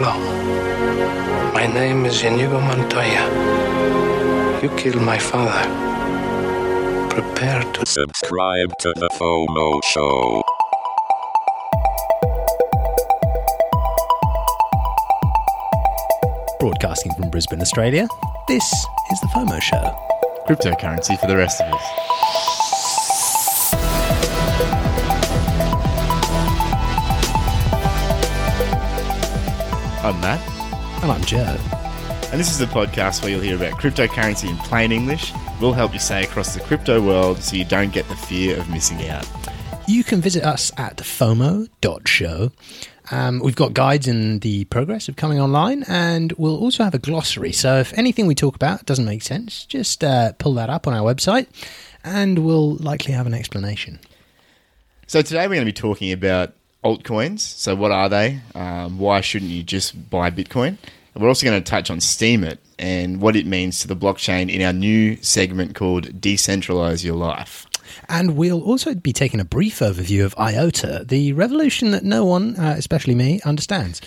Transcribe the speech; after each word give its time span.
Hello. 0.00 1.52
My 1.54 1.66
name 1.66 2.06
is 2.06 2.22
Inigo 2.22 2.60
Montoya. 2.60 3.24
You 4.62 4.68
killed 4.76 5.02
my 5.02 5.18
father. 5.18 5.64
Prepare 7.10 7.64
to 7.72 7.84
Subscribe 7.84 8.78
to 8.78 8.92
the 8.94 9.08
FOMO 9.08 9.82
Show. 9.82 10.44
Broadcasting 16.60 17.12
from 17.14 17.30
Brisbane, 17.30 17.60
Australia, 17.60 18.06
this 18.46 18.62
is 19.10 19.20
the 19.20 19.26
FOMO 19.34 19.60
Show. 19.60 19.82
cryptocurrency 20.46 21.18
for 21.18 21.26
the 21.26 21.36
rest 21.36 21.60
of 21.60 21.74
us. 21.74 22.57
I'm 30.08 30.18
Matt, 30.22 30.40
And 31.02 31.12
I'm 31.12 31.22
Joe. 31.24 31.54
and 32.32 32.40
this 32.40 32.50
is 32.50 32.56
the 32.56 32.64
podcast 32.64 33.20
where 33.20 33.30
you'll 33.30 33.42
hear 33.42 33.56
about 33.56 33.78
cryptocurrency 33.78 34.48
in 34.48 34.56
plain 34.56 34.90
English. 34.90 35.34
We'll 35.60 35.74
help 35.74 35.92
you 35.92 35.98
stay 35.98 36.24
across 36.24 36.54
the 36.54 36.60
crypto 36.60 37.02
world 37.02 37.42
so 37.42 37.56
you 37.56 37.66
don't 37.66 37.92
get 37.92 38.08
the 38.08 38.16
fear 38.16 38.58
of 38.58 38.70
missing 38.70 39.06
out. 39.10 39.28
You 39.86 40.02
can 40.04 40.22
visit 40.22 40.44
us 40.44 40.72
at 40.78 40.96
FOMO.show. 40.96 42.52
Um, 43.10 43.40
we've 43.40 43.54
got 43.54 43.74
guides 43.74 44.08
in 44.08 44.38
the 44.38 44.64
progress 44.64 45.10
of 45.10 45.16
coming 45.16 45.40
online, 45.40 45.82
and 45.86 46.32
we'll 46.38 46.56
also 46.56 46.84
have 46.84 46.94
a 46.94 46.98
glossary. 46.98 47.52
So 47.52 47.76
if 47.76 47.92
anything 47.92 48.26
we 48.26 48.34
talk 48.34 48.54
about 48.54 48.86
doesn't 48.86 49.04
make 49.04 49.20
sense, 49.22 49.66
just 49.66 50.02
uh, 50.02 50.32
pull 50.38 50.54
that 50.54 50.70
up 50.70 50.86
on 50.86 50.94
our 50.94 51.02
website, 51.02 51.48
and 52.02 52.38
we'll 52.38 52.76
likely 52.76 53.12
have 53.12 53.26
an 53.26 53.34
explanation. 53.34 53.98
So 55.06 55.20
today 55.20 55.42
we're 55.48 55.56
going 55.56 55.66
to 55.66 55.70
be 55.70 55.72
talking 55.72 56.12
about 56.12 56.54
altcoins. 56.84 57.40
So 57.40 57.74
what 57.74 57.90
are 57.90 58.08
they? 58.08 58.40
Um, 58.54 58.98
why 58.98 59.20
shouldn't 59.20 59.50
you 59.50 59.62
just 59.62 60.10
buy 60.10 60.30
Bitcoin? 60.30 60.78
And 61.14 61.22
we're 61.22 61.28
also 61.28 61.46
going 61.46 61.62
to 61.62 61.70
touch 61.70 61.90
on 61.90 61.98
Steemit 61.98 62.58
and 62.78 63.20
what 63.20 63.36
it 63.36 63.46
means 63.46 63.80
to 63.80 63.88
the 63.88 63.96
blockchain 63.96 64.52
in 64.52 64.62
our 64.62 64.72
new 64.72 65.16
segment 65.16 65.74
called 65.74 66.20
Decentralize 66.20 67.04
Your 67.04 67.16
Life. 67.16 67.66
And 68.08 68.36
we'll 68.36 68.62
also 68.62 68.94
be 68.94 69.12
taking 69.12 69.40
a 69.40 69.44
brief 69.44 69.80
overview 69.80 70.24
of 70.24 70.34
IOTA, 70.38 71.06
the 71.08 71.32
revolution 71.32 71.90
that 71.90 72.04
no 72.04 72.24
one, 72.24 72.56
uh, 72.56 72.74
especially 72.76 73.14
me, 73.14 73.40
understands. 73.44 74.00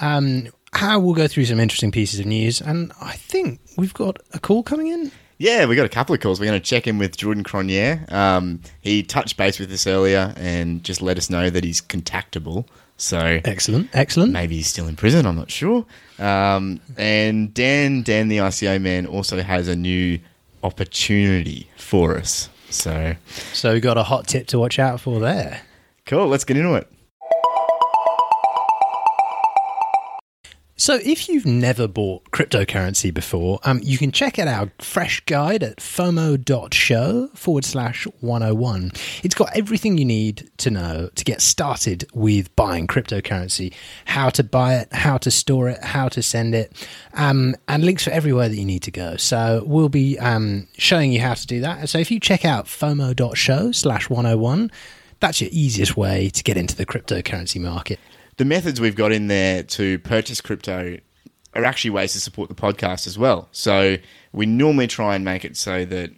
Um, 0.00 0.48
how 0.72 1.00
we'll 1.00 1.14
go 1.14 1.26
through 1.26 1.46
some 1.46 1.60
interesting 1.60 1.90
pieces 1.90 2.20
of 2.20 2.26
news, 2.26 2.60
and 2.60 2.92
I 3.00 3.14
think 3.14 3.60
we've 3.76 3.94
got 3.94 4.18
a 4.32 4.38
call 4.38 4.62
coming 4.62 4.88
in. 4.88 5.10
Yeah, 5.38 5.66
we 5.66 5.76
got 5.76 5.86
a 5.86 5.88
couple 5.88 6.14
of 6.14 6.20
calls. 6.20 6.40
We're 6.40 6.46
going 6.46 6.60
to 6.60 6.64
check 6.66 6.86
in 6.88 6.98
with 6.98 7.16
Jordan 7.16 7.44
Cronier. 7.44 8.10
Um, 8.12 8.60
he 8.80 9.02
touched 9.04 9.36
base 9.36 9.58
with 9.60 9.70
us 9.72 9.86
earlier 9.86 10.34
and 10.36 10.82
just 10.82 11.00
let 11.00 11.16
us 11.16 11.30
know 11.30 11.48
that 11.48 11.62
he's 11.62 11.80
contactable. 11.80 12.66
So 12.96 13.40
Excellent, 13.44 13.88
excellent. 13.92 14.32
maybe 14.32 14.56
he's 14.56 14.66
still 14.66 14.88
in 14.88 14.96
prison. 14.96 15.24
I'm 15.26 15.36
not 15.36 15.48
sure. 15.50 15.86
Um, 16.18 16.80
and 16.96 17.54
Dan, 17.54 18.02
Dan 18.02 18.26
the 18.26 18.38
ICO 18.38 18.80
man, 18.82 19.06
also 19.06 19.40
has 19.40 19.68
a 19.68 19.76
new 19.76 20.18
opportunity 20.64 21.68
for 21.76 22.16
us. 22.18 22.48
So 22.70 23.14
So 23.52 23.72
we've 23.72 23.82
got 23.82 23.96
a 23.98 24.02
hot 24.02 24.26
tip 24.26 24.48
to 24.48 24.58
watch 24.58 24.78
out 24.80 25.00
for 25.00 25.20
there. 25.20 25.62
cool. 26.06 26.26
Let's 26.26 26.42
get 26.44 26.56
into 26.56 26.74
it. 26.74 26.90
So, 30.80 31.00
if 31.02 31.28
you've 31.28 31.44
never 31.44 31.88
bought 31.88 32.30
cryptocurrency 32.30 33.12
before, 33.12 33.58
um, 33.64 33.80
you 33.82 33.98
can 33.98 34.12
check 34.12 34.38
out 34.38 34.46
our 34.46 34.70
fresh 34.78 35.18
guide 35.26 35.64
at 35.64 35.78
FOMO.show 35.78 37.30
forward 37.34 37.64
slash 37.64 38.06
101. 38.20 38.92
It's 39.24 39.34
got 39.34 39.56
everything 39.56 39.98
you 39.98 40.04
need 40.04 40.48
to 40.58 40.70
know 40.70 41.10
to 41.16 41.24
get 41.24 41.40
started 41.40 42.06
with 42.14 42.54
buying 42.54 42.86
cryptocurrency 42.86 43.74
how 44.04 44.30
to 44.30 44.44
buy 44.44 44.76
it, 44.76 44.92
how 44.92 45.18
to 45.18 45.32
store 45.32 45.68
it, 45.68 45.82
how 45.82 46.08
to 46.10 46.22
send 46.22 46.54
it, 46.54 46.72
um, 47.14 47.56
and 47.66 47.82
links 47.82 48.04
for 48.04 48.10
everywhere 48.10 48.48
that 48.48 48.56
you 48.56 48.64
need 48.64 48.84
to 48.84 48.92
go. 48.92 49.16
So, 49.16 49.64
we'll 49.66 49.88
be 49.88 50.16
um, 50.20 50.68
showing 50.74 51.10
you 51.10 51.20
how 51.20 51.34
to 51.34 51.44
do 51.44 51.60
that. 51.60 51.88
So, 51.88 51.98
if 51.98 52.08
you 52.12 52.20
check 52.20 52.44
out 52.44 52.66
FOMO.show 52.66 53.72
slash 53.72 54.08
101, 54.08 54.70
that's 55.18 55.40
your 55.40 55.50
easiest 55.52 55.96
way 55.96 56.30
to 56.30 56.44
get 56.44 56.56
into 56.56 56.76
the 56.76 56.86
cryptocurrency 56.86 57.60
market. 57.60 57.98
The 58.38 58.44
methods 58.44 58.80
we've 58.80 58.96
got 58.96 59.12
in 59.12 59.26
there 59.26 59.62
to 59.62 59.98
purchase 60.00 60.40
crypto 60.40 60.98
are 61.54 61.64
actually 61.64 61.90
ways 61.90 62.12
to 62.14 62.20
support 62.20 62.48
the 62.48 62.54
podcast 62.54 63.06
as 63.06 63.18
well. 63.18 63.48
So 63.52 63.96
we 64.32 64.46
normally 64.46 64.86
try 64.86 65.14
and 65.14 65.24
make 65.24 65.44
it 65.44 65.56
so 65.56 65.84
that 65.84 66.10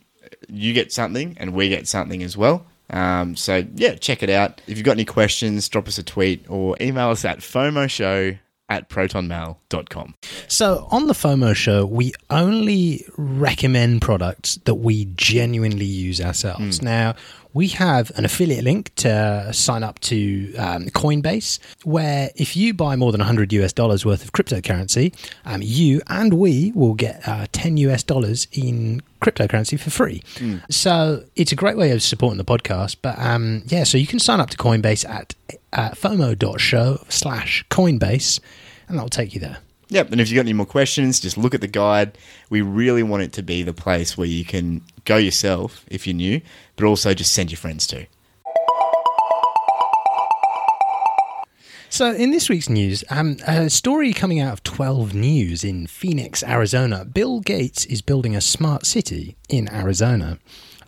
you 0.49 0.73
get 0.73 0.93
something 0.93 1.37
and 1.39 1.55
we 1.55 1.69
get 1.69 1.89
something 1.89 2.23
as 2.23 2.37
well. 2.37 2.67
Um, 2.91 3.37
so 3.37 3.65
yeah, 3.75 3.95
check 3.95 4.23
it 4.23 4.31
out. 4.31 4.61
If 4.67 4.77
you've 4.77 4.85
got 4.85 4.93
any 4.93 5.05
questions, 5.05 5.69
drop 5.69 5.89
us 5.89 5.99
a 5.99 6.03
tweet 6.03 6.45
or 6.49 6.77
email 6.81 7.11
us 7.11 7.25
at 7.25 7.39
FOMOshow 7.39 8.39
at 8.69 8.89
protonmail.com. 8.89 10.15
So 10.47 10.87
on 10.91 11.09
the 11.09 11.13
FOMO 11.13 11.55
show, 11.55 11.85
we 11.85 12.13
only 12.31 13.05
recommend 13.17 14.01
products 14.03 14.57
that 14.65 14.77
we 14.77 15.07
genuinely 15.17 15.87
use 15.87 16.21
ourselves. 16.21 16.81
Now, 16.81 17.17
we 17.53 17.69
have 17.69 18.11
an 18.17 18.25
affiliate 18.25 18.65
link 18.65 18.95
to 18.97 19.53
sign 19.53 19.83
up 19.83 19.99
to 20.01 20.55
um, 20.57 20.87
Coinbase, 20.87 21.59
where 21.85 22.31
if 22.37 22.57
you 22.57 22.73
buy 22.75 22.97
more 22.97 23.13
than 23.13 23.19
100 23.21 23.53
US 23.55 23.73
dollars 23.73 24.05
worth 24.05 24.25
of 24.25 24.33
cryptocurrency, 24.33 25.15
um, 25.45 25.61
you 25.63 26.01
and 26.09 26.35
we 26.35 26.73
will 26.75 26.95
get 26.95 27.27
uh, 27.27 27.47
10 27.53 27.77
US 27.79 28.03
dollars 28.03 28.47
in 28.53 29.03
cryptocurrency 29.21 29.79
for 29.79 29.91
free. 29.91 30.23
So 30.71 31.25
it's 31.37 31.53
a 31.53 31.57
great 31.57 31.77
way 31.77 31.91
of 31.91 32.03
supporting 32.03 32.39
the 32.39 32.45
podcast. 32.45 32.97
But 33.03 33.19
um, 33.19 33.63
yeah, 33.67 33.85
so 33.85 33.99
you 33.99 34.07
can 34.07 34.19
sign 34.19 34.41
up 34.41 34.51
to 34.51 34.57
Coinbase 34.57 35.09
at 35.09 35.35
uh, 35.73 35.91
FOMO.show 35.91 37.05
slash 37.09 37.65
Coinbase, 37.71 38.41
and 38.89 38.97
that'll 38.97 39.09
take 39.11 39.35
you 39.35 39.41
there. 39.41 39.59
Yep, 39.91 40.13
and 40.13 40.21
if 40.21 40.31
you've 40.31 40.37
got 40.37 40.43
any 40.43 40.53
more 40.53 40.67
questions, 40.67 41.19
just 41.19 41.37
look 41.37 41.53
at 41.53 41.61
the 41.61 41.67
guide. 41.67 42.17
We 42.49 42.63
really 42.63 43.03
want 43.03 43.25
it 43.25 43.33
to 43.35 43.43
be 43.43 43.65
the 43.65 43.73
place 43.73 44.17
where 44.17 44.27
you 44.27 44.45
can 44.45 44.83
go 45.05 45.17
yourself 45.17 45.85
if 45.89 46.07
you're 46.07 46.15
new, 46.15 46.41
but 46.77 46.85
also 46.85 47.13
just 47.13 47.33
send 47.33 47.51
your 47.51 47.59
friends 47.59 47.89
to. 47.89 48.07
So, 51.93 52.13
in 52.13 52.31
this 52.31 52.49
week's 52.49 52.69
news, 52.69 53.03
um, 53.11 53.37
a 53.49 53.69
story 53.69 54.13
coming 54.13 54.39
out 54.39 54.53
of 54.53 54.63
12 54.63 55.13
News 55.13 55.65
in 55.65 55.89
Phoenix, 55.89 56.45
Arizona. 56.45 57.05
Bill 57.05 57.41
Gates 57.41 57.85
is 57.85 58.01
building 58.01 58.37
a 58.37 58.41
smart 58.41 58.87
city 58.87 59.37
in 59.49 59.69
Arizona. 59.73 60.39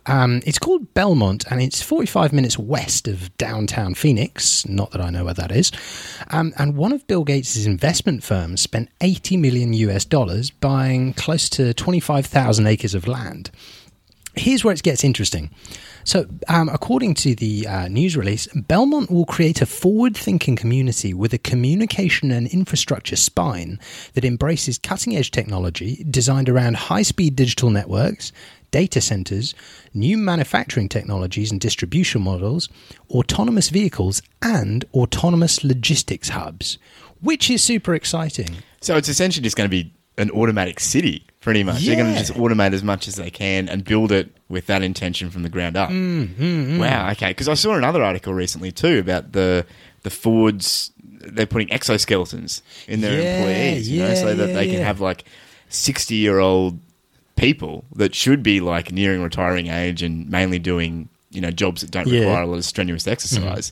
Um, 0.05 0.41
it's 0.45 0.59
called 0.59 0.93
Belmont 0.93 1.45
and 1.49 1.61
it's 1.61 1.81
45 1.81 2.33
minutes 2.33 2.57
west 2.59 3.07
of 3.07 3.35
downtown 3.37 3.93
Phoenix. 3.93 4.65
Not 4.65 4.91
that 4.91 5.01
I 5.01 5.09
know 5.09 5.25
where 5.25 5.33
that 5.33 5.51
is. 5.51 5.71
Um, 6.29 6.53
and 6.57 6.75
one 6.75 6.91
of 6.91 7.07
Bill 7.07 7.23
Gates' 7.23 7.65
investment 7.65 8.23
firms 8.23 8.61
spent 8.61 8.89
80 9.01 9.37
million 9.37 9.73
US 9.73 10.05
dollars 10.05 10.49
buying 10.49 11.13
close 11.13 11.49
to 11.51 11.73
25,000 11.73 12.67
acres 12.67 12.93
of 12.93 13.07
land. 13.07 13.51
Here's 14.35 14.63
where 14.63 14.73
it 14.73 14.81
gets 14.81 15.03
interesting. 15.03 15.51
So, 16.05 16.25
um, 16.49 16.67
according 16.69 17.13
to 17.15 17.35
the 17.35 17.67
uh, 17.67 17.87
news 17.87 18.17
release, 18.17 18.47
Belmont 18.47 19.11
will 19.11 19.25
create 19.25 19.61
a 19.61 19.65
forward 19.65 20.17
thinking 20.17 20.55
community 20.55 21.13
with 21.13 21.33
a 21.33 21.37
communication 21.37 22.31
and 22.31 22.47
infrastructure 22.47 23.15
spine 23.15 23.79
that 24.13 24.25
embraces 24.25 24.79
cutting 24.79 25.15
edge 25.15 25.31
technology 25.31 26.03
designed 26.09 26.49
around 26.49 26.77
high 26.77 27.03
speed 27.03 27.35
digital 27.35 27.69
networks, 27.69 28.33
data 28.73 28.99
centers, 28.99 29.55
new 29.93 30.17
manufacturing 30.17 30.89
technologies 30.89 31.51
and 31.51 31.61
distribution 31.61 32.21
models, 32.21 32.67
autonomous 33.11 33.69
vehicles, 33.69 34.21
and 34.41 34.83
autonomous 34.93 35.63
logistics 35.63 36.29
hubs, 36.29 36.77
which 37.21 37.49
is 37.49 37.63
super 37.63 37.93
exciting. 37.95 38.49
So 38.81 38.97
it's 38.97 39.07
essentially 39.07 39.43
just 39.43 39.55
going 39.55 39.69
to 39.69 39.77
be 39.83 39.93
an 40.17 40.29
automatic 40.31 40.79
city, 40.79 41.25
pretty 41.39 41.63
much. 41.63 41.81
They're 41.85 41.95
going 41.95 42.13
to 42.13 42.19
just 42.19 42.33
automate 42.33 42.73
as 42.73 42.83
much 42.83 43.07
as 43.07 43.15
they 43.15 43.29
can 43.31 43.69
and 43.69 43.83
build 43.85 44.11
it 44.11 44.29
with 44.49 44.65
that 44.67 44.81
intention 44.83 45.29
from 45.29 45.43
the 45.43 45.49
ground 45.49 45.77
up. 45.77 45.89
Mm, 45.89 46.77
Wow. 46.79 47.09
Okay. 47.11 47.29
Because 47.29 47.47
I 47.49 47.53
saw 47.55 47.75
another 47.75 48.03
article 48.03 48.33
recently 48.33 48.71
too 48.71 48.99
about 48.99 49.31
the 49.31 49.65
the 50.03 50.09
Fords. 50.09 50.91
They're 51.25 51.45
putting 51.47 51.69
exoskeletons 51.69 52.61
in 52.87 52.99
their 53.01 53.21
Yeah, 53.21 53.35
employees, 53.37 53.89
you 53.89 54.01
know, 54.03 54.13
so 54.13 54.35
that 54.35 54.49
yeah, 54.49 54.55
they 54.55 54.67
can 54.67 54.81
have 54.81 54.99
like 54.99 55.23
sixty 55.69 56.15
year 56.15 56.39
old 56.39 56.79
people 57.35 57.83
that 57.95 58.13
should 58.15 58.43
be 58.43 58.59
like 58.61 58.91
nearing 58.91 59.21
retiring 59.21 59.67
age 59.67 60.01
and 60.03 60.29
mainly 60.29 60.59
doing 60.59 61.09
you 61.31 61.41
know 61.41 61.51
jobs 61.51 61.81
that 61.81 61.91
don't 61.91 62.07
Yeah. 62.07 62.19
Mm-hmm. 62.19 62.27
require 62.29 62.43
a 62.43 62.47
lot 62.47 62.57
of 62.57 62.65
strenuous 62.65 63.07
exercise, 63.07 63.71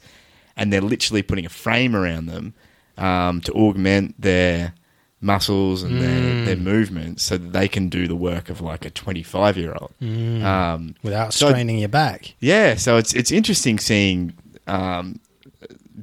and 0.58 0.72
they're 0.74 0.82
literally 0.82 1.22
putting 1.22 1.46
a 1.46 1.50
frame 1.50 1.96
around 1.96 2.26
them 2.28 2.54
um, 2.98 3.42
to 3.42 3.52
augment 3.54 4.20
their 4.20 4.74
muscles 5.24 5.84
and 5.84 5.94
Mm. 5.94 6.00
their, 6.02 6.46
their 6.46 6.56
movements 6.56 7.22
so 7.24 7.38
that 7.38 7.54
they 7.54 7.68
can 7.68 7.90
do 7.90 8.08
the 8.08 8.16
work 8.16 8.50
of 8.50 8.60
like 8.60 8.86
a 8.86 8.90
25 8.90 9.56
year 9.58 9.76
old. 9.80 9.92
Mm. 10.02 10.44
Um, 10.44 10.96
Without 11.04 11.32
So- 11.34 11.50
straining 11.50 11.78
your 11.78 11.90
back. 11.90 12.34
yeah, 12.40 12.76
so 12.76 12.98
it's 12.98 13.14
it's 13.14 13.32
interesting 13.32 13.78
seeing 13.78 14.34
um, 14.68 15.20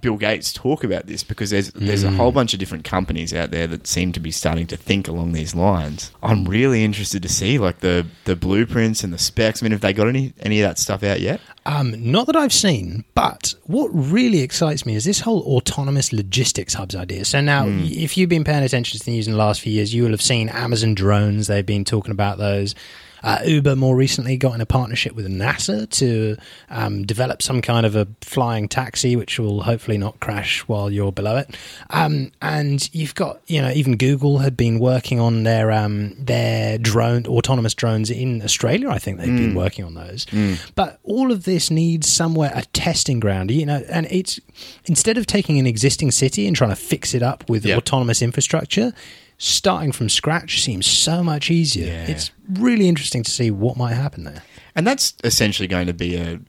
Bill 0.00 0.16
Gates 0.16 0.52
talk 0.52 0.84
about 0.84 1.06
this 1.06 1.24
because 1.24 1.50
there's 1.50 1.72
there's 1.72 2.04
a 2.04 2.10
whole 2.10 2.30
bunch 2.30 2.52
of 2.52 2.60
different 2.60 2.84
companies 2.84 3.34
out 3.34 3.50
there 3.50 3.66
that 3.66 3.86
seem 3.86 4.12
to 4.12 4.20
be 4.20 4.30
starting 4.30 4.66
to 4.68 4.76
think 4.76 5.08
along 5.08 5.32
these 5.32 5.54
lines. 5.54 6.12
I'm 6.22 6.44
really 6.44 6.84
interested 6.84 7.22
to 7.22 7.28
see 7.28 7.58
like 7.58 7.80
the 7.80 8.06
the 8.24 8.36
blueprints 8.36 9.02
and 9.02 9.12
the 9.12 9.18
specs. 9.18 9.62
I 9.62 9.64
mean, 9.64 9.72
have 9.72 9.80
they 9.80 9.92
got 9.92 10.08
any 10.08 10.34
any 10.40 10.60
of 10.60 10.68
that 10.68 10.78
stuff 10.78 11.02
out 11.02 11.20
yet? 11.20 11.40
Um, 11.66 11.94
not 12.12 12.26
that 12.26 12.36
I've 12.36 12.52
seen, 12.52 13.04
but 13.14 13.54
what 13.64 13.90
really 13.92 14.40
excites 14.40 14.86
me 14.86 14.94
is 14.94 15.04
this 15.04 15.20
whole 15.20 15.42
autonomous 15.42 16.12
logistics 16.12 16.74
hubs 16.74 16.94
idea. 16.94 17.24
So 17.24 17.40
now, 17.40 17.66
if 17.68 18.16
you've 18.16 18.30
been 18.30 18.44
paying 18.44 18.62
attention 18.62 18.98
to 18.98 19.04
the 19.04 19.10
news 19.10 19.26
in 19.26 19.32
the 19.32 19.38
last 19.38 19.60
few 19.60 19.72
years, 19.72 19.92
you 19.92 20.04
will 20.04 20.12
have 20.12 20.22
seen 20.22 20.48
Amazon 20.48 20.94
drones. 20.94 21.46
They've 21.46 21.66
been 21.66 21.84
talking 21.84 22.12
about 22.12 22.38
those. 22.38 22.74
Uh, 23.22 23.40
Uber 23.44 23.76
more 23.76 23.96
recently 23.96 24.36
got 24.36 24.54
in 24.54 24.60
a 24.60 24.66
partnership 24.66 25.14
with 25.14 25.26
NASA 25.26 25.88
to 25.90 26.36
um, 26.70 27.04
develop 27.04 27.42
some 27.42 27.60
kind 27.60 27.84
of 27.84 27.96
a 27.96 28.06
flying 28.20 28.68
taxi, 28.68 29.16
which 29.16 29.38
will 29.38 29.62
hopefully 29.62 29.98
not 29.98 30.18
crash 30.20 30.60
while 30.68 30.90
you're 30.90 31.12
below 31.12 31.36
it. 31.36 31.56
Um, 31.90 32.30
and 32.42 32.88
you've 32.94 33.14
got, 33.14 33.40
you 33.46 33.60
know, 33.62 33.70
even 33.70 33.96
Google 33.96 34.38
had 34.38 34.56
been 34.56 34.78
working 34.78 35.18
on 35.20 35.42
their 35.42 35.70
um, 35.72 36.14
their 36.18 36.78
drone 36.78 37.26
autonomous 37.26 37.74
drones 37.74 38.10
in 38.10 38.42
Australia. 38.42 38.88
I 38.90 38.98
think 38.98 39.18
they've 39.18 39.26
been 39.36 39.54
working 39.54 39.84
on 39.84 39.94
those. 39.94 40.26
But 40.74 40.98
all 41.02 41.32
of 41.32 41.44
this 41.44 41.70
needs 41.70 42.08
somewhere 42.08 42.52
a 42.54 42.62
testing 42.72 43.20
ground, 43.20 43.50
you 43.50 43.66
know. 43.66 43.82
And 43.90 44.06
it's 44.10 44.38
instead 44.84 45.18
of 45.18 45.26
taking 45.26 45.58
an 45.58 45.66
existing 45.66 46.10
city 46.12 46.46
and 46.46 46.54
trying 46.56 46.70
to 46.70 46.76
fix 46.76 47.14
it 47.14 47.22
up 47.22 47.48
with 47.48 47.64
Yep. 47.64 47.78
autonomous 47.78 48.22
infrastructure 48.22 48.92
starting 49.38 49.92
from 49.92 50.08
scratch 50.08 50.62
seems 50.62 50.86
so 50.86 51.22
much 51.22 51.50
easier. 51.50 51.86
Yeah. 51.86 52.06
It's 52.06 52.30
really 52.52 52.88
interesting 52.88 53.22
to 53.22 53.30
see 53.30 53.50
what 53.50 53.76
might 53.76 53.94
happen 53.94 54.24
there. 54.24 54.42
And 54.74 54.86
that's 54.86 55.14
essentially 55.24 55.68
going 55.68 55.86
to 55.86 55.94
be 55.94 56.16
a, 56.16 56.40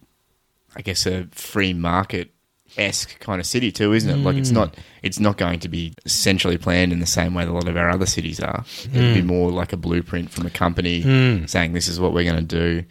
I 0.76 0.82
guess, 0.82 1.06
a 1.06 1.28
free 1.32 1.74
market 1.74 2.32
esque 2.78 3.20
kind 3.20 3.40
of 3.40 3.48
city 3.48 3.72
too, 3.72 3.94
isn't 3.94 4.10
it? 4.10 4.18
Like 4.18 4.36
it's 4.36 4.52
not 4.52 4.76
hmm. 4.76 4.82
it's 5.02 5.20
not 5.20 5.38
going 5.38 5.60
to 5.62 5.70
be 5.70 5.94
centrally 6.06 6.58
planned 6.58 6.94
in 6.94 7.00
the 7.00 7.08
same 7.08 7.34
way 7.34 7.46
that 7.46 7.52
a 7.52 7.54
lot 7.54 7.68
of 7.68 7.78
our 7.78 7.90
other 7.90 8.06
cities 8.06 8.40
are. 8.40 8.64
It'll 8.94 9.14
be 9.14 9.22
hmm. 9.22 9.28
more 9.28 9.52
like 9.52 9.74
a 9.74 9.78
blueprint 9.78 10.30
from 10.30 10.46
a 10.46 10.50
company 10.50 11.02
hmm. 11.02 11.46
saying 11.46 11.74
this 11.74 11.88
is 11.88 12.00
what 12.00 12.14
we're 12.14 12.30
going 12.30 12.48
to 12.48 12.60
do. 12.60 12.86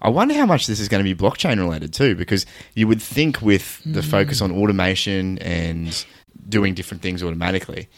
I 0.00 0.10
wonder 0.10 0.34
how 0.34 0.46
much 0.46 0.66
this 0.66 0.78
is 0.78 0.88
going 0.88 1.04
to 1.04 1.14
be 1.14 1.20
blockchain 1.20 1.58
related 1.58 1.92
too, 1.92 2.14
because 2.14 2.46
you 2.74 2.86
would 2.86 3.02
think 3.02 3.42
with 3.42 3.82
the 3.84 4.02
focus 4.02 4.40
on 4.40 4.52
automation 4.52 5.38
and 5.38 6.04
doing 6.48 6.72
different 6.72 7.02
things 7.02 7.22
automatically, 7.22 7.88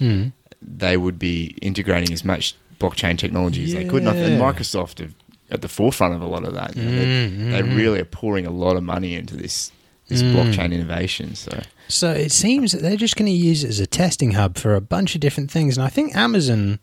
they 0.62 0.96
would 0.96 1.18
be 1.18 1.56
integrating 1.62 2.12
as 2.12 2.24
much 2.24 2.54
blockchain 2.78 3.18
technology 3.18 3.64
as 3.64 3.72
they 3.72 3.84
could. 3.84 4.02
And 4.02 4.08
I 4.08 4.14
think 4.14 4.40
Microsoft 4.40 5.06
are 5.06 5.12
at 5.50 5.62
the 5.62 5.68
forefront 5.68 6.14
of 6.14 6.22
a 6.22 6.26
lot 6.26 6.44
of 6.44 6.54
that. 6.54 6.76
You 6.76 6.84
know, 6.84 6.90
they, 6.90 7.04
mm-hmm. 7.04 7.50
they 7.50 7.62
really 7.62 8.00
are 8.00 8.04
pouring 8.04 8.46
a 8.46 8.50
lot 8.50 8.76
of 8.76 8.82
money 8.82 9.14
into 9.14 9.36
this 9.36 9.72
this 10.08 10.22
mm. 10.22 10.34
blockchain 10.34 10.72
innovation. 10.72 11.36
So 11.36 11.62
So 11.88 12.10
it 12.10 12.32
seems 12.32 12.72
that 12.72 12.82
they're 12.82 12.96
just 12.96 13.16
going 13.16 13.26
to 13.26 13.32
use 13.32 13.64
it 13.64 13.68
as 13.68 13.80
a 13.80 13.86
testing 13.86 14.32
hub 14.32 14.56
for 14.58 14.74
a 14.74 14.80
bunch 14.80 15.14
of 15.14 15.20
different 15.20 15.50
things. 15.50 15.76
And 15.76 15.86
I 15.86 15.88
think 15.88 16.16
Amazon 16.16 16.80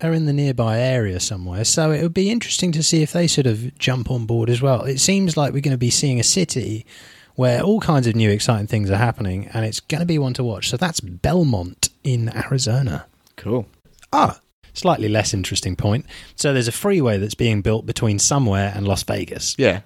are 0.00 0.12
in 0.12 0.26
the 0.26 0.32
nearby 0.32 0.78
area 0.78 1.20
somewhere. 1.20 1.64
So 1.64 1.90
it 1.90 2.02
would 2.02 2.14
be 2.14 2.30
interesting 2.30 2.72
to 2.72 2.82
see 2.82 3.02
if 3.02 3.12
they 3.12 3.26
sort 3.26 3.46
of 3.46 3.76
jump 3.78 4.10
on 4.10 4.26
board 4.26 4.50
as 4.50 4.60
well. 4.60 4.82
It 4.82 4.98
seems 4.98 5.36
like 5.36 5.52
we're 5.52 5.60
going 5.60 5.72
to 5.72 5.78
be 5.78 5.90
seeing 5.90 6.18
a 6.18 6.24
city 6.24 6.86
where 7.34 7.62
all 7.62 7.80
kinds 7.80 8.06
of 8.06 8.14
new 8.14 8.30
exciting 8.30 8.66
things 8.66 8.90
are 8.90 8.96
happening 8.96 9.48
and 9.48 9.64
it's 9.64 9.80
going 9.80 10.00
to 10.00 10.06
be 10.06 10.18
one 10.18 10.34
to 10.34 10.44
watch. 10.44 10.68
So 10.68 10.76
that's 10.76 11.00
Belmont 11.00 11.88
in 12.02 12.34
Arizona. 12.34 13.06
Cool. 13.36 13.66
Ah, 14.12 14.40
slightly 14.74 15.08
less 15.08 15.32
interesting 15.34 15.76
point. 15.76 16.06
So 16.36 16.52
there's 16.52 16.68
a 16.68 16.72
freeway 16.72 17.18
that's 17.18 17.34
being 17.34 17.62
built 17.62 17.86
between 17.86 18.18
somewhere 18.18 18.72
and 18.74 18.86
Las 18.86 19.02
Vegas. 19.02 19.54
Yeah. 19.58 19.80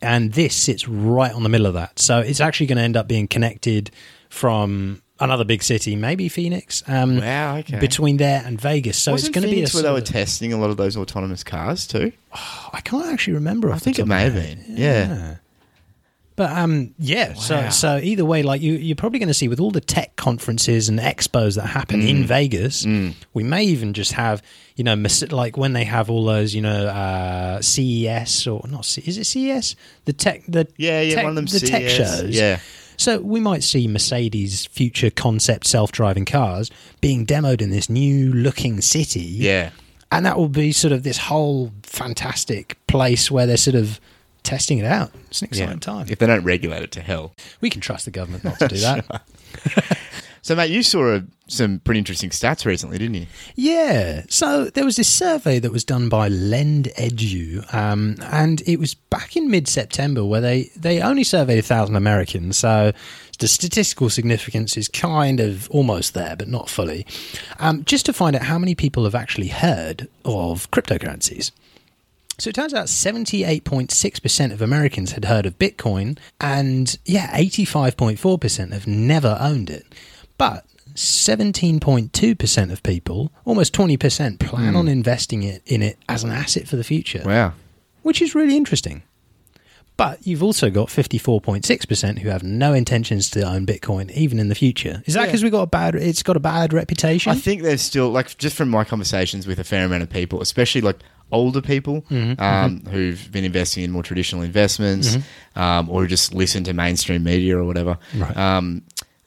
and 0.00 0.32
this 0.32 0.54
sits 0.56 0.88
right 0.88 1.32
on 1.32 1.42
the 1.44 1.48
middle 1.48 1.66
of 1.66 1.74
that. 1.74 1.98
So 1.98 2.18
it's 2.20 2.40
actually 2.40 2.66
going 2.66 2.78
to 2.78 2.82
end 2.82 2.96
up 2.96 3.06
being 3.08 3.28
connected 3.28 3.90
from 4.30 5.00
another 5.20 5.44
big 5.44 5.62
city, 5.62 5.94
maybe 5.94 6.28
Phoenix. 6.28 6.82
Um, 6.88 7.18
Wow, 7.18 7.58
okay. 7.58 7.78
Between 7.78 8.16
there 8.16 8.42
and 8.44 8.60
Vegas, 8.60 8.98
so 8.98 9.12
Wasn't 9.12 9.28
it's 9.28 9.34
going 9.34 9.48
to 9.48 9.54
be 9.54 9.62
a. 9.62 9.68
Where 9.68 9.82
they 9.84 9.92
were 9.92 10.00
testing 10.00 10.52
a 10.52 10.56
lot 10.58 10.70
of 10.70 10.76
those 10.76 10.96
autonomous 10.96 11.44
cars 11.44 11.86
too? 11.86 12.10
I 12.72 12.80
can't 12.82 13.06
actually 13.12 13.34
remember. 13.34 13.70
I 13.70 13.78
think 13.78 13.98
it 14.00 14.06
may 14.06 14.22
have 14.22 14.34
been. 14.34 14.64
Yeah. 14.68 15.36
But 16.34 16.50
um, 16.56 16.94
yeah. 16.98 17.34
So 17.34 17.56
Wow. 17.56 17.68
so 17.70 17.98
either 18.02 18.24
way, 18.24 18.42
like 18.42 18.62
you, 18.62 18.72
you're 18.74 18.96
probably 18.96 19.18
going 19.18 19.28
to 19.28 19.34
see 19.34 19.48
with 19.48 19.60
all 19.60 19.70
the 19.70 19.80
tech 19.82 20.16
conferences 20.16 20.88
and 20.88 20.98
expos 20.98 21.56
that 21.56 21.66
happen 21.66 22.00
Mm. 22.00 22.08
in 22.08 22.24
Vegas, 22.24 22.86
we 23.34 23.42
may 23.44 23.64
even 23.64 23.92
just 23.92 24.12
have 24.12 24.42
you 24.76 24.84
know 24.84 24.94
like 25.30 25.56
when 25.58 25.74
they 25.74 25.84
have 25.84 26.08
all 26.10 26.24
those 26.24 26.54
you 26.54 26.62
know 26.62 26.86
uh, 26.86 27.60
CES 27.60 28.46
or 28.46 28.62
not 28.68 28.84
C- 28.86 29.02
is 29.06 29.18
it 29.18 29.24
CES 29.26 29.76
the 30.06 30.12
tech 30.14 30.42
the 30.48 30.66
Yeah, 30.78 31.02
yeah, 31.02 31.14
tech, 31.16 31.24
one 31.24 31.30
of 31.30 31.36
them 31.36 31.46
the 31.46 31.60
tech 31.66 31.88
shows 31.88 32.30
yeah. 32.34 32.58
So 32.96 33.18
we 33.20 33.40
might 33.40 33.64
see 33.64 33.88
Mercedes' 33.88 34.66
future 34.66 35.10
concept 35.10 35.66
self-driving 35.66 36.24
cars 36.26 36.70
being 37.00 37.26
demoed 37.26 37.60
in 37.60 37.70
this 37.70 37.90
new-looking 37.90 38.80
city. 38.80 39.20
Yeah. 39.22 39.70
and 40.12 40.24
that 40.26 40.36
will 40.36 40.48
be 40.50 40.72
sort 40.72 40.92
of 40.92 41.02
this 41.02 41.18
whole 41.18 41.72
fantastic 41.82 42.76
place 42.86 43.30
where 43.30 43.46
they're 43.46 43.56
sort 43.56 43.74
of 43.76 43.98
testing 44.42 44.78
it 44.78 44.84
out. 44.84 45.10
It's 45.30 45.42
an 45.42 45.48
Yeah. 45.52 45.62
exciting 45.62 45.80
time. 45.80 46.06
If 46.08 46.18
they 46.18 46.26
don't 46.26 46.44
regulate 46.44 46.82
it 46.82 46.92
to 46.92 47.00
hell. 47.00 47.34
We 47.60 47.70
can 47.70 47.80
trust 47.80 48.04
the 48.04 48.10
government 48.10 48.44
not 48.44 48.58
to 48.58 48.68
do 48.68 48.76
that. 48.76 49.22
So, 50.44 50.56
mate, 50.56 50.72
you 50.72 50.82
saw 50.82 51.14
a, 51.14 51.22
some 51.46 51.78
pretty 51.78 51.98
interesting 51.98 52.30
stats 52.30 52.64
recently, 52.66 52.98
didn't 52.98 53.14
you? 53.14 53.26
Yeah. 53.54 54.24
So 54.28 54.64
there 54.64 54.84
was 54.84 54.96
this 54.96 55.08
survey 55.08 55.60
that 55.60 55.70
was 55.70 55.84
done 55.84 56.08
by 56.08 56.26
Lend 56.26 56.86
Edu, 56.98 57.72
um, 57.72 58.16
and 58.22 58.60
it 58.66 58.80
was 58.80 58.94
back 58.94 59.36
in 59.36 59.52
mid-September 59.52 60.24
where 60.24 60.40
they 60.40 60.70
they 60.74 61.00
only 61.00 61.22
surveyed 61.22 61.60
a 61.60 61.62
thousand 61.62 61.94
Americans. 61.94 62.56
So 62.56 62.90
the 63.38 63.46
statistical 63.46 64.10
significance 64.10 64.76
is 64.76 64.88
kind 64.88 65.38
of 65.38 65.70
almost 65.70 66.12
there, 66.14 66.34
but 66.34 66.48
not 66.48 66.68
fully. 66.68 67.06
Um, 67.60 67.84
just 67.84 68.04
to 68.06 68.12
find 68.12 68.34
out 68.34 68.42
how 68.42 68.58
many 68.58 68.74
people 68.74 69.04
have 69.04 69.14
actually 69.14 69.48
heard 69.48 70.08
of 70.24 70.68
cryptocurrencies. 70.72 71.52
So 72.42 72.48
it 72.48 72.56
turns 72.56 72.74
out 72.74 72.86
78.6% 72.86 74.52
of 74.52 74.60
Americans 74.60 75.12
had 75.12 75.26
heard 75.26 75.46
of 75.46 75.60
Bitcoin, 75.60 76.18
and 76.40 76.98
yeah, 77.04 77.30
85.4% 77.38 78.72
have 78.72 78.84
never 78.84 79.38
owned 79.40 79.70
it. 79.70 79.86
But 80.38 80.64
17.2% 80.96 82.72
of 82.72 82.82
people, 82.82 83.30
almost 83.44 83.72
20%, 83.72 84.40
plan 84.40 84.74
on 84.74 84.86
hmm. 84.86 84.90
investing 84.90 85.44
it 85.44 85.62
in 85.66 85.82
it 85.82 85.98
as 86.08 86.24
an 86.24 86.32
asset 86.32 86.66
for 86.66 86.74
the 86.74 86.82
future, 86.82 87.22
Wow. 87.24 87.52
which 88.02 88.20
is 88.20 88.34
really 88.34 88.56
interesting. 88.56 89.04
But 89.96 90.26
you've 90.26 90.42
also 90.42 90.68
got 90.68 90.88
54.6% 90.88 92.18
who 92.18 92.28
have 92.30 92.42
no 92.42 92.72
intentions 92.72 93.30
to 93.30 93.42
own 93.42 93.66
Bitcoin 93.66 94.10
even 94.10 94.40
in 94.40 94.48
the 94.48 94.56
future. 94.56 95.02
Is 95.06 95.14
that 95.14 95.20
Yeah. 95.20 95.26
because 95.26 95.44
we 95.44 95.50
got 95.50 95.62
a 95.62 95.66
bad 95.68 95.94
it's 95.94 96.24
got 96.24 96.36
a 96.36 96.40
bad 96.40 96.72
reputation? 96.72 97.30
I 97.30 97.36
think 97.36 97.62
there's 97.62 97.82
still, 97.82 98.10
like, 98.10 98.36
just 98.36 98.56
from 98.56 98.68
my 98.68 98.82
conversations 98.82 99.46
with 99.46 99.60
a 99.60 99.64
fair 99.64 99.84
amount 99.84 100.02
of 100.02 100.10
people, 100.10 100.40
especially 100.40 100.80
like 100.80 100.98
older 101.32 101.60
people 101.60 102.04
um, 102.38 102.84
who've 102.90 103.32
been 103.32 103.44
investing 103.44 103.82
in 103.82 103.90
more 103.90 104.02
traditional 104.04 104.42
investments 104.42 105.16
um, 105.56 105.88
or 105.90 106.06
just 106.06 106.34
listen 106.34 106.62
to 106.64 106.72
mainstream 106.72 107.24
media 107.24 107.58
or 107.58 107.64
whatever. 107.64 107.98
Right. 108.14 108.36
Um, 108.36 108.82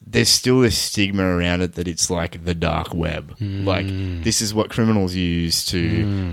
there's 0.08 0.30
still 0.30 0.62
this 0.62 0.78
stigma 0.78 1.24
around 1.24 1.62
it 1.62 1.74
that 1.74 1.88
it's 1.88 2.12
like 2.12 2.46
the 2.46 2.54
dark 2.54 2.94
web. 2.94 3.36
Like, 3.40 3.88
this 4.24 4.40
is 4.40 4.54
what 4.54 4.70
criminals 4.70 5.16
use 5.16 5.66
to 5.66 5.78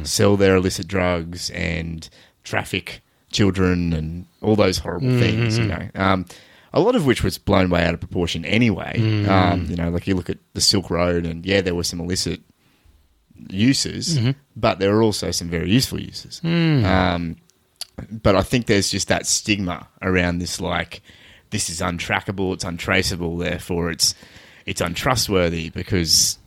sell 0.05 0.37
their 0.37 0.57
illicit 0.57 0.87
drugs 0.87 1.49
and 1.51 2.09
traffic 2.45 3.01
children 3.33 3.95
and 3.95 4.27
all 4.43 4.57
those 4.57 4.77
horrible 4.79 5.19
things, 5.19 5.57
you 5.59 5.65
know. 5.67 5.89
Um, 5.95 6.27
a 6.75 6.81
lot 6.81 6.97
of 6.97 7.07
which 7.07 7.23
was 7.25 7.39
blown 7.39 7.71
way 7.71 7.83
out 7.85 7.95
of 7.95 8.01
proportion 8.01 8.45
anyway. 8.45 8.99
Um, 9.53 9.67
you 9.71 9.77
know, 9.77 9.89
like 9.91 10.07
you 10.07 10.15
look 10.15 10.29
at 10.31 10.39
the 10.53 10.61
Silk 10.61 10.91
Road, 10.91 11.25
and 11.25 11.45
yeah, 11.47 11.63
there 11.63 11.75
were 11.75 11.83
some 11.85 12.01
illicit 12.01 12.41
uses, 13.51 14.19
but 14.57 14.79
there 14.79 14.95
are 14.97 15.03
also 15.03 15.31
some 15.31 15.49
very 15.49 15.71
useful 15.71 16.01
uses. 16.01 16.41
Um, 16.45 17.37
but 18.11 18.37
I 18.37 18.43
think 18.43 18.67
there's 18.67 18.91
just 18.91 19.09
that 19.09 19.27
stigma 19.27 19.89
around 20.01 20.39
this, 20.39 20.61
like 20.61 21.03
this 21.51 21.69
is 21.71 21.81
untrackable, 21.81 22.55
it's 22.55 22.65
untraceable, 22.65 23.37
therefore 23.37 23.91
it's 23.91 24.15
it's 24.65 24.81
untrustworthy 24.81 25.71
because 25.71 26.39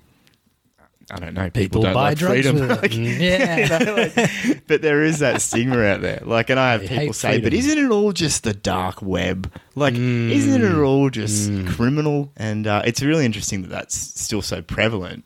I 1.11 1.17
don't 1.19 1.35
know, 1.35 1.43
people, 1.51 1.61
people 1.61 1.81
don't 1.83 1.93
buy 1.93 2.09
like 2.09 2.17
drugs 2.17 2.47
freedom. 2.49 2.67
Like, 2.67 2.91
Mm, 2.91 3.19
yeah. 3.19 3.79
you 3.79 3.85
know, 3.85 3.95
like- 3.95 4.67
but 4.67 4.81
there 4.81 5.03
is 5.03 5.19
that 5.19 5.39
stigma 5.39 5.79
out 5.83 6.01
there. 6.01 6.21
Like, 6.25 6.49
and 6.49 6.59
I 6.59 6.71
have 6.71 6.81
They 6.81 6.87
people 6.87 7.13
say, 7.13 7.39
but 7.39 7.53
isn't 7.53 7.77
it 7.77 7.91
all 7.91 8.11
just 8.11 8.43
the 8.43 8.53
dark 8.55 9.03
web? 9.03 9.51
Like, 9.75 9.93
isn't 9.93 10.63
it 10.63 10.75
all 10.75 11.11
just 11.11 11.51
criminal? 11.67 12.31
And 12.37 12.65
uh, 12.65 12.81
it's 12.85 13.03
really 13.03 13.23
interesting 13.25 13.61
that 13.61 13.69
that's 13.69 13.95
still 13.95 14.41
so 14.41 14.63
prevalent. 14.63 15.25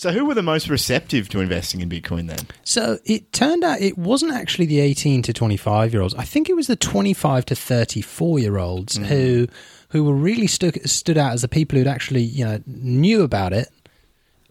So, 0.00 0.12
who 0.12 0.24
were 0.24 0.32
the 0.32 0.42
most 0.42 0.70
receptive 0.70 1.28
to 1.28 1.40
investing 1.40 1.82
in 1.82 1.90
Bitcoin 1.90 2.26
then? 2.26 2.46
So 2.64 2.98
it 3.04 3.34
turned 3.34 3.62
out 3.62 3.82
it 3.82 3.98
wasn't 3.98 4.32
actually 4.32 4.64
the 4.64 4.80
18 4.80 5.20
to 5.24 5.34
25 5.34 5.92
year 5.92 6.00
olds. 6.00 6.14
I 6.14 6.24
think 6.24 6.48
it 6.48 6.56
was 6.56 6.68
the 6.68 6.76
25 6.76 7.44
to 7.44 7.54
34 7.54 8.38
year 8.38 8.56
olds 8.56 8.96
who 8.96 9.46
who 9.90 10.04
were 10.04 10.14
really 10.14 10.46
stood 10.46 10.88
stood 10.88 11.18
out 11.18 11.34
as 11.34 11.42
the 11.42 11.48
people 11.48 11.76
who'd 11.76 11.86
actually 11.86 12.22
you 12.22 12.46
know 12.46 12.60
knew 12.66 13.22
about 13.22 13.52
it 13.52 13.68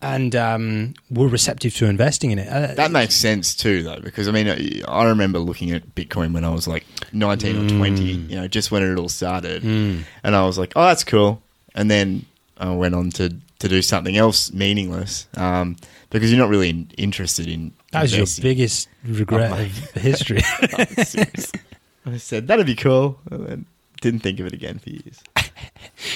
and 0.04 0.36
um, 0.36 0.94
were 1.10 1.28
receptive 1.28 1.74
to 1.78 1.88
investing 1.88 2.30
in 2.30 2.38
it. 2.38 2.48
Uh, 2.48 2.76
That 2.76 2.92
makes 2.92 3.16
sense 3.16 3.56
too, 3.56 3.82
though, 3.82 4.00
because 4.02 4.28
I 4.28 4.32
mean, 4.32 4.84
I 4.88 5.06
remember 5.06 5.40
looking 5.40 5.72
at 5.72 5.96
Bitcoin 5.96 6.32
when 6.32 6.46
I 6.46 6.50
was 6.50 6.68
like 6.68 6.86
19 7.12 7.66
or 7.66 7.78
20, 7.78 8.04
you 8.04 8.36
know, 8.36 8.48
just 8.48 8.70
when 8.70 8.84
it 8.84 9.00
all 9.00 9.10
started. 9.10 9.64
And 9.64 10.06
I 10.24 10.46
was 10.46 10.60
like, 10.60 10.74
oh, 10.76 10.86
that's 10.86 11.04
cool. 11.04 11.42
and 11.74 11.90
then 11.90 12.26
I 12.58 12.70
went 12.76 12.94
on 12.94 13.10
to 13.12 13.34
to 13.60 13.68
do 13.68 13.82
something 13.82 14.18
else 14.18 14.52
meaningless 14.54 15.28
um, 15.36 15.76
because 16.10 16.32
you're 16.32 16.40
not 16.40 16.50
really 16.50 16.70
in, 16.70 16.92
interested 16.98 17.48
in. 17.48 17.74
That 17.92 18.04
was 18.04 18.16
your 18.16 18.28
biggest 18.42 18.90
regret 19.04 19.52
of 19.52 19.72
history. 20.02 20.42
Seriously. 21.04 21.60
I 22.06 22.18
said 22.18 22.48
that'd 22.48 22.66
be 22.66 22.76
cool, 22.76 23.20
and 23.30 23.46
then 23.46 23.66
didn't 24.02 24.22
think 24.22 24.40
of 24.40 24.46
it 24.46 24.54
again 24.54 24.80
for 24.80 24.90
years. 24.90 25.22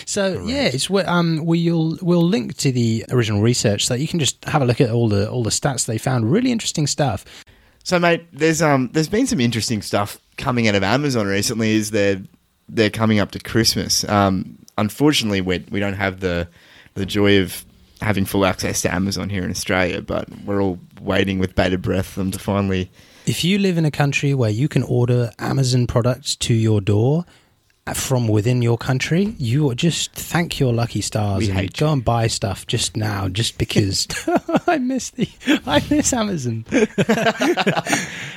So 0.05 0.45
yeah, 0.45 0.65
it's 0.65 0.89
um 0.89 1.41
we'll 1.43 1.97
we'll 2.01 2.25
link 2.25 2.55
to 2.57 2.71
the 2.71 3.05
original 3.09 3.41
research 3.41 3.85
so 3.85 3.93
you 3.93 4.07
can 4.07 4.19
just 4.19 4.43
have 4.45 4.62
a 4.62 4.65
look 4.65 4.79
at 4.79 4.89
all 4.89 5.09
the 5.09 5.29
all 5.29 5.43
the 5.43 5.50
stats 5.50 5.85
they 5.85 5.97
found. 5.97 6.31
Really 6.31 6.51
interesting 6.51 6.88
stuff. 6.88 7.25
So, 7.83 8.00
mate, 8.00 8.25
there's 8.31 8.62
um 8.62 8.89
there's 8.93 9.09
been 9.09 9.27
some 9.27 9.41
interesting 9.41 9.81
stuff 9.81 10.19
coming 10.38 10.67
out 10.67 10.75
of 10.75 10.83
Amazon 10.83 11.27
recently. 11.27 11.73
Is 11.73 11.91
they're 11.91 12.21
they're 12.69 12.89
coming 12.89 13.19
up 13.19 13.31
to 13.31 13.39
Christmas. 13.39 14.07
Um, 14.07 14.57
unfortunately, 14.77 15.41
we 15.41 15.65
we 15.69 15.79
don't 15.79 15.95
have 15.95 16.21
the 16.21 16.47
the 16.95 17.05
joy 17.05 17.41
of 17.41 17.65
having 18.01 18.25
full 18.25 18.45
access 18.45 18.81
to 18.81 18.93
Amazon 18.93 19.29
here 19.29 19.43
in 19.43 19.50
Australia, 19.51 20.01
but 20.01 20.27
we're 20.45 20.62
all 20.62 20.77
waiting 21.01 21.39
with 21.39 21.55
bated 21.55 21.81
breath 21.81 22.05
for 22.07 22.19
them 22.19 22.31
to 22.31 22.39
finally. 22.39 22.91
If 23.25 23.43
you 23.45 23.57
live 23.59 23.77
in 23.77 23.85
a 23.85 23.91
country 23.91 24.33
where 24.33 24.50
you 24.50 24.67
can 24.67 24.83
order 24.83 25.31
Amazon 25.39 25.88
products 25.88 26.35
to 26.38 26.53
your 26.53 26.81
door 26.81 27.23
uh, 27.88 27.93
from 27.93 28.27
within 28.27 28.62
your 28.62 28.77
country, 28.77 29.33
you 29.38 29.73
just 29.75 30.12
thank 30.13 30.59
your 30.59 30.73
lucky 30.73 31.00
stars 31.00 31.47
We 31.47 31.51
and 31.51 31.73
go 31.73 31.93
and 31.93 32.03
buy 32.03 32.27
stuff 32.27 32.67
just 32.67 32.97
now, 32.97 33.29
just 33.29 33.57
because 33.57 34.07
I 34.67 34.77
miss 34.79 35.12
the 35.12 35.29
I 35.65 35.81
miss 35.89 36.12
Amazon. 36.12 36.65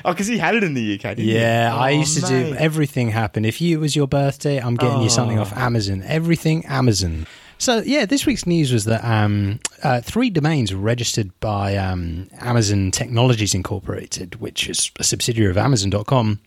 Oh, 0.05 0.13
because 0.13 0.29
he 0.29 0.39
had 0.39 0.55
it 0.55 0.63
in 0.63 0.75
the 0.75 0.95
UK, 0.95 1.03
didn't 1.17 1.25
Yeah? 1.25 1.75
I 1.75 1.95
Oh, 1.95 1.99
used 1.99 2.21
to 2.21 2.27
do 2.29 2.55
everything 2.55 3.11
happen. 3.11 3.45
If 3.45 3.61
you, 3.61 3.77
it 3.77 3.81
was 3.81 3.97
your 3.97 4.07
birthday, 4.07 4.59
I'm 4.61 4.77
getting 4.77 5.03
you 5.03 5.11
something 5.11 5.39
Oh. 5.39 5.43
off 5.43 5.53
Amazon. 5.57 6.03
Everything 6.07 6.65
Amazon. 6.67 7.27
So 7.59 7.79
yeah, 7.79 8.07
this 8.07 8.27
week's 8.27 8.47
news 8.47 8.73
was 8.73 8.85
that 8.85 9.05
um, 9.05 9.61
uh, 9.83 10.01
three 10.01 10.31
domains 10.31 10.75
registered 10.75 11.39
by 11.41 11.77
um, 11.77 12.29
Amazon 12.41 12.91
Technologies 12.91 13.55
Incorporated, 13.55 14.37
which 14.37 14.69
is 14.69 14.91
a 14.99 15.05
subsidiary 15.05 15.51
of 15.51 15.57
Amazon.com. 15.57 16.41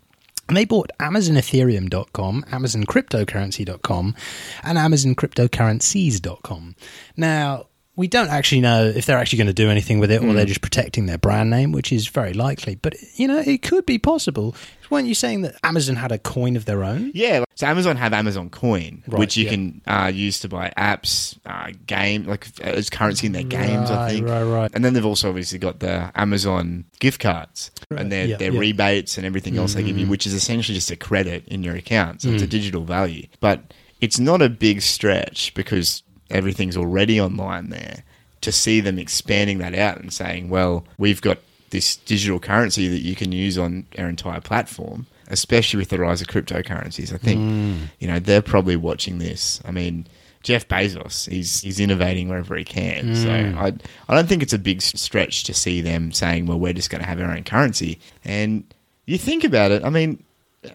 And 0.48 0.58
they 0.58 0.66
bought 0.66 0.90
AmazonEthereum.com, 1.00 2.44
AmazonCryptocurrency.com, 2.50 4.16
and 4.64 4.78
AmazonCryptocurrencies.com. 4.80 6.76
Now, 7.16 7.68
we 8.00 8.08
don't 8.08 8.30
actually 8.30 8.62
know 8.62 8.86
if 8.86 9.06
they're 9.06 9.18
actually 9.18 9.40
going 9.40 9.48
to 9.48 9.54
do 9.54 9.70
anything 9.70 10.00
with 10.00 10.10
it 10.10 10.24
or 10.24 10.32
they're 10.32 10.46
just 10.46 10.62
protecting 10.62 11.06
their 11.06 11.18
brand 11.18 11.50
name, 11.50 11.74
which 11.74 11.92
is 11.92 12.08
very 12.08 12.32
likely. 12.32 12.76
But, 12.76 12.96
you 13.16 13.28
know, 13.28 13.40
it 13.40 13.62
could 13.62 13.86
be 13.86 14.00
possible. 14.00 14.56
Weren't 14.90 15.10
you 15.10 15.14
saying 15.14 15.42
that 15.42 15.56
Amazon 15.64 15.98
had 15.98 16.14
a 16.14 16.18
coin 16.18 16.56
of 16.56 16.64
their 16.64 16.82
own? 16.82 17.12
Yeah, 17.14 17.44
so 17.56 17.68
Amazon 17.68 17.98
have 17.98 18.14
Amazon 18.14 18.50
Coin, 18.50 19.04
Right, 19.06 19.20
which 19.20 19.36
you 19.36 19.44
yeah. 19.44 19.50
can 19.50 19.82
uh, 19.86 20.12
use 20.16 20.40
to 20.40 20.48
buy 20.48 20.72
apps, 20.78 21.38
uh, 21.46 21.74
game 21.88 22.24
like 22.24 22.48
as 22.62 22.90
currency 22.90 23.28
in 23.28 23.34
their 23.34 23.44
games. 23.44 23.92
I 23.92 24.12
think. 24.12 24.30
right, 24.30 24.44
right. 24.44 24.72
And 24.74 24.86
then 24.86 24.94
they've 24.94 25.06
also 25.06 25.28
obviously 25.28 25.60
got 25.60 25.82
the 25.82 26.10
Amazon 26.16 26.86
gift 27.02 27.20
cards 27.20 27.70
and 27.92 28.10
their 28.10 28.28
yeah, 28.28 28.38
their 28.38 28.54
yeah. 28.54 28.58
Mm. 28.58 28.62
rebates 28.62 29.18
and 29.18 29.26
everything 29.26 29.58
else 29.58 29.74
they 29.74 29.84
give 29.84 29.98
you, 29.98 30.08
which 30.08 30.26
is 30.26 30.34
essentially 30.34 30.74
just 30.74 30.90
a 30.90 30.96
credit 30.96 31.46
in 31.50 31.64
your 31.64 31.76
account. 31.76 32.22
So 32.22 32.30
it's 32.30 32.44
a 32.44 32.48
digital 32.48 32.86
value, 32.86 33.28
but 33.42 33.74
it's 34.00 34.20
not 34.20 34.42
a 34.42 34.48
big 34.48 34.82
stretch 34.82 35.54
because 35.54 36.02
everything's 36.30 36.78
already 36.78 37.20
online 37.20 37.70
there. 37.70 38.04
To 38.42 38.54
see 38.54 38.80
them 38.80 38.98
expanding 38.98 39.58
that 39.58 39.76
out 39.76 39.98
and 40.00 40.14
saying, 40.14 40.50
well, 40.50 40.86
we've 40.98 41.22
got 41.22 41.40
this 41.72 41.98
digital 41.98 42.40
currency 42.40 42.88
that 42.88 43.02
you 43.02 43.16
can 43.16 43.32
use 43.32 43.58
on 43.58 43.86
our 43.98 44.08
entire 44.08 44.40
platform, 44.40 45.08
especially 45.28 45.80
with 45.80 45.90
the 45.90 46.00
rise 46.00 46.22
of 46.22 46.28
cryptocurrencies. 46.28 47.14
I 47.14 47.18
think 47.18 47.42
mm. 47.42 47.78
you 48.00 48.08
know 48.08 48.20
they're 48.20 48.42
probably 48.42 48.78
watching 48.78 49.18
this. 49.18 49.62
I 49.66 49.72
mean, 49.72 50.08
Jeff 50.42 50.68
Bezos, 50.68 51.30
he's 51.30 51.62
he's 51.62 51.80
innovating 51.80 52.30
wherever 52.30 52.56
he 52.56 52.64
can. 52.64 53.16
So 53.16 53.28
mm. 53.28 53.56
I 53.58 53.74
I 54.08 54.16
don't 54.16 54.28
think 54.28 54.42
it's 54.42 54.54
a 54.54 54.60
big 54.60 54.82
stretch 54.82 55.44
to 55.44 55.54
see 55.54 55.82
them 55.82 56.12
saying, 56.12 56.46
well, 56.46 56.60
we're 56.60 56.74
just 56.74 56.90
going 56.90 57.02
to 57.02 57.08
have 57.08 57.20
our 57.20 57.32
own 57.32 57.44
currency. 57.44 58.00
And 58.24 58.64
you 59.06 59.18
think 59.18 59.44
about 59.44 59.72
it, 59.72 59.84
I 59.84 59.90
mean, 59.90 60.24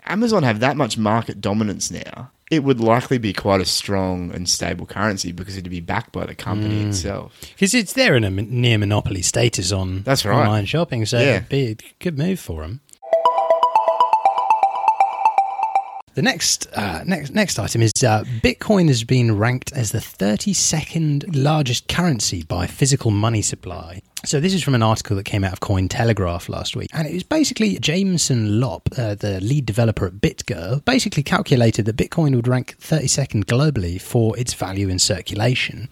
Amazon 0.07 0.43
have 0.43 0.61
that 0.61 0.77
much 0.77 0.99
market 0.99 1.41
dominance 1.41 1.91
now. 1.91 2.31
It 2.55 2.65
would 2.65 2.81
likely 2.81 3.19
be 3.19 3.33
quite 3.33 3.61
a 3.61 3.65
strong 3.65 4.33
and 4.33 4.49
stable 4.49 4.87
currency 4.87 5.33
because 5.33 5.57
it'd 5.57 5.71
be 5.71 5.81
backed 5.81 6.13
by 6.13 6.27
the 6.27 6.35
company 6.35 6.85
mm. 6.85 6.89
itself. 6.89 7.39
Because 7.55 7.75
it's 7.75 7.93
they're 7.93 8.15
in 8.15 8.25
a 8.25 8.31
near 8.31 8.79
monopoly 8.79 9.23
status 9.23 9.73
on 9.73 10.03
That's 10.03 10.25
right. 10.25 10.39
online 10.39 10.67
shopping, 10.67 11.05
so 11.07 11.19
Yeah. 11.19 11.37
it'd 11.37 11.49
be 11.49 11.67
a 11.71 11.77
good 11.99 12.19
move 12.19 12.39
for 12.41 12.63
them. 12.63 12.81
The 16.14 16.23
next 16.23 16.68
uh, 16.73 17.02
next 17.04 17.35
next 17.35 17.59
item 17.59 17.83
is 17.83 17.92
uh, 18.04 18.23
Bitcoin 18.40 18.87
has 18.87 19.02
been 19.02 19.37
ranked 19.37 19.73
as 19.73 19.90
the 19.90 19.99
32nd 19.99 21.25
largest 21.35 21.88
currency 21.88 22.44
by 22.44 22.68
physical 22.68 23.11
money 23.11 23.42
supply. 23.42 24.00
So 24.25 24.40
this 24.40 24.54
is 24.54 24.62
from 24.62 24.75
an 24.75 24.83
article 24.83 25.16
that 25.16 25.25
came 25.25 25.44
out 25.44 25.52
of 25.52 25.61
Cointelegraph 25.61 26.49
last 26.49 26.76
week, 26.76 26.88
and 26.94 27.06
it 27.06 27.12
was 27.12 27.25
basically 27.25 27.78
Jameson 27.78 28.59
Lopp, 28.59 28.88
uh, 28.97 29.16
the 29.16 29.38
lead 29.40 29.66
developer 29.66 30.06
at 30.06 30.14
BitGo, 30.14 30.83
basically 30.85 31.23
calculated 31.23 31.85
that 31.85 31.97
Bitcoin 31.97 32.35
would 32.35 32.49
rank 32.49 32.76
32nd 32.78 33.44
globally 33.44 34.00
for 34.00 34.38
its 34.38 34.54
value 34.54 34.88
in 34.88 34.99
circulation. 34.99 35.90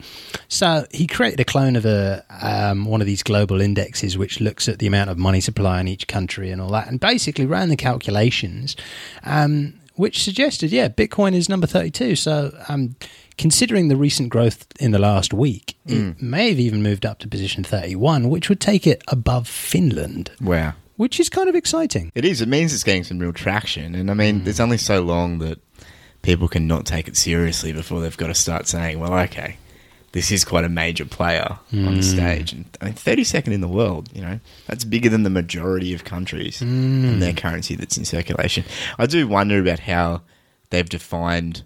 So 0.49 0.87
he 0.93 1.07
created 1.07 1.41
a 1.41 1.45
clone 1.45 1.77
of 1.77 1.85
a 1.85 2.25
um, 2.41 2.87
one 2.87 3.01
of 3.01 3.09
these 3.09 3.25
global 3.25 3.61
indexes, 3.61 4.17
which 4.17 4.41
looks 4.41 4.69
at 4.69 4.79
the 4.79 4.87
amount 4.87 5.11
of 5.11 5.19
money 5.19 5.41
supply 5.41 5.81
in 5.81 5.89
each 5.89 6.07
country 6.07 6.51
and 6.51 6.63
all 6.63 6.71
that, 6.71 6.87
and 6.87 7.01
basically 7.01 7.45
ran 7.45 7.69
the 7.69 7.77
calculations. 7.77 8.77
Um, 9.25 9.75
which 9.95 10.23
suggested, 10.23 10.71
yeah, 10.73 10.89
Bitcoin 10.89 11.35
is 11.35 11.49
number 11.49 11.67
32. 11.67 12.17
So, 12.17 12.57
um, 12.69 12.97
considering 13.39 13.89
the 13.89 13.97
recent 13.97 14.29
growth 14.31 14.67
in 14.81 14.91
the 14.93 14.99
last 14.99 15.33
week, 15.35 15.77
it 15.87 16.21
may 16.23 16.49
have 16.51 16.59
even 16.61 16.83
moved 16.83 17.05
up 17.07 17.19
to 17.21 17.29
position 17.29 17.65
31, 17.65 18.29
which 18.29 18.49
would 18.49 18.61
take 18.61 18.87
it 18.87 19.03
above 19.09 19.49
Finland, 19.49 20.31
Wow. 20.41 20.75
which 20.97 21.19
is 21.21 21.29
kind 21.29 21.49
of 21.49 21.55
exciting. 21.55 22.13
It 22.15 22.25
is. 22.25 22.41
It 22.41 22.49
means 22.49 22.73
it's 22.75 22.85
getting 22.85 23.05
some 23.05 23.19
real 23.19 23.33
traction. 23.33 23.95
And 23.95 24.11
I 24.11 24.15
mean, 24.15 24.41
Mm. 24.41 24.45
there's 24.45 24.61
only 24.61 24.79
so 24.79 25.01
long 25.03 25.39
that 25.39 25.59
people 26.23 26.47
can 26.49 26.67
not 26.69 26.87
take 26.87 27.09
it 27.09 27.17
seriously 27.17 27.73
before 27.73 28.01
they've 28.01 28.17
got 28.17 28.29
to 28.29 28.35
start 28.35 28.69
saying, 28.69 29.01
well, 29.01 29.13
okay, 29.15 29.57
this 30.13 30.31
is 30.31 30.45
quite 30.45 30.65
a 30.65 30.69
major 30.69 31.05
player 31.05 31.59
on 31.73 31.79
Mm. 31.79 31.97
the 31.97 32.03
stage. 32.03 32.53
And 32.53 32.65
I 32.81 32.87
mean, 32.87 32.95
32nd 32.95 33.53
in 33.53 33.61
the 33.63 33.69
world, 33.69 34.11
you 34.15 34.21
know, 34.23 34.41
that's 34.67 34.85
bigger 34.85 35.09
than 35.09 35.23
the 35.23 35.31
majority 35.31 35.95
of 35.95 36.05
countries 36.05 36.59
Mm. 36.61 37.05
and 37.05 37.23
their 37.23 37.33
currency 37.33 37.75
that's 37.75 37.97
in 37.97 38.05
circulation. 38.05 38.65
I 38.99 39.07
do 39.07 39.27
wonder 39.27 39.59
about 39.59 39.81
how 39.81 40.23
they've 40.71 40.89
defined 40.89 41.63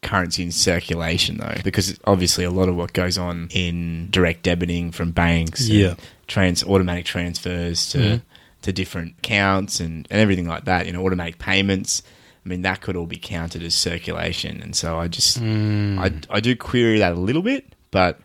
currency 0.00 0.44
in 0.44 0.52
circulation 0.52 1.38
though 1.38 1.56
because 1.64 1.98
obviously 2.04 2.44
a 2.44 2.50
lot 2.52 2.68
of 2.68 2.76
what 2.76 2.92
goes 2.92 3.18
on 3.18 3.48
in 3.50 4.08
direct 4.10 4.44
debiting 4.44 4.94
from 4.94 5.10
banks 5.10 5.62
and 5.68 5.76
Yeah. 5.78 5.94
trans 6.28 6.62
automatic 6.62 7.04
transfers 7.04 7.88
to 7.90 7.98
Mhm. 7.98 8.22
to 8.62 8.72
different 8.72 9.14
accounts 9.18 9.80
and, 9.80 10.06
and 10.10 10.20
everything 10.20 10.46
like 10.46 10.66
that 10.66 10.86
you 10.86 10.92
know 10.92 11.04
automatic 11.04 11.38
payments 11.40 12.02
i 12.46 12.48
mean 12.48 12.62
that 12.62 12.80
could 12.80 12.94
all 12.94 13.06
be 13.06 13.16
counted 13.16 13.60
as 13.62 13.74
circulation 13.74 14.60
and 14.62 14.76
so 14.76 14.98
i 15.00 15.08
just. 15.08 15.40
I, 15.42 16.12
I 16.30 16.38
do 16.40 16.54
query 16.54 17.00
that 17.00 17.12
a 17.12 17.20
little 17.20 17.42
bit 17.42 17.74
but 17.90 18.18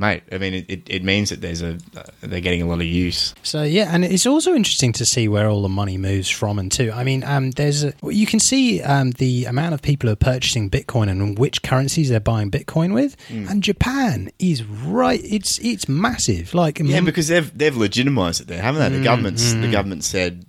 mate 0.00 0.22
i 0.30 0.38
mean 0.38 0.54
it, 0.68 0.82
it, 0.88 1.02
means 1.02 1.30
that 1.30 1.40
there's 1.40 1.60
a 1.60 1.76
they're 2.20 2.40
getting 2.40 2.62
a 2.62 2.66
lot 2.66 2.78
of 2.78 2.86
use 2.86 3.34
So 3.42 3.62
yeah, 3.64 3.88
and 3.92 4.04
it's 4.04 4.26
also 4.26 4.54
interesting 4.54 4.92
to 4.94 5.04
see 5.04 5.26
where 5.28 5.48
all 5.48 5.62
the 5.62 5.68
money 5.68 5.96
moves 5.98 6.28
from 6.28 6.58
and 6.58 6.70
to. 6.72 6.90
I 6.92 7.02
mean, 7.02 7.24
um, 7.24 7.50
there's 7.52 7.82
a, 7.84 7.92
you 8.04 8.26
can 8.26 8.38
see 8.40 8.82
um, 8.82 9.12
the 9.12 9.46
amount 9.46 9.72
of 9.74 9.80
people 9.82 10.08
who 10.08 10.12
are 10.12 10.16
purchasing 10.34 10.68
Bitcoin 10.70 11.08
and 11.08 11.38
which 11.38 11.62
currencies 11.62 12.08
they're 12.10 12.20
buying 12.20 12.50
Bitcoin 12.50 12.92
with, 12.92 13.16
Hmm. 13.28 13.48
and 13.48 13.62
Japan 13.62 14.30
is 14.38 14.62
right. 14.64 15.20
It's 15.24 15.58
it's 15.60 15.88
massive. 15.88 16.52
Like 16.54 16.78
Yeah, 16.78 17.00
because 17.00 17.28
they've 17.28 17.50
they've 17.56 17.76
legitimized 17.76 18.40
it 18.42 18.46
there, 18.48 18.62
haven't 18.62 18.80
they? 18.82 18.98
The 18.98 19.04
government's 19.04 19.52
the 19.54 19.70
government 19.70 20.04
said, 20.04 20.44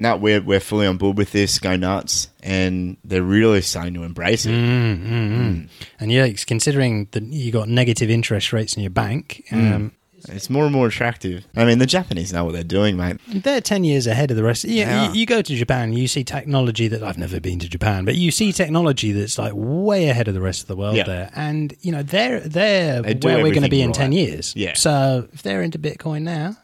"No, 0.00 0.16
we're 0.16 0.40
we're 0.40 0.60
fully 0.60 0.86
on 0.86 0.96
board 0.96 1.16
with 1.18 1.32
this. 1.32 1.58
Go 1.58 1.76
nuts!" 1.76 2.28
And 2.42 2.96
they're 3.04 3.22
really 3.22 3.62
starting 3.62 3.94
to 3.94 4.02
embrace 4.04 4.44
it. 4.46 4.50
Mm, 4.50 5.02
mm, 5.06 5.30
mm. 5.38 5.68
And 6.00 6.12
yeah, 6.12 6.24
it's 6.24 6.44
considering 6.44 7.08
that 7.12 7.22
you 7.24 7.50
got 7.52 7.68
negative 7.68 8.10
interest 8.10 8.52
rates 8.52 8.76
in 8.76 8.82
your 8.82 8.90
bank, 8.90 9.44
um, 9.50 9.92
It's 10.28 10.48
more 10.48 10.64
and 10.64 10.72
more 10.72 10.86
attractive. 10.86 11.44
I 11.54 11.66
mean, 11.66 11.78
the 11.78 11.86
Japanese 11.86 12.32
know 12.32 12.44
what 12.46 12.54
they're 12.54 12.64
doing, 12.64 12.96
mate. 12.96 13.18
they're 13.28 13.60
ten 13.60 13.84
years 13.84 14.06
ahead 14.06 14.30
of 14.30 14.38
the 14.38 14.42
rest. 14.42 14.64
Yeah, 14.64 15.08
you, 15.12 15.20
you 15.20 15.26
go 15.26 15.42
to 15.42 15.54
Japan, 15.54 15.92
you 15.92 16.08
see 16.08 16.24
technology 16.24 16.88
that 16.88 17.02
I've 17.02 17.18
never 17.18 17.40
been 17.40 17.58
to 17.58 17.68
Japan, 17.68 18.06
but 18.06 18.14
you 18.16 18.30
see 18.30 18.50
technology 18.50 19.12
that's 19.12 19.38
like 19.38 19.52
way 19.54 20.08
ahead 20.08 20.26
of 20.28 20.32
the 20.34 20.40
rest 20.40 20.62
of 20.62 20.68
the 20.68 20.76
world 20.76 20.96
Yeah. 20.96 21.04
there, 21.04 21.30
and 21.34 21.74
you 21.82 21.92
know 21.92 22.02
they're 22.02 22.40
they're 22.40 23.02
They 23.02 23.14
where 23.16 23.36
we're 23.42 23.52
going 23.52 23.64
to 23.64 23.68
be 23.68 23.82
in 23.82 23.90
everything 23.90 23.92
ten 23.92 24.12
years. 24.12 24.54
Yeah. 24.56 24.72
So 24.74 25.28
if 25.34 25.42
they're 25.42 25.60
into 25.62 25.78
Bitcoin 25.78 26.22
now, 26.22 26.56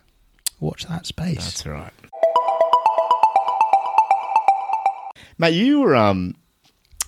watch 0.59 0.87
that 0.87 1.05
space. 1.07 1.37
That's 1.45 1.67
right, 1.67 1.93
mate. 5.41 5.55
You 5.55 5.81
were 5.81 5.97
um, 5.97 6.37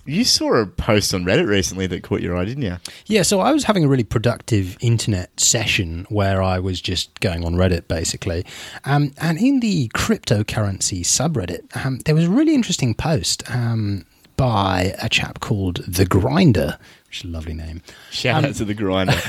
you 0.04 0.24
saw 0.24 0.54
a 0.54 0.66
post 0.66 1.14
on 1.14 1.24
Reddit 1.24 1.46
recently 1.46 1.86
that 1.86 2.02
caught 2.02 2.22
your 2.22 2.36
eye, 2.36 2.44
didn't 2.44 2.64
you? 2.64 2.78
Yeah, 3.06 3.22
so 3.22 3.40
I 3.40 3.52
was 3.52 3.64
having 3.64 3.84
a 3.84 3.88
really 3.88 4.04
productive 4.04 4.76
internet 4.80 5.38
session 5.38 6.06
where 6.08 6.42
I 6.42 6.58
was 6.58 6.80
just 6.80 7.20
going 7.20 7.44
on 7.44 7.54
Reddit 7.54 7.86
basically. 7.86 8.44
Um, 8.84 9.12
and 9.18 9.38
in 9.38 9.60
the 9.60 9.88
cryptocurrency 9.94 11.02
subreddit, 11.02 11.84
um, 11.84 12.00
there 12.04 12.14
was 12.14 12.24
a 12.24 12.30
really 12.30 12.54
interesting 12.54 12.94
post 12.94 13.48
um, 13.50 14.04
by 14.36 14.94
a 15.00 15.08
chap 15.08 15.38
called 15.40 15.84
The 15.86 16.06
Grinder. 16.06 16.78
Which 17.12 17.26
is 17.26 17.28
a 17.28 17.28
lovely 17.28 17.52
name. 17.52 17.82
Shout 18.10 18.42
out 18.42 18.54
to 18.54 18.64
the 18.64 18.72
grinder. 18.72 19.12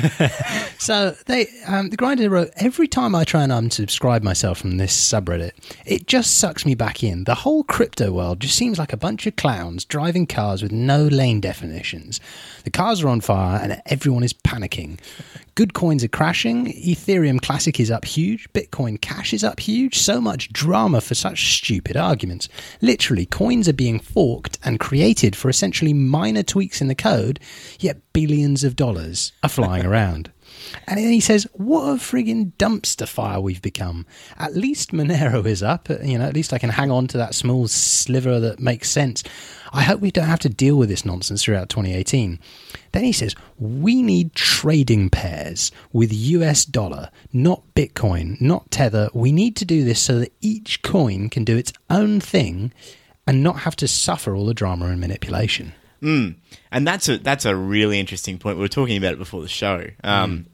So 0.80 1.16
they, 1.28 1.48
um, 1.66 1.92
the 1.92 1.98
grinder 1.98 2.30
wrote, 2.30 2.52
every 2.58 2.90
time 2.90 3.16
I 3.16 3.24
try 3.24 3.44
and 3.44 3.54
unsubscribe 3.54 4.22
myself 4.22 4.58
from 4.58 4.75
this 4.75 4.94
subreddit, 4.94 5.52
it 5.86 6.08
just 6.08 6.40
sucks 6.40 6.66
me 6.66 6.75
back 6.75 7.04
in. 7.04 7.24
The 7.24 7.36
whole 7.36 7.63
crypto 7.63 8.12
world 8.12 8.42
just 8.42 8.58
seems 8.58 8.78
like 8.80 8.92
a 8.92 8.98
bunch 8.98 9.25
of 9.25 9.38
clowns 9.38 9.86
driving 9.86 10.28
cars 10.28 10.62
with 10.62 10.74
no 10.74 11.06
lane 11.06 11.40
definitions. 11.40 12.20
The 12.63 12.72
cars 12.72 13.03
are 13.03 13.10
on 13.10 13.22
fire 13.22 13.60
and 13.62 13.82
everyone 13.86 14.24
is 14.24 14.34
panicking. 14.34 15.00
Good 15.55 15.74
coins 15.74 16.03
are 16.03 16.08
crashing. 16.10 16.65
Ethereum 16.65 17.41
Classic 17.41 17.79
is 17.79 17.91
up 17.91 18.05
huge. 18.05 18.51
Bitcoin 18.53 19.00
Cash 19.00 19.34
is 19.34 19.43
up 19.43 19.60
huge. 19.60 20.00
So 20.00 20.20
much 20.20 20.51
drama 20.51 21.00
for 21.00 21.13
such 21.13 21.58
stupid 21.58 21.96
arguments. 21.96 22.50
Literally, 22.82 23.25
coins 23.25 23.70
are 23.70 23.74
being 23.74 24.00
forked 24.00 24.58
and 24.63 24.79
created 24.79 25.36
for 25.36 25.50
essentially 25.50 25.93
minor 25.93 26.41
tweaks 26.41 26.82
in 26.82 26.88
the 26.88 26.96
code, 26.96 27.39
yet 27.79 28.01
billions 28.13 28.63
of 28.63 28.75
dollars 28.75 29.32
are 29.43 29.50
flying 29.50 29.86
around. 29.93 30.32
And 30.88 30.98
then 30.98 31.12
he 31.12 31.20
says, 31.20 31.48
"What 31.53 31.84
a 31.84 31.94
friggin' 31.96 32.53
dumpster 32.58 33.08
fire 33.08 33.39
we've 33.39 33.62
become. 33.62 34.06
At 34.38 34.56
least 34.56 34.92
Monero 34.92 35.46
is 35.46 35.62
up. 35.63 35.89
uh, 35.89 35.98
You 36.03 36.18
know, 36.18 36.25
at 36.25 36.34
least 36.34 36.53
I 36.53 36.58
can 36.58 36.70
hang 36.72 36.92
on 36.92 37.08
to 37.08 37.18
that 37.18 37.36
small 37.36 37.68
sliver 37.68 38.39
that 38.39 38.60
makes 38.60 38.89
sense. 38.89 39.24
I 39.72 39.82
hope 39.84 40.01
we 40.01 40.12
don't 40.12 40.27
have 40.27 40.39
to 40.42 40.50
deal 40.50 40.75
with 40.75 40.89
this 40.89 41.06
nonsense 41.06 41.44
throughout 41.44 41.70
2018." 41.70 42.39
Then 42.92 43.03
he 43.03 43.12
says, 43.12 43.36
"We 43.58 44.01
need 44.01 44.34
trading 44.36 45.10
pairs 45.10 45.72
with 45.92 46.13
US 46.13 46.65
dollar, 46.65 47.10
not 47.32 47.63
Bitcoin, 47.75 48.39
not 48.39 48.70
Tether. 48.72 49.10
We 49.13 49.32
need 49.32 49.56
to 49.58 49.65
do 49.65 49.84
this 49.84 50.00
so 50.00 50.20
that 50.20 50.32
each 50.42 50.82
coin 50.82 51.30
can 51.30 51.44
do 51.44 51.58
its 51.58 51.74
own 51.89 52.20
thing." 52.20 52.72
And 53.25 53.42
not 53.42 53.60
have 53.60 53.77
to 53.77 53.88
suffer 53.88 54.36
all 54.36 54.46
the 54.46 54.53
drama 54.53 54.88
and 54.88 55.00
manipulation. 55.00 55.72
and 56.03 56.86
that's 56.86 57.08
a 57.08 57.18
that's 57.18 57.46
a 57.46 57.56
really 57.56 57.98
interesting 57.98 58.38
point. 58.38 58.58
We 58.58 58.62
were 58.62 58.68
talking 58.68 58.98
about 58.98 59.13
it 59.13 59.18
before 59.18 59.42
the 59.42 59.48
show. 59.48 59.88
Um, 60.03 60.48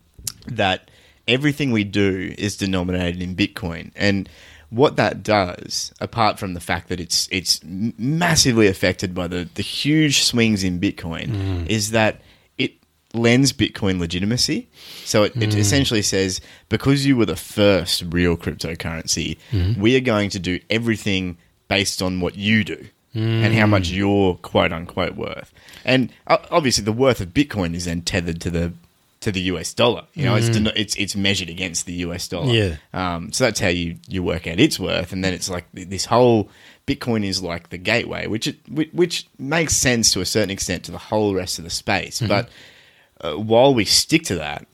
That 0.51 0.89
everything 1.27 1.71
we 1.71 1.83
do 1.83 2.33
is 2.37 2.57
denominated 2.57 3.21
in 3.21 3.35
Bitcoin, 3.35 3.91
and 3.95 4.29
what 4.69 4.97
that 4.97 5.23
does, 5.23 5.91
apart 5.99 6.37
from 6.37 6.53
the 6.53 6.59
fact 6.59 6.89
that 6.89 6.99
it's 6.99 7.27
it's 7.31 7.59
massively 7.63 8.67
affected 8.67 9.15
by 9.15 9.27
the 9.27 9.49
the 9.55 9.63
huge 9.63 10.23
swings 10.23 10.63
in 10.63 10.79
Bitcoin, 10.79 11.27
mm. 11.27 11.67
is 11.67 11.91
that 11.91 12.21
it 12.57 12.73
lends 13.13 13.51
Bitcoin 13.51 13.99
legitimacy. 13.99 14.69
So 15.05 15.23
it, 15.23 15.35
it 15.35 15.49
mm. 15.51 15.57
essentially 15.57 16.03
says 16.03 16.39
because 16.69 17.05
you 17.05 17.17
were 17.17 17.25
the 17.25 17.35
first 17.35 18.03
real 18.09 18.37
cryptocurrency, 18.37 19.37
mm-hmm. 19.51 19.81
we 19.81 19.95
are 19.95 20.01
going 20.01 20.29
to 20.31 20.39
do 20.39 20.59
everything 20.69 21.37
based 21.67 22.01
on 22.01 22.19
what 22.19 22.35
you 22.35 22.63
do 22.63 22.87
and 23.15 23.55
how 23.55 23.65
much 23.65 23.89
mm. 23.89 23.95
you're 23.95 24.35
quote 24.35 24.71
unquote 24.71 25.15
worth. 25.15 25.51
And 25.83 26.13
uh, 26.27 26.37
obviously, 26.51 26.83
the 26.83 26.93
worth 26.93 27.21
of 27.21 27.29
Bitcoin 27.29 27.73
is 27.73 27.85
then 27.85 28.01
tethered 28.01 28.39
to 28.41 28.51
the 28.51 28.73
to 29.21 29.31
the 29.31 29.41
US 29.41 29.73
dollar. 29.73 30.05
You 30.13 30.25
know, 30.25 30.35
it's 30.35 30.49
den- 30.49 30.71
it's 30.75 30.95
it's 30.95 31.15
measured 31.15 31.49
against 31.49 31.85
the 31.85 31.93
US 31.93 32.27
dollar. 32.27 32.53
Yeah. 32.53 32.75
Um, 32.93 33.31
so 33.31 33.45
that's 33.45 33.59
how 33.59 33.67
you 33.67 33.97
you 34.07 34.23
work 34.23 34.47
out 34.47 34.59
its 34.59 34.79
worth, 34.79 35.11
and 35.11 35.23
then 35.23 35.33
it's 35.33 35.49
like 35.49 35.65
this 35.73 36.05
whole 36.05 36.49
Bitcoin 36.87 37.25
is 37.25 37.43
like 37.43 37.69
the 37.69 37.77
gateway, 37.77 38.27
which 38.27 38.47
it 38.47 38.57
which, 38.93 39.27
makes 39.37 39.75
sense 39.75 40.11
to 40.13 40.21
a 40.21 40.25
certain 40.25 40.49
extent 40.49 40.85
to 40.85 40.91
the 40.91 40.97
whole 40.97 41.35
rest 41.35 41.59
of 41.59 41.63
the 41.63 41.69
space. 41.69 42.21
But 42.21 42.49
uh, 43.21 43.33
while 43.33 43.73
we 43.73 43.85
stick 43.85 44.23
to 44.23 44.35
that, 44.35 44.65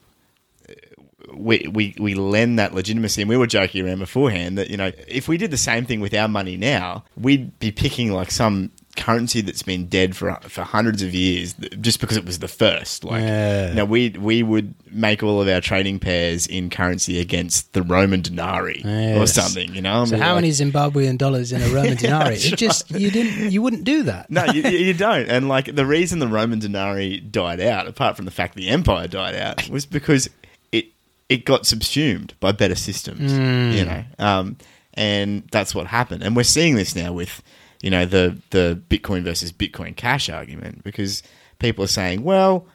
we, 1.34 1.68
we 1.72 1.96
we 2.00 2.14
lend 2.14 2.60
that 2.60 2.74
legitimacy, 2.74 3.22
and 3.22 3.30
we 3.30 3.38
were 3.38 3.48
joking 3.48 3.86
around 3.86 4.00
beforehand 4.00 4.58
that 4.58 4.70
you 4.70 4.78
know 4.78 4.92
if 5.08 5.28
we 5.28 5.38
did 5.38 5.52
the 5.52 5.58
same 5.58 5.86
thing 5.86 6.00
with 6.00 6.14
our 6.14 6.28
money 6.28 6.56
now, 6.56 7.04
we'd 7.18 7.58
be 7.60 7.72
picking 7.72 8.12
like 8.12 8.32
some 8.32 8.72
currency 8.96 9.42
that's 9.42 9.64
been 9.64 9.88
dead 9.88 10.16
for 10.16 10.38
for 10.44 10.64
hundreds 10.64 11.02
of 11.02 11.14
years 11.14 11.54
just 11.82 12.00
because 12.00 12.18
it 12.18 12.26
was 12.26 12.40
the 12.40 12.48
first. 12.48 13.04
Like, 13.04 13.22
Yeah. 13.22 13.74
know, 13.74 13.86
we 13.86 14.10
we 14.10 14.44
would 14.44 14.74
make 14.92 15.22
all 15.24 15.42
of 15.42 15.48
our 15.48 15.62
trading 15.62 16.00
pairs 16.00 16.48
in 16.48 16.70
currency 16.70 17.20
against 17.20 17.74
the 17.74 17.84
Roman 17.84 18.22
denari 18.22 18.84
or 19.20 19.28
something. 19.28 19.74
You 19.76 19.82
know, 19.82 20.02
And 20.02 20.10
So 20.10 20.18
how 20.18 20.34
like, 20.34 20.44
many 20.44 20.50
Zimbabwean 20.52 21.18
dollars 21.18 21.52
in 21.52 21.62
a 21.62 21.68
Roman 21.70 21.98
denari? 21.98 22.52
It 22.54 22.58
just 22.58 22.90
you 22.92 23.12
didn't 23.12 23.52
you 23.52 23.62
wouldn't 23.62 23.84
do 23.84 24.04
that. 24.04 24.30
No, 24.32 24.46
you, 24.46 24.62
you 24.64 24.94
don't. 24.94 25.28
And 25.30 25.48
like 25.48 25.76
the 25.76 25.86
reason 25.86 26.20
the 26.20 26.28
Roman 26.28 26.60
denari 26.60 27.32
died 27.32 27.60
out, 27.60 27.88
apart 27.88 28.16
from 28.16 28.26
the 28.26 28.32
fact 28.32 28.56
the 28.56 28.70
empire 28.70 29.08
died 29.08 29.36
out, 29.36 29.70
was 29.70 29.86
because 29.86 30.30
it 30.72 30.86
it 31.30 31.46
got 31.46 31.66
subsumed 31.66 32.34
by 32.40 32.52
better 32.52 32.76
systems. 32.76 33.32
You 33.34 33.86
know, 33.86 34.04
um, 34.20 34.58
and 34.94 35.44
that's 35.52 35.76
what 35.76 35.88
happened. 35.88 36.24
And 36.24 36.36
we're 36.36 36.44
seeing 36.44 36.76
this 36.76 36.96
now 36.96 37.12
with 37.12 37.42
you 37.82 37.90
know 37.90 38.06
the 38.06 38.38
the 38.50 38.82
Bitcoin 38.90 39.24
versus 39.24 39.52
Bitcoin 39.52 39.96
Cash 39.96 40.30
argument 40.30 40.84
because 40.84 41.24
people 41.60 41.84
are 41.84 41.90
saying, 41.90 42.24
well, 42.24 42.68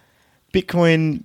Bitcoin. 0.53 1.25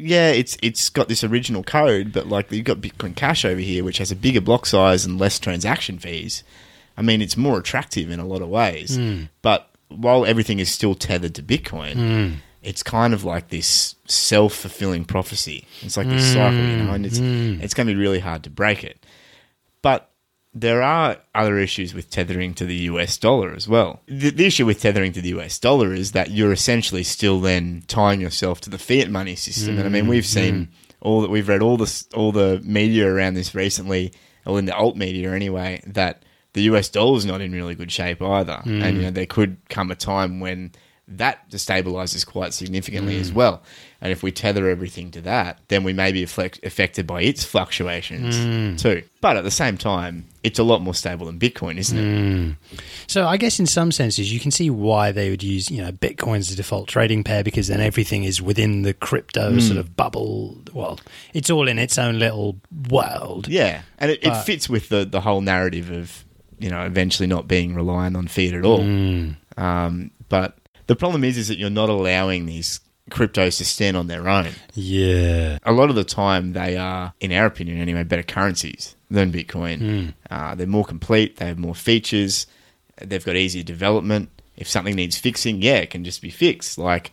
Yeah, 0.00 0.30
it's 0.30 0.56
it's 0.62 0.90
got 0.90 1.08
this 1.08 1.24
original 1.24 1.64
code, 1.64 2.12
but 2.12 2.28
like 2.28 2.52
you've 2.52 2.64
got 2.64 2.80
Bitcoin 2.80 3.16
Cash 3.16 3.44
over 3.44 3.60
here, 3.60 3.82
which 3.82 3.98
has 3.98 4.12
a 4.12 4.16
bigger 4.16 4.40
block 4.40 4.64
size 4.64 5.04
and 5.04 5.18
less 5.18 5.40
transaction 5.40 5.98
fees. 5.98 6.44
I 6.96 7.02
mean, 7.02 7.22
it's 7.22 7.36
more 7.36 7.58
attractive 7.58 8.10
in 8.10 8.20
a 8.20 8.26
lot 8.26 8.42
of 8.42 8.48
ways. 8.48 8.96
Hmm. 8.96 9.24
But 9.40 9.68
while 9.88 10.26
everything 10.26 10.58
is 10.58 10.70
still 10.70 10.94
tethered 10.94 11.34
to 11.36 11.42
Bitcoin, 11.42 11.94
hmm. 11.94 12.34
it's 12.62 12.82
kind 12.82 13.14
of 13.14 13.24
like 13.24 13.48
this 13.48 13.94
self 14.06 14.54
fulfilling 14.54 15.04
prophecy. 15.04 15.64
It's 15.82 15.96
like 15.96 16.08
this 16.08 16.32
cycle, 16.32 16.58
you 16.58 16.76
know, 16.76 16.92
and 16.92 17.06
it's 17.06 17.18
hmm. 17.18 17.60
it's 17.60 17.72
going 17.72 17.86
to 17.86 17.94
be 17.94 18.00
really 18.00 18.18
hard 18.18 18.42
to 18.44 18.50
break 18.50 18.82
it. 18.84 19.04
But 19.80 20.07
there 20.60 20.82
are 20.82 21.18
other 21.34 21.58
issues 21.58 21.94
with 21.94 22.10
tethering 22.10 22.54
to 22.54 22.64
the 22.64 22.74
US 22.74 23.16
dollar 23.16 23.54
as 23.54 23.68
well. 23.68 24.00
The, 24.06 24.30
the 24.30 24.46
issue 24.46 24.66
with 24.66 24.80
tethering 24.80 25.12
to 25.12 25.20
the 25.20 25.28
US 25.38 25.58
dollar 25.58 25.92
is 25.92 26.12
that 26.12 26.30
you're 26.30 26.52
essentially 26.52 27.02
still 27.02 27.40
then 27.40 27.84
tying 27.86 28.20
yourself 28.20 28.60
to 28.62 28.70
the 28.70 28.78
fiat 28.78 29.10
money 29.10 29.36
system. 29.36 29.78
And 29.78 29.86
I 29.86 29.90
mean, 29.90 30.08
we've 30.08 30.26
seen 30.26 30.54
mm-hmm. 30.54 30.72
all 31.00 31.20
that 31.22 31.30
we've 31.30 31.48
read 31.48 31.62
all 31.62 31.76
the 31.76 32.06
all 32.14 32.32
the 32.32 32.60
media 32.64 33.06
around 33.06 33.34
this 33.34 33.54
recently, 33.54 34.12
or 34.44 34.58
in 34.58 34.64
the 34.64 34.74
alt 34.74 34.96
media 34.96 35.32
anyway, 35.32 35.82
that 35.86 36.24
the 36.54 36.62
US 36.62 36.88
dollar 36.88 37.16
is 37.16 37.26
not 37.26 37.40
in 37.40 37.52
really 37.52 37.74
good 37.74 37.92
shape 37.92 38.20
either. 38.20 38.60
And 38.64 38.82
mm. 38.82 38.94
you 38.94 39.02
know, 39.02 39.10
there 39.10 39.26
could 39.26 39.58
come 39.68 39.90
a 39.90 39.94
time 39.94 40.40
when 40.40 40.72
that 41.06 41.50
destabilizes 41.50 42.26
quite 42.26 42.52
significantly 42.52 43.18
as 43.18 43.30
mm. 43.30 43.34
well. 43.34 43.62
And 44.00 44.12
if 44.12 44.22
we 44.22 44.30
tether 44.30 44.68
everything 44.68 45.10
to 45.12 45.20
that, 45.22 45.58
then 45.66 45.82
we 45.82 45.92
may 45.92 46.12
be 46.12 46.22
affect- 46.22 46.64
affected 46.64 47.04
by 47.04 47.22
its 47.22 47.44
fluctuations 47.44 48.36
mm. 48.36 48.78
too. 48.78 49.02
But 49.20 49.36
at 49.36 49.42
the 49.42 49.50
same 49.50 49.76
time, 49.76 50.26
it's 50.44 50.60
a 50.60 50.62
lot 50.62 50.82
more 50.82 50.94
stable 50.94 51.26
than 51.26 51.40
Bitcoin, 51.40 51.78
isn't 51.78 51.98
it? 51.98 52.02
Mm. 52.02 52.56
So 53.08 53.26
I 53.26 53.36
guess 53.36 53.58
in 53.58 53.66
some 53.66 53.90
senses 53.90 54.32
you 54.32 54.38
can 54.38 54.52
see 54.52 54.70
why 54.70 55.10
they 55.10 55.30
would 55.30 55.42
use, 55.42 55.68
you 55.68 55.82
know, 55.82 55.90
Bitcoin 55.90 56.38
as 56.38 56.52
a 56.52 56.56
default 56.56 56.88
trading 56.88 57.24
pair 57.24 57.42
because 57.42 57.66
then 57.66 57.80
everything 57.80 58.22
is 58.22 58.40
within 58.40 58.82
the 58.82 58.94
crypto 58.94 59.54
mm. 59.54 59.60
sort 59.60 59.78
of 59.78 59.96
bubble. 59.96 60.58
Well, 60.72 61.00
it's 61.34 61.50
all 61.50 61.66
in 61.66 61.80
its 61.80 61.98
own 61.98 62.20
little 62.20 62.56
world. 62.88 63.48
Yeah, 63.48 63.82
and 63.98 64.12
it, 64.12 64.20
it 64.22 64.44
fits 64.44 64.68
with 64.68 64.90
the 64.90 65.04
the 65.04 65.20
whole 65.20 65.40
narrative 65.40 65.90
of 65.90 66.24
you 66.60 66.70
know 66.70 66.84
eventually 66.84 67.26
not 67.26 67.48
being 67.48 67.74
reliant 67.74 68.16
on 68.16 68.28
fiat 68.28 68.54
at 68.54 68.64
all. 68.64 68.80
Um, 69.56 70.12
but 70.28 70.56
the 70.86 70.94
problem 70.94 71.24
is, 71.24 71.36
is 71.36 71.48
that 71.48 71.58
you're 71.58 71.68
not 71.68 71.88
allowing 71.88 72.46
these 72.46 72.80
cryptos 73.10 73.58
to 73.58 73.64
stand 73.64 73.96
on 73.96 74.06
their 74.06 74.28
own. 74.28 74.48
Yeah. 74.74 75.58
A 75.64 75.72
lot 75.72 75.90
of 75.90 75.96
the 75.96 76.04
time, 76.04 76.52
they 76.52 76.76
are, 76.76 77.12
in 77.20 77.32
our 77.32 77.46
opinion 77.46 77.78
anyway, 77.80 78.04
better 78.04 78.22
currencies 78.22 78.96
than 79.10 79.32
Bitcoin. 79.32 80.14
Uh, 80.30 80.54
they're 80.54 80.66
more 80.66 80.84
complete. 80.84 81.36
They 81.36 81.46
have 81.46 81.58
more 81.58 81.74
features. 81.74 82.46
They've 83.00 83.24
got 83.24 83.36
easier 83.36 83.62
development. 83.62 84.30
If 84.56 84.68
something 84.68 84.96
needs 84.96 85.16
fixing, 85.16 85.62
yeah, 85.62 85.76
it 85.76 85.90
can 85.90 86.04
just 86.04 86.20
be 86.20 86.30
fixed. 86.30 86.78
Like 86.78 87.12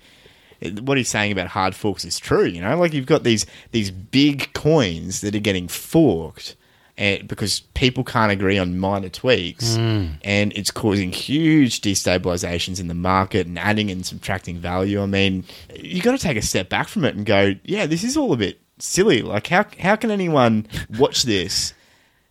what 0.82 0.98
he's 0.98 1.10
saying 1.10 1.32
about 1.32 1.48
hard 1.48 1.76
forks 1.76 2.06
is 2.06 2.20
true. 2.20 2.46
You 2.46 2.62
know, 2.62 2.78
like 2.78 2.94
you've 2.94 3.06
got 3.06 3.24
these 3.24 3.46
these 3.72 3.92
big 3.92 4.54
coins 4.54 5.22
that 5.22 5.36
are 5.36 5.40
getting 5.40 5.68
forked. 5.68 6.56
And 6.98 7.28
because 7.28 7.60
people 7.74 8.04
can't 8.06 8.32
agree 8.32 8.58
on 8.58 8.78
minor 8.80 9.10
tweaks, 9.10 9.76
hmm. 9.76 10.08
and 10.24 10.54
it's 10.54 10.72
causing 10.72 11.12
huge 11.12 11.82
destabilizations 11.82 12.80
in 12.80 12.88
the 12.88 12.94
market 12.94 13.48
and 13.48 13.60
adding 13.60 13.92
and 13.92 14.06
subtracting 14.06 14.58
value. 14.60 15.02
I 15.02 15.06
mean, 15.06 15.44
you 15.76 16.02
got 16.02 16.14
to 16.14 16.18
take 16.18 16.38
a 16.38 16.42
step 16.42 16.70
back 16.70 16.88
from 16.88 17.04
it 17.04 17.16
and 17.16 17.26
go, 17.26 17.56
yeah, 17.64 17.86
this 17.86 18.04
is 18.04 18.16
all 18.16 18.32
a 18.32 18.38
bit 18.38 18.62
silly. 18.80 19.22
Like, 19.22 19.48
how 19.48 19.66
how 19.80 19.98
can 19.98 20.10
anyone 20.10 20.68
watch 20.98 21.24
this 21.24 21.74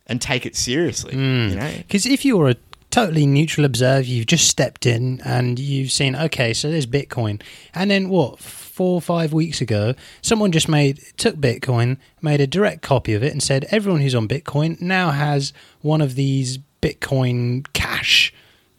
and 0.07 0.19
take 0.19 0.47
it 0.47 0.55
seriously? 0.55 1.13
Hmm. 1.13 1.49
You 1.49 1.55
know, 1.55 1.73
Because 1.77 2.07
if 2.07 2.25
you're 2.25 2.49
a 2.49 2.55
totally 2.95 3.25
neutral 3.25 3.65
observer, 3.65 4.05
you've 4.05 4.25
just 4.25 4.47
stepped 4.47 4.85
in 4.85 5.19
and 5.25 5.59
you've 5.59 5.91
seen, 5.91 6.15
okay, 6.15 6.53
so 6.53 6.71
there's 6.71 6.87
Bitcoin. 6.87 7.41
And 7.73 7.91
then 7.91 8.07
what, 8.07 8.39
four 8.75 8.95
or 8.95 9.01
five 9.01 9.31
weeks 9.31 9.61
ago, 9.61 9.93
someone 10.21 10.51
just 10.51 10.67
made, 10.67 10.99
took 11.15 11.37
Bitcoin, 11.37 11.97
made 12.21 12.41
a 12.41 12.47
direct 12.47 12.81
copy 12.81 13.13
of 13.13 13.23
it 13.23 13.31
and 13.31 13.41
said, 13.41 13.65
everyone 13.71 14.01
who's 14.01 14.13
on 14.15 14.27
Bitcoin 14.27 14.79
now 14.81 15.11
has 15.11 15.53
one 15.81 16.01
of 16.01 16.15
these 16.15 16.59
Bitcoin 16.81 17.65
cash 17.71 18.33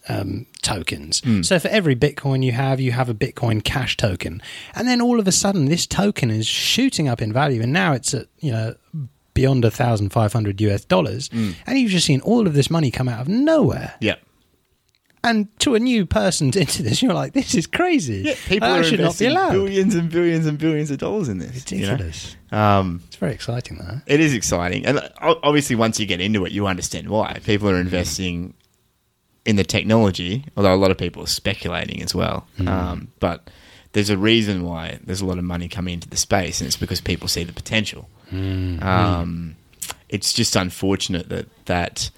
um, 0.09 0.45
tokens. 0.61 1.23
So 1.43 1.59
for 1.59 1.69
every 1.69 1.97
Bitcoin 1.97 2.45
you 2.45 2.53
have, 2.53 2.79
you 2.79 2.93
have 2.93 3.09
a 3.09 3.15
Bitcoin 3.15 3.65
Cash 3.65 3.97
token, 3.97 4.43
and 4.75 4.87
then 4.87 5.01
all 5.01 5.19
of 5.19 5.27
a 5.27 5.33
sudden, 5.33 5.65
this 5.65 5.87
token 5.87 6.31
is 6.31 6.47
shooting 6.47 7.09
up 7.09 7.21
in 7.23 7.33
value, 7.33 7.63
and 7.63 7.73
now 7.73 7.93
it's 7.93 8.13
at 8.15 8.27
you 8.39 8.53
know 8.53 8.75
beyond 9.35 9.65
a 9.65 9.71
thousand 9.71 10.11
five 10.11 10.33
hundred 10.33 10.61
US 10.61 10.85
dollars, 10.85 11.29
and 11.33 11.79
you've 11.79 11.91
just 11.91 12.07
seen 12.07 12.21
all 12.21 12.47
of 12.47 12.55
this 12.55 12.71
money 12.71 12.91
come 12.93 13.09
out 13.09 13.21
of 13.23 13.29
nowhere, 13.29 13.95
yeah, 14.01 14.15
And 15.27 15.49
to 15.61 15.75
a 15.75 15.81
new 15.81 16.07
person 16.07 16.47
into 16.57 16.83
this, 16.83 17.03
you're 17.03 17.13
like, 17.13 17.33
this 17.33 17.55
is 17.55 17.67
crazy. 17.67 18.23
Yeah, 18.27 18.35
people 18.47 18.69
are 18.69 18.85
should 18.85 19.01
not 19.01 19.19
be 19.19 19.27
allowed. 19.27 19.53
billions 19.53 19.95
and 19.95 20.09
billions 20.11 20.47
and 20.47 20.57
billions 20.57 20.91
of 20.91 20.99
dollars 20.99 21.29
in 21.29 21.39
this. 21.39 21.71
you 21.73 21.87
know? 21.87 21.99
Um, 22.57 23.03
It's 23.09 23.17
very 23.17 23.33
exciting, 23.35 23.79
though. 23.79 24.01
It 24.07 24.21
is 24.21 24.33
exciting, 24.35 24.87
and 24.87 25.01
obviously, 25.21 25.75
once 25.77 25.99
you 26.01 26.07
get 26.07 26.21
into 26.21 26.45
it, 26.47 26.53
you 26.53 26.67
understand 26.67 27.09
why 27.09 27.41
people 27.45 27.69
are 27.69 27.81
investing 27.81 28.55
in 29.45 29.57
the 29.57 29.65
technology. 29.65 30.45
Although 30.57 30.75
a 30.75 30.77
lot 30.77 30.91
of 30.91 30.97
people 30.99 31.23
are 31.25 31.29
speculating 31.29 32.03
as 32.03 32.15
well, 32.15 32.47
um, 32.67 33.09
but 33.21 33.51
there's 33.93 34.11
a 34.11 34.17
reason 34.19 34.63
why 34.65 34.99
there's 35.05 35.21
a 35.23 35.27
lot 35.27 35.39
of 35.39 35.45
money 35.45 35.69
coming 35.69 35.95
into 35.95 36.09
the 36.09 36.17
space, 36.17 36.61
and 36.61 36.67
it's 36.69 36.77
because 36.77 37.01
people 37.01 37.27
see 37.29 37.43
the 37.45 37.53
potential. 37.53 38.09
Um, 38.33 39.57
it's 40.09 40.33
just 40.33 40.55
unfortunate 40.57 41.29
that 41.31 41.47
that 41.67 42.11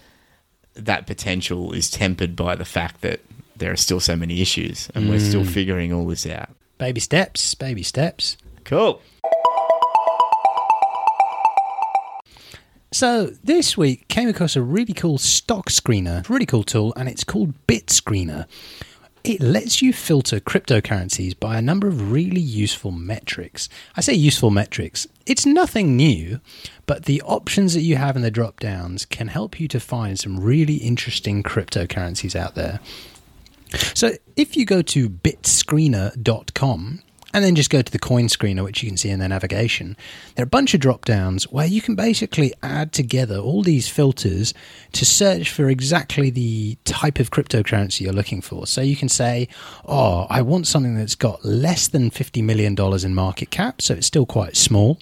that 0.79 1.07
potential 1.07 1.73
is 1.73 1.91
tempered 1.91 2.37
by 2.37 2.55
the 2.55 2.65
fact 2.65 3.01
that 3.03 3.21
there 3.57 3.73
are 3.73 3.77
still 3.77 4.01
so 4.01 4.17
many 4.17 4.41
issues, 4.41 4.89
and 4.95 5.11
we're 5.11 5.19
still 5.19 5.43
mm. 5.43 5.51
figuring 5.51 5.93
all 5.93 6.07
this 6.07 6.27
out. 6.27 6.51
Baby 6.79 7.01
steps, 7.01 7.55
baby 7.55 7.83
steps. 7.83 8.37
Cool. 8.65 9.03
So 12.91 13.27
this 13.45 13.77
week 13.77 14.09
came 14.09 14.29
across 14.29 14.57
a 14.57 14.63
really 14.63 14.95
cool 14.95 15.19
stock 15.19 15.69
screener, 15.69 16.27
really 16.29 16.47
cool 16.47 16.63
tool, 16.63 16.95
and 16.97 17.09
it's 17.09 17.25
called 17.25 17.55
Bit 17.67 17.87
Screener. 17.87 18.47
It 19.29 19.43
lets 19.43 19.83
you 19.83 19.93
filter 19.93 20.41
cryptocurrencies 20.41 21.39
by 21.39 21.59
a 21.59 21.63
number 21.63 21.87
of 21.87 22.11
really 22.11 22.41
useful 22.41 22.93
metrics. 22.93 23.69
I 23.95 24.01
say 24.01 24.15
useful 24.15 24.49
metrics. 24.49 25.07
It's 25.27 25.45
nothing 25.45 25.97
new, 25.97 26.41
but 26.87 27.05
the 27.05 27.21
options 27.21 27.75
that 27.75 27.83
you 27.83 27.97
have 27.97 28.17
in 28.17 28.23
the 28.23 28.31
drop 28.31 28.59
downs 28.59 29.05
can 29.05 29.29
help 29.29 29.61
you 29.61 29.69
to 29.69 29.81
find 29.81 30.19
some 30.19 30.41
really 30.41 30.77
interesting 30.77 31.43
cryptocurrencies 31.43 32.35
out 32.35 32.55
there. 32.55 32.81
So 33.93 34.13
if 34.35 34.57
you 34.57 34.65
go 34.65 34.81
to 34.81 35.11
bitscreener.com 35.11 37.03
and 37.35 37.45
then 37.45 37.55
just 37.55 37.71
go 37.71 37.83
to 37.83 37.93
the 37.93 37.99
coin 37.99 38.27
screener, 38.27 38.65
which 38.65 38.83
you 38.83 38.89
can 38.89 38.97
see 38.97 39.11
in 39.11 39.19
their 39.19 39.29
navigation, 39.29 39.97
there 40.35 40.43
are 40.43 40.47
a 40.47 40.49
bunch 40.49 40.73
of 40.73 40.81
drop 40.81 41.05
downs 41.05 41.45
where 41.45 41.67
you 41.67 41.83
can 41.83 41.95
basically 41.95 42.55
add 42.63 42.93
together 42.93 43.37
all 43.37 43.63
these 43.63 43.89
filters 43.89 44.55
to 44.93 45.05
search 45.05 45.51
for 45.51 45.69
exactly 45.69 46.31
the 46.31 46.79
type 46.85 47.19
of 47.19 47.31
cryptocurrency 47.31 48.01
you're 48.01 48.13
looking 48.13 48.41
for. 48.41 48.67
So 48.67 48.81
you 48.81 48.97
can 48.97 49.11
say, 49.11 49.49
oh, 49.85 50.27
I 50.31 50.41
want 50.41 50.67
something 50.67 50.97
that's 50.97 51.15
got 51.15 51.45
less 51.45 51.89
than 51.89 52.11
$50 52.11 52.43
million 52.43 52.75
in 53.05 53.15
market 53.15 53.51
cap, 53.51 53.83
so 53.83 53.95
it's 53.95 54.07
still 54.07 54.27
quite 54.27 54.57
small. 54.57 54.99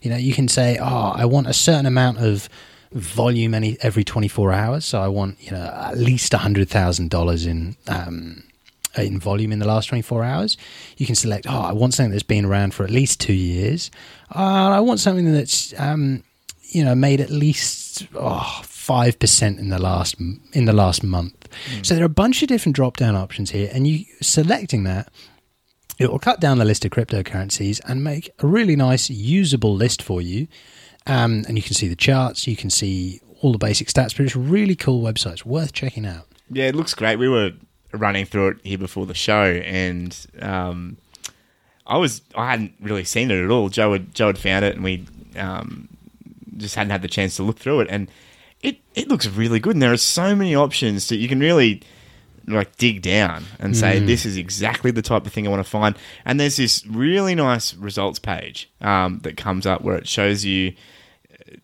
You 0.00 0.10
know, 0.10 0.16
you 0.16 0.32
can 0.32 0.48
say, 0.48 0.78
oh, 0.80 1.12
I 1.14 1.26
want 1.26 1.46
a 1.46 1.52
certain 1.52 1.86
amount 1.86 2.18
of 2.18 2.48
volume 2.92 3.52
any 3.52 3.76
every 3.82 4.04
24 4.04 4.52
hours 4.52 4.84
so 4.84 5.02
i 5.02 5.08
want 5.08 5.36
you 5.42 5.50
know 5.50 5.66
at 5.90 5.98
least 5.98 6.32
$100000 6.32 7.46
in 7.46 7.76
um, 7.88 8.42
in 8.98 9.18
volume 9.18 9.52
in 9.52 9.58
the 9.58 9.66
last 9.66 9.86
24 9.86 10.24
hours. 10.24 10.56
You 10.96 11.06
can 11.06 11.14
select 11.14 11.46
oh 11.48 11.60
i 11.60 11.72
want 11.72 11.94
something 11.94 12.12
that's 12.12 12.22
been 12.22 12.44
around 12.44 12.74
for 12.74 12.84
at 12.84 12.90
least 12.90 13.20
two 13.20 13.34
years. 13.34 13.90
Uh, 14.34 14.70
i 14.70 14.80
want 14.80 15.00
something 15.00 15.32
that's 15.32 15.78
um, 15.78 16.22
you 16.62 16.84
know 16.84 16.94
made 16.94 17.20
at 17.20 17.30
least 17.30 18.06
oh, 18.14 18.62
5% 18.86 19.58
in 19.58 19.68
the 19.68 19.80
last 19.80 20.16
in 20.52 20.64
the 20.64 20.72
last 20.72 21.02
month. 21.02 21.48
So 21.82 21.94
there 21.94 22.04
are 22.04 22.06
a 22.06 22.20
bunch 22.24 22.42
of 22.42 22.48
different 22.48 22.76
drop 22.76 22.96
down 22.96 23.16
options 23.16 23.50
here 23.50 23.68
and 23.72 23.86
you 23.86 24.04
selecting 24.20 24.84
that 24.84 25.10
it 25.98 26.10
will 26.10 26.18
cut 26.18 26.40
down 26.40 26.58
the 26.58 26.64
list 26.64 26.84
of 26.84 26.90
cryptocurrencies 26.90 27.80
and 27.86 28.04
make 28.04 28.30
a 28.40 28.46
really 28.46 28.76
nice 28.76 29.08
usable 29.10 29.74
list 29.74 30.02
for 30.02 30.20
you. 30.20 30.46
Um, 31.06 31.44
and 31.48 31.56
you 31.56 31.62
can 31.62 31.74
see 31.74 31.88
the 31.88 31.96
charts 31.96 32.46
you 32.46 32.56
can 32.56 32.70
see 32.70 33.20
all 33.40 33.52
the 33.52 33.58
basic 33.58 33.88
stats 33.88 34.16
but 34.16 34.26
it's 34.26 34.34
a 34.34 34.40
really 34.40 34.76
cool 34.76 35.02
website 35.02 35.32
it's 35.32 35.46
worth 35.46 35.72
checking 35.72 36.06
out. 36.06 36.26
Yeah, 36.50 36.66
it 36.66 36.76
looks 36.76 36.94
great. 36.94 37.18
We 37.18 37.28
were 37.28 37.52
running 37.96 38.26
through 38.26 38.48
it 38.48 38.56
here 38.62 38.78
before 38.78 39.06
the 39.06 39.14
show, 39.14 39.44
and 39.44 40.16
um, 40.40 40.96
I 41.86 41.98
was 41.98 42.22
I 42.34 42.50
hadn't 42.50 42.74
really 42.80 43.04
seen 43.04 43.30
it 43.30 43.42
at 43.42 43.50
all. 43.50 43.68
Joe 43.68 43.92
had 43.92 44.14
Joe 44.14 44.28
had 44.28 44.38
found 44.38 44.64
it, 44.64 44.74
and 44.74 44.84
we 44.84 45.06
um, 45.36 45.88
just 46.56 46.74
hadn't 46.74 46.90
had 46.90 47.02
the 47.02 47.08
chance 47.08 47.36
to 47.36 47.42
look 47.42 47.58
through 47.58 47.80
it, 47.80 47.88
and 47.90 48.10
it 48.62 48.78
it 48.94 49.08
looks 49.08 49.26
really 49.26 49.60
good. 49.60 49.74
And 49.74 49.82
there 49.82 49.92
are 49.92 49.98
so 49.98 50.34
many 50.34 50.54
options 50.54 51.08
that 51.08 51.16
you 51.16 51.28
can 51.28 51.40
really 51.40 51.82
like 52.48 52.76
dig 52.76 53.02
down 53.02 53.44
and 53.58 53.76
say 53.76 53.98
this 53.98 54.24
is 54.24 54.36
exactly 54.36 54.92
the 54.92 55.02
type 55.02 55.26
of 55.26 55.32
thing 55.32 55.46
I 55.46 55.50
want 55.50 55.64
to 55.64 55.68
find. 55.68 55.96
And 56.24 56.38
there's 56.38 56.56
this 56.56 56.86
really 56.86 57.34
nice 57.34 57.74
results 57.74 58.20
page 58.20 58.70
um, 58.80 59.18
that 59.24 59.36
comes 59.36 59.66
up 59.66 59.82
where 59.82 59.96
it 59.96 60.06
shows 60.06 60.44
you. 60.44 60.74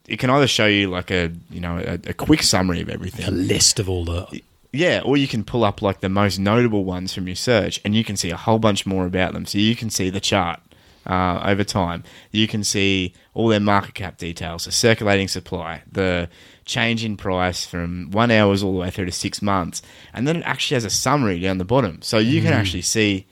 It 0.09 0.19
can 0.19 0.31
either 0.31 0.47
show 0.47 0.67
you 0.67 0.91
like 0.91 1.11
a 1.11 1.33
you 1.51 1.61
know 1.61 1.79
a, 1.79 1.95
a 2.11 2.15
quick 2.15 2.43
summary 2.43 2.81
of 2.81 2.89
everything, 2.89 3.27
a 3.27 3.31
list 3.31 3.79
of 3.79 3.89
all 3.89 4.05
the 4.05 4.43
yeah, 4.73 5.03
or 5.05 5.17
you 5.17 5.29
can 5.29 5.45
pull 5.45 5.65
up 5.65 5.83
like 5.83 6.01
the 6.01 6.09
most 6.09 6.39
notable 6.39 6.85
ones 6.85 7.15
from 7.15 7.27
your 7.27 7.37
search, 7.37 7.81
and 7.85 7.95
you 7.95 8.05
can 8.05 8.17
see 8.17 8.31
a 8.31 8.37
whole 8.37 8.59
bunch 8.59 8.87
more 8.87 9.07
about 9.07 9.35
them. 9.35 9.45
So 9.45 9.59
you 9.59 9.77
can 9.77 9.91
see 9.91 10.09
the 10.09 10.21
chart 10.21 10.61
uh, 11.07 11.41
over 11.45 11.63
time. 11.63 12.05
You 12.31 12.49
can 12.49 12.65
see 12.65 13.15
all 13.35 13.49
their 13.49 13.61
market 13.61 13.95
cap 13.95 14.17
details, 14.17 14.65
the 14.65 14.73
circulating 14.73 15.29
supply, 15.29 15.83
the 15.91 16.31
change 16.65 17.05
in 17.05 17.17
price 17.17 17.67
from 17.67 18.11
one 18.11 18.31
hours 18.31 18.63
all 18.63 18.73
the 18.73 18.79
way 18.79 18.91
through 18.91 19.07
to 19.07 19.13
six 19.13 19.43
months, 19.43 19.83
and 20.15 20.27
then 20.27 20.37
it 20.37 20.43
actually 20.47 20.77
has 20.77 20.85
a 20.85 20.91
summary 20.91 21.39
down 21.41 21.59
the 21.59 21.65
bottom. 21.65 22.01
So 22.01 22.19
you 22.19 22.41
can 22.41 22.53
actually 22.53 22.83
see 22.83 23.27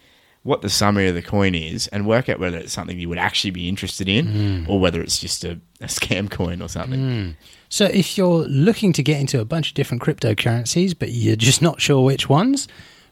what 0.51 0.63
the 0.63 0.69
summary 0.69 1.09
of 1.09 1.15
the 1.15 1.23
coin 1.23 1.55
is 1.55 1.87
and 1.87 2.05
work 2.05 2.29
out 2.29 2.41
whether 2.41 2.59
it's 2.59 2.73
something 2.73 2.99
you 2.99 3.09
would 3.09 3.19
actually 3.19 3.53
be 3.53 3.69
interested 3.69 4.09
in, 4.09 4.27
hmm. 4.27 4.71
or 4.71 4.81
whether 4.81 5.01
it's 5.01 5.21
just 5.21 5.45
a, 5.45 5.53
a 5.81 5.87
scam 5.87 6.29
coin 6.29 6.61
or 6.61 6.69
something. 6.69 7.01
Hmm. 7.01 7.31
So 7.69 7.85
if 7.85 8.19
you're 8.19 8.43
looking 8.49 8.93
to 8.95 9.03
get 9.03 9.21
into 9.21 9.41
a 9.41 9.45
bunch 9.45 9.69
of 9.69 9.75
different 9.75 10.03
cryptocurrencies, 10.03 10.99
but 10.99 11.11
you're 11.13 11.37
just 11.37 11.63
not 11.63 11.81
sure 11.81 12.05
which 12.05 12.29
ones, 12.29 12.67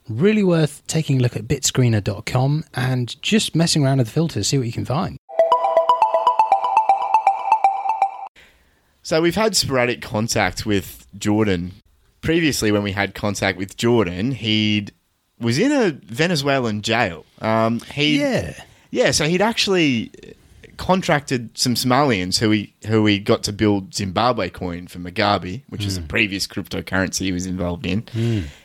really 0.09 0.43
worth 0.43 0.85
taking 0.89 1.21
a 1.21 1.23
look 1.23 1.37
at 1.37 1.47
bitscreener.com 1.47 2.65
and 2.75 3.23
just 3.23 3.55
messing 3.55 3.85
around 3.85 3.99
with 3.99 4.09
the 4.09 4.13
filters, 4.13 4.49
see 4.49 4.59
what 4.59 4.67
you 4.67 4.73
can 4.73 4.85
find. 4.85 5.17
So 9.03 9.23
we've 9.23 9.37
had 9.37 9.55
sporadic 9.55 10.03
contact 10.03 10.67
with 10.67 11.07
Jordan. 11.17 11.71
Previously, 12.21 12.73
when 12.73 12.83
we 12.83 12.91
had 12.91 13.15
contact 13.15 13.57
with 13.57 13.77
Jordan, 13.77 14.33
he 14.33 14.89
was 15.41 15.59
in 15.59 15.73
a 15.73 15.91
Venezuelan 15.91 16.83
jail. 16.83 17.25
Um, 17.41 17.81
he 17.81 18.21
Yeah. 18.21 18.55
yeah. 18.91 19.11
So 19.13 19.27
he'd 19.29 19.43
actually 19.43 20.11
contracted 20.77 21.51
some 21.59 21.75
Somalians 21.75 22.39
who 22.39 22.51
he 22.51 22.73
who 22.87 23.05
he 23.07 23.19
got 23.19 23.43
to 23.45 23.53
build 23.53 23.95
Zimbabwe 23.95 24.49
coin 24.49 24.87
for 24.87 24.99
Mugabe, 24.99 25.63
which 25.69 25.85
is 25.85 25.97
a 25.97 26.03
previous 26.03 26.47
cryptocurrency 26.47 27.21
he 27.23 27.33
was 27.33 27.47
involved 27.47 27.85
in, 27.87 28.05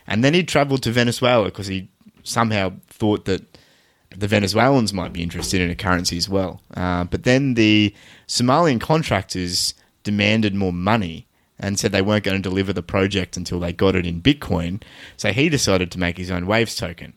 and 0.08 0.24
then 0.24 0.34
he 0.34 0.44
travelled 0.44 0.84
to 0.84 0.92
Venezuela 0.92 1.46
because 1.46 1.68
he 1.68 1.88
somehow 2.24 2.72
thought 2.88 3.26
that 3.26 3.42
the 4.16 4.28
Venezuelans 4.28 4.94
might 4.94 5.12
be 5.12 5.24
interested 5.24 5.60
in 5.60 5.72
a 5.72 5.76
currency 5.76 6.18
as 6.18 6.30
well. 6.30 6.62
Uh, 6.78 7.04
but 7.06 7.24
then 7.24 7.56
the 7.56 7.94
Somalian 8.28 8.80
contractors 8.80 9.74
demanded 10.04 10.54
more 10.54 10.72
money 10.72 11.26
and 11.60 11.80
said 11.80 11.92
they 11.92 12.02
weren't 12.02 12.24
going 12.24 12.42
to 12.42 12.50
deliver 12.50 12.74
the 12.74 12.84
project 12.84 13.38
until 13.38 13.60
they 13.60 13.74
got 13.74 13.96
it 13.96 14.06
in 14.06 14.22
Bitcoin. 14.22 14.82
So 15.18 15.32
he 15.32 15.50
decided 15.50 15.92
to 15.92 16.00
make 16.00 16.18
his 16.18 16.32
own 16.32 16.46
Waves 16.46 16.76
token. 16.76 17.14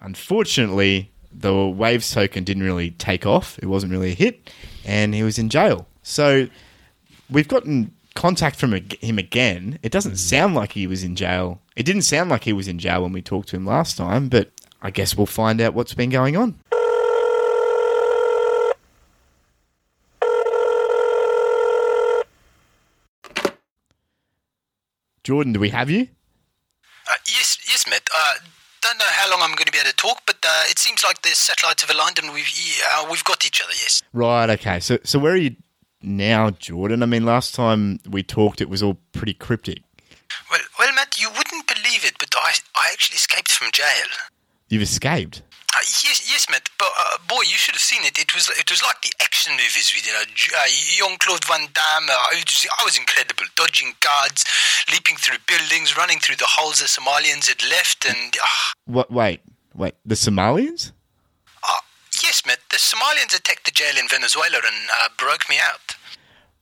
Unfortunately, 0.00 1.10
the 1.32 1.66
Waves 1.66 2.10
token 2.12 2.44
didn't 2.44 2.62
really 2.62 2.90
take 2.92 3.26
off. 3.26 3.58
It 3.60 3.66
wasn't 3.66 3.92
really 3.92 4.12
a 4.12 4.14
hit, 4.14 4.50
and 4.84 5.14
he 5.14 5.22
was 5.22 5.38
in 5.38 5.48
jail. 5.48 5.86
So 6.02 6.48
we've 7.30 7.48
gotten 7.48 7.92
contact 8.14 8.56
from 8.56 8.74
him 8.74 9.18
again. 9.18 9.78
It 9.82 9.90
doesn't 9.90 10.12
mm. 10.12 10.18
sound 10.18 10.54
like 10.54 10.72
he 10.72 10.86
was 10.86 11.02
in 11.02 11.16
jail. 11.16 11.60
It 11.76 11.84
didn't 11.84 12.02
sound 12.02 12.30
like 12.30 12.44
he 12.44 12.52
was 12.52 12.68
in 12.68 12.78
jail 12.78 13.02
when 13.02 13.12
we 13.12 13.22
talked 13.22 13.48
to 13.48 13.56
him 13.56 13.66
last 13.66 13.96
time, 13.96 14.28
but 14.28 14.50
I 14.80 14.90
guess 14.90 15.16
we'll 15.16 15.26
find 15.26 15.60
out 15.60 15.74
what's 15.74 15.94
been 15.94 16.10
going 16.10 16.36
on. 16.36 16.58
Jordan, 25.24 25.54
do 25.54 25.60
we 25.60 25.70
have 25.70 25.90
you? 25.90 26.08
Uh, 27.08 27.14
yes, 27.26 27.58
yes, 27.66 27.86
Matt. 27.88 28.08
Uh, 28.14 28.34
don't 28.82 28.98
know 28.98 29.04
how 29.08 29.30
long 29.30 29.40
I'm 29.42 29.56
going 29.56 29.64
to 29.66 29.72
be 29.72 29.78
able 29.78 29.90
to 29.90 29.96
talk, 29.96 30.22
but 30.26 30.36
uh, 30.46 30.62
it 30.68 30.78
seems 30.78 31.02
like 31.02 31.22
the 31.22 31.30
satellites 31.30 31.82
have 31.82 31.94
aligned 31.94 32.18
and 32.18 32.32
we've 32.32 32.50
yeah, 32.78 33.10
we've 33.10 33.24
got 33.24 33.46
each 33.46 33.62
other. 33.62 33.72
Yes. 33.72 34.02
Right. 34.12 34.50
Okay. 34.50 34.80
So, 34.80 34.98
so 35.02 35.18
where 35.18 35.32
are 35.32 35.36
you 35.36 35.56
now, 36.02 36.50
Jordan? 36.50 37.02
I 37.02 37.06
mean, 37.06 37.24
last 37.24 37.54
time 37.54 38.00
we 38.08 38.22
talked, 38.22 38.60
it 38.60 38.68
was 38.68 38.82
all 38.82 38.98
pretty 39.12 39.32
cryptic. 39.34 39.82
Well, 40.50 40.60
well, 40.78 40.92
Matt, 40.94 41.18
you 41.18 41.30
wouldn't 41.30 41.66
believe 41.66 42.04
it, 42.04 42.14
but 42.18 42.28
I 42.36 42.52
I 42.76 42.90
actually 42.92 43.16
escaped 43.16 43.50
from 43.50 43.68
jail. 43.72 44.06
You've 44.68 44.82
escaped. 44.82 45.42
Uh, 45.74 45.80
yes, 46.04 46.22
yes, 46.30 46.46
Matt. 46.50 46.68
But 46.78 46.90
uh, 46.96 47.18
boy, 47.28 47.42
you 47.42 47.58
should 47.58 47.74
have 47.74 47.82
seen 47.82 48.04
it. 48.04 48.18
It 48.18 48.34
was 48.34 48.48
it 48.50 48.70
was 48.70 48.82
like 48.82 49.02
the 49.02 49.12
action 49.20 49.52
movies 49.52 49.90
know 50.06 50.22
J- 50.34 50.54
uh, 50.54 50.66
Jean 50.68 51.18
Claude 51.18 51.44
Van 51.44 51.66
Damme. 51.72 52.08
Uh, 52.10 52.12
I, 52.12 52.34
was, 52.46 52.66
I 52.80 52.84
was 52.84 52.96
incredible, 52.98 53.44
dodging 53.56 53.94
guards, 54.00 54.44
leaping 54.92 55.16
through 55.16 55.38
buildings, 55.46 55.96
running 55.96 56.18
through 56.20 56.36
the 56.36 56.46
holes 56.48 56.78
the 56.80 56.86
Somalians 56.86 57.48
had 57.48 57.62
left, 57.68 58.04
and 58.06 58.34
uh, 58.36 58.46
What? 58.86 59.10
Wait, 59.10 59.40
wait. 59.74 59.94
The 60.06 60.14
Somalians? 60.14 60.92
uh, 61.62 61.80
yes, 62.22 62.42
Matt. 62.46 62.60
The 62.70 62.76
Somalians 62.76 63.36
attacked 63.36 63.64
the 63.64 63.72
jail 63.72 63.96
in 63.98 64.06
Venezuela 64.08 64.56
and 64.64 64.88
uh, 65.02 65.08
broke 65.18 65.48
me 65.48 65.56
out. 65.58 65.96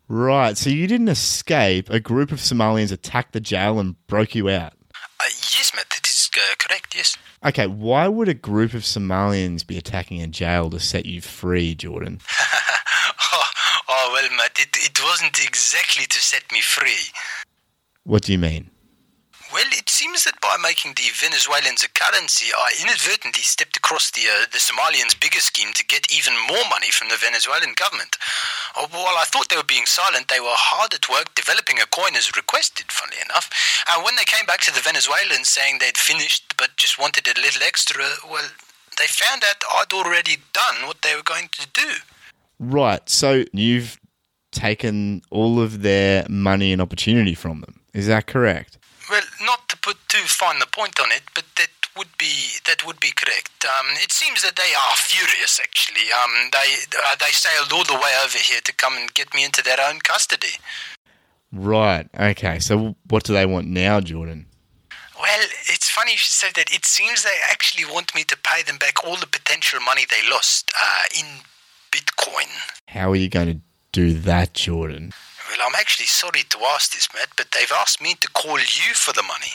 Right. 0.08 0.56
So 0.58 0.70
you 0.70 0.86
didn't 0.86 1.08
escape. 1.08 1.88
A 1.90 2.00
group 2.00 2.32
of 2.32 2.38
Somalians 2.38 2.92
attacked 2.92 3.32
the 3.32 3.40
jail 3.40 3.78
and 3.78 3.94
broke 4.06 4.34
you 4.34 4.48
out. 4.50 4.72
Uh, 5.20 5.24
yes, 5.28 5.72
Matt, 5.74 5.88
that 5.90 6.06
is 6.06 6.30
uh, 6.36 6.54
correct, 6.58 6.94
yes. 6.94 7.16
Okay, 7.44 7.66
why 7.66 8.06
would 8.06 8.28
a 8.28 8.34
group 8.34 8.72
of 8.72 8.82
Somalians 8.82 9.66
be 9.66 9.76
attacking 9.76 10.22
a 10.22 10.28
jail 10.28 10.70
to 10.70 10.78
set 10.78 11.06
you 11.06 11.20
free, 11.20 11.74
Jordan? 11.74 12.20
oh, 13.32 13.44
oh, 13.88 14.10
well, 14.12 14.36
Matt, 14.36 14.58
it, 14.60 14.76
it 14.76 15.02
wasn't 15.02 15.44
exactly 15.44 16.04
to 16.06 16.18
set 16.20 16.44
me 16.52 16.60
free. 16.60 17.10
What 18.04 18.22
do 18.22 18.32
you 18.32 18.38
mean? 18.38 18.70
Well, 19.52 19.68
it 19.68 19.90
seems 19.90 20.24
that 20.24 20.40
by 20.40 20.56
making 20.56 20.94
the 20.96 21.12
Venezuelans 21.12 21.84
a 21.84 21.88
currency, 21.92 22.48
I 22.56 22.72
inadvertently 22.80 23.42
stepped 23.42 23.76
across 23.76 24.10
the 24.10 24.24
uh, 24.24 24.48
the 24.50 24.56
Somalians' 24.56 25.18
bigger 25.18 25.40
scheme 25.40 25.74
to 25.74 25.84
get 25.84 26.08
even 26.08 26.32
more 26.48 26.64
money 26.70 26.88
from 26.88 27.08
the 27.08 27.20
Venezuelan 27.20 27.76
government. 27.76 28.16
Uh, 28.74 28.88
while 28.88 29.20
I 29.20 29.28
thought 29.28 29.50
they 29.50 29.60
were 29.60 29.76
being 29.76 29.84
silent, 29.84 30.28
they 30.28 30.40
were 30.40 30.56
hard 30.56 30.94
at 30.94 31.10
work 31.12 31.34
developing 31.34 31.78
a 31.78 31.86
coin 31.86 32.16
as 32.16 32.32
requested, 32.34 32.88
funnily 32.88 33.20
enough. 33.20 33.52
And 33.92 34.02
when 34.02 34.16
they 34.16 34.24
came 34.24 34.46
back 34.46 34.64
to 34.64 34.72
the 34.72 34.80
Venezuelans 34.80 35.50
saying 35.52 35.78
they'd 35.78 36.00
finished 36.00 36.56
but 36.56 36.76
just 36.80 36.98
wanted 36.98 37.28
a 37.28 37.36
little 37.36 37.62
extra, 37.62 38.08
well, 38.24 38.48
they 38.96 39.06
found 39.06 39.44
out 39.44 39.60
I'd 39.68 39.92
already 39.92 40.40
done 40.56 40.86
what 40.88 41.02
they 41.02 41.14
were 41.14 41.22
going 41.22 41.52
to 41.60 41.68
do. 41.76 42.00
Right, 42.58 43.04
so 43.04 43.44
you've 43.52 44.00
taken 44.50 45.20
all 45.30 45.60
of 45.60 45.82
their 45.82 46.24
money 46.30 46.72
and 46.72 46.80
opportunity 46.80 47.34
from 47.34 47.60
them. 47.60 47.80
Is 47.92 48.06
that 48.06 48.26
correct? 48.26 48.78
Well, 49.10 49.22
not 49.42 49.68
to 49.68 49.76
put 49.78 49.96
too 50.08 50.26
fine 50.26 50.60
a 50.62 50.66
point 50.66 51.00
on 51.00 51.10
it, 51.10 51.22
but 51.34 51.44
that 51.56 51.70
would 51.96 52.16
be 52.18 52.58
that 52.66 52.86
would 52.86 53.00
be 53.00 53.12
correct. 53.12 53.64
Um, 53.64 53.86
it 54.02 54.12
seems 54.12 54.42
that 54.42 54.56
they 54.56 54.72
are 54.74 54.96
furious. 54.96 55.60
Actually, 55.62 56.10
um, 56.12 56.50
they 56.52 56.76
uh, 56.96 57.16
they 57.18 57.32
sailed 57.32 57.72
all 57.72 57.84
the 57.84 58.00
way 58.00 58.12
over 58.24 58.38
here 58.38 58.60
to 58.64 58.72
come 58.72 58.96
and 58.96 59.12
get 59.14 59.34
me 59.34 59.44
into 59.44 59.62
their 59.62 59.78
own 59.80 60.00
custody. 60.00 60.58
Right, 61.52 62.08
okay, 62.18 62.58
so 62.60 62.96
what 63.08 63.24
do 63.24 63.34
they 63.34 63.44
want 63.44 63.66
now, 63.66 64.00
Jordan? 64.00 64.46
Well, 65.20 65.40
it's 65.68 65.90
funny 65.90 66.12
you 66.12 66.18
should 66.18 66.32
say 66.32 66.48
that. 66.56 66.74
It 66.74 66.86
seems 66.86 67.22
they 67.22 67.38
actually 67.50 67.84
want 67.84 68.14
me 68.14 68.24
to 68.24 68.36
pay 68.38 68.62
them 68.62 68.78
back 68.78 69.04
all 69.04 69.16
the 69.16 69.26
potential 69.26 69.78
money 69.80 70.02
they 70.10 70.28
lost 70.30 70.72
uh, 70.80 71.20
in 71.20 71.26
Bitcoin. 71.90 72.48
How 72.88 73.10
are 73.10 73.16
you 73.16 73.28
going 73.28 73.48
to 73.48 73.60
do 73.92 74.14
that, 74.14 74.54
Jordan? 74.54 75.12
Well, 75.52 75.68
I'm 75.68 75.74
actually 75.78 76.06
sorry 76.06 76.44
to 76.48 76.58
ask 76.72 76.94
this, 76.94 77.08
Matt, 77.12 77.28
but 77.36 77.48
they've 77.52 77.70
asked 77.76 78.00
me 78.00 78.14
to 78.14 78.28
call 78.28 78.58
you 78.58 78.94
for 78.94 79.12
the 79.12 79.22
money. 79.22 79.52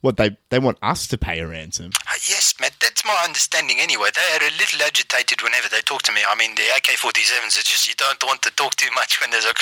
What, 0.00 0.16
they, 0.16 0.36
they 0.50 0.58
want 0.58 0.78
us 0.82 1.06
to 1.06 1.16
pay 1.16 1.38
a 1.38 1.46
ransom? 1.46 1.92
Uh, 2.08 2.18
yes, 2.28 2.54
Matt, 2.60 2.74
that's 2.80 3.04
my 3.04 3.16
understanding 3.24 3.78
anyway. 3.78 4.08
They 4.12 4.20
are 4.34 4.48
a 4.48 4.58
little 4.58 4.82
agitated 4.82 5.40
whenever 5.40 5.68
they 5.68 5.80
talk 5.82 6.02
to 6.02 6.12
me. 6.12 6.22
I 6.28 6.34
mean, 6.34 6.56
the 6.56 6.62
AK 6.76 6.98
47s 6.98 7.56
are 7.56 7.62
just, 7.62 7.86
you 7.86 7.94
don't 7.96 8.20
want 8.24 8.42
to 8.42 8.50
talk 8.50 8.74
too 8.74 8.90
much 8.96 9.20
when 9.20 9.30
there's 9.30 9.44
a. 9.44 9.54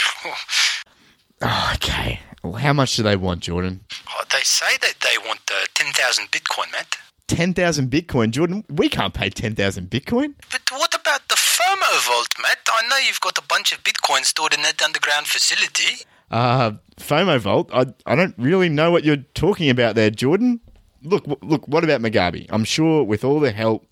Oh, 1.43 1.73
okay. 1.75 2.21
Well, 2.43 2.55
how 2.55 2.73
much 2.73 2.97
do 2.97 3.03
they 3.03 3.17
want, 3.17 3.41
Jordan? 3.41 3.81
Oh, 4.09 4.25
they 4.33 4.41
say 4.41 4.79
that 4.81 4.95
they 5.03 5.19
want 5.29 5.41
uh, 5.53 5.67
10,000 5.75 6.31
Bitcoin, 6.31 6.73
Matt. 6.73 6.97
10,000 7.29 7.91
Bitcoin, 7.91 8.31
Jordan? 8.31 8.65
We 8.69 8.89
can't 8.89 9.15
pay 9.15 9.31
10,000 9.31 9.91
Bitcoin. 9.91 10.35
But 10.51 10.62
what 10.73 10.95
about 10.95 11.29
the 11.29 11.35
FOMO 11.35 12.07
vault, 12.07 12.29
Matt? 12.41 12.59
I 12.73 12.87
know 12.89 12.97
you've 13.07 13.21
got 13.21 13.39
a 13.39 13.43
bunch 13.43 13.73
of 13.73 13.83
Bitcoin 13.83 14.25
stored 14.25 14.55
in 14.55 14.62
that 14.62 14.81
underground 14.83 15.27
facility. 15.27 16.05
Uh, 16.31 16.73
FOMO 16.97 17.39
Vault, 17.39 17.71
I, 17.73 17.87
I 18.05 18.15
don't 18.17 18.35
really 18.37 18.69
know 18.69 18.91
what 18.91 19.05
you're 19.05 19.25
talking 19.35 19.71
about 19.71 19.95
there, 19.95 20.11
Jordan. 20.11 20.61
Look, 21.03 21.25
look, 21.43 21.69
what 21.69 21.85
about 21.85 22.01
Mugabe? 22.01 22.47
I'm 22.49 22.65
sure 22.65 23.05
with 23.05 23.25
all 23.25 23.39
the 23.39 23.53
help 23.53 23.87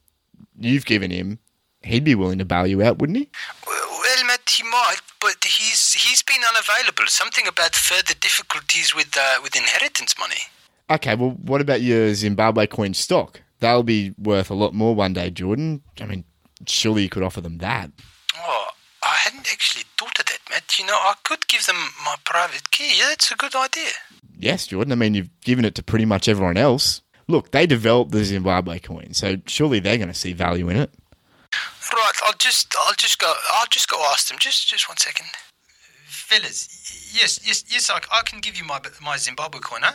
you've 0.59 0.85
given 0.85 1.11
him, 1.11 1.39
he'd 1.83 2.05
be 2.05 2.15
willing 2.15 2.39
to 2.39 2.45
bail 2.45 2.67
you 2.67 2.83
out, 2.83 2.99
wouldn't 2.99 3.19
he? 3.19 3.31
Well, 3.67 3.89
well, 4.03 4.27
Matt, 4.27 4.49
he 4.51 4.63
might, 4.65 5.01
but 5.21 5.45
he's 5.45 5.93
he's 5.93 6.23
been 6.23 6.43
unavailable. 6.51 7.05
Something 7.07 7.47
about 7.47 7.75
further 7.75 8.15
difficulties 8.21 8.95
with 8.95 9.17
uh, 9.17 9.39
with 9.43 9.55
inheritance 9.55 10.15
money. 10.19 10.43
Okay, 10.91 11.15
well, 11.15 11.31
what 11.31 11.61
about 11.61 11.81
your 11.81 12.13
Zimbabwe 12.15 12.67
coin 12.67 12.95
stock? 12.95 13.41
They'll 13.61 13.83
be 13.83 14.15
worth 14.19 14.51
a 14.51 14.55
lot 14.55 14.75
more 14.75 14.95
one 14.95 15.15
day, 15.15 15.31
Jordan. 15.31 15.83
I 16.01 16.05
mean, 16.05 16.25
surely 16.67 17.03
you 17.05 17.09
could 17.09 17.23
offer 17.23 17.41
them 17.41 17.59
that. 17.59 17.91
Oh, 18.37 18.67
I 19.03 19.15
hadn't 19.15 19.51
actually 19.51 19.85
thought 19.97 20.19
of 20.19 20.27
that, 20.27 20.41
Matt. 20.51 20.79
You 20.79 20.87
know, 20.87 20.93
I 20.95 21.15
could 21.25 21.49
give 21.49 21.65
them 21.65 21.77
my 22.05 22.17
private 22.25 22.71
key. 22.71 22.99
Yeah, 22.99 23.07
that's 23.09 23.31
a 23.33 23.37
good 23.37 23.55
idea. 23.55 23.91
Yes, 24.39 24.67
Jordan. 24.67 24.93
I 24.93 24.97
mean, 24.97 25.15
you've 25.15 25.31
given 25.41 25.65
it 25.65 25.75
to 25.77 25.83
pretty 25.83 26.05
much 26.05 26.29
everyone 26.29 26.59
else. 26.59 27.01
Look, 27.27 27.53
they 27.53 27.67
developed 27.67 28.11
the 28.11 28.25
Zimbabwe 28.25 28.79
coin, 28.81 29.15
so 29.15 29.37
surely 29.47 29.81
they're 29.81 29.97
going 29.97 30.09
to 30.09 30.15
see 30.15 30.35
value 30.35 30.69
in 30.69 30.77
it. 30.77 30.91
Right, 31.93 32.13
I'll 32.25 32.35
just 32.39 32.75
I'll 32.87 32.95
just 32.95 33.19
go 33.19 33.33
I'll 33.53 33.67
just 33.71 33.89
go 33.89 34.03
ask 34.11 34.29
them. 34.29 34.39
Just 34.39 34.69
just 34.69 34.89
one 34.89 34.97
second. 34.97 35.27
Fellas, 36.07 37.13
yes, 37.15 37.41
yes, 37.47 37.65
yes, 37.69 37.89
I, 37.91 38.01
I 38.13 38.23
can 38.23 38.41
give 38.41 38.57
you 38.57 38.65
my 38.65 38.81
my 39.01 39.17
Zimbabwe 39.17 39.61
coin, 39.61 39.83
huh? 39.83 39.93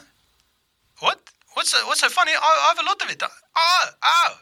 What? 1.00 1.20
What's 1.54 1.72
so, 1.72 1.86
what's 1.88 2.02
so 2.02 2.10
funny? 2.10 2.32
I, 2.32 2.38
I 2.38 2.68
have 2.76 2.80
a 2.86 2.88
lot 2.88 3.02
of 3.02 3.10
it. 3.10 3.22
Oh, 3.24 3.86
oh, 4.04 4.36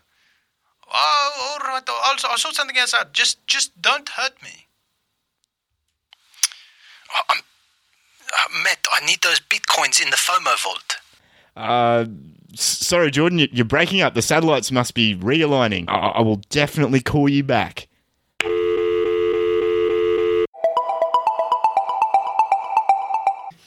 oh, 0.93 1.57
all 1.61 1.67
right. 1.67 1.83
I'll, 1.87 2.31
I'll 2.31 2.37
sort 2.37 2.55
something 2.55 2.77
else 2.77 2.93
out. 2.93 3.13
Just 3.13 3.45
just 3.47 3.79
don't 3.81 4.07
hurt 4.09 4.41
me. 4.43 4.67
Oh, 7.15 7.21
I'm, 7.29 7.37
uh, 7.39 8.63
Matt, 8.63 8.85
I 8.91 9.05
need 9.05 9.19
those 9.21 9.39
bitcoins 9.39 10.01
in 10.01 10.09
the 10.09 10.17
FOMO 10.17 10.61
vault. 10.61 10.97
Uh, 11.55 12.05
sorry, 12.55 13.09
Jordan, 13.11 13.39
you- 13.39 13.47
you're 13.51 13.65
breaking 13.65 14.01
up. 14.01 14.13
The 14.13 14.21
satellites 14.21 14.71
must 14.71 14.93
be 14.93 15.15
realigning. 15.15 15.85
I, 15.87 15.93
I 16.09 16.21
will 16.21 16.41
definitely 16.49 17.01
call 17.01 17.29
you 17.29 17.43
back. 17.43 17.87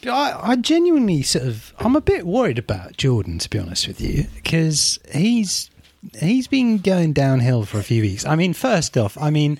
I, 0.06 0.38
I 0.42 0.56
genuinely 0.56 1.22
sort 1.22 1.46
of 1.46 1.74
I'm 1.78 1.96
a 1.96 2.00
bit 2.00 2.26
worried 2.26 2.58
about 2.58 2.96
Jordan 2.96 3.38
to 3.38 3.50
be 3.50 3.58
honest 3.58 3.86
with 3.86 4.00
you 4.00 4.26
because 4.34 4.98
he's 5.12 5.70
he's 6.18 6.48
been 6.48 6.78
going 6.78 7.12
downhill 7.12 7.64
for 7.64 7.78
a 7.78 7.82
few 7.82 8.02
weeks. 8.02 8.24
I 8.24 8.36
mean, 8.36 8.52
first 8.52 8.96
off, 8.96 9.18
I 9.20 9.30
mean 9.30 9.58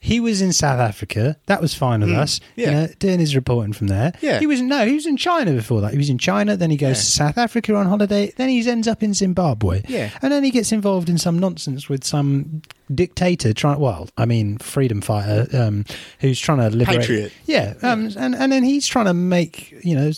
he 0.00 0.20
was 0.20 0.40
in 0.40 0.52
South 0.52 0.78
Africa. 0.78 1.36
That 1.46 1.60
was 1.60 1.74
fine 1.74 2.00
with 2.00 2.10
mm, 2.10 2.18
us. 2.18 2.40
yeah. 2.54 2.66
You 2.66 2.72
know, 2.72 2.88
doing 3.00 3.18
his 3.18 3.34
reporting 3.34 3.72
from 3.72 3.88
there. 3.88 4.12
Yeah. 4.20 4.38
He 4.38 4.46
was 4.46 4.62
no, 4.62 4.86
he 4.86 4.94
was 4.94 5.06
in 5.06 5.16
China 5.16 5.52
before 5.52 5.80
that. 5.80 5.92
He 5.92 5.98
was 5.98 6.08
in 6.08 6.18
China, 6.18 6.56
then 6.56 6.70
he 6.70 6.76
goes 6.76 6.98
to 6.98 7.04
South 7.04 7.36
Africa 7.36 7.74
on 7.74 7.86
holiday, 7.86 8.32
then 8.36 8.48
he 8.48 8.68
ends 8.68 8.86
up 8.86 9.02
in 9.02 9.12
Zimbabwe. 9.14 9.82
Yeah. 9.88 10.10
And 10.22 10.32
then 10.32 10.44
he 10.44 10.50
gets 10.50 10.70
involved 10.70 11.08
in 11.08 11.18
some 11.18 11.38
nonsense 11.38 11.88
with 11.88 12.04
some 12.04 12.62
dictator 12.94 13.52
trying 13.52 13.78
well, 13.78 14.08
I 14.16 14.24
mean 14.24 14.58
freedom 14.58 15.00
fighter 15.00 15.46
um, 15.56 15.84
who's 16.20 16.38
trying 16.40 16.58
to 16.58 16.70
liberate 16.76 17.00
Patriot. 17.00 17.32
yeah, 17.46 17.74
um, 17.82 18.10
and 18.16 18.34
and 18.34 18.52
then 18.52 18.62
he's 18.64 18.86
trying 18.86 19.06
to 19.06 19.14
make 19.14 19.74
you 19.84 19.94
know 19.94 20.12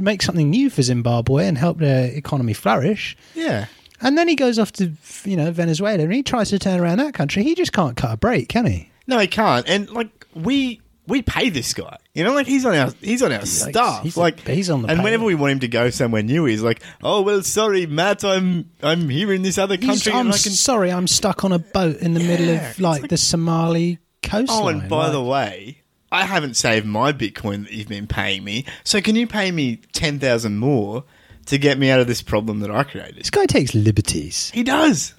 make 0.00 0.22
something 0.22 0.50
new 0.50 0.70
for 0.70 0.82
Zimbabwe 0.82 1.46
and 1.46 1.58
help 1.58 1.78
their 1.78 2.06
economy 2.06 2.52
flourish. 2.52 3.16
Yeah. 3.34 3.66
And 4.02 4.18
then 4.18 4.28
he 4.28 4.34
goes 4.34 4.58
off 4.58 4.72
to 4.72 4.92
you 5.24 5.36
know 5.36 5.50
Venezuela 5.50 6.02
and 6.02 6.12
he 6.12 6.22
tries 6.22 6.50
to 6.50 6.58
turn 6.58 6.80
around 6.80 6.98
that 6.98 7.14
country. 7.14 7.42
He 7.42 7.54
just 7.54 7.72
can't 7.72 7.96
cut 7.96 8.12
a 8.12 8.16
break, 8.16 8.48
can 8.48 8.66
he? 8.66 8.90
No, 9.06 9.18
he 9.18 9.26
can't. 9.26 9.68
And 9.68 9.88
like 9.90 10.26
we 10.34 10.80
we 11.06 11.22
pay 11.22 11.48
this 11.50 11.72
guy. 11.74 11.96
You 12.14 12.24
know, 12.24 12.32
like 12.34 12.46
he's 12.46 12.64
on 12.64 12.74
our 12.74 12.90
he's 13.00 13.22
on 13.22 13.32
our 13.32 13.44
staff. 13.46 14.02
he's- 14.02 14.16
like 14.16 14.40
he's 14.40 14.70
on 14.70 14.82
the 14.82 14.88
And 14.88 14.96
payroll. 14.98 15.04
whenever 15.04 15.24
we 15.24 15.34
want 15.34 15.52
him 15.52 15.60
to 15.60 15.68
go 15.68 15.90
somewhere 15.90 16.22
new, 16.22 16.44
he's 16.46 16.62
like, 16.62 16.82
"Oh 17.02 17.22
well, 17.22 17.42
sorry, 17.42 17.86
Matt, 17.86 18.24
I'm 18.24 18.70
I'm 18.82 19.08
here 19.08 19.32
in 19.32 19.42
this 19.42 19.58
other 19.58 19.76
He's, 19.76 19.86
country." 19.86 20.12
I'm 20.12 20.26
and 20.26 20.34
I 20.34 20.38
can... 20.38 20.52
sorry, 20.52 20.90
I'm 20.90 21.06
stuck 21.06 21.44
on 21.44 21.52
a 21.52 21.58
boat 21.58 21.98
in 21.98 22.14
the 22.14 22.20
middle 22.20 22.48
of 22.50 22.80
like, 22.80 23.08
the 23.08 23.16
Somali 23.16 23.98
coastline. 24.22 24.48
Oh, 24.64 24.68
and 24.68 24.88
by 24.88 25.10
the 25.10 25.22
way, 25.22 25.82
I 26.10 26.24
haven't 26.24 26.54
saved 26.54 26.86
my 26.86 27.12
Bitcoin 27.12 27.64
that 27.64 27.72
you've 27.72 27.88
been 27.88 28.06
paying 28.06 28.42
me. 28.44 28.64
So 28.84 29.00
can 29.00 29.14
you 29.16 29.26
pay 29.26 29.50
me 29.50 29.76
ten 29.92 30.18
thousand 30.18 30.58
more 30.58 31.04
to 31.46 31.58
get 31.58 31.78
me 31.78 31.90
out 31.90 32.00
of 32.00 32.06
this 32.08 32.22
problem 32.22 32.60
that 32.60 32.70
I 32.70 32.82
created? 32.84 33.16
this 33.16 33.30
guy 33.30 33.46
takes 33.46 33.74
liberties. 33.74 34.50
He 34.54 34.62
does. 34.64 35.14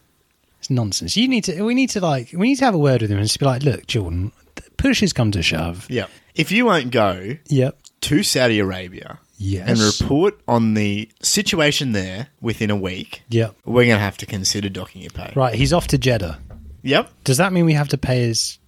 It's 0.60 0.69
nonsense. 0.71 1.15
You 1.15 1.28
need 1.28 1.43
to. 1.45 1.62
We 1.63 1.76
need 1.76 1.91
to 1.91 2.02
like. 2.02 2.32
We 2.34 2.47
need 2.50 2.56
to 2.58 2.65
have 2.65 2.73
a 2.73 2.80
word 2.80 3.02
with 3.04 3.12
him 3.12 3.17
and 3.19 3.28
just 3.28 3.39
be 3.39 3.45
like, 3.45 3.62
look, 3.63 3.86
Jordan, 3.86 4.32
push 4.78 5.02
has 5.02 5.13
come 5.13 5.32
to 5.32 5.42
shove. 5.42 5.86
Yeah. 5.90 6.08
If 6.36 6.52
you 6.52 6.66
won't 6.66 6.92
go 6.92 7.38
Yep. 7.48 7.78
to 8.02 8.24
Saudi 8.24 8.60
Arabia 8.60 9.20
Yes. 9.38 9.68
and 9.70 9.80
report 9.80 10.40
on 10.48 10.74
the 10.76 11.10
situation 11.22 11.92
there 11.92 12.28
within 12.42 12.70
a 12.72 12.76
week, 12.76 13.24
Yep. 13.30 13.56
we're 13.66 13.86
going 13.86 13.98
to 13.98 14.00
have 14.00 14.18
to 14.18 14.26
consider 14.26 14.70
docking 14.70 15.02
your 15.02 15.12
pay. 15.12 15.34
Right. 15.36 15.56
He's 15.56 15.74
off 15.74 15.88
to 15.88 15.98
Jeddah. 15.98 16.40
Yep. 16.84 17.12
Does 17.24 17.38
that 17.38 17.52
mean 17.54 17.66
we 17.66 17.74
have 17.74 17.90
to 17.90 17.98
pay 17.98 18.22
his? 18.22 18.60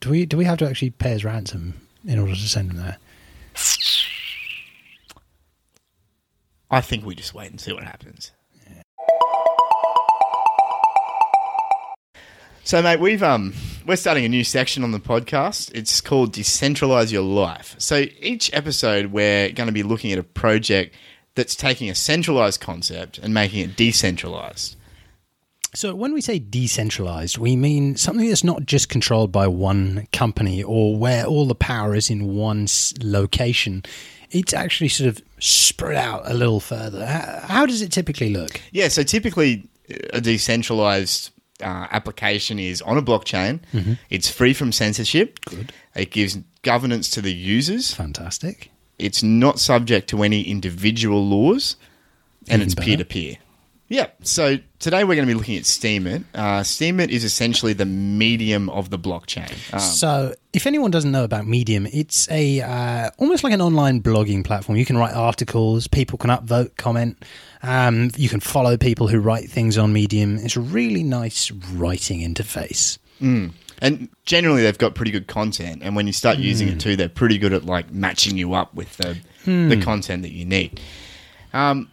Do 0.00 0.10
we 0.10 0.24
do 0.26 0.36
we 0.36 0.44
have 0.46 0.58
to 0.58 0.68
actually 0.68 0.90
pay 0.90 1.10
his 1.10 1.24
ransom 1.24 1.74
in 2.06 2.18
order 2.18 2.34
to 2.34 2.48
send 2.48 2.70
him 2.70 2.76
there? 2.78 2.96
I 6.70 6.80
think 6.80 7.04
we 7.04 7.14
just 7.14 7.34
wait 7.34 7.50
and 7.50 7.60
see 7.60 7.72
what 7.72 7.84
happens. 7.84 8.32
So, 12.64 12.80
mate, 12.80 13.00
we've 13.00 13.22
um 13.24 13.54
we're 13.86 13.96
starting 13.96 14.24
a 14.24 14.28
new 14.28 14.44
section 14.44 14.84
on 14.84 14.92
the 14.92 15.00
podcast. 15.00 15.72
It's 15.74 16.00
called 16.00 16.32
Decentralize 16.32 17.10
Your 17.10 17.22
Life. 17.22 17.74
So 17.78 18.06
each 18.20 18.52
episode 18.54 19.06
we're 19.06 19.50
going 19.50 19.66
to 19.66 19.72
be 19.72 19.82
looking 19.82 20.12
at 20.12 20.18
a 20.18 20.22
project 20.22 20.94
that's 21.34 21.56
taking 21.56 21.90
a 21.90 21.94
centralized 21.94 22.60
concept 22.60 23.18
and 23.18 23.34
making 23.34 23.60
it 23.60 23.76
decentralized. 23.76 24.76
So 25.74 25.96
when 25.96 26.12
we 26.12 26.20
say 26.20 26.38
decentralized, 26.38 27.36
we 27.36 27.56
mean 27.56 27.96
something 27.96 28.28
that's 28.28 28.44
not 28.44 28.64
just 28.64 28.88
controlled 28.88 29.32
by 29.32 29.48
one 29.48 30.06
company 30.12 30.62
or 30.62 30.96
where 30.96 31.24
all 31.24 31.46
the 31.46 31.56
power 31.56 31.96
is 31.96 32.10
in 32.10 32.36
one 32.36 32.68
location. 33.02 33.82
It's 34.30 34.54
actually 34.54 34.88
sort 34.88 35.08
of 35.08 35.20
spread 35.40 35.96
out 35.96 36.30
a 36.30 36.34
little 36.34 36.60
further. 36.60 37.06
How, 37.06 37.40
how 37.46 37.66
does 37.66 37.82
it 37.82 37.90
typically 37.90 38.32
look? 38.32 38.60
Yeah, 38.70 38.86
so 38.86 39.02
typically 39.02 39.68
a 40.12 40.20
decentralized 40.20 41.31
uh, 41.62 41.86
application 41.90 42.58
is 42.58 42.82
on 42.82 42.98
a 42.98 43.02
blockchain. 43.02 43.60
It's 44.10 44.28
free 44.30 44.54
from 44.54 44.72
censorship. 44.72 45.38
Good. 45.44 45.72
It 45.94 46.10
gives 46.10 46.38
governance 46.62 47.10
to 47.10 47.20
the 47.22 47.32
users. 47.32 47.92
Fantastic. 47.94 48.70
It's 48.98 49.22
not 49.22 49.58
subject 49.58 50.08
to 50.10 50.22
any 50.22 50.42
individual 50.42 51.26
laws, 51.26 51.76
and 52.48 52.62
Even 52.62 52.66
it's 52.66 52.74
peer 52.74 52.96
to 52.96 53.04
peer. 53.04 53.36
Yeah. 53.88 54.06
So 54.22 54.56
today 54.78 55.04
we're 55.04 55.16
going 55.16 55.26
to 55.28 55.34
be 55.34 55.38
looking 55.38 55.56
at 55.58 55.64
Steemit. 55.64 56.24
Uh, 56.34 56.60
Steemit 56.60 57.08
is 57.10 57.24
essentially 57.24 57.74
the 57.74 57.84
medium 57.84 58.70
of 58.70 58.88
the 58.88 58.98
blockchain. 58.98 59.52
Um, 59.74 59.80
So, 59.80 60.34
if 60.54 60.66
anyone 60.66 60.90
doesn't 60.90 61.12
know 61.12 61.24
about 61.24 61.46
Medium, 61.46 61.86
it's 61.86 62.26
a 62.30 62.62
uh, 62.62 63.10
almost 63.18 63.44
like 63.44 63.52
an 63.52 63.60
online 63.60 64.00
blogging 64.00 64.44
platform. 64.44 64.78
You 64.78 64.86
can 64.86 64.96
write 64.96 65.14
articles, 65.14 65.88
people 65.88 66.16
can 66.16 66.30
upvote, 66.30 66.76
comment. 66.76 67.22
Um, 67.62 68.10
you 68.16 68.28
can 68.28 68.40
follow 68.40 68.76
people 68.76 69.06
who 69.08 69.20
write 69.20 69.48
things 69.50 69.78
on 69.78 69.92
Medium. 69.92 70.38
It's 70.38 70.56
a 70.56 70.60
really 70.60 71.02
nice 71.02 71.50
writing 71.50 72.20
interface. 72.20 72.98
and 73.80 74.08
generally, 74.24 74.62
they've 74.62 74.78
got 74.78 74.94
pretty 74.96 75.12
good 75.12 75.28
content. 75.28 75.82
And 75.84 75.94
when 75.94 76.06
you 76.08 76.12
start 76.12 76.38
using 76.38 76.66
Hmm. 76.68 76.74
it 76.74 76.80
too, 76.80 76.96
they're 76.96 77.08
pretty 77.08 77.38
good 77.38 77.52
at 77.52 77.64
like 77.64 77.92
matching 77.92 78.36
you 78.36 78.54
up 78.54 78.74
with 78.74 78.96
the 78.96 79.16
the 79.44 79.80
content 79.82 80.22
that 80.22 80.32
you 80.32 80.44
need. 80.44 80.80
Um, 81.52 81.88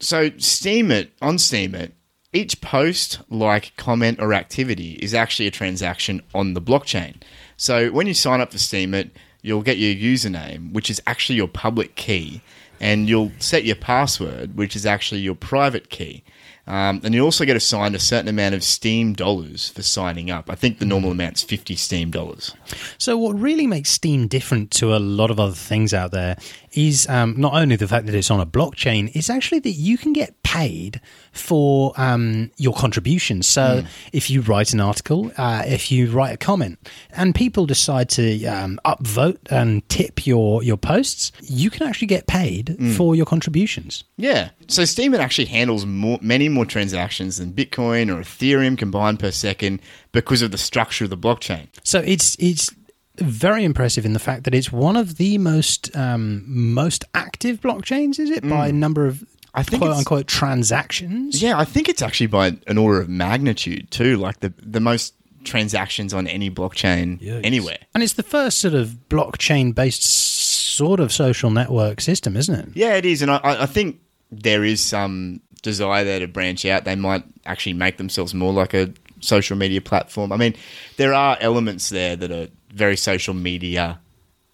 so 0.00 0.30
Steemit 0.30 1.08
on 1.22 1.36
Steemit, 1.36 1.92
each 2.32 2.60
post, 2.60 3.18
like, 3.30 3.72
comment, 3.76 4.18
or 4.20 4.32
activity 4.34 4.92
is 5.02 5.12
actually 5.14 5.46
a 5.46 5.50
transaction 5.52 6.22
on 6.34 6.54
the 6.54 6.60
blockchain. 6.62 7.14
So 7.56 7.90
when 7.90 8.06
you 8.08 8.14
sign 8.14 8.40
up 8.40 8.50
for 8.52 8.58
Steemit, 8.58 9.10
you'll 9.42 9.62
get 9.62 9.76
your 9.78 9.94
username, 9.94 10.72
which 10.72 10.88
is 10.90 11.00
actually 11.06 11.36
your 11.36 11.48
public 11.48 11.94
key, 11.96 12.40
and 12.80 13.08
you'll 13.08 13.32
set 13.38 13.64
your 13.64 13.76
password, 13.76 14.56
which 14.56 14.76
is 14.76 14.86
actually 14.86 15.20
your 15.20 15.34
private 15.34 15.90
key. 15.90 16.24
Um, 16.66 17.02
and 17.04 17.14
you 17.14 17.22
also 17.22 17.44
get 17.44 17.56
assigned 17.56 17.94
a 17.94 17.98
certain 17.98 18.28
amount 18.28 18.54
of 18.54 18.64
Steem 18.64 19.12
dollars 19.12 19.68
for 19.68 19.82
signing 19.82 20.30
up. 20.30 20.48
I 20.48 20.54
think 20.54 20.78
the 20.78 20.86
normal 20.86 21.10
amount's 21.10 21.42
50 21.42 21.76
Steem 21.76 22.10
dollars. 22.10 22.54
So, 22.96 23.18
what 23.18 23.38
really 23.38 23.66
makes 23.66 23.90
Steem 23.90 24.28
different 24.28 24.70
to 24.72 24.94
a 24.94 24.98
lot 24.98 25.30
of 25.30 25.38
other 25.38 25.54
things 25.54 25.92
out 25.92 26.10
there 26.10 26.38
is 26.76 27.08
um, 27.08 27.34
not 27.38 27.54
only 27.54 27.76
the 27.76 27.88
fact 27.88 28.06
that 28.06 28.14
it's 28.14 28.30
on 28.30 28.40
a 28.40 28.46
blockchain, 28.46 29.10
it's 29.14 29.30
actually 29.30 29.60
that 29.60 29.72
you 29.72 29.98
can 29.98 30.12
get 30.12 30.42
paid 30.42 31.00
for 31.32 31.92
um, 31.96 32.50
your 32.56 32.74
contributions. 32.74 33.46
So, 33.46 33.84
if 34.12 34.30
you 34.30 34.40
write 34.40 34.72
an 34.72 34.80
article, 34.80 35.32
uh, 35.36 35.64
if 35.66 35.90
you 35.90 36.10
write 36.10 36.34
a 36.34 36.36
comment, 36.36 36.78
and 37.10 37.34
people 37.34 37.66
decide 37.66 38.08
to 38.10 38.44
um, 38.46 38.78
upvote 38.84 39.38
and 39.50 39.88
tip 39.88 40.26
your, 40.26 40.62
your 40.62 40.76
posts, 40.76 41.32
you 41.42 41.70
can 41.70 41.86
actually 41.86 42.06
get 42.06 42.26
paid 42.26 42.76
for 42.96 43.14
your 43.14 43.26
contributions. 43.26 44.04
Yeah. 44.16 44.50
So 44.68 44.82
Steemit 44.82 45.18
actually 45.18 45.46
handles 45.46 45.86
more, 45.86 46.18
many 46.20 46.48
more 46.48 46.64
transactions 46.64 47.38
than 47.38 47.52
Bitcoin 47.52 48.14
or 48.14 48.20
Ethereum 48.20 48.78
combined 48.78 49.18
per 49.18 49.30
second 49.30 49.80
because 50.12 50.42
of 50.42 50.50
the 50.50 50.58
structure 50.58 51.04
of 51.04 51.10
the 51.10 51.18
blockchain. 51.18 51.68
So 51.82 52.00
it's 52.00 52.36
it's 52.38 52.70
very 53.16 53.64
impressive 53.64 54.04
in 54.04 54.12
the 54.12 54.18
fact 54.18 54.44
that 54.44 54.54
it's 54.54 54.72
one 54.72 54.96
of 54.96 55.16
the 55.16 55.38
most 55.38 55.94
um, 55.96 56.42
most 56.46 57.04
active 57.14 57.60
blockchains. 57.60 58.18
Is 58.18 58.30
it 58.30 58.48
by 58.48 58.70
number 58.70 59.06
of 59.06 59.16
Mm. 59.16 59.26
I 59.60 59.62
think 59.62 59.82
quote 59.82 59.96
unquote 59.96 60.26
transactions? 60.26 61.40
Yeah, 61.40 61.56
I 61.56 61.64
think 61.64 61.88
it's 61.88 62.02
actually 62.02 62.26
by 62.26 62.56
an 62.66 62.76
order 62.76 63.00
of 63.00 63.08
magnitude 63.08 63.90
too, 63.92 64.16
like 64.16 64.40
the 64.40 64.52
the 64.60 64.80
most 64.80 65.14
transactions 65.44 66.12
on 66.14 66.26
any 66.26 66.50
blockchain 66.50 67.20
anywhere. 67.44 67.76
and 67.94 68.02
it's 68.02 68.14
the 68.14 68.22
first 68.24 68.58
sort 68.58 68.74
of 68.74 68.96
blockchain 69.10 69.74
based 69.74 70.02
sort 70.02 70.98
of 71.00 71.12
social 71.12 71.50
network 71.50 72.00
system, 72.00 72.36
isn't 72.36 72.54
it? 72.58 72.68
Yeah, 72.74 72.94
it 72.96 73.04
is, 73.06 73.22
and 73.22 73.30
I- 73.30 73.36
I, 73.44 73.62
I 73.62 73.66
think 73.66 74.00
there 74.32 74.64
is 74.64 74.80
some 74.80 75.40
desire 75.62 76.02
there 76.02 76.18
to 76.20 76.26
branch 76.26 76.64
out. 76.64 76.84
They 76.84 76.96
might 76.96 77.22
actually 77.46 77.74
make 77.74 77.96
themselves 77.98 78.34
more 78.34 78.52
like 78.52 78.74
a 78.74 78.92
social 79.20 79.56
media 79.56 79.80
platform. 79.80 80.32
I 80.32 80.36
mean, 80.36 80.54
there 80.96 81.14
are 81.14 81.36
elements 81.40 81.90
there 81.90 82.16
that 82.16 82.30
are 82.32 82.48
very 82.74 82.96
social 82.96 83.34
media 83.34 84.00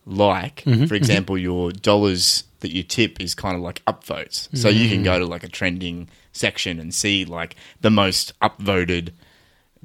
like. 0.07 0.63
For 0.87 0.95
example, 0.95 1.39
your 1.39 1.73
dollars 1.73 2.45
that 2.61 2.71
you 2.73 2.83
tip 2.83 3.21
is 3.21 3.35
kind 3.35 3.57
of 3.57 3.63
like 3.63 3.83
upvotes. 3.87 4.49
So 4.57 4.69
you 4.69 4.89
can 4.89 5.03
go 5.03 5.19
to 5.19 5.25
like 5.27 5.43
a 5.43 5.49
trending 5.49 6.09
section 6.33 6.79
and 6.79 6.95
see 6.95 7.25
like 7.25 7.57
the 7.81 7.91
most 7.91 8.39
upvoted 8.41 9.13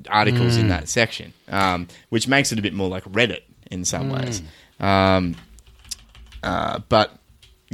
articles 0.09 0.57
in 0.57 0.67
that 0.69 0.89
section, 0.89 1.33
um, 1.47 1.87
which 2.09 2.27
makes 2.27 2.51
it 2.51 2.59
a 2.59 2.61
bit 2.61 2.73
more 2.73 2.89
like 2.89 3.03
Reddit 3.05 3.41
in 3.71 3.85
some 3.85 4.09
ways. 4.09 4.41
Um, 4.79 5.35
uh, 6.43 6.79
but 6.89 7.17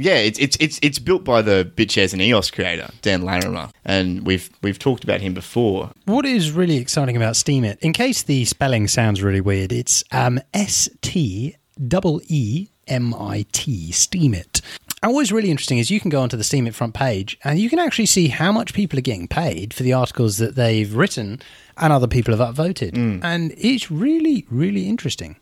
yeah, 0.02 0.16
it's 0.16 0.38
it's 0.38 0.56
it's 0.60 0.78
it's 0.82 0.98
built 0.98 1.24
by 1.24 1.42
the 1.42 1.70
BitShares 1.76 2.12
and 2.12 2.20
EOS 2.20 2.50
creator 2.50 2.90
Dan 3.02 3.22
Larimer, 3.22 3.70
and 3.84 4.26
we've 4.26 4.50
we've 4.62 4.78
talked 4.78 5.04
about 5.04 5.20
him 5.20 5.34
before. 5.34 5.90
What 6.06 6.26
is 6.26 6.50
really 6.50 6.76
exciting 6.76 7.16
about 7.16 7.34
Steemit, 7.34 7.78
in 7.80 7.92
case 7.92 8.22
the 8.22 8.44
spelling 8.44 8.88
sounds 8.88 9.22
really 9.22 9.40
weird, 9.40 9.72
it's 9.72 10.02
um, 10.12 10.40
S 10.52 10.88
T 11.00 11.56
double 11.88 12.20
E 12.28 12.68
M 12.88 13.14
I 13.14 13.46
T, 13.52 13.90
Steemit. 13.92 14.60
And 15.04 15.14
what's 15.14 15.32
really 15.32 15.50
interesting 15.50 15.78
is 15.78 15.90
you 15.90 15.98
can 15.98 16.10
go 16.10 16.20
onto 16.20 16.36
the 16.36 16.44
Steemit 16.44 16.74
front 16.74 16.94
page 16.94 17.36
and 17.42 17.58
you 17.58 17.68
can 17.68 17.80
actually 17.80 18.06
see 18.06 18.28
how 18.28 18.52
much 18.52 18.72
people 18.72 18.98
are 18.98 19.02
getting 19.02 19.26
paid 19.26 19.74
for 19.74 19.82
the 19.82 19.92
articles 19.92 20.38
that 20.38 20.54
they've 20.54 20.94
written 20.94 21.40
and 21.76 21.92
other 21.92 22.06
people 22.06 22.36
have 22.36 22.54
upvoted. 22.54 22.96
And 23.24 23.52
it's 23.58 23.90
really, 23.90 24.46
really 24.48 24.88
interesting. 24.88 25.36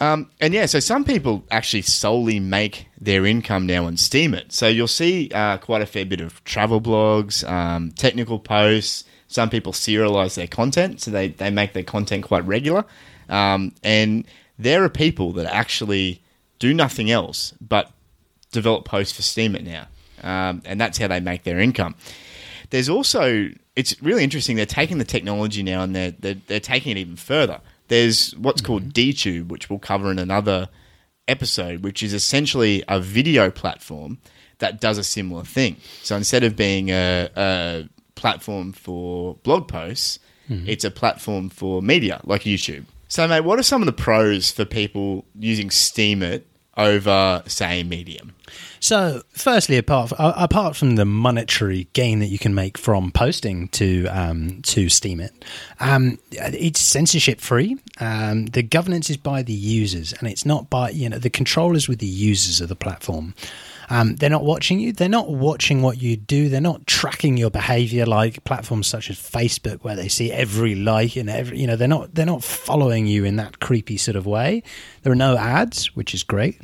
Um, 0.00 0.30
and 0.40 0.52
yeah, 0.54 0.66
so 0.66 0.80
some 0.80 1.04
people 1.04 1.44
actually 1.50 1.82
solely 1.82 2.40
make 2.40 2.86
their 3.00 3.24
income 3.26 3.66
now 3.66 3.86
on 3.86 3.96
Steemit. 3.96 4.50
So 4.50 4.66
you'll 4.66 4.88
see 4.88 5.30
uh, 5.32 5.58
quite 5.58 5.82
a 5.82 5.86
fair 5.86 6.04
bit 6.04 6.20
of 6.20 6.42
travel 6.44 6.80
blogs, 6.80 7.48
um, 7.48 7.92
technical 7.92 8.38
posts. 8.38 9.04
Some 9.28 9.48
people 9.48 9.72
serialize 9.72 10.34
their 10.34 10.46
content, 10.46 11.00
so 11.00 11.10
they, 11.10 11.28
they 11.28 11.50
make 11.50 11.72
their 11.72 11.84
content 11.84 12.24
quite 12.24 12.44
regular. 12.44 12.84
Um, 13.28 13.74
and 13.82 14.26
there 14.58 14.82
are 14.84 14.88
people 14.88 15.32
that 15.34 15.46
actually 15.46 16.22
do 16.58 16.74
nothing 16.74 17.10
else 17.10 17.54
but 17.60 17.90
develop 18.50 18.84
posts 18.84 19.16
for 19.16 19.22
Steemit 19.22 19.64
now. 19.64 19.86
Um, 20.22 20.62
and 20.64 20.80
that's 20.80 20.98
how 20.98 21.08
they 21.08 21.20
make 21.20 21.44
their 21.44 21.58
income. 21.58 21.94
There's 22.70 22.88
also, 22.88 23.50
it's 23.74 24.00
really 24.02 24.24
interesting, 24.24 24.56
they're 24.56 24.66
taking 24.66 24.98
the 24.98 25.04
technology 25.04 25.62
now 25.62 25.82
and 25.82 25.94
they're, 25.94 26.12
they're, 26.12 26.36
they're 26.46 26.60
taking 26.60 26.92
it 26.92 27.00
even 27.00 27.16
further. 27.16 27.60
There's 27.92 28.34
what's 28.38 28.62
mm-hmm. 28.62 28.66
called 28.66 28.94
DTube, 28.94 29.48
which 29.48 29.68
we'll 29.68 29.78
cover 29.78 30.10
in 30.10 30.18
another 30.18 30.70
episode, 31.28 31.84
which 31.84 32.02
is 32.02 32.14
essentially 32.14 32.82
a 32.88 32.98
video 32.98 33.50
platform 33.50 34.16
that 34.60 34.80
does 34.80 34.96
a 34.96 35.04
similar 35.04 35.44
thing. 35.44 35.76
So 36.02 36.16
instead 36.16 36.42
of 36.42 36.56
being 36.56 36.88
a, 36.88 37.28
a 37.36 37.88
platform 38.14 38.72
for 38.72 39.34
blog 39.42 39.68
posts, 39.68 40.20
mm-hmm. 40.48 40.66
it's 40.66 40.84
a 40.84 40.90
platform 40.90 41.50
for 41.50 41.82
media 41.82 42.22
like 42.24 42.44
YouTube. 42.44 42.84
So, 43.08 43.28
mate, 43.28 43.40
what 43.40 43.58
are 43.58 43.62
some 43.62 43.82
of 43.82 43.86
the 43.86 43.92
pros 43.92 44.50
for 44.50 44.64
people 44.64 45.26
using 45.38 45.68
Steemit 45.68 46.44
over, 46.76 47.42
say, 47.46 47.82
Medium? 47.82 48.34
So, 48.80 49.22
firstly, 49.30 49.76
apart 49.76 50.12
uh, 50.18 50.32
apart 50.36 50.74
from 50.74 50.96
the 50.96 51.04
monetary 51.04 51.86
gain 51.92 52.18
that 52.18 52.26
you 52.26 52.38
can 52.38 52.52
make 52.52 52.76
from 52.76 53.12
posting 53.12 53.68
to 53.68 54.06
um, 54.08 54.60
to 54.62 54.86
Steemit, 54.86 55.30
um, 55.78 56.18
it's 56.32 56.80
censorship 56.80 57.40
free. 57.40 57.76
Um, 58.00 58.46
the 58.46 58.62
governance 58.64 59.08
is 59.08 59.16
by 59.16 59.42
the 59.42 59.52
users, 59.52 60.12
and 60.14 60.26
it's 60.26 60.44
not 60.44 60.68
by 60.68 60.90
you 60.90 61.08
know 61.08 61.18
the 61.18 61.30
controllers 61.30 61.88
with 61.88 62.00
the 62.00 62.06
users 62.06 62.60
of 62.60 62.68
the 62.68 62.74
platform. 62.74 63.34
Um, 63.92 64.16
they're 64.16 64.30
not 64.30 64.42
watching 64.42 64.80
you. 64.80 64.92
They're 64.94 65.08
not 65.08 65.28
watching 65.28 65.82
what 65.82 66.00
you 66.00 66.16
do. 66.16 66.48
They're 66.48 66.62
not 66.62 66.86
tracking 66.86 67.36
your 67.36 67.50
behavior 67.50 68.06
like 68.06 68.42
platforms 68.44 68.86
such 68.86 69.10
as 69.10 69.18
Facebook, 69.18 69.84
where 69.84 69.94
they 69.94 70.08
see 70.08 70.32
every 70.32 70.74
like 70.74 71.14
and 71.16 71.28
every 71.28 71.58
you 71.58 71.66
know 71.66 71.76
they're 71.76 71.86
not 71.88 72.14
they're 72.14 72.24
not 72.24 72.42
following 72.42 73.06
you 73.06 73.26
in 73.26 73.36
that 73.36 73.60
creepy 73.60 73.98
sort 73.98 74.16
of 74.16 74.24
way. 74.24 74.62
There 75.02 75.12
are 75.12 75.16
no 75.16 75.36
ads, 75.36 75.94
which 75.94 76.14
is 76.14 76.22
great 76.22 76.58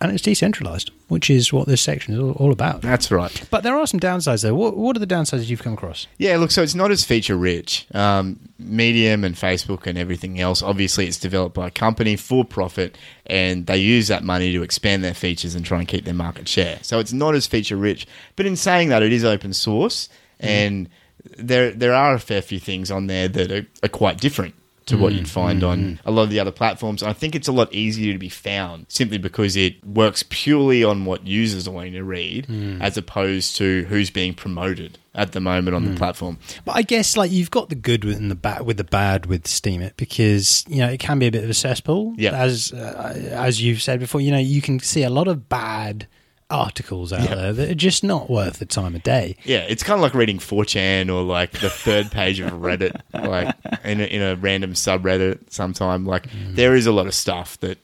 and 0.00 0.12
it's 0.12 0.22
decentralized, 0.22 0.90
which 1.08 1.30
is 1.30 1.52
what 1.52 1.66
this 1.66 1.80
section 1.80 2.14
is 2.14 2.20
all, 2.20 2.52
about. 2.52 2.82
That's 2.82 3.10
right. 3.10 3.42
But 3.50 3.62
there 3.62 3.76
are 3.76 3.86
some 3.86 3.98
downsides, 3.98 4.42
though. 4.42 4.54
What, 4.54 4.76
what 4.76 4.94
are 4.94 5.00
the 5.00 5.06
downsides 5.06 5.48
you've 5.48 5.62
come 5.62 5.72
across? 5.72 6.06
Yeah, 6.18 6.36
look, 6.36 6.50
so 6.50 6.62
it's 6.62 6.74
not 6.74 6.90
as 6.90 7.02
feature 7.02 7.36
rich. 7.36 7.86
Um, 7.94 8.38
Medium 8.58 9.24
and 9.24 9.34
Facebook 9.34 9.86
and 9.86 9.96
everything 9.96 10.38
else, 10.38 10.62
obviously, 10.62 11.06
it's 11.06 11.18
developed 11.18 11.54
by 11.54 11.68
a 11.68 11.70
company 11.70 12.16
for 12.16 12.44
profit, 12.44 12.98
and 13.24 13.66
they 13.66 13.78
use 13.78 14.08
that 14.08 14.22
money 14.22 14.52
to 14.52 14.62
expand 14.62 15.02
their 15.02 15.14
features 15.14 15.54
and 15.54 15.64
try 15.64 15.78
and 15.78 15.88
keep 15.88 16.04
their 16.04 16.14
market 16.14 16.46
share. 16.46 16.78
So 16.82 16.98
it's 16.98 17.12
not 17.12 17.34
as 17.34 17.46
feature 17.46 17.76
rich. 17.76 18.06
But 18.36 18.44
in 18.46 18.56
saying 18.56 18.90
that, 18.90 19.02
it 19.02 19.12
is 19.12 19.24
open 19.24 19.54
source, 19.54 20.10
and 20.38 20.90
there 21.38 21.70
there 21.72 21.94
are 21.94 22.14
a 22.14 22.20
fair 22.20 22.42
few 22.42 22.60
things 22.60 22.90
on 22.90 23.06
there 23.06 23.28
that 23.28 23.50
are, 23.50 23.66
are 23.82 23.88
quite 23.88 24.18
different 24.18 24.54
to 24.86 24.96
what 24.96 25.12
you'd 25.12 25.24
mm, 25.24 25.28
find 25.28 25.62
mm, 25.62 25.68
on 25.68 25.78
mm. 25.78 25.98
a 26.04 26.10
lot 26.10 26.22
of 26.22 26.30
the 26.30 26.40
other 26.40 26.52
platforms. 26.52 27.02
I 27.02 27.12
think 27.12 27.34
it's 27.34 27.48
a 27.48 27.52
lot 27.52 27.72
easier 27.72 28.12
to 28.12 28.18
be 28.18 28.28
found 28.28 28.86
simply 28.88 29.18
because 29.18 29.56
it 29.56 29.84
works 29.84 30.24
purely 30.28 30.84
on 30.84 31.04
what 31.04 31.26
users 31.26 31.66
are 31.66 31.72
wanting 31.72 31.94
to 31.94 32.04
read 32.04 32.46
as 32.80 32.96
opposed 32.96 33.56
to 33.56 33.84
who's 33.84 34.10
being 34.10 34.32
promoted 34.32 34.98
at 35.16 35.32
the 35.32 35.40
moment 35.40 35.74
on 35.74 35.84
the 35.84 35.96
platform. 35.96 36.38
But 36.64 36.76
I 36.76 36.82
guess 36.82 37.16
like 37.16 37.32
you've 37.32 37.50
got 37.50 37.68
the 37.68 37.74
good 37.74 38.04
and 38.04 38.30
the 38.30 38.36
bad 38.36 38.64
with 38.64 38.76
the 38.76 38.84
bad 38.84 39.26
with 39.26 39.44
Steemit 39.44 39.92
because 39.96 40.64
you 40.68 40.78
know 40.78 40.88
it 40.88 41.00
can 41.00 41.18
be 41.18 41.26
a 41.26 41.32
bit 41.32 41.42
of 41.42 41.50
a 41.50 41.54
cesspool. 41.54 42.14
Yeah. 42.16 42.32
As 42.32 42.72
uh, 42.72 43.14
as 43.32 43.60
you've 43.60 43.82
said 43.82 43.98
before, 43.98 44.20
you 44.20 44.30
know 44.30 44.38
you 44.38 44.62
can 44.62 44.78
see 44.78 45.02
a 45.02 45.10
lot 45.10 45.26
of 45.26 45.48
bad 45.48 46.06
articles 46.50 47.12
out 47.12 47.28
Yeah. 47.28 47.34
there 47.34 47.52
that 47.52 47.70
are 47.70 47.74
just 47.74 48.04
not 48.04 48.30
worth 48.30 48.58
the 48.58 48.66
time 48.66 48.94
of 48.94 49.02
day. 49.02 49.36
Yeah, 49.44 49.66
it's 49.68 49.82
kind 49.82 49.98
of 49.98 50.02
like 50.02 50.14
reading 50.14 50.38
4chan 50.38 51.12
or 51.12 51.22
like 51.22 51.52
the 51.52 51.70
third 51.70 52.10
page 52.10 52.40
of 52.40 52.52
Reddit, 52.52 53.00
like 53.12 53.54
in 53.84 54.00
a, 54.00 54.04
in 54.04 54.22
a 54.22 54.36
random 54.36 54.74
subreddit 54.74 55.50
sometime. 55.50 56.04
Like 56.04 56.28
mm. 56.30 56.54
there 56.54 56.74
is 56.74 56.86
a 56.86 56.92
lot 56.92 57.06
of 57.06 57.14
stuff 57.14 57.58
that 57.60 57.78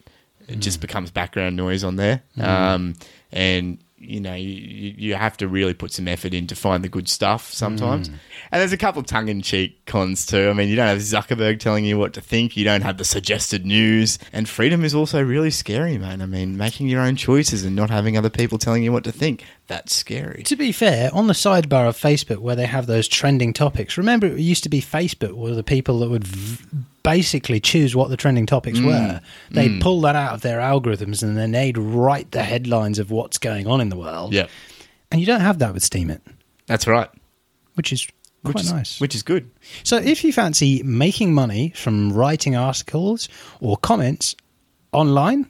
it 0.48 0.60
just 0.60 0.78
mm. 0.78 0.82
becomes 0.82 1.10
background 1.10 1.56
noise 1.56 1.84
on 1.84 1.96
there. 1.96 2.22
Mm. 2.36 2.44
Um, 2.44 2.94
and, 3.32 3.78
you 4.02 4.20
know, 4.20 4.34
you, 4.34 4.94
you 4.96 5.14
have 5.14 5.36
to 5.38 5.48
really 5.48 5.74
put 5.74 5.92
some 5.92 6.08
effort 6.08 6.34
in 6.34 6.46
to 6.48 6.56
find 6.56 6.82
the 6.82 6.88
good 6.88 7.08
stuff 7.08 7.52
sometimes. 7.52 8.08
Mm. 8.08 8.14
And 8.50 8.60
there's 8.60 8.72
a 8.72 8.76
couple 8.76 9.00
of 9.00 9.06
tongue 9.06 9.28
in 9.28 9.42
cheek 9.42 9.86
cons 9.86 10.26
too. 10.26 10.50
I 10.50 10.52
mean, 10.52 10.68
you 10.68 10.76
don't 10.76 10.88
have 10.88 10.98
Zuckerberg 10.98 11.60
telling 11.60 11.84
you 11.84 11.98
what 11.98 12.12
to 12.14 12.20
think, 12.20 12.56
you 12.56 12.64
don't 12.64 12.82
have 12.82 12.98
the 12.98 13.04
suggested 13.04 13.64
news. 13.64 14.18
And 14.32 14.48
freedom 14.48 14.84
is 14.84 14.94
also 14.94 15.22
really 15.22 15.50
scary, 15.50 15.98
man. 15.98 16.20
I 16.20 16.26
mean, 16.26 16.56
making 16.56 16.88
your 16.88 17.00
own 17.00 17.16
choices 17.16 17.64
and 17.64 17.76
not 17.76 17.90
having 17.90 18.16
other 18.16 18.30
people 18.30 18.58
telling 18.58 18.82
you 18.82 18.92
what 18.92 19.04
to 19.04 19.12
think, 19.12 19.44
that's 19.76 19.94
scary. 19.94 20.42
To 20.44 20.56
be 20.56 20.70
fair, 20.72 21.10
on 21.14 21.26
the 21.26 21.32
sidebar 21.32 21.88
of 21.88 21.96
Facebook 21.96 22.38
where 22.38 22.54
they 22.56 22.66
have 22.66 22.86
those 22.86 23.08
trending 23.08 23.52
topics, 23.52 23.96
remember 23.96 24.26
it 24.26 24.38
used 24.38 24.62
to 24.64 24.68
be 24.68 24.80
Facebook 24.82 25.32
were 25.32 25.54
the 25.54 25.62
people 25.62 25.98
that 26.00 26.10
would 26.10 26.24
v- 26.26 26.64
basically 27.02 27.58
choose 27.60 27.96
what 27.96 28.10
the 28.10 28.16
trending 28.16 28.46
topics 28.46 28.78
Mm. 28.78 28.86
were. 28.86 29.20
They'd 29.50 29.80
pull 29.80 30.00
that 30.02 30.14
out 30.14 30.34
of 30.34 30.42
their 30.42 30.60
algorithms 30.60 31.22
and 31.22 31.36
then 31.36 31.52
they'd 31.52 31.76
write 31.78 32.30
the 32.32 32.42
headlines 32.42 32.98
of 32.98 33.10
what's 33.10 33.38
going 33.38 33.66
on 33.66 33.80
in 33.80 33.88
the 33.88 33.96
world. 33.96 34.32
Yeah, 34.32 34.46
And 35.10 35.20
you 35.20 35.26
don't 35.26 35.40
have 35.40 35.58
that 35.60 35.74
with 35.74 35.82
Steemit, 35.88 36.20
that's 36.66 36.86
right. 36.86 37.08
which 37.74 37.92
is 37.92 38.06
quite 38.44 38.54
which 38.56 38.64
is, 38.64 38.72
nice. 38.72 39.00
Which 39.00 39.14
is 39.14 39.22
good. 39.22 39.50
So 39.84 39.96
if 39.96 40.22
you 40.24 40.32
fancy 40.32 40.82
making 40.84 41.32
money 41.34 41.72
from 41.76 42.12
writing 42.12 42.54
articles 42.56 43.28
or 43.60 43.76
comments 43.78 44.36
online, 44.92 45.46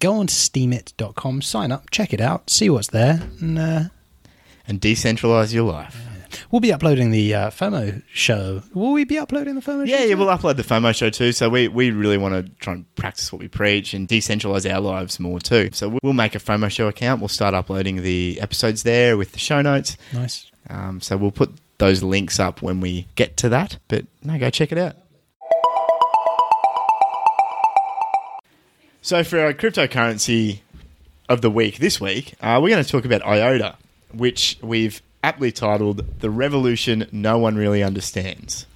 go 0.00 0.14
on 0.14 0.26
steemit.com, 0.26 1.42
sign 1.42 1.72
up, 1.72 1.90
check 1.90 2.12
it 2.12 2.20
out, 2.20 2.50
see 2.50 2.68
what's 2.70 2.88
there, 2.88 3.22
and 3.40 3.58
uh, 3.58 3.80
And 4.66 4.80
decentralize 4.80 5.52
your 5.54 5.64
life. 5.70 5.96
we'll 6.50 6.60
be 6.60 6.72
uploading 6.72 7.10
the 7.10 7.34
uh, 7.34 7.50
FOMO 7.50 8.02
show. 8.12 8.62
Will 8.74 8.92
we 8.92 9.04
be 9.04 9.18
uploading 9.18 9.54
the 9.54 9.62
FOMO 9.62 9.86
show? 9.86 9.92
Yeah, 9.96 10.04
yeah, 10.04 10.14
we'll 10.14 10.26
upload 10.28 10.56
the 10.56 10.62
FOMO 10.62 10.94
show 10.94 11.08
too. 11.10 11.32
So 11.32 11.48
we, 11.48 11.68
we 11.68 11.90
really 11.90 12.18
want 12.18 12.34
to 12.34 12.52
try 12.60 12.74
and 12.74 12.94
practice 12.96 13.32
what 13.32 13.40
we 13.40 13.48
preach 13.48 13.94
and 13.94 14.06
decentralize 14.06 14.70
our 14.70 14.80
lives 14.80 15.18
more 15.18 15.40
too. 15.40 15.70
So 15.72 15.98
we'll 16.02 16.12
make 16.12 16.34
a 16.34 16.38
FOMO 16.38 16.70
show 16.70 16.86
account. 16.88 17.20
We'll 17.22 17.28
start 17.28 17.54
uploading 17.54 18.02
the 18.02 18.38
episodes 18.42 18.82
there 18.82 19.16
with 19.16 19.32
the 19.32 19.38
show 19.38 19.62
notes. 19.62 19.96
Nice. 20.12 20.50
Um, 20.68 21.00
so 21.00 21.16
we'll 21.16 21.30
put 21.30 21.50
those 21.78 22.02
links 22.02 22.38
up 22.38 22.60
when 22.60 22.80
we 22.80 23.06
get 23.14 23.36
to 23.38 23.48
that. 23.48 23.78
But 23.88 24.04
no, 24.22 24.38
go 24.38 24.50
check 24.50 24.70
it 24.70 24.76
out. 24.78 24.96
So 29.00 29.22
for 29.24 29.38
our 29.38 29.54
cryptocurrency 29.54 30.60
of 31.28 31.40
the 31.40 31.50
week 31.50 31.78
this 31.78 32.00
week, 32.00 32.34
uh, 32.40 32.58
we're 32.60 32.70
going 32.70 32.82
to 32.82 32.90
talk 32.90 33.04
about 33.04 33.24
IOTA, 33.24 33.76
which 34.12 34.58
we've 34.60 35.00
aptly 35.22 35.52
titled 35.52 36.20
"The 36.20 36.30
Revolution 36.30 37.06
No 37.12 37.38
One 37.38 37.56
Really 37.56 37.82
Understands." 37.82 38.66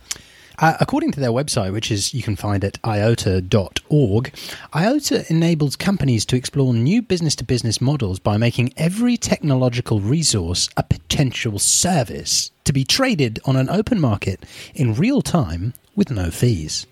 Uh, 0.58 0.76
according 0.78 1.10
to 1.10 1.18
their 1.18 1.30
website, 1.30 1.72
which 1.72 1.90
is 1.90 2.14
you 2.14 2.22
can 2.22 2.36
find 2.36 2.62
at 2.62 2.78
iota.org, 2.84 4.32
IOTA 4.74 5.24
enables 5.28 5.74
companies 5.74 6.24
to 6.26 6.36
explore 6.36 6.72
new 6.72 7.02
business 7.02 7.34
to 7.34 7.44
business 7.44 7.80
models 7.80 8.20
by 8.20 8.36
making 8.36 8.72
every 8.76 9.16
technological 9.16 9.98
resource 9.98 10.68
a 10.76 10.84
potential 10.84 11.58
service 11.58 12.52
to 12.64 12.72
be 12.72 12.84
traded 12.84 13.40
on 13.44 13.56
an 13.56 13.68
open 13.68 13.98
market 14.00 14.44
in 14.74 14.94
real 14.94 15.20
time 15.20 15.74
with 15.96 16.10
no 16.10 16.30
fees. 16.30 16.86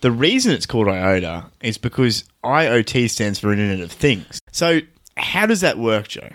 The 0.00 0.10
reason 0.10 0.52
it's 0.52 0.66
called 0.66 0.88
IOTA 0.88 1.46
is 1.60 1.76
because 1.78 2.24
IoT 2.44 3.10
stands 3.10 3.38
for 3.38 3.52
Internet 3.52 3.80
of 3.80 3.92
Things. 3.92 4.40
So 4.52 4.80
how 5.16 5.46
does 5.46 5.60
that 5.60 5.78
work, 5.78 6.08
Joe? 6.08 6.30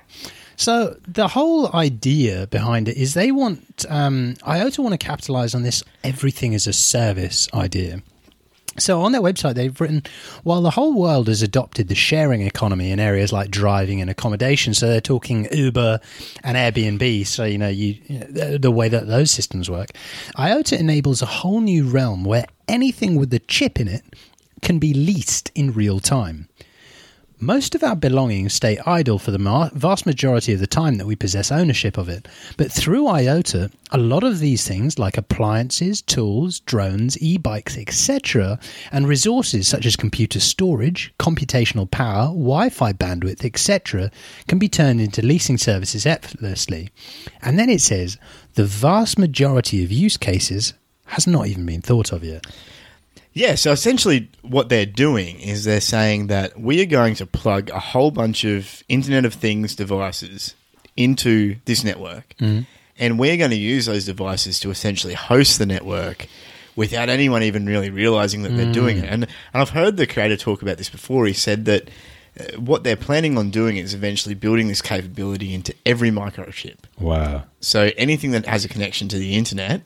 So 0.56 0.98
the 1.08 1.28
whole 1.28 1.74
idea 1.76 2.48
behind 2.48 2.88
it 2.88 2.98
is 2.98 3.14
they 3.14 3.32
want 3.32 3.86
um, 3.90 4.36
IOTA 4.46 4.82
want 4.82 4.94
to 4.94 5.04
capitalize 5.04 5.56
on 5.56 5.64
this 5.64 5.84
everything 6.04 6.54
as 6.54 6.68
a 6.68 6.74
service 6.74 7.48
idea. 7.54 8.02
So 8.78 9.02
on 9.02 9.12
their 9.12 9.22
website, 9.22 9.56
they've 9.56 9.80
written 9.80 10.04
while 10.44 10.62
the 10.62 10.72
whole 10.72 10.94
world 10.94 11.28
has 11.28 11.42
adopted 11.42 11.88
the 11.88 11.96
sharing 11.96 12.42
economy 12.42 12.92
in 12.92 13.00
areas 13.00 13.32
like 13.32 13.52
driving 13.52 14.02
and 14.02 14.10
accommodation, 14.10 14.74
so 14.74 14.88
they're 14.88 15.02
talking 15.02 15.48
Uber 15.52 16.00
and 16.44 16.58
Airbnb. 16.58 17.26
So 17.28 17.44
you 17.44 17.58
know 17.58 17.70
you 17.70 17.96
the, 18.30 18.72
way 18.72 18.90
that 18.90 19.08
those 19.08 19.30
systems 19.30 19.70
work, 19.70 19.92
IOTA 20.38 20.80
enables 20.80 21.22
a 21.22 21.28
whole 21.28 21.62
new 21.62 21.88
realm 21.88 22.24
where 22.24 22.46
anything 22.68 23.16
with 23.16 23.30
the 23.30 23.40
chip 23.40 23.80
in 23.80 23.88
it 23.88 24.04
can 24.62 24.80
be 24.80 24.94
leased 24.94 25.52
in 25.54 25.74
real 25.74 26.00
time. 26.00 26.48
Most 27.46 27.76
of 27.76 27.84
our 27.84 27.98
belongings 27.98 28.54
stay 28.54 28.80
idle 28.86 29.20
for 29.20 29.32
the 29.32 29.70
vast 29.74 30.06
majority 30.06 30.54
of 30.54 30.62
the 30.62 30.66
time 30.66 30.96
that 30.96 31.06
we 31.06 31.18
possess 31.18 31.52
ownership 31.52 31.98
of 31.98 32.08
it. 32.08 32.26
But 32.56 32.72
through 32.72 33.06
IOTA, 33.06 33.70
a 33.92 33.98
lot 33.98 34.24
of 34.24 34.40
these 34.40 34.66
things, 34.66 34.98
like 34.98 35.18
appliances, 35.18 36.02
tools, 36.02 36.62
drones, 36.62 37.22
e 37.22 37.38
bikes, 37.38 37.78
etc., 37.78 38.60
and 38.94 39.10
resources 39.10 39.68
such 39.68 39.86
as 39.86 39.98
computer 39.98 40.40
storage, 40.40 41.14
computational 41.20 41.92
power, 41.92 42.28
Wi 42.28 42.70
Fi 42.70 42.94
bandwidth, 42.94 43.44
etc., 43.44 44.10
can 44.48 44.58
be 44.58 44.70
turned 44.70 45.02
into 45.02 45.22
leasing 45.22 45.58
services 45.58 46.06
effortlessly. 46.06 46.92
And 47.42 47.60
then 47.60 47.70
it 47.70 47.82
says 47.82 48.18
the 48.54 48.64
vast 48.64 49.20
majority 49.20 49.84
of 49.84 49.92
use 49.92 50.16
cases 50.16 50.76
has 51.08 51.28
not 51.28 51.48
even 51.48 51.66
been 51.66 51.82
thought 51.82 52.14
of 52.14 52.24
yet. 52.24 52.48
Yeah, 53.34 53.56
so 53.56 53.72
essentially 53.72 54.30
what 54.44 54.70
they're 54.70 54.86
doing 54.86 55.40
is 55.40 55.64
they're 55.64 55.82
saying 55.82 56.28
that 56.28 56.60
we 56.60 56.82
are 56.82 56.86
going 56.86 57.16
to 57.16 57.26
plug 57.26 57.70
a 57.72 57.80
whole 57.80 58.12
bunch 58.12 58.44
of 58.44 58.84
Internet 58.88 59.26
of 59.26 59.34
Things 59.34 59.76
devices 59.76 60.56
into 60.96 61.56
this 61.66 61.84
network, 61.84 62.36
and 63.00 63.18
we're 63.18 63.38
going 63.38 63.50
to 63.50 63.58
use 63.58 63.88
those 63.88 64.06
devices 64.06 64.60
to 64.60 64.70
essentially 64.70 65.16
host 65.16 65.58
the 65.58 65.66
network 65.66 66.28
without 66.76 67.10
anyone 67.10 67.44
even 67.44 67.66
really 67.66 67.90
realizing 67.90 68.44
that 68.44 68.50
they're 68.56 68.72
doing 68.74 68.98
it. 69.00 69.06
And, 69.06 69.24
and 69.24 69.62
I've 69.62 69.70
heard 69.70 69.98
the 69.98 70.08
creator 70.08 70.38
talk 70.38 70.62
about 70.62 70.78
this 70.78 70.90
before. 70.90 71.26
He 71.26 71.34
said 71.34 71.66
that 71.66 71.90
uh, 72.40 72.60
what 72.60 72.84
they're 72.84 72.96
planning 72.96 73.38
on 73.38 73.52
doing 73.52 73.78
is 73.78 73.94
eventually 73.94 74.36
building 74.36 74.68
this 74.68 74.82
capability 74.82 75.54
into 75.54 75.74
every 75.86 76.10
microchip. 76.10 76.78
Wow. 77.00 77.44
So 77.60 77.92
anything 77.98 78.32
that 78.32 78.46
has 78.48 78.66
a 78.66 78.70
connection 78.70 79.08
to 79.10 79.18
the 79.18 79.36
internet 79.36 79.82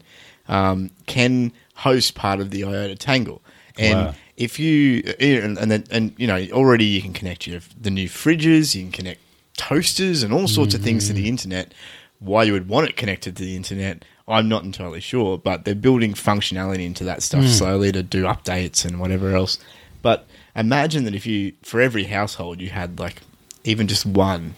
um, 0.48 0.92
can 1.08 1.52
host 1.78 2.16
part 2.16 2.40
of 2.40 2.52
the 2.52 2.64
IOTA 2.64 2.96
Tangle. 2.96 3.42
And 3.78 4.08
Wow. 4.08 4.16
if 4.36 4.60
you 4.60 5.04
and 5.20 5.58
and, 5.58 5.72
then, 5.72 5.84
and 5.92 6.14
you 6.18 6.28
know 6.28 6.46
already 6.52 6.86
you 6.86 7.02
can 7.02 7.14
connect 7.14 7.48
your 7.48 7.62
the 7.80 7.92
new 7.92 8.08
fridges, 8.08 8.76
you 8.76 8.84
can 8.84 8.92
connect 8.92 9.22
toasters 9.58 10.24
and 10.24 10.34
all 10.34 10.48
sorts 10.48 10.74
of 10.74 10.82
things 10.82 11.08
to 11.08 11.14
the 11.14 11.22
mm-hmm. 11.22 11.30
internet. 11.30 11.74
Why 12.20 12.44
you 12.44 12.54
would 12.54 12.68
want 12.68 12.90
it 12.90 12.98
connected 12.98 13.36
to 13.38 13.44
the 13.44 13.56
internet, 13.56 14.04
I'm 14.28 14.50
not 14.50 14.64
entirely 14.64 15.00
sure, 15.00 15.38
but 15.38 15.64
they're 15.64 15.76
building 15.76 16.14
functionality 16.14 16.86
into 16.86 17.04
that 17.06 17.24
stuff 17.24 17.44
mm. 17.44 17.50
slowly 17.50 17.92
to 17.92 18.04
do 18.04 18.24
updates 18.24 18.84
and 18.84 19.00
whatever 19.00 19.36
else. 19.36 19.58
But 20.02 20.26
imagine 20.56 21.06
that 21.06 21.16
if 21.16 21.26
you, 21.26 21.54
for 21.62 21.80
every 21.80 22.06
household, 22.06 22.60
you 22.60 22.70
had 22.70 23.00
like 23.00 23.22
even 23.64 23.88
just 23.88 24.06
one 24.06 24.56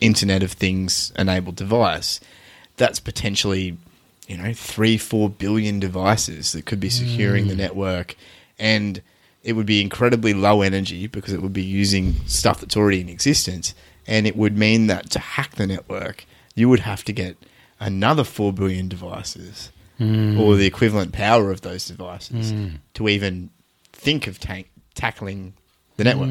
Internet 0.00 0.42
of 0.42 0.52
Things 0.52 1.12
enabled 1.16 1.56
device, 1.56 2.20
that's 2.76 3.00
potentially, 3.00 3.76
you 4.28 4.36
know, 4.36 4.52
three, 4.52 4.98
four 4.98 5.30
billion 5.30 5.80
devices 5.80 6.52
that 6.52 6.66
could 6.66 6.78
be 6.78 6.90
securing 6.90 7.48
the 7.48 7.54
mm. 7.54 7.58
network. 7.58 8.14
And 8.58 9.00
it 9.42 9.54
would 9.54 9.66
be 9.66 9.80
incredibly 9.80 10.34
low 10.34 10.60
energy 10.60 11.06
because 11.06 11.32
it 11.32 11.40
would 11.40 11.54
be 11.54 11.62
using 11.62 12.14
stuff 12.26 12.60
that's 12.60 12.76
already 12.76 13.00
in 13.00 13.08
existence. 13.08 13.74
And 14.06 14.26
it 14.26 14.36
would 14.36 14.56
mean 14.56 14.86
that 14.88 15.10
to 15.10 15.18
hack 15.18 15.56
the 15.56 15.66
network, 15.66 16.26
you 16.54 16.68
would 16.68 16.80
have 16.80 17.04
to 17.04 17.12
get 17.12 17.36
another 17.80 18.22
4 18.22 18.52
billion 18.52 18.88
devices 18.88 19.72
mm. 19.98 20.38
or 20.38 20.56
the 20.56 20.66
equivalent 20.66 21.12
power 21.12 21.50
of 21.50 21.62
those 21.62 21.86
devices 21.86 22.52
mm. 22.52 22.78
to 22.94 23.08
even 23.08 23.48
think 23.92 24.26
of 24.26 24.38
tank- 24.38 24.70
tackling 24.94 25.54
the 25.96 26.04
network. 26.04 26.30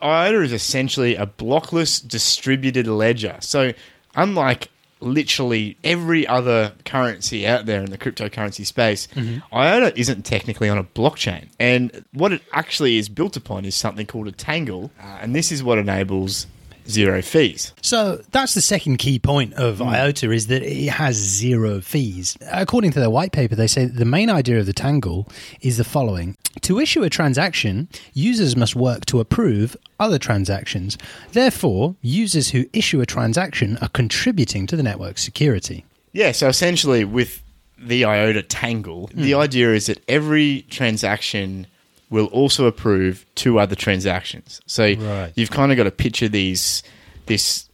IOTA 0.00 0.42
is 0.42 0.52
essentially 0.52 1.16
a 1.16 1.26
blockless 1.26 2.06
distributed 2.06 2.86
ledger. 2.86 3.36
So, 3.40 3.72
unlike 4.14 4.70
literally 5.00 5.76
every 5.84 6.26
other 6.26 6.72
currency 6.84 7.46
out 7.46 7.66
there 7.66 7.80
in 7.80 7.90
the 7.90 7.98
cryptocurrency 7.98 8.66
space, 8.66 9.08
IOTA 9.52 9.98
isn't 9.98 10.24
technically 10.24 10.68
on 10.68 10.78
a 10.78 10.84
blockchain. 10.84 11.48
And 11.58 12.04
what 12.12 12.32
it 12.32 12.42
actually 12.52 12.98
is 12.98 13.08
built 13.08 13.36
upon 13.36 13.64
is 13.64 13.74
something 13.74 14.06
called 14.06 14.28
a 14.28 14.32
tangle. 14.32 14.90
Uh, 15.00 15.18
and 15.22 15.34
this 15.34 15.52
is 15.52 15.62
what 15.62 15.78
enables 15.78 16.46
zero 16.88 17.22
fees. 17.22 17.72
So 17.82 18.22
that's 18.30 18.54
the 18.54 18.60
second 18.60 18.98
key 18.98 19.18
point 19.18 19.54
of 19.54 19.78
hmm. 19.78 19.84
IOTA 19.84 20.30
is 20.30 20.46
that 20.48 20.62
it 20.62 20.90
has 20.90 21.16
zero 21.16 21.80
fees. 21.80 22.36
According 22.50 22.92
to 22.92 23.00
their 23.00 23.10
white 23.10 23.32
paper, 23.32 23.54
they 23.54 23.66
say 23.66 23.84
the 23.86 24.04
main 24.04 24.30
idea 24.30 24.58
of 24.58 24.66
the 24.66 24.72
Tangle 24.72 25.28
is 25.60 25.76
the 25.76 25.84
following. 25.84 26.36
To 26.62 26.80
issue 26.80 27.02
a 27.02 27.10
transaction, 27.10 27.88
users 28.14 28.56
must 28.56 28.74
work 28.74 29.06
to 29.06 29.20
approve 29.20 29.76
other 30.00 30.18
transactions. 30.18 30.98
Therefore, 31.32 31.96
users 32.00 32.50
who 32.50 32.66
issue 32.72 33.00
a 33.00 33.06
transaction 33.06 33.78
are 33.80 33.88
contributing 33.88 34.66
to 34.66 34.76
the 34.76 34.82
network's 34.82 35.22
security. 35.22 35.84
Yeah, 36.12 36.32
so 36.32 36.48
essentially 36.48 37.04
with 37.04 37.42
the 37.78 38.04
IOTA 38.04 38.42
Tangle, 38.42 39.08
the 39.14 39.32
hmm. 39.32 39.40
idea 39.40 39.72
is 39.72 39.86
that 39.86 40.02
every 40.08 40.62
transaction 40.68 41.66
will 42.10 42.26
also 42.26 42.66
approve 42.66 43.24
two 43.34 43.58
other 43.58 43.74
transactions. 43.74 44.60
So 44.66 44.94
Right. 44.94 45.32
you've 45.34 45.50
kind 45.50 45.70
of 45.72 45.76
got 45.76 45.84
to 45.84 45.90
picture 45.90 46.28
these 46.28 46.82
this 47.26 47.68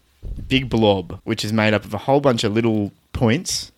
big 0.48 0.68
blob, 0.68 1.20
which 1.24 1.44
is 1.44 1.52
made 1.52 1.74
up 1.74 1.84
of 1.84 1.94
a 1.94 1.98
whole 1.98 2.20
bunch 2.20 2.44
of 2.44 2.52
little 2.52 2.92
points, 3.12 3.70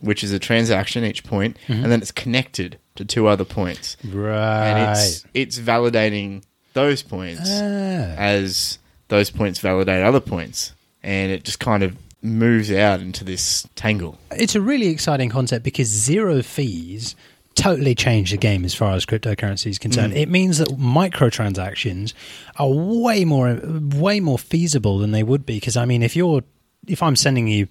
which 0.00 0.22
is 0.22 0.32
a 0.32 0.38
transaction 0.38 1.02
each 1.04 1.24
point, 1.24 1.56
and 1.68 1.90
then 1.90 2.00
it's 2.00 2.12
connected 2.12 2.78
to 2.94 3.04
two 3.04 3.26
other 3.26 3.44
points, 3.44 3.96
Right. 4.04 4.66
and 4.68 4.96
it's 4.96 5.24
it's 5.34 5.58
validating 5.58 6.42
those 6.74 7.02
points 7.02 7.48
Ah. 7.50 8.14
as 8.16 8.78
those 9.08 9.30
points 9.30 9.58
validate 9.58 10.02
other 10.04 10.20
points, 10.20 10.72
and 11.02 11.32
it 11.32 11.42
just 11.42 11.58
kind 11.58 11.82
of 11.82 11.96
moves 12.22 12.70
out 12.70 13.00
into 13.00 13.24
this 13.24 13.66
tangle. 13.74 14.18
It's 14.30 14.54
a 14.54 14.60
really 14.60 14.86
exciting 14.88 15.28
concept 15.30 15.64
because 15.64 15.88
zero 15.88 16.42
fees 16.42 17.16
totally 17.54 17.94
change 17.94 18.30
the 18.30 18.36
game 18.36 18.64
as 18.64 18.74
far 18.74 18.92
as 18.92 19.06
cryptocurrency 19.06 19.66
is 19.66 19.78
concerned. 19.78 20.12
Mm. 20.12 20.16
It 20.16 20.28
means 20.28 20.58
that 20.58 20.68
microtransactions 20.68 22.12
are 22.56 22.68
way 22.70 23.24
more 23.24 23.60
way 23.62 24.20
more 24.20 24.38
feasible 24.38 24.98
than 24.98 25.12
they 25.12 25.22
would 25.22 25.46
be 25.46 25.56
because 25.56 25.76
I 25.76 25.84
mean 25.84 26.02
if 26.02 26.16
you're 26.16 26.42
if 26.86 27.02
I'm 27.02 27.16
sending 27.16 27.48
you 27.48 27.68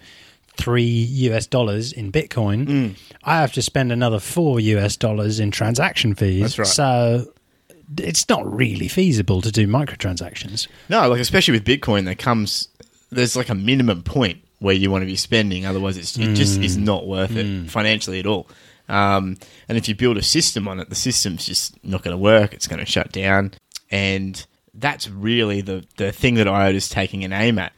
3 0.57 0.83
US 0.83 1.47
dollars 1.47 1.91
in 1.91 2.11
Bitcoin, 2.11 2.67
mm. 2.67 2.97
I 3.23 3.37
have 3.41 3.53
to 3.53 3.61
spend 3.61 3.91
another 3.91 4.19
4 4.19 4.59
US 4.59 4.95
dollars 4.97 5.39
in 5.39 5.51
transaction 5.51 6.15
fees. 6.15 6.41
That's 6.41 6.59
right. 6.59 6.67
So 6.67 7.33
it's 7.97 8.27
not 8.29 8.51
really 8.51 8.87
feasible 8.87 9.41
to 9.41 9.51
do 9.51 9.67
microtransactions. 9.67 10.67
No, 10.89 11.07
like 11.09 11.19
especially 11.19 11.53
with 11.53 11.65
Bitcoin, 11.65 12.05
there 12.05 12.15
comes 12.15 12.69
there's 13.11 13.35
like 13.35 13.49
a 13.49 13.55
minimum 13.55 14.03
point 14.03 14.39
where 14.59 14.73
you 14.73 14.89
want 14.89 15.01
to 15.01 15.05
be 15.05 15.15
spending. 15.15 15.65
Otherwise, 15.65 15.97
it's, 15.97 16.17
it 16.17 16.33
just 16.35 16.59
is 16.59 16.77
mm. 16.77 16.83
not 16.83 17.05
worth 17.05 17.35
it 17.35 17.69
financially 17.69 18.19
at 18.19 18.25
all. 18.25 18.47
Um, 18.89 19.37
and 19.67 19.77
if 19.77 19.87
you 19.87 19.95
build 19.95 20.17
a 20.17 20.21
system 20.21 20.67
on 20.67 20.79
it, 20.79 20.89
the 20.89 20.95
system's 20.95 21.45
just 21.45 21.83
not 21.83 22.03
going 22.03 22.13
to 22.13 22.21
work. 22.21 22.53
It's 22.53 22.67
going 22.67 22.79
to 22.79 22.85
shut 22.85 23.11
down, 23.11 23.53
and 23.91 24.45
that's 24.73 25.09
really 25.09 25.61
the 25.61 25.85
the 25.97 26.11
thing 26.11 26.35
that 26.35 26.47
IOTA's 26.47 26.89
taking 26.89 27.23
an 27.23 27.33
aim 27.33 27.59
at. 27.59 27.73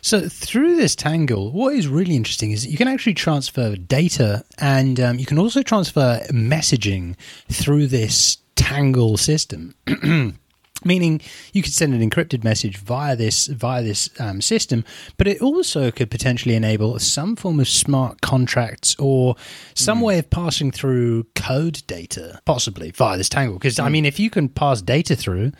So 0.00 0.28
through 0.28 0.76
this 0.76 0.96
tangle, 0.96 1.52
what 1.52 1.74
is 1.74 1.88
really 1.88 2.16
interesting 2.16 2.50
is 2.50 2.66
you 2.66 2.76
can 2.76 2.88
actually 2.88 3.14
transfer 3.14 3.76
data, 3.76 4.44
and 4.58 4.98
um, 4.98 5.18
you 5.18 5.26
can 5.26 5.38
also 5.38 5.62
transfer 5.62 6.20
messaging 6.30 7.16
through 7.50 7.86
this 7.86 8.38
tangle 8.56 9.16
system. 9.16 9.74
Meaning, 10.84 11.20
you 11.52 11.62
could 11.62 11.72
send 11.72 11.94
an 11.94 12.08
encrypted 12.08 12.44
message 12.44 12.78
via 12.78 13.16
this 13.16 13.46
via 13.46 13.82
this 13.82 14.08
um, 14.18 14.40
system, 14.40 14.84
but 15.16 15.26
it 15.26 15.40
also 15.40 15.90
could 15.90 16.10
potentially 16.10 16.54
enable 16.54 16.98
some 16.98 17.36
form 17.36 17.60
of 17.60 17.68
smart 17.68 18.20
contracts 18.20 18.96
or 18.98 19.36
some 19.74 20.00
way 20.00 20.18
of 20.18 20.30
passing 20.30 20.70
through 20.70 21.24
code 21.34 21.82
data, 21.86 22.40
possibly 22.44 22.90
via 22.90 23.16
this 23.16 23.28
tangle. 23.28 23.58
Because 23.58 23.78
I 23.78 23.88
mean, 23.88 24.04
if 24.04 24.18
you 24.18 24.30
can 24.30 24.48
pass 24.48 24.82
data 24.82 25.16
through, 25.16 25.52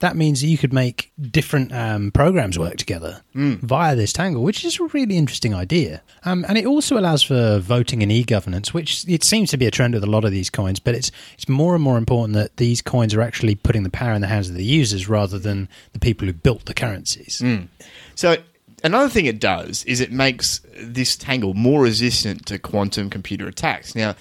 that 0.00 0.16
means 0.16 0.40
that 0.40 0.46
you 0.46 0.56
could 0.56 0.72
make 0.72 1.10
different 1.20 1.72
um, 1.72 2.12
programs 2.12 2.56
work 2.56 2.76
together 2.76 3.20
via 3.34 3.96
this 3.96 4.12
tangle, 4.12 4.42
which 4.44 4.64
is 4.64 4.78
a 4.78 4.84
really 4.84 5.16
interesting 5.16 5.54
idea. 5.54 6.02
Um, 6.24 6.44
and 6.48 6.56
it 6.56 6.66
also 6.66 6.98
allows 6.98 7.22
for 7.22 7.58
voting 7.58 8.02
and 8.02 8.12
e-governance, 8.12 8.72
which 8.72 9.04
it 9.08 9.24
seems 9.24 9.50
to 9.50 9.56
be 9.56 9.66
a 9.66 9.70
trend 9.72 9.94
with 9.94 10.04
a 10.04 10.10
lot 10.10 10.24
of 10.24 10.30
these 10.30 10.50
coins. 10.50 10.78
But 10.78 10.94
it's 10.94 11.10
it's 11.34 11.48
more 11.48 11.74
and 11.74 11.82
more 11.82 11.98
important 11.98 12.34
that 12.34 12.58
these 12.58 12.80
coins 12.80 13.12
are 13.14 13.22
actually 13.22 13.56
putting 13.56 13.82
the 13.82 13.90
power 13.90 14.12
in 14.12 14.20
the 14.20 14.28
hands 14.28 14.48
of 14.48 14.54
the 14.54 14.64
users 14.64 15.08
rather 15.08 15.38
than 15.38 15.68
the 15.92 15.98
people 15.98 16.26
who 16.26 16.32
built 16.32 16.66
the 16.66 16.74
currencies. 16.74 17.42
So 18.14 18.36
another 18.84 19.08
thing 19.08 19.26
it 19.26 19.40
does 19.40 19.82
is 19.84 20.00
it 20.00 20.12
makes 20.12 20.60
this 20.76 21.16
tangle 21.16 21.54
more 21.54 21.82
resistant 21.82 22.46
to 22.46 22.58
quantum 22.60 23.10
computer 23.10 23.48
attacks. 23.48 23.96
Now, 23.96 24.14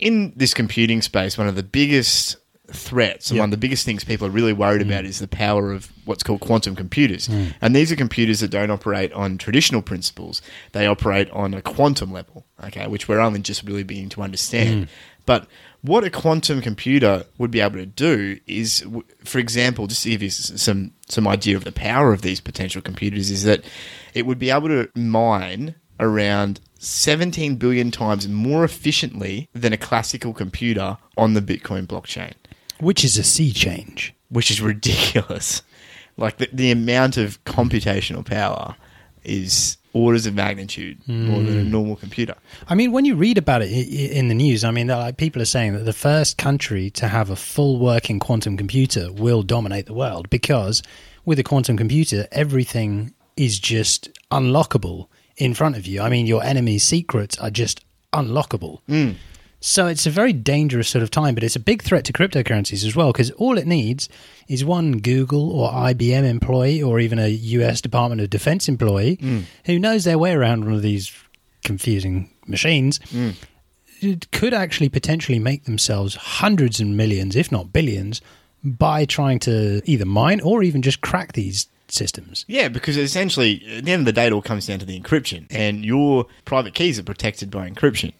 in 0.00 0.32
this 0.34 0.54
computing 0.54 1.02
space, 1.02 1.38
one 1.38 1.46
of 1.46 1.54
the 1.54 1.62
biggest 1.62 2.36
threats 2.72 3.30
and 3.30 3.36
Yep. 3.36 3.42
one 3.42 3.46
of 3.48 3.50
the 3.52 3.56
biggest 3.56 3.84
things 3.84 4.04
people 4.04 4.26
are 4.26 4.30
really 4.30 4.52
worried 4.52 4.82
mm. 4.82 4.86
about 4.86 5.04
is 5.04 5.18
the 5.18 5.28
power 5.28 5.72
of 5.72 5.90
what's 6.04 6.22
called 6.22 6.40
quantum 6.40 6.76
computers. 6.76 7.28
Mm. 7.28 7.54
And 7.60 7.76
these 7.76 7.90
are 7.92 7.96
computers 7.96 8.40
that 8.40 8.50
don't 8.50 8.70
operate 8.70 9.12
on 9.12 9.38
traditional 9.38 9.82
principles. 9.82 10.42
They 10.72 10.86
operate 10.86 11.30
on 11.30 11.54
a 11.54 11.62
quantum 11.62 12.12
level, 12.12 12.46
okay, 12.64 12.86
which 12.86 13.08
we're 13.08 13.20
only 13.20 13.40
just 13.40 13.62
really 13.64 13.82
beginning 13.82 14.10
to 14.10 14.22
understand. 14.22 14.86
Mm. 14.86 14.88
But 15.26 15.46
what 15.82 16.04
a 16.04 16.10
quantum 16.10 16.60
computer 16.60 17.24
would 17.38 17.50
be 17.50 17.60
able 17.60 17.76
to 17.76 17.86
do 17.86 18.38
is, 18.46 18.84
for 19.24 19.38
example, 19.38 19.86
just 19.86 20.02
to 20.02 20.10
give 20.10 20.22
you 20.22 20.30
some 20.30 20.92
some 21.08 21.26
idea 21.26 21.56
of 21.56 21.64
the 21.64 21.72
power 21.72 22.12
of 22.12 22.22
these 22.22 22.40
potential 22.40 22.82
computers, 22.82 23.30
is 23.30 23.44
that 23.44 23.64
it 24.14 24.26
would 24.26 24.38
be 24.38 24.50
able 24.50 24.68
to 24.68 24.88
mine 24.94 25.74
around 25.98 26.60
17 26.78 27.56
billion 27.56 27.90
times 27.90 28.26
more 28.26 28.64
efficiently 28.64 29.48
than 29.52 29.72
a 29.72 29.76
classical 29.76 30.32
computer 30.32 30.96
on 31.16 31.34
the 31.34 31.42
Bitcoin 31.42 31.86
blockchain, 31.86 32.32
Which 32.80 33.04
is 33.04 33.16
a 33.16 33.24
sea 33.24 33.52
change. 33.52 34.14
which 34.28 34.50
is 34.50 34.60
ridiculous. 34.60 35.62
Like 36.16 36.36
the, 36.36 36.50
the 36.52 36.70
amount 36.70 37.16
of 37.16 37.42
computational 37.44 38.26
power 38.26 38.76
is 39.24 39.78
orders 39.92 40.26
of 40.26 40.34
magnitude 40.34 40.98
more 41.08 41.42
than 41.42 41.58
a 41.58 41.62
hmm. 41.62 41.70
normal 41.70 41.96
computer. 41.96 42.34
I 42.68 42.74
mean, 42.74 42.92
when 42.92 43.04
you 43.04 43.16
read 43.16 43.38
about 43.38 43.62
it 43.62 43.70
in 43.70 44.28
the 44.28 44.34
news, 44.34 44.62
I 44.62 44.70
mean, 44.70 44.88
like 44.88 45.16
people 45.16 45.40
are 45.40 45.46
saying 45.46 45.72
that 45.72 45.84
the 45.84 45.92
first 45.92 46.36
country 46.36 46.90
to 46.90 47.08
have 47.08 47.30
a 47.30 47.36
full 47.36 47.78
working 47.78 48.18
quantum 48.18 48.56
computer 48.56 49.10
will 49.12 49.42
dominate 49.42 49.86
the 49.86 49.94
world 49.94 50.28
because 50.30 50.82
with 51.24 51.38
a 51.38 51.42
quantum 51.42 51.76
computer, 51.76 52.28
everything 52.32 53.14
is 53.36 53.58
just 53.58 54.10
unlockable 54.30 55.08
in 55.36 55.54
front 55.54 55.76
of 55.76 55.86
you. 55.86 56.02
I 56.02 56.10
mean, 56.10 56.26
your 56.26 56.44
enemy's 56.44 56.84
secrets 56.84 57.38
are 57.38 57.50
just 57.50 57.82
unlockable. 58.12 58.80
Hmm. 58.86 59.12
So 59.60 59.86
it's 59.86 60.06
a 60.06 60.10
very 60.10 60.32
dangerous 60.32 60.88
sort 60.88 61.02
of 61.02 61.10
time, 61.10 61.34
but 61.34 61.44
it's 61.44 61.56
a 61.56 61.60
big 61.60 61.82
threat 61.82 62.04
to 62.06 62.12
cryptocurrencies 62.14 62.84
as 62.84 62.96
well 62.96 63.12
because 63.12 63.30
all 63.32 63.58
it 63.58 63.66
needs 63.66 64.08
is 64.48 64.64
one 64.64 64.98
Google 64.98 65.52
or 65.52 65.70
IBM 65.70 66.24
employee 66.24 66.82
or 66.82 66.98
even 66.98 67.18
a 67.18 67.28
US 67.28 67.82
Department 67.82 68.22
of 68.22 68.30
Defense 68.30 68.68
employee 68.68 69.16
hmm. 69.20 69.40
who 69.66 69.78
knows 69.78 70.04
their 70.04 70.18
way 70.18 70.32
around 70.32 70.64
one 70.64 70.74
of 70.74 70.82
these 70.82 71.12
confusing 71.62 72.30
machines. 72.46 73.00
Hmm. 73.10 73.30
It 74.00 74.30
could 74.30 74.54
actually 74.54 74.88
potentially 74.88 75.38
make 75.38 75.64
themselves 75.64 76.14
hundreds 76.14 76.80
and 76.80 76.96
millions, 76.96 77.36
if 77.36 77.52
not 77.52 77.70
billions, 77.70 78.22
by 78.64 79.04
trying 79.04 79.38
to 79.40 79.82
either 79.84 80.06
mine 80.06 80.40
or 80.40 80.62
even 80.62 80.80
just 80.80 81.02
crack 81.02 81.34
these 81.34 81.68
systems. 81.88 82.46
Yeah, 82.48 82.68
because 82.68 82.96
essentially, 82.96 83.62
at 83.76 83.84
the 83.84 83.92
end 83.92 84.00
of 84.00 84.06
the 84.06 84.12
day, 84.12 84.28
it 84.28 84.32
all 84.32 84.40
comes 84.40 84.66
down 84.66 84.78
to 84.78 84.86
the 84.86 84.98
encryption, 84.98 85.46
and 85.50 85.84
your 85.84 86.26
private 86.46 86.72
keys 86.72 86.98
are 86.98 87.02
protected 87.02 87.50
by 87.50 87.68
encryption, 87.68 88.12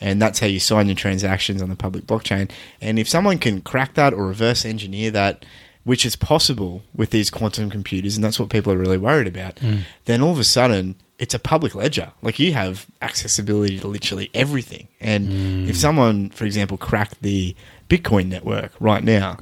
and 0.00 0.20
that's 0.20 0.38
how 0.38 0.46
you 0.46 0.60
sign 0.60 0.86
your 0.86 0.96
transactions 0.96 1.60
on 1.62 1.68
the 1.68 1.76
public 1.76 2.06
blockchain. 2.06 2.50
And 2.80 2.98
if 2.98 3.08
someone 3.08 3.38
can 3.38 3.60
crack 3.60 3.94
that 3.94 4.12
or 4.12 4.26
reverse 4.26 4.64
engineer 4.64 5.10
that, 5.12 5.44
which 5.84 6.04
is 6.04 6.16
possible 6.16 6.82
with 6.94 7.10
these 7.10 7.30
quantum 7.30 7.70
computers, 7.70 8.16
and 8.16 8.24
that's 8.24 8.38
what 8.38 8.50
people 8.50 8.72
are 8.72 8.78
really 8.78 8.98
worried 8.98 9.26
about, 9.26 9.58
hmm. 9.58 9.78
then 10.04 10.22
all 10.22 10.32
of 10.32 10.38
a 10.38 10.44
sudden 10.44 10.96
it's 11.18 11.34
a 11.34 11.38
public 11.38 11.74
ledger. 11.74 12.12
Like 12.22 12.38
you 12.38 12.52
have 12.52 12.86
accessibility 13.02 13.78
to 13.80 13.88
literally 13.88 14.30
everything. 14.34 14.88
And 15.00 15.68
if 15.68 15.76
hmm. 15.76 15.80
someone, 15.80 16.30
for 16.30 16.44
example, 16.44 16.78
cracked 16.78 17.22
the 17.22 17.56
Bitcoin 17.88 18.26
network 18.28 18.72
right 18.80 19.02
now, 19.02 19.38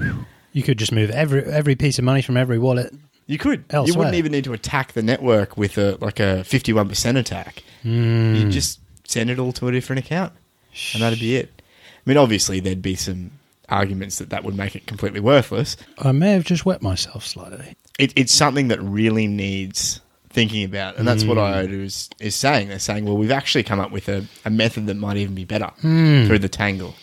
You 0.53 0.63
could 0.63 0.79
just 0.79 0.91
move 0.91 1.11
every 1.11 1.45
every 1.45 1.77
piece 1.77 1.99
of 1.99 2.05
money 2.07 2.23
from 2.23 2.39
every 2.39 2.59
wallet. 2.59 2.95
you 3.27 3.37
could. 3.37 3.65
You 3.71 3.99
wouldn't 3.99 4.15
even 4.17 4.33
need 4.33 4.45
to 4.45 4.55
attack 4.55 4.93
the 4.93 5.03
network 5.03 5.59
with 5.59 5.77
a 5.77 5.99
like 6.01 6.19
a 6.19 6.45
fifty-one 6.45 6.89
percent 6.89 7.19
attack. 7.19 7.63
You 7.83 8.45
hmm. 8.45 8.51
just 8.51 8.81
send 9.05 9.29
it 9.29 9.39
all 9.39 9.53
to 9.53 9.69
a 9.69 9.73
different 9.73 10.01
account, 10.01 10.33
and 10.95 11.03
that'd 11.03 11.21
be 11.21 11.37
it. 11.37 11.63
I 12.07 12.11
mean, 12.11 12.17
obviously, 12.17 12.61
there'd 12.61 12.83
be 12.83 12.95
some 12.95 13.33
arguments 13.69 14.19
that 14.19 14.31
that 14.31 14.45
would 14.45 14.57
make 14.57 14.77
it 14.77 14.87
completely 14.87 15.21
worthless. 15.21 15.77
I 15.99 16.13
may 16.13 16.33
have 16.33 16.45
just 16.45 16.65
wet 16.65 16.83
myself 16.83 17.27
slightly. 17.27 17.77
It, 17.99 18.13
it's 18.17 18.33
something 18.33 18.69
that 18.69 18.81
really 18.81 19.27
needs 19.27 20.01
thinking 20.29 20.65
about, 20.65 20.97
and 20.97 21.09
that's 21.09 21.25
what 21.25 21.37
hmm. 21.39 21.45
IOTA 21.45 21.81
is, 21.81 22.11
is 22.21 22.37
saying. 22.37 22.69
They're 22.69 22.79
saying, 22.79 23.07
well, 23.07 23.17
we've 23.17 23.31
actually 23.31 23.65
come 23.65 23.81
up 23.81 23.91
with 23.91 24.09
a, 24.09 24.27
a 24.45 24.51
method 24.51 24.87
that 24.87 24.95
might 24.95 25.17
even 25.17 25.35
be 25.35 25.45
better 25.45 25.71
hmm. 25.81 26.27
through 26.27 26.41
the 26.41 26.49
tangle. 26.49 26.95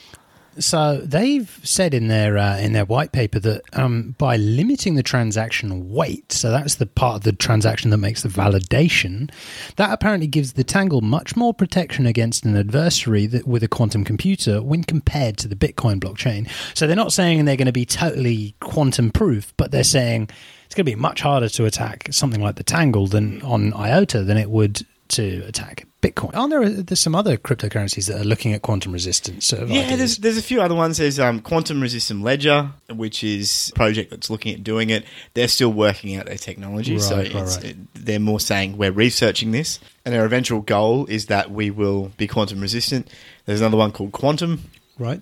So 0.59 0.97
they've 0.97 1.59
said 1.63 1.93
in 1.93 2.07
their 2.07 2.37
uh, 2.37 2.57
in 2.57 2.73
their 2.73 2.85
white 2.85 3.11
paper 3.11 3.39
that 3.39 3.61
um, 3.73 4.15
by 4.17 4.37
limiting 4.37 4.95
the 4.95 5.03
transaction 5.03 5.89
weight, 5.89 6.31
so 6.31 6.51
that's 6.51 6.75
the 6.75 6.85
part 6.85 7.17
of 7.17 7.23
the 7.23 7.33
transaction 7.33 7.89
that 7.89 7.97
makes 7.97 8.21
the 8.21 8.29
validation, 8.29 9.31
that 9.77 9.91
apparently 9.91 10.27
gives 10.27 10.53
the 10.53 10.63
Tangle 10.63 11.01
much 11.01 11.35
more 11.35 11.53
protection 11.53 12.05
against 12.05 12.45
an 12.45 12.55
adversary 12.55 13.25
that, 13.27 13.47
with 13.47 13.63
a 13.63 13.67
quantum 13.67 14.03
computer 14.03 14.61
when 14.61 14.83
compared 14.83 15.37
to 15.37 15.47
the 15.47 15.55
Bitcoin 15.55 15.99
blockchain. 15.99 16.49
So 16.75 16.85
they're 16.85 16.95
not 16.95 17.13
saying 17.13 17.45
they're 17.45 17.55
going 17.57 17.65
to 17.65 17.71
be 17.71 17.85
totally 17.85 18.55
quantum 18.59 19.11
proof, 19.11 19.53
but 19.57 19.71
they're 19.71 19.83
saying 19.83 20.29
it's 20.65 20.75
going 20.75 20.85
to 20.85 20.91
be 20.91 20.95
much 20.95 21.21
harder 21.21 21.49
to 21.49 21.65
attack 21.65 22.09
something 22.11 22.41
like 22.41 22.55
the 22.55 22.63
Tangle 22.63 23.07
than 23.07 23.41
on 23.41 23.73
IOTA 23.73 24.23
than 24.23 24.37
it 24.37 24.49
would 24.49 24.85
to 25.09 25.43
attack 25.47 25.87
Bitcoin. 26.03 26.35
Aren't 26.35 26.49
there 26.51 26.69
there's 26.69 26.99
some 26.99 27.15
other 27.15 27.37
cryptocurrencies 27.37 28.07
that 28.07 28.19
are 28.19 28.25
looking 28.25 28.53
at 28.53 28.61
quantum 28.61 28.91
resistance? 28.91 29.45
Sort 29.45 29.63
of 29.63 29.69
Yeah, 29.71 29.83
ideas? 29.83 29.97
there's 29.97 30.17
there's 30.17 30.37
a 30.37 30.41
few 30.41 30.61
other 30.61 30.75
ones. 30.75 30.97
There's 30.97 31.17
um, 31.19 31.39
Quantum 31.39 31.79
Resistant 31.81 32.21
Ledger, 32.21 32.71
which 32.89 33.23
is 33.23 33.71
a 33.71 33.75
project 33.75 34.11
that's 34.11 34.29
looking 34.29 34.53
at 34.53 34.63
doing 34.63 34.89
it. 34.89 35.05
They're 35.33 35.47
still 35.47 35.71
working 35.71 36.15
out 36.17 36.25
their 36.25 36.37
technology, 36.37 36.99
so 36.99 37.15
Right, 37.17 37.33
right, 37.33 37.43
it's, 37.43 37.55
right. 37.57 37.65
it- 37.65 37.77
they're 38.05 38.19
more 38.19 38.39
saying 38.41 38.77
we're 38.77 38.91
researching 38.91 39.51
this, 39.51 39.79
and 40.03 40.13
their 40.13 40.25
eventual 40.25 40.59
goal 40.61 41.05
is 41.05 41.27
that 41.27 41.49
we 41.51 41.71
will 41.71 42.11
be 42.17 42.27
quantum 42.27 42.59
resistant. 42.59 43.07
There's 43.45 43.61
another 43.61 43.77
one 43.77 43.91
called 43.93 44.11
Qtum, 44.11 44.59
right. 44.99 45.21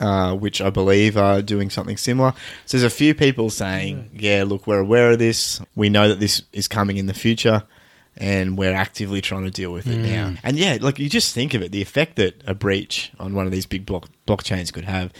uh, 0.00 0.34
which 0.34 0.60
I 0.60 0.70
believe 0.70 1.16
are 1.16 1.40
doing 1.40 1.70
something 1.70 1.96
similar. 1.96 2.32
So 2.64 2.76
there's 2.78 2.92
a 2.92 2.94
few 2.94 3.14
people 3.14 3.48
saying, 3.50 4.10
yeah, 4.12 4.42
look, 4.44 4.66
we're 4.66 4.80
aware 4.80 5.12
of 5.12 5.20
this. 5.20 5.60
We 5.76 5.88
know 5.88 6.08
that 6.08 6.18
this 6.18 6.42
is 6.52 6.66
coming 6.68 6.96
in 6.96 7.06
the 7.06 7.14
future. 7.14 7.62
And 8.18 8.56
we're 8.56 8.72
actively 8.72 9.20
trying 9.20 9.44
to 9.44 9.50
deal 9.50 9.70
with 9.70 9.86
it 9.86 9.98
now. 9.98 10.30
Mm. 10.30 10.38
And 10.42 10.58
yeah, 10.58 10.78
like 10.80 10.98
you 10.98 11.10
just 11.10 11.34
think 11.34 11.52
of 11.52 11.60
it, 11.60 11.70
the 11.70 11.82
effect 11.82 12.16
that 12.16 12.42
a 12.46 12.54
breach 12.54 13.12
on 13.20 13.34
one 13.34 13.44
of 13.44 13.52
these 13.52 13.66
big 13.66 13.84
block 13.84 14.08
blockchains 14.26 14.72
could 14.72 14.84
have 14.84 15.12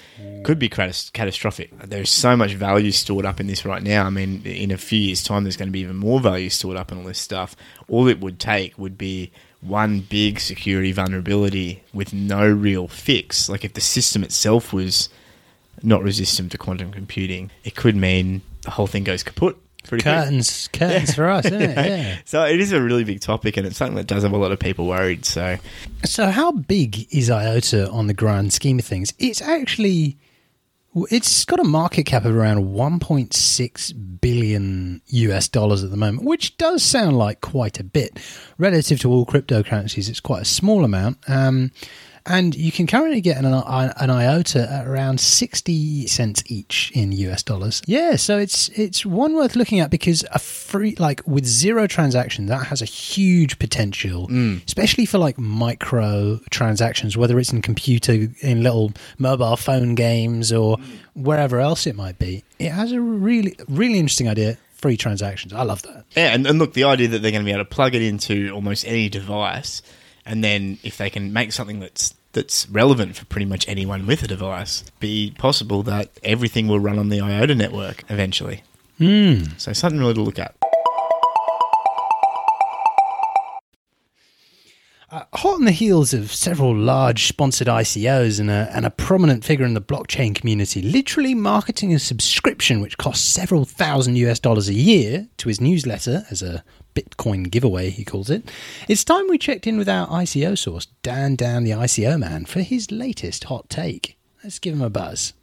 could 0.44 0.58
be 0.58 0.70
catas- 0.70 1.12
catastrophic. 1.12 1.78
There's 1.78 2.10
so 2.10 2.36
much 2.36 2.54
value 2.54 2.90
stored 2.92 3.26
up 3.26 3.38
in 3.38 3.48
this 3.48 3.66
right 3.66 3.82
now. 3.82 4.06
I 4.06 4.10
mean, 4.10 4.42
in 4.46 4.70
a 4.70 4.78
few 4.78 4.98
years' 4.98 5.22
time, 5.22 5.44
there's 5.44 5.58
going 5.58 5.68
to 5.68 5.72
be 5.72 5.80
even 5.80 5.96
more 5.96 6.20
value 6.20 6.48
stored 6.48 6.78
up 6.78 6.90
in 6.90 6.98
all 6.98 7.04
this 7.04 7.18
stuff. 7.18 7.54
All 7.88 8.08
it 8.08 8.20
would 8.20 8.40
take 8.40 8.78
would 8.78 8.96
be 8.96 9.30
one 9.60 10.00
big 10.00 10.40
security 10.40 10.92
vulnerability 10.92 11.82
with 11.92 12.12
no 12.12 12.48
real 12.48 12.88
fix. 12.88 13.48
Like 13.48 13.64
if 13.64 13.74
the 13.74 13.80
system 13.80 14.22
itself 14.22 14.72
was 14.72 15.08
not 15.82 16.02
resistant 16.02 16.52
to 16.52 16.58
quantum 16.58 16.92
computing, 16.92 17.50
it 17.64 17.74
could 17.74 17.96
mean 17.96 18.42
the 18.62 18.70
whole 18.72 18.86
thing 18.86 19.04
goes 19.04 19.22
kaput. 19.22 19.56
Pretty 19.86 20.02
quick. 20.02 20.14
Curtains, 20.14 20.68
curtains 20.72 21.14
for 21.14 21.28
us, 21.28 21.44
isn't 21.46 21.62
it? 21.62 21.76
Yeah. 21.86 22.18
So 22.24 22.44
it 22.44 22.60
is 22.60 22.72
a 22.72 22.82
really 22.82 23.04
big 23.04 23.20
topic, 23.20 23.56
and 23.56 23.66
it's 23.66 23.76
something 23.76 23.96
that 23.96 24.06
does 24.06 24.22
have 24.22 24.32
a 24.32 24.36
lot 24.36 24.52
of 24.52 24.58
people 24.58 24.86
worried. 24.86 25.24
So 25.24 25.56
So, 26.04 26.30
how 26.30 26.52
big 26.52 27.06
is 27.14 27.30
IOTA 27.30 27.90
on 27.90 28.06
the 28.06 28.14
grand 28.14 28.52
scheme 28.52 28.78
of 28.78 28.84
things? 28.84 29.12
It's 29.18 29.40
actually, 29.40 30.16
it's 31.10 31.44
got 31.44 31.60
a 31.60 31.64
market 31.64 32.04
cap 32.06 32.24
of 32.24 32.34
around 32.34 32.64
1.6 32.66 34.20
billion 34.20 35.00
US 35.06 35.48
dollars 35.48 35.84
at 35.84 35.90
the 35.90 35.96
moment, 35.96 36.24
which 36.26 36.56
does 36.56 36.82
sound 36.82 37.16
like 37.18 37.40
quite 37.40 37.78
a 37.78 37.84
bit 37.84 38.18
relative 38.58 39.00
to 39.00 39.10
all 39.10 39.26
cryptocurrencies. 39.26 40.08
It's 40.08 40.20
quite 40.20 40.42
a 40.42 40.46
small 40.46 40.84
amount. 40.84 41.18
Um, 41.28 41.70
and 42.26 42.54
you 42.54 42.72
can 42.72 42.86
currently 42.86 43.20
get 43.20 43.38
an, 43.38 43.46
an 43.46 44.10
IOTA 44.10 44.70
at 44.70 44.86
around 44.86 45.20
60 45.20 46.06
cents 46.08 46.42
each 46.46 46.90
in 46.94 47.12
US 47.12 47.42
dollars. 47.42 47.82
Yeah, 47.86 48.16
so 48.16 48.38
it's 48.38 48.68
it's 48.70 49.06
one 49.06 49.34
worth 49.34 49.54
looking 49.54 49.80
at 49.80 49.90
because 49.90 50.24
a 50.32 50.38
free 50.38 50.96
like 50.98 51.22
with 51.26 51.44
zero 51.46 51.86
transaction 51.86 52.46
that 52.46 52.66
has 52.66 52.82
a 52.82 52.84
huge 52.84 53.58
potential, 53.58 54.28
mm. 54.28 54.64
especially 54.66 55.06
for 55.06 55.18
like 55.18 55.38
micro 55.38 56.40
transactions 56.50 57.16
whether 57.16 57.38
it's 57.38 57.52
in 57.52 57.62
computer 57.62 58.28
in 58.40 58.62
little 58.62 58.92
mobile 59.18 59.56
phone 59.56 59.94
games 59.94 60.52
or 60.52 60.78
wherever 61.14 61.60
else 61.60 61.86
it 61.86 61.94
might 61.94 62.18
be. 62.18 62.42
It 62.58 62.70
has 62.70 62.92
a 62.92 63.00
really 63.00 63.56
really 63.68 63.98
interesting 63.98 64.28
idea, 64.28 64.58
free 64.74 64.96
transactions. 64.96 65.52
I 65.52 65.62
love 65.62 65.82
that. 65.82 66.04
yeah, 66.16 66.34
and, 66.34 66.46
and 66.46 66.58
look, 66.58 66.74
the 66.74 66.84
idea 66.84 67.08
that 67.08 67.22
they're 67.22 67.30
going 67.30 67.42
to 67.42 67.46
be 67.46 67.52
able 67.52 67.64
to 67.64 67.70
plug 67.70 67.94
it 67.94 68.02
into 68.02 68.50
almost 68.50 68.86
any 68.86 69.08
device, 69.08 69.82
and 70.26 70.42
then 70.42 70.78
if 70.82 70.98
they 70.98 71.08
can 71.08 71.32
make 71.32 71.52
something 71.52 71.80
that's 71.80 72.14
that's 72.32 72.68
relevant 72.68 73.16
for 73.16 73.24
pretty 73.26 73.46
much 73.46 73.66
anyone 73.66 74.06
with 74.06 74.22
a 74.22 74.26
device, 74.26 74.84
be 75.00 75.32
possible 75.38 75.82
that 75.84 76.10
everything 76.22 76.66
will 76.66 76.80
run 76.80 76.98
on 76.98 77.08
the 77.08 77.18
IOTA 77.18 77.54
network 77.54 78.04
eventually. 78.10 78.62
Mm. 79.00 79.58
So 79.58 79.72
something 79.72 79.98
really 79.98 80.14
to 80.14 80.20
look 80.20 80.38
at. 80.38 80.54
Hot 85.08 85.54
on 85.54 85.64
the 85.64 85.70
heels 85.70 86.12
of 86.12 86.30
several 86.30 86.76
large 86.76 87.26
sponsored 87.26 87.68
ICOs 87.68 88.38
and 88.38 88.50
a, 88.50 88.68
and 88.74 88.84
a 88.84 88.90
prominent 88.90 89.44
figure 89.44 89.64
in 89.64 89.72
the 89.72 89.80
blockchain 89.80 90.34
community, 90.34 90.82
literally 90.82 91.32
marketing 91.32 91.94
a 91.94 91.98
subscription 91.98 92.82
which 92.82 92.98
costs 92.98 93.24
several 93.24 93.64
thousand 93.64 94.16
US 94.16 94.38
dollars 94.38 94.68
a 94.68 94.74
year 94.74 95.26
to 95.38 95.48
his 95.48 95.58
newsletter 95.58 96.24
as 96.30 96.42
a 96.42 96.62
Bitcoin 96.96 97.50
giveaway, 97.50 97.90
he 97.90 98.04
calls 98.04 98.30
it. 98.30 98.50
It's 98.88 99.04
time 99.04 99.28
we 99.28 99.36
checked 99.36 99.66
in 99.66 99.76
with 99.76 99.88
our 99.88 100.08
ICO 100.08 100.56
source, 100.56 100.86
Dan 101.02 101.36
Dan, 101.36 101.64
the 101.64 101.72
ICO 101.72 102.18
man, 102.18 102.46
for 102.46 102.62
his 102.62 102.90
latest 102.90 103.44
hot 103.44 103.68
take. 103.68 104.16
Let's 104.42 104.58
give 104.58 104.74
him 104.74 104.80
a 104.82 104.88
buzz. 104.88 105.34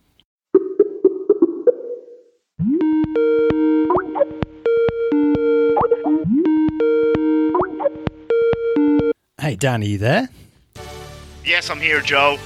Hey 9.39 9.55
Dan, 9.55 9.81
are 9.81 9.85
you 9.85 9.97
there? 9.97 10.29
Yes, 11.45 11.69
I'm 11.69 11.79
here, 11.79 12.01
Joe. 12.01 12.39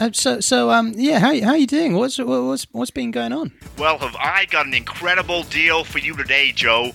Uh, 0.00 0.10
so, 0.12 0.40
so, 0.40 0.70
um, 0.70 0.92
yeah, 0.96 1.18
how 1.18 1.38
how 1.42 1.54
you 1.54 1.66
doing? 1.66 1.94
What's 1.94 2.18
what's 2.18 2.66
what's 2.72 2.90
been 2.90 3.10
going 3.10 3.32
on? 3.32 3.52
Well, 3.78 3.98
have 3.98 4.16
I 4.16 4.46
got 4.46 4.66
an 4.66 4.74
incredible 4.74 5.42
deal 5.44 5.84
for 5.84 5.98
you 5.98 6.16
today, 6.16 6.52
Joe? 6.52 6.92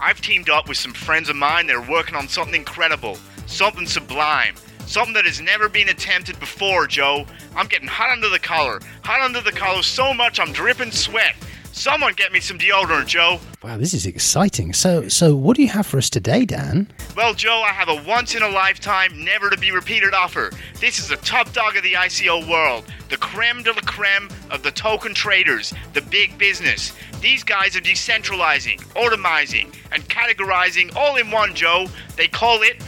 I've 0.00 0.20
teamed 0.20 0.50
up 0.50 0.68
with 0.68 0.76
some 0.76 0.92
friends 0.92 1.28
of 1.28 1.36
mine 1.36 1.66
that 1.66 1.76
are 1.76 1.90
working 1.90 2.14
on 2.14 2.28
something 2.28 2.54
incredible, 2.54 3.18
something 3.46 3.86
sublime, 3.86 4.54
something 4.86 5.14
that 5.14 5.24
has 5.24 5.40
never 5.40 5.68
been 5.68 5.88
attempted 5.88 6.38
before, 6.38 6.86
Joe. 6.86 7.26
I'm 7.54 7.66
getting 7.66 7.88
hot 7.88 8.10
under 8.10 8.28
the 8.28 8.38
collar, 8.38 8.80
hot 9.02 9.22
under 9.22 9.40
the 9.40 9.52
collar 9.52 9.82
so 9.82 10.12
much 10.12 10.38
I'm 10.38 10.52
dripping 10.52 10.90
sweat. 10.90 11.34
Someone 11.76 12.14
get 12.14 12.32
me 12.32 12.40
some 12.40 12.56
deodorant, 12.58 13.06
Joe. 13.06 13.38
Wow, 13.62 13.76
this 13.76 13.92
is 13.92 14.06
exciting. 14.06 14.72
So, 14.72 15.08
so, 15.08 15.36
what 15.36 15.56
do 15.56 15.62
you 15.62 15.68
have 15.68 15.86
for 15.86 15.98
us 15.98 16.08
today, 16.08 16.46
Dan? 16.46 16.90
Well, 17.14 17.34
Joe, 17.34 17.62
I 17.66 17.70
have 17.72 17.90
a 17.90 18.02
once 18.02 18.34
in 18.34 18.42
a 18.42 18.48
lifetime, 18.48 19.22
never 19.22 19.50
to 19.50 19.58
be 19.58 19.70
repeated 19.70 20.14
offer. 20.14 20.50
This 20.80 20.98
is 20.98 21.08
the 21.08 21.16
top 21.16 21.52
dog 21.52 21.76
of 21.76 21.82
the 21.82 21.92
ICO 21.92 22.48
world, 22.48 22.86
the 23.10 23.18
creme 23.18 23.62
de 23.62 23.74
la 23.74 23.82
creme 23.82 24.30
of 24.50 24.62
the 24.62 24.70
token 24.70 25.12
traders, 25.12 25.74
the 25.92 26.00
big 26.00 26.38
business. 26.38 26.94
These 27.20 27.44
guys 27.44 27.76
are 27.76 27.82
decentralizing, 27.82 28.80
automizing, 28.94 29.76
and 29.92 30.02
categorizing 30.08 30.96
all 30.96 31.16
in 31.16 31.30
one, 31.30 31.54
Joe. 31.54 31.88
They 32.16 32.26
call 32.26 32.62
it 32.62 32.82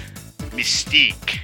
Mystique. 0.53 1.41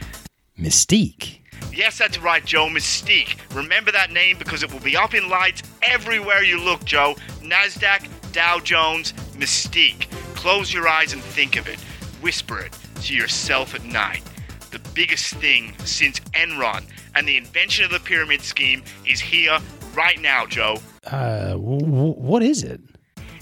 Mystique. 0.58 1.43
Yes, 1.76 1.98
that's 1.98 2.18
right, 2.18 2.44
Joe. 2.44 2.66
Mystique. 2.68 3.36
Remember 3.54 3.90
that 3.92 4.10
name 4.12 4.38
because 4.38 4.62
it 4.62 4.72
will 4.72 4.80
be 4.80 4.96
up 4.96 5.14
in 5.14 5.28
lights 5.28 5.62
everywhere 5.82 6.42
you 6.42 6.60
look, 6.60 6.84
Joe. 6.84 7.16
NASDAQ, 7.42 8.32
Dow 8.32 8.60
Jones, 8.60 9.12
Mystique. 9.36 10.08
Close 10.34 10.72
your 10.72 10.86
eyes 10.88 11.12
and 11.12 11.22
think 11.22 11.56
of 11.56 11.66
it. 11.68 11.78
Whisper 12.20 12.60
it 12.60 12.76
to 13.02 13.14
yourself 13.14 13.74
at 13.74 13.84
night. 13.84 14.22
The 14.70 14.78
biggest 14.94 15.34
thing 15.34 15.74
since 15.84 16.20
Enron 16.32 16.84
and 17.14 17.26
the 17.28 17.36
invention 17.36 17.84
of 17.84 17.90
the 17.90 18.00
pyramid 18.00 18.40
scheme 18.42 18.82
is 19.06 19.20
here 19.20 19.58
right 19.94 20.20
now, 20.20 20.46
Joe. 20.46 20.78
Uh, 21.06 21.50
w- 21.50 21.80
w- 21.80 22.12
what 22.14 22.42
is 22.42 22.62
it? 22.62 22.80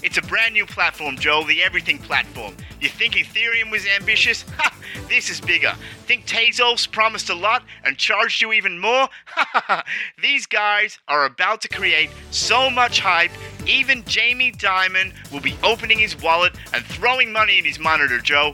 It's 0.03 0.17
a 0.17 0.21
brand 0.21 0.53
new 0.53 0.65
platform, 0.65 1.17
Joe, 1.17 1.45
the 1.47 1.63
everything 1.63 1.97
platform. 1.97 2.57
You 2.81 2.89
think 2.89 3.13
Ethereum 3.13 3.71
was 3.71 3.85
ambitious? 3.87 4.43
Ha! 4.57 4.75
This 5.07 5.29
is 5.29 5.39
bigger. 5.39 5.73
Think 6.05 6.25
Tezos 6.25 6.91
promised 6.91 7.29
a 7.29 7.33
lot 7.33 7.63
and 7.83 7.97
charged 7.97 8.41
you 8.41 8.51
even 8.51 8.77
more? 8.77 9.07
Ha! 9.27 9.83
These 10.21 10.45
guys 10.45 10.99
are 11.07 11.25
about 11.25 11.61
to 11.61 11.69
create 11.69 12.09
so 12.31 12.69
much 12.69 12.99
hype, 12.99 13.31
even 13.65 14.03
Jamie 14.03 14.51
Dimon 14.51 15.13
will 15.31 15.39
be 15.39 15.55
opening 15.63 15.99
his 15.99 16.21
wallet 16.21 16.53
and 16.73 16.83
throwing 16.85 17.31
money 17.31 17.57
in 17.57 17.65
his 17.65 17.79
monitor, 17.79 18.19
Joe. 18.19 18.53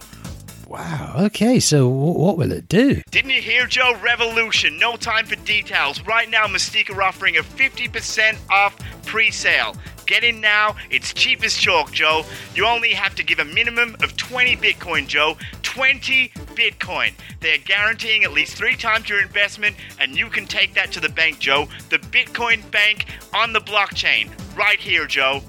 Wow. 0.70 1.16
Okay. 1.18 1.60
So, 1.60 1.90
w- 1.90 2.14
what 2.20 2.38
will 2.38 2.52
it 2.52 2.70
do? 2.70 3.02
Didn't 3.10 3.32
you 3.32 3.42
hear, 3.42 3.66
Joe? 3.66 3.98
Revolution. 4.04 4.78
No 4.78 4.98
time 4.98 5.26
for 5.26 5.36
details. 5.38 6.00
Right 6.06 6.30
now, 6.30 6.46
Mystique 6.46 6.96
are 6.96 7.02
offering 7.02 7.38
a 7.38 7.42
50% 7.42 8.38
off 8.52 8.78
pre 9.04 9.32
sale. 9.32 9.76
Get 10.06 10.24
in 10.24 10.40
now. 10.40 10.76
It's 10.92 11.12
cheap 11.12 11.44
as 11.44 11.56
chalk, 11.56 11.92
Joe. 11.92 12.24
You 12.54 12.68
only 12.68 12.92
have 12.92 13.16
to 13.16 13.24
give 13.24 13.40
a 13.40 13.46
minimum 13.46 13.96
of 14.04 14.16
20 14.16 14.58
Bitcoin, 14.58 15.08
Joe. 15.08 15.38
20 15.64 16.30
Bitcoin. 16.54 17.14
They're 17.40 17.58
guaranteeing 17.58 18.24
at 18.24 18.32
least 18.32 18.56
three 18.56 18.76
times 18.76 19.10
your 19.10 19.22
investment, 19.24 19.76
and 20.00 20.16
you 20.16 20.28
can 20.30 20.46
take 20.46 20.76
that 20.76 20.92
to 20.92 21.00
the 21.00 21.10
bank, 21.10 21.40
Joe. 21.40 21.68
The 21.90 21.98
Bitcoin 21.98 22.70
bank 22.70 23.08
on 23.34 23.54
the 23.54 23.60
blockchain. 23.62 24.30
Right 24.56 24.80
here, 24.80 25.08
Joe. 25.08 25.42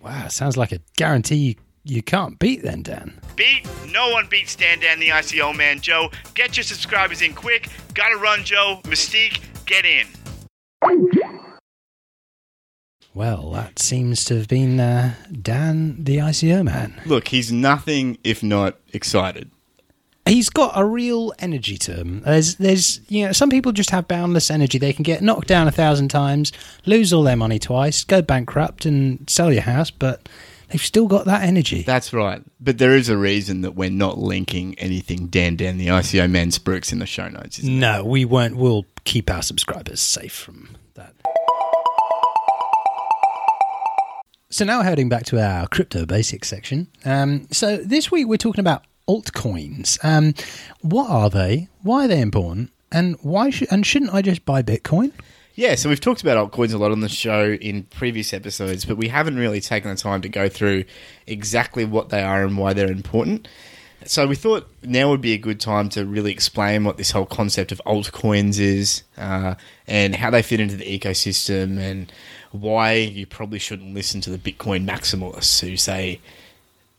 Wow. 0.00 0.28
Sounds 0.28 0.56
like 0.56 0.72
a 0.72 0.80
guarantee 0.96 1.58
you 1.84 2.02
can't 2.02 2.38
beat. 2.38 2.62
Then, 2.62 2.82
Dan. 2.82 3.20
Beat? 3.36 3.68
No 3.92 4.10
one 4.10 4.26
beats 4.28 4.52
Stan 4.52 4.80
Dan 4.80 4.98
the 4.98 5.08
ICO 5.08 5.54
man, 5.54 5.80
Joe. 5.80 6.10
Get 6.34 6.56
your 6.56 6.64
subscribers 6.64 7.20
in 7.20 7.34
quick. 7.34 7.68
Gotta 7.94 8.16
run, 8.16 8.44
Joe. 8.44 8.80
Mystique, 8.84 9.40
get 9.66 9.84
in. 9.84 10.06
Well, 13.14 13.50
that 13.52 13.78
seems 13.78 14.24
to 14.26 14.36
have 14.36 14.48
been 14.48 14.80
uh, 14.80 15.14
Dan, 15.42 16.04
the 16.04 16.18
ICO 16.18 16.64
man. 16.64 17.00
Look, 17.06 17.28
he's 17.28 17.50
nothing 17.50 18.18
if 18.24 18.42
not 18.42 18.76
excited. 18.92 19.50
He's 20.26 20.50
got 20.50 20.72
a 20.74 20.84
real 20.84 21.32
energy 21.38 21.78
to 21.78 21.94
him. 21.94 22.22
There's, 22.22 22.56
there's, 22.56 23.00
you 23.08 23.26
know, 23.26 23.32
some 23.32 23.48
people 23.48 23.72
just 23.72 23.90
have 23.90 24.08
boundless 24.08 24.50
energy. 24.50 24.76
They 24.76 24.92
can 24.92 25.04
get 25.04 25.22
knocked 25.22 25.46
down 25.46 25.68
a 25.68 25.70
thousand 25.70 26.08
times, 26.08 26.52
lose 26.84 27.12
all 27.12 27.22
their 27.22 27.36
money 27.36 27.58
twice, 27.58 28.02
go 28.02 28.22
bankrupt, 28.22 28.84
and 28.84 29.28
sell 29.30 29.52
your 29.52 29.62
house, 29.62 29.90
but 29.90 30.28
they've 30.68 30.80
still 30.80 31.06
got 31.06 31.24
that 31.26 31.42
energy. 31.42 31.82
That's 31.82 32.12
right. 32.12 32.42
But 32.60 32.78
there 32.78 32.96
is 32.96 33.08
a 33.08 33.16
reason 33.16 33.62
that 33.62 33.72
we're 33.72 33.90
not 33.90 34.18
linking 34.18 34.78
anything 34.78 35.26
Dan 35.28 35.56
Dan 35.56 35.78
the 35.78 35.88
ICO 35.88 36.30
man 36.30 36.50
Sprooks 36.50 36.92
in 36.92 36.98
the 36.98 37.06
show 37.06 37.28
notes. 37.28 37.58
Isn't 37.58 37.78
no, 37.78 38.04
we 38.04 38.24
won't. 38.24 38.56
We'll 38.56 38.86
keep 39.04 39.30
our 39.30 39.42
subscribers 39.42 40.00
safe 40.00 40.32
from 40.32 40.76
that. 40.94 41.14
So 44.50 44.64
now 44.64 44.82
heading 44.82 45.08
back 45.08 45.24
to 45.26 45.42
our 45.42 45.66
crypto 45.66 46.06
basics 46.06 46.48
section. 46.48 46.88
Um, 47.04 47.46
so 47.50 47.76
this 47.78 48.10
week 48.10 48.26
we're 48.26 48.36
talking 48.36 48.60
about 48.60 48.84
altcoins. 49.08 50.02
Um, 50.04 50.34
what 50.80 51.10
are 51.10 51.30
they? 51.30 51.68
Why 51.82 52.04
are 52.04 52.08
they 52.08 52.20
important? 52.20 52.70
And 52.92 53.16
why 53.20 53.50
should 53.50 53.68
and 53.70 53.84
shouldn't 53.84 54.14
I 54.14 54.22
just 54.22 54.44
buy 54.44 54.62
Bitcoin? 54.62 55.12
Yeah, 55.56 55.74
so 55.74 55.88
we've 55.88 56.00
talked 56.00 56.20
about 56.20 56.52
altcoins 56.52 56.74
a 56.74 56.78
lot 56.78 56.92
on 56.92 57.00
the 57.00 57.08
show 57.08 57.52
in 57.52 57.84
previous 57.84 58.34
episodes, 58.34 58.84
but 58.84 58.98
we 58.98 59.08
haven't 59.08 59.36
really 59.36 59.62
taken 59.62 59.90
the 59.90 59.96
time 59.96 60.20
to 60.20 60.28
go 60.28 60.50
through 60.50 60.84
exactly 61.26 61.86
what 61.86 62.10
they 62.10 62.22
are 62.22 62.44
and 62.44 62.58
why 62.58 62.74
they're 62.74 62.90
important. 62.92 63.48
So 64.04 64.26
we 64.26 64.36
thought 64.36 64.68
now 64.82 65.08
would 65.08 65.22
be 65.22 65.32
a 65.32 65.38
good 65.38 65.58
time 65.58 65.88
to 65.90 66.04
really 66.04 66.30
explain 66.30 66.84
what 66.84 66.98
this 66.98 67.10
whole 67.10 67.24
concept 67.24 67.72
of 67.72 67.80
altcoins 67.86 68.60
is 68.60 69.02
uh, 69.16 69.54
and 69.86 70.14
how 70.14 70.30
they 70.30 70.42
fit 70.42 70.60
into 70.60 70.76
the 70.76 70.84
ecosystem 70.84 71.78
and 71.78 72.12
why 72.52 72.92
you 72.92 73.26
probably 73.26 73.58
shouldn't 73.58 73.94
listen 73.94 74.20
to 74.20 74.30
the 74.30 74.38
Bitcoin 74.38 74.86
maximalists 74.86 75.66
who 75.66 75.78
say 75.78 76.20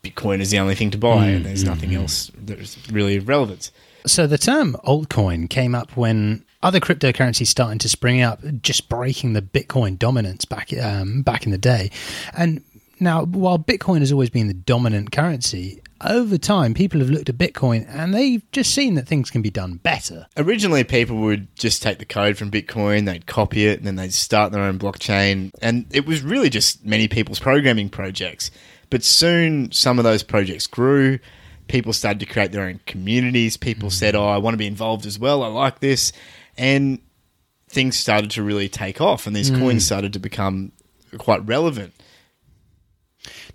Bitcoin 0.02 0.40
is 0.40 0.50
the 0.50 0.58
only 0.58 0.74
thing 0.74 0.90
to 0.90 0.98
buy 0.98 1.28
and 1.28 1.46
there's 1.46 1.62
mm, 1.62 1.68
nothing 1.68 1.90
mm, 1.90 1.94
mm. 1.94 2.00
else 2.02 2.32
that's 2.36 2.90
really 2.90 3.20
relevant. 3.20 3.70
So 4.04 4.26
the 4.26 4.38
term 4.38 4.76
altcoin 4.84 5.48
came 5.48 5.76
up 5.76 5.96
when 5.96 6.44
other 6.62 6.80
cryptocurrencies 6.80 7.46
starting 7.46 7.78
to 7.78 7.88
spring 7.88 8.22
up, 8.22 8.40
just 8.62 8.88
breaking 8.88 9.32
the 9.32 9.42
Bitcoin 9.42 9.98
dominance 9.98 10.44
back 10.44 10.72
um, 10.78 11.22
back 11.22 11.44
in 11.44 11.52
the 11.52 11.58
day. 11.58 11.90
And 12.36 12.62
now, 13.00 13.24
while 13.24 13.58
Bitcoin 13.58 14.00
has 14.00 14.12
always 14.12 14.30
been 14.30 14.48
the 14.48 14.54
dominant 14.54 15.12
currency, 15.12 15.80
over 16.04 16.38
time 16.38 16.74
people 16.74 17.00
have 17.00 17.10
looked 17.10 17.28
at 17.28 17.36
Bitcoin 17.38 17.86
and 17.88 18.14
they've 18.14 18.42
just 18.52 18.74
seen 18.74 18.94
that 18.94 19.06
things 19.06 19.30
can 19.30 19.42
be 19.42 19.50
done 19.50 19.76
better. 19.76 20.26
Originally, 20.36 20.84
people 20.84 21.16
would 21.18 21.54
just 21.56 21.82
take 21.82 21.98
the 21.98 22.04
code 22.04 22.36
from 22.36 22.50
Bitcoin, 22.50 23.06
they'd 23.06 23.26
copy 23.26 23.66
it, 23.66 23.78
and 23.78 23.86
then 23.86 23.96
they'd 23.96 24.12
start 24.12 24.52
their 24.52 24.62
own 24.62 24.78
blockchain. 24.78 25.50
And 25.62 25.86
it 25.90 26.06
was 26.06 26.22
really 26.22 26.50
just 26.50 26.84
many 26.84 27.08
people's 27.08 27.40
programming 27.40 27.88
projects. 27.88 28.50
But 28.90 29.04
soon, 29.04 29.70
some 29.72 29.98
of 29.98 30.04
those 30.04 30.22
projects 30.22 30.66
grew. 30.66 31.18
People 31.66 31.92
started 31.92 32.20
to 32.20 32.26
create 32.26 32.52
their 32.52 32.64
own 32.64 32.80
communities. 32.86 33.56
People 33.56 33.90
said, 33.90 34.14
Oh, 34.14 34.26
I 34.26 34.38
want 34.38 34.54
to 34.54 34.58
be 34.58 34.66
involved 34.66 35.04
as 35.04 35.18
well. 35.18 35.42
I 35.42 35.48
like 35.48 35.80
this. 35.80 36.12
And 36.58 37.00
things 37.68 37.96
started 37.96 38.30
to 38.32 38.42
really 38.42 38.68
take 38.68 39.00
off, 39.00 39.26
and 39.26 39.34
these 39.36 39.50
coins 39.50 39.86
started 39.86 40.12
to 40.14 40.18
become 40.18 40.72
quite 41.18 41.46
relevant. 41.46 41.94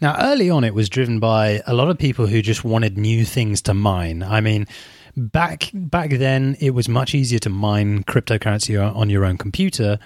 Now, 0.01 0.16
early 0.20 0.49
on, 0.49 0.64
it 0.64 0.74
was 0.74 0.89
driven 0.89 1.20
by 1.20 1.62
a 1.66 1.74
lot 1.74 1.89
of 1.89 1.97
people 1.97 2.28
who 2.28 2.41
just 2.41 2.64
wanted 2.64 2.97
new 2.97 3.26
things 3.26 3.62
to 3.64 3.74
mine. 3.74 4.24
I 4.24 4.41
mean, 4.41 4.68
back 5.16 5.70
back 5.74 6.12
then, 6.12 6.58
it 6.60 6.72
was 6.72 6.89
much 6.89 7.16
easier 7.16 7.39
to 7.39 7.49
mine 7.49 8.04
cryptocurrency 8.04 8.82
on 8.82 8.95
on 8.95 9.10
your 9.10 9.26
own 9.26 9.38
computer. 9.38 9.99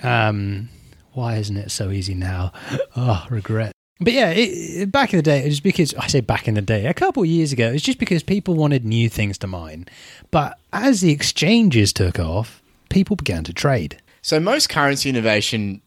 Um, 0.00 0.68
why 1.12 1.36
isn't 1.36 1.56
it 1.56 1.70
so 1.70 1.90
easy 1.90 2.14
now? 2.14 2.52
Oh, 2.94 3.26
regret. 3.30 3.75
But 4.00 4.12
yeah, 4.12 4.30
it, 4.30 4.48
it- 4.82 4.92
back 4.92 5.12
in 5.12 5.18
the 5.18 5.22
day, 5.22 5.40
it 5.44 5.48
was 5.48 5.60
because 5.60 5.94
I 5.94 6.06
say 6.06 6.20
back 6.20 6.46
in 6.48 6.54
the 6.54 6.62
day, 6.62 6.86
a 6.86 6.94
couple 6.94 7.22
of 7.22 7.28
years 7.28 7.52
ago, 7.52 7.70
it's 7.72 7.82
just 7.82 7.98
because 7.98 8.22
people 8.22 8.54
wanted 8.54 8.84
new 8.84 9.08
things 9.08 9.38
to 9.38 9.46
mine. 9.46 9.86
But 10.30 10.58
as 10.72 11.00
the 11.00 11.10
exchanges 11.12 11.92
took 11.92 12.18
off, 12.18 12.62
people 12.90 13.16
began 13.16 13.44
to 13.44 13.52
trade. 13.52 14.00
So 14.22 14.38
most 14.40 14.68
currency 14.68 15.08
innovation 15.08 15.80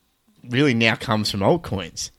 really 0.49 0.73
now 0.73 0.95
comes 0.95 1.29
from 1.29 1.41
altcoins. 1.41 2.09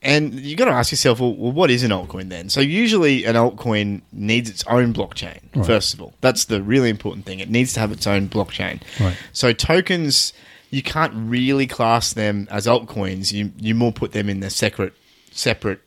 And 0.00 0.34
you've 0.34 0.58
got 0.58 0.66
to 0.66 0.70
ask 0.70 0.92
yourself, 0.92 1.18
well, 1.18 1.34
well, 1.34 1.50
what 1.50 1.70
is 1.72 1.82
an 1.82 1.90
altcoin 1.90 2.28
then? 2.28 2.48
So 2.50 2.60
usually 2.60 3.24
an 3.24 3.34
altcoin 3.34 4.02
needs 4.12 4.48
its 4.48 4.62
own 4.68 4.92
blockchain. 4.94 5.40
First 5.66 5.92
of 5.94 6.00
all, 6.00 6.12
that's 6.20 6.44
the 6.44 6.62
really 6.62 6.88
important 6.88 7.26
thing. 7.26 7.40
It 7.40 7.50
needs 7.50 7.72
to 7.72 7.80
have 7.80 7.90
its 7.90 8.06
own 8.06 8.28
blockchain. 8.28 8.80
Right. 9.00 9.16
So 9.32 9.52
tokens, 9.52 10.32
you 10.70 10.82
can't 10.84 11.12
really 11.16 11.66
class 11.66 12.12
them 12.12 12.46
as 12.50 12.66
altcoins. 12.68 13.32
You 13.32 13.50
you 13.58 13.74
more 13.74 13.90
put 13.92 14.12
them 14.12 14.28
in 14.28 14.38
the 14.38 14.50
separate 14.50 14.92
separate 15.38 15.80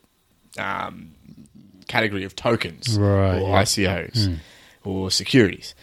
um, 0.58 1.12
category 1.88 2.24
of 2.24 2.34
tokens 2.34 2.98
Right, 2.98 3.38
or 3.38 3.50
yeah. 3.50 3.62
ICOs 3.62 4.38
or 4.84 5.10
securities. 5.10 5.74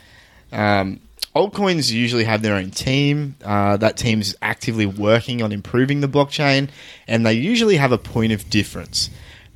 Um, 0.52 1.00
altcoins 1.36 1.92
usually 1.92 2.24
have 2.24 2.42
their 2.42 2.56
own 2.56 2.72
team. 2.72 3.36
Uh, 3.44 3.78
that 3.78 4.04
is 4.04 4.36
actively 4.42 4.86
working 4.86 5.42
on 5.42 5.52
improving 5.52 6.02
the 6.02 6.08
blockchain, 6.08 6.70
and 7.08 7.26
they 7.26 7.34
usually 7.34 7.78
have 7.78 7.92
a 7.92 7.98
point 7.98 8.32
of 8.34 8.50
difference. 8.50 9.10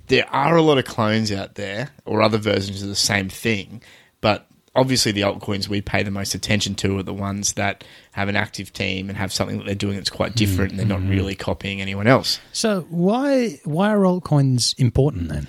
There 0.07 0.29
are 0.29 0.55
a 0.55 0.61
lot 0.61 0.77
of 0.77 0.85
clones 0.85 1.31
out 1.31 1.55
there 1.55 1.89
or 2.05 2.21
other 2.21 2.37
versions 2.37 2.83
of 2.83 2.89
the 2.89 2.95
same 2.95 3.29
thing, 3.29 3.81
but 4.21 4.47
obviously 4.75 5.11
the 5.11 5.21
altcoins 5.21 5.67
we 5.67 5.81
pay 5.81 6.03
the 6.03 6.11
most 6.11 6.35
attention 6.35 6.75
to 6.75 6.97
are 6.97 7.03
the 7.03 7.13
ones 7.13 7.53
that 7.53 7.83
have 8.13 8.29
an 8.29 8.35
active 8.35 8.71
team 8.71 9.09
and 9.09 9.17
have 9.17 9.33
something 9.33 9.57
that 9.57 9.65
they're 9.65 9.75
doing 9.75 9.95
that's 9.95 10.09
quite 10.09 10.35
different 10.35 10.71
and 10.71 10.79
they're 10.79 10.85
not 10.85 10.99
mm-hmm. 10.99 11.09
really 11.09 11.35
copying 11.35 11.81
anyone 11.81 12.07
else. 12.07 12.39
So 12.53 12.85
why 12.89 13.59
why 13.65 13.89
are 13.89 13.99
altcoins 13.99 14.77
important 14.79 15.29
then? 15.29 15.47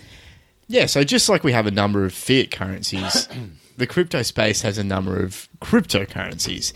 Yeah, 0.67 0.87
so 0.87 1.05
just 1.05 1.29
like 1.29 1.45
we 1.45 1.53
have 1.53 1.67
a 1.67 1.71
number 1.71 2.07
of 2.07 2.15
fiat 2.15 2.51
currencies, 2.51 3.29
the 3.77 3.87
crypto 3.87 4.23
space 4.23 4.63
has 4.63 4.79
a 4.79 4.85
number 4.85 5.23
of 5.23 5.47
cryptocurrencies. 5.61 6.73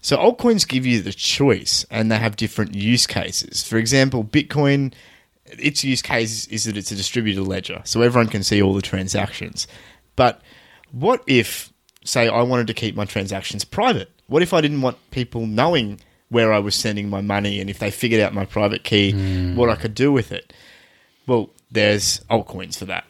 So 0.00 0.16
altcoins 0.16 0.66
give 0.66 0.86
you 0.86 1.02
the 1.02 1.12
choice 1.12 1.84
and 1.90 2.10
they 2.10 2.16
have 2.16 2.36
different 2.36 2.74
use 2.74 3.06
cases. 3.06 3.62
For 3.62 3.76
example, 3.76 4.24
Bitcoin, 4.24 4.94
its 5.44 5.84
use 5.84 6.00
case 6.00 6.46
is 6.46 6.64
that 6.64 6.78
it's 6.78 6.90
a 6.90 6.96
distributed 6.96 7.44
ledger, 7.44 7.82
so 7.84 8.00
everyone 8.00 8.28
can 8.28 8.42
see 8.42 8.62
all 8.62 8.72
the 8.72 8.80
transactions. 8.80 9.66
But 10.16 10.40
what 10.90 11.22
if, 11.26 11.70
say, 12.02 12.28
I 12.28 12.42
wanted 12.42 12.68
to 12.68 12.74
keep 12.74 12.96
my 12.96 13.04
transactions 13.04 13.66
private? 13.66 14.10
What 14.28 14.42
if 14.42 14.52
I 14.54 14.60
didn't 14.60 14.82
want 14.82 14.96
people 15.10 15.46
knowing 15.46 16.00
where 16.28 16.52
I 16.52 16.58
was 16.58 16.74
sending 16.74 17.08
my 17.08 17.20
money 17.22 17.60
and 17.60 17.68
if 17.70 17.78
they 17.78 17.90
figured 17.90 18.20
out 18.20 18.34
my 18.34 18.44
private 18.44 18.84
key, 18.84 19.12
what 19.54 19.68
I 19.70 19.74
could 19.76 19.94
do 19.94 20.12
with 20.12 20.30
it? 20.32 20.52
Well, 21.26 21.50
there's 21.70 22.20
altcoins 22.30 22.76
for 22.78 22.84
that. 22.86 23.04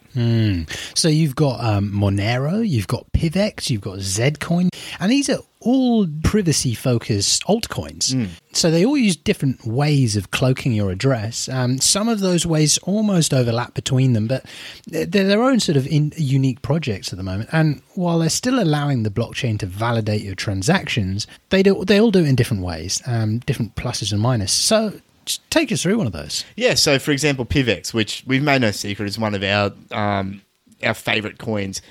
So 0.95 1.07
you've 1.09 1.35
got 1.35 1.63
um, 1.63 1.91
Monero, 1.91 2.67
you've 2.67 2.87
got 2.87 3.05
PIVX, 3.13 3.69
you've 3.69 3.81
got 3.81 3.99
Zcoin, 3.99 4.69
and 4.99 5.11
these 5.11 5.29
are 5.29 5.39
all 5.61 6.07
privacy 6.23 6.73
focused 6.73 7.43
altcoins. 7.43 8.29
So 8.53 8.71
they 8.71 8.85
all 8.85 8.97
use 8.97 9.17
different 9.17 9.65
ways 9.65 10.15
of 10.15 10.31
cloaking 10.31 10.71
your 10.71 10.89
address. 10.89 11.49
Um, 11.49 11.79
some 11.79 12.07
of 12.07 12.21
those 12.21 12.45
ways 12.45 12.77
almost 12.79 13.33
overlap 13.33 13.73
between 13.73 14.13
them, 14.13 14.27
but 14.27 14.45
they're 14.87 15.05
they're 15.05 15.27
their 15.27 15.43
own 15.43 15.59
sort 15.59 15.75
of 15.75 15.85
in, 15.87 16.13
unique 16.15 16.61
projects 16.61 17.11
at 17.11 17.17
the 17.17 17.23
moment. 17.23 17.49
And 17.51 17.81
while 17.95 18.19
they're 18.19 18.29
still 18.29 18.61
allowing 18.61 19.03
the 19.03 19.09
blockchain 19.09 19.59
to 19.59 19.65
validate 19.65 20.21
your 20.21 20.35
transactions, 20.35 21.27
they 21.49 21.61
do 21.61 21.83
they 21.83 21.99
all 21.99 22.11
do 22.11 22.19
it 22.19 22.29
in 22.29 22.35
different 22.35 22.63
ways, 22.63 23.01
um, 23.05 23.39
different 23.39 23.75
pluses 23.75 24.13
and 24.13 24.21
minuses. 24.21 24.49
So 24.49 24.93
take 25.49 25.71
us 25.71 25.83
through 25.83 25.97
one 25.97 26.07
of 26.07 26.13
those. 26.13 26.45
Yeah, 26.55 26.75
so 26.75 26.99
for 26.99 27.11
example, 27.11 27.45
PIVX, 27.45 27.93
which 27.93 28.23
we've 28.25 28.43
made 28.43 28.61
no 28.61 28.71
secret 28.71 29.07
is 29.07 29.19
one 29.19 29.35
of 29.35 29.43
our 29.43 29.73
um, 29.91 30.41
our 30.83 30.93
favorite 30.93 31.37
coins. 31.37 31.81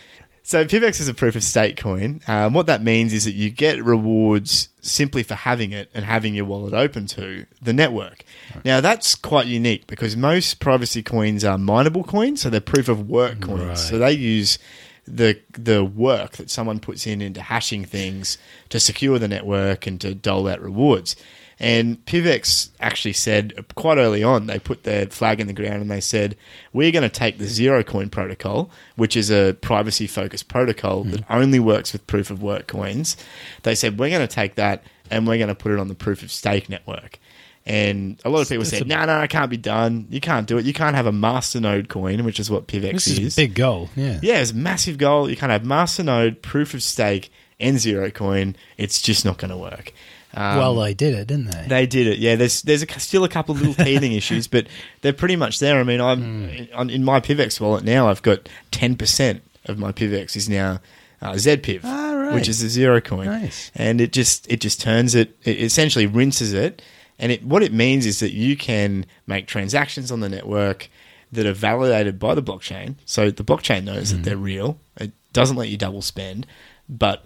So 0.48 0.64
PIVX 0.64 0.98
is 0.98 1.08
a 1.08 1.12
proof 1.12 1.36
of 1.36 1.44
stake 1.44 1.76
coin. 1.76 2.22
Um, 2.26 2.54
what 2.54 2.64
that 2.68 2.82
means 2.82 3.12
is 3.12 3.26
that 3.26 3.32
you 3.32 3.50
get 3.50 3.84
rewards 3.84 4.70
simply 4.80 5.22
for 5.22 5.34
having 5.34 5.72
it 5.72 5.90
and 5.92 6.06
having 6.06 6.34
your 6.34 6.46
wallet 6.46 6.72
open 6.72 7.04
to 7.08 7.44
the 7.60 7.74
network. 7.74 8.24
Now 8.64 8.80
that's 8.80 9.14
quite 9.14 9.46
unique 9.46 9.86
because 9.86 10.16
most 10.16 10.58
privacy 10.58 11.02
coins 11.02 11.44
are 11.44 11.58
mineable 11.58 12.02
coins, 12.02 12.40
so 12.40 12.48
they're 12.48 12.62
proof 12.62 12.88
of 12.88 13.10
work 13.10 13.42
coins. 13.42 13.60
Right. 13.60 13.76
So 13.76 13.98
they 13.98 14.12
use 14.12 14.58
the 15.06 15.38
the 15.52 15.84
work 15.84 16.38
that 16.38 16.48
someone 16.48 16.80
puts 16.80 17.06
in 17.06 17.20
into 17.20 17.42
hashing 17.42 17.84
things 17.84 18.38
to 18.70 18.80
secure 18.80 19.18
the 19.18 19.28
network 19.28 19.86
and 19.86 20.00
to 20.00 20.14
dole 20.14 20.48
out 20.48 20.62
rewards. 20.62 21.14
And 21.60 22.04
PIVX 22.06 22.70
actually 22.78 23.14
said 23.14 23.52
quite 23.74 23.98
early 23.98 24.22
on, 24.22 24.46
they 24.46 24.60
put 24.60 24.84
their 24.84 25.06
flag 25.06 25.40
in 25.40 25.48
the 25.48 25.52
ground 25.52 25.82
and 25.82 25.90
they 25.90 26.00
said, 26.00 26.36
We're 26.72 26.92
going 26.92 27.02
to 27.02 27.08
take 27.08 27.38
the 27.38 27.46
Zerocoin 27.46 28.10
protocol, 28.10 28.70
which 28.96 29.16
is 29.16 29.30
a 29.30 29.54
privacy 29.54 30.06
focused 30.06 30.48
protocol 30.48 31.04
that 31.04 31.20
hmm. 31.20 31.32
only 31.32 31.58
works 31.58 31.92
with 31.92 32.06
proof 32.06 32.30
of 32.30 32.42
work 32.42 32.68
coins. 32.68 33.16
They 33.64 33.74
said, 33.74 33.98
We're 33.98 34.10
going 34.10 34.26
to 34.26 34.32
take 34.32 34.54
that 34.54 34.84
and 35.10 35.26
we're 35.26 35.38
going 35.38 35.48
to 35.48 35.54
put 35.54 35.72
it 35.72 35.78
on 35.78 35.88
the 35.88 35.94
proof 35.94 36.22
of 36.22 36.30
stake 36.30 36.68
network. 36.68 37.18
And 37.66 38.18
a 38.24 38.30
lot 38.30 38.40
of 38.40 38.48
people 38.48 38.64
That's 38.64 38.78
said, 38.78 38.86
No, 38.86 39.04
no, 39.04 39.20
it 39.20 39.28
can't 39.28 39.50
be 39.50 39.56
done. 39.56 40.06
You 40.10 40.20
can't 40.20 40.46
do 40.46 40.58
it. 40.58 40.64
You 40.64 40.72
can't 40.72 40.94
have 40.94 41.06
a 41.06 41.12
masternode 41.12 41.88
coin, 41.88 42.24
which 42.24 42.38
is 42.38 42.50
what 42.50 42.68
PIVX 42.68 42.92
This 42.92 43.06
is 43.08 43.36
a 43.36 43.42
big 43.42 43.54
goal. 43.54 43.90
Yeah. 43.96 44.20
yeah, 44.22 44.40
it's 44.40 44.52
a 44.52 44.56
massive 44.56 44.96
goal. 44.96 45.28
You 45.28 45.36
can't 45.36 45.52
have 45.52 45.62
Masternode, 45.62 46.40
proof 46.40 46.72
of 46.72 46.82
stake, 46.82 47.30
and 47.60 47.78
zero 47.78 48.10
coin. 48.10 48.56
It's 48.78 49.02
just 49.02 49.24
not 49.24 49.36
going 49.38 49.50
to 49.50 49.56
work. 49.56 49.92
Well, 50.34 50.74
they 50.76 50.94
did 50.94 51.14
it, 51.14 51.26
didn't 51.28 51.50
they? 51.50 51.64
They 51.68 51.86
did 51.86 52.06
it. 52.06 52.18
Yeah, 52.18 52.36
there's 52.36 52.62
there's 52.62 52.82
a, 52.82 53.00
still 53.00 53.24
a 53.24 53.28
couple 53.28 53.54
of 53.54 53.60
little 53.62 53.84
teething 53.84 54.12
issues, 54.12 54.46
but 54.46 54.66
they're 55.00 55.12
pretty 55.12 55.36
much 55.36 55.58
there. 55.58 55.78
I 55.80 55.82
mean, 55.84 56.00
I'm 56.00 56.48
Hmm. 56.48 56.64
on, 56.74 56.90
in 56.90 57.04
my 57.04 57.20
PIVX 57.20 57.60
wallet 57.60 57.84
now. 57.84 58.08
I've 58.08 58.22
got 58.22 58.48
ten 58.70 58.94
percent 58.96 59.42
of 59.66 59.78
my 59.78 59.92
PIVX 59.92 60.36
is 60.36 60.48
now 60.48 60.80
uh, 61.22 61.32
zPIV, 61.32 61.80
Ah, 61.84 62.12
right. 62.14 62.34
which 62.34 62.48
is 62.48 62.62
a 62.62 62.68
zero 62.68 63.00
coin, 63.00 63.26
Nice. 63.26 63.70
and 63.74 64.00
it 64.00 64.12
just 64.12 64.50
it 64.50 64.60
just 64.60 64.80
turns 64.80 65.14
it. 65.14 65.36
It 65.44 65.60
essentially 65.60 66.06
rinses 66.06 66.52
it, 66.52 66.82
and 67.18 67.32
it 67.32 67.42
what 67.44 67.62
it 67.62 67.72
means 67.72 68.06
is 68.06 68.20
that 68.20 68.32
you 68.32 68.56
can 68.56 69.06
make 69.26 69.46
transactions 69.46 70.12
on 70.12 70.20
the 70.20 70.28
network 70.28 70.88
that 71.32 71.44
are 71.46 71.52
validated 71.52 72.18
by 72.18 72.34
the 72.34 72.42
blockchain. 72.42 72.94
So 73.04 73.30
the 73.30 73.44
blockchain 73.44 73.84
knows 73.84 74.10
Hmm. 74.10 74.16
that 74.18 74.22
they're 74.24 74.36
real. 74.36 74.78
It 74.98 75.12
doesn't 75.32 75.56
let 75.56 75.68
you 75.68 75.76
double 75.76 76.02
spend, 76.02 76.46
but 76.88 77.24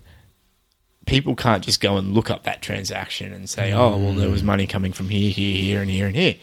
people 1.06 1.34
can't 1.34 1.64
just 1.64 1.80
go 1.80 1.96
and 1.96 2.14
look 2.14 2.30
up 2.30 2.44
that 2.44 2.62
transaction 2.62 3.32
and 3.32 3.48
say, 3.48 3.72
oh, 3.72 3.96
well, 3.96 4.14
there 4.14 4.30
was 4.30 4.42
mm. 4.42 4.46
money 4.46 4.66
coming 4.66 4.92
from 4.92 5.08
here, 5.08 5.30
here, 5.30 5.56
here, 5.56 5.80
and 5.82 5.90
here, 5.90 6.06
and 6.06 6.16
here, 6.16 6.36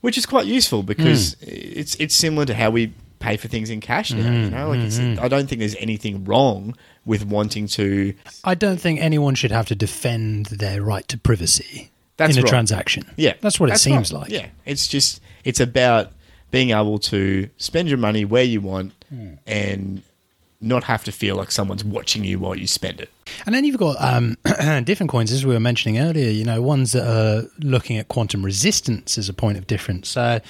which 0.00 0.18
is 0.18 0.26
quite 0.26 0.46
useful 0.46 0.82
because 0.82 1.34
mm. 1.36 1.48
it's 1.48 1.94
it's 1.96 2.14
similar 2.14 2.44
to 2.46 2.54
how 2.54 2.70
we 2.70 2.92
pay 3.18 3.36
for 3.36 3.48
things 3.48 3.70
in 3.70 3.80
cash 3.80 4.12
now. 4.12 4.30
You 4.30 4.50
know, 4.50 4.68
like 4.70 4.80
it's, 4.80 4.98
mm-hmm. 4.98 5.22
I 5.22 5.28
don't 5.28 5.48
think 5.48 5.60
there's 5.60 5.76
anything 5.76 6.24
wrong 6.24 6.76
with 7.04 7.24
wanting 7.24 7.66
to. 7.68 8.14
I 8.44 8.54
don't 8.54 8.80
think 8.80 9.00
anyone 9.00 9.34
should 9.34 9.52
have 9.52 9.66
to 9.66 9.74
defend 9.74 10.46
their 10.46 10.82
right 10.82 11.06
to 11.08 11.18
privacy 11.18 11.90
That's 12.16 12.36
in 12.36 12.40
a 12.40 12.42
right. 12.42 12.50
transaction. 12.50 13.10
Yeah, 13.16 13.34
that's 13.40 13.58
what 13.58 13.70
it 13.70 13.78
seems 13.78 14.12
right. 14.12 14.22
like. 14.22 14.30
Yeah, 14.30 14.48
it's 14.64 14.86
just 14.86 15.20
it's 15.44 15.60
about 15.60 16.12
being 16.50 16.70
able 16.70 16.98
to 16.98 17.48
spend 17.56 17.88
your 17.88 17.98
money 17.98 18.24
where 18.24 18.44
you 18.44 18.60
want 18.60 18.92
hmm. 19.08 19.34
and 19.46 20.02
not 20.60 20.84
have 20.84 21.04
to 21.04 21.12
feel 21.12 21.36
like 21.36 21.50
someone's 21.50 21.84
watching 21.84 22.24
you 22.24 22.38
while 22.38 22.54
you 22.54 22.66
spend 22.66 23.00
it. 23.00 23.10
And 23.44 23.54
then 23.54 23.64
you've 23.64 23.78
got 23.78 23.96
um, 24.00 24.36
different 24.84 25.10
coins, 25.10 25.32
as 25.32 25.44
we 25.44 25.52
were 25.52 25.60
mentioning 25.60 25.98
earlier, 25.98 26.30
you 26.30 26.44
know, 26.44 26.62
ones 26.62 26.92
that 26.92 27.06
are 27.06 27.46
looking 27.58 27.98
at 27.98 28.08
quantum 28.08 28.44
resistance 28.44 29.18
as 29.18 29.28
a 29.28 29.34
point 29.34 29.58
of 29.58 29.66
difference. 29.66 30.08
So 30.08 30.40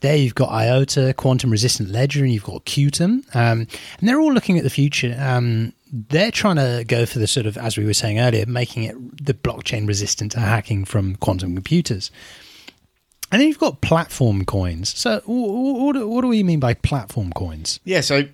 there 0.00 0.16
you've 0.16 0.34
got 0.34 0.50
IOTA, 0.50 1.14
quantum 1.14 1.50
resistant 1.50 1.90
ledger, 1.90 2.22
and 2.24 2.32
you've 2.32 2.44
got 2.44 2.64
Qtum. 2.64 3.24
Um, 3.34 3.66
and 3.98 4.08
they're 4.08 4.20
all 4.20 4.32
looking 4.32 4.58
at 4.58 4.64
the 4.64 4.70
future. 4.70 5.16
Um, 5.18 5.72
they're 5.92 6.32
trying 6.32 6.56
to 6.56 6.84
go 6.86 7.06
for 7.06 7.18
the 7.18 7.26
sort 7.26 7.46
of, 7.46 7.56
as 7.56 7.78
we 7.78 7.84
were 7.84 7.94
saying 7.94 8.18
earlier, 8.18 8.46
making 8.46 8.84
it 8.84 9.24
the 9.24 9.34
blockchain 9.34 9.86
resistant 9.86 10.32
to 10.32 10.40
hacking 10.40 10.84
from 10.84 11.16
quantum 11.16 11.54
computers. 11.54 12.10
And 13.32 13.40
then 13.40 13.48
you've 13.48 13.58
got 13.58 13.80
platform 13.80 14.44
coins. 14.44 14.96
So 14.96 15.20
wh- 15.20 15.24
wh- 15.26 15.80
what, 15.84 16.08
what 16.08 16.20
do 16.22 16.28
we 16.28 16.42
mean 16.42 16.60
by 16.60 16.74
platform 16.74 17.32
coins? 17.32 17.80
Yeah, 17.84 18.00
so 18.00 18.24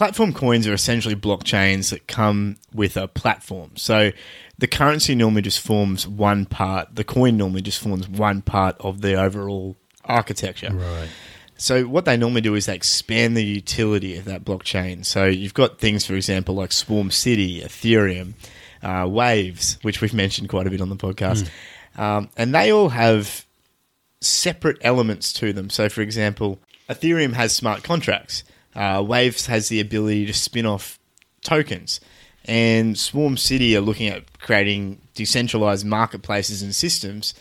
platform 0.00 0.32
coins 0.32 0.66
are 0.66 0.72
essentially 0.72 1.14
blockchains 1.14 1.90
that 1.90 2.06
come 2.06 2.56
with 2.72 2.96
a 2.96 3.06
platform. 3.06 3.70
So 3.76 4.12
the 4.56 4.66
currency 4.66 5.14
normally 5.14 5.42
just 5.42 5.60
forms 5.60 6.08
one 6.08 6.46
part, 6.46 6.96
the 6.96 7.04
coin 7.04 7.36
normally 7.36 7.60
just 7.60 7.80
forms 7.80 8.08
one 8.08 8.40
part 8.40 8.76
of 8.80 9.02
the 9.02 9.16
overall 9.20 9.76
architecture. 10.06 10.72
Right. 10.72 11.10
So 11.58 11.82
what 11.82 12.06
they 12.06 12.16
normally 12.16 12.40
do 12.40 12.54
is 12.54 12.64
they 12.64 12.74
expand 12.74 13.36
the 13.36 13.44
utility 13.44 14.16
of 14.16 14.24
that 14.24 14.42
blockchain. 14.42 15.04
So 15.04 15.26
you've 15.26 15.52
got 15.52 15.78
things, 15.78 16.06
for 16.06 16.14
example, 16.14 16.54
like 16.54 16.72
Swarm 16.72 17.10
City, 17.10 17.60
Ethereum, 17.60 18.32
uh, 18.82 19.06
Waves, 19.06 19.78
which 19.82 20.00
we've 20.00 20.14
mentioned 20.14 20.48
quite 20.48 20.66
a 20.66 20.70
bit 20.70 20.80
on 20.80 20.88
the 20.88 20.96
podcast, 20.96 21.50
um, 21.98 22.30
and 22.38 22.54
they 22.54 22.72
all 22.72 22.88
have 22.88 23.44
separate 24.22 24.78
elements 24.80 25.34
to 25.34 25.52
them. 25.52 25.68
So, 25.68 25.90
for 25.90 26.00
example, 26.00 26.58
Ethereum 26.88 27.34
has 27.34 27.54
smart 27.54 27.82
contracts. 27.82 28.44
Uh, 28.74 29.02
Waves 29.06 29.46
has 29.46 29.68
the 29.68 29.80
ability 29.80 30.26
to 30.26 30.32
spin 30.32 30.66
off 30.66 30.98
tokens, 31.42 32.00
and 32.44 32.98
Swarm 32.98 33.36
City 33.36 33.76
are 33.76 33.80
looking 33.80 34.08
at 34.08 34.38
creating 34.40 35.00
decentralized 35.14 35.84
marketplaces 35.84 36.62
and 36.62 36.74
systems 36.74 37.34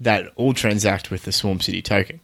that 0.00 0.26
all 0.36 0.52
transact 0.52 1.10
with 1.10 1.22
the 1.22 1.32
Swarm 1.32 1.60
City 1.60 1.80
token. 1.82 2.20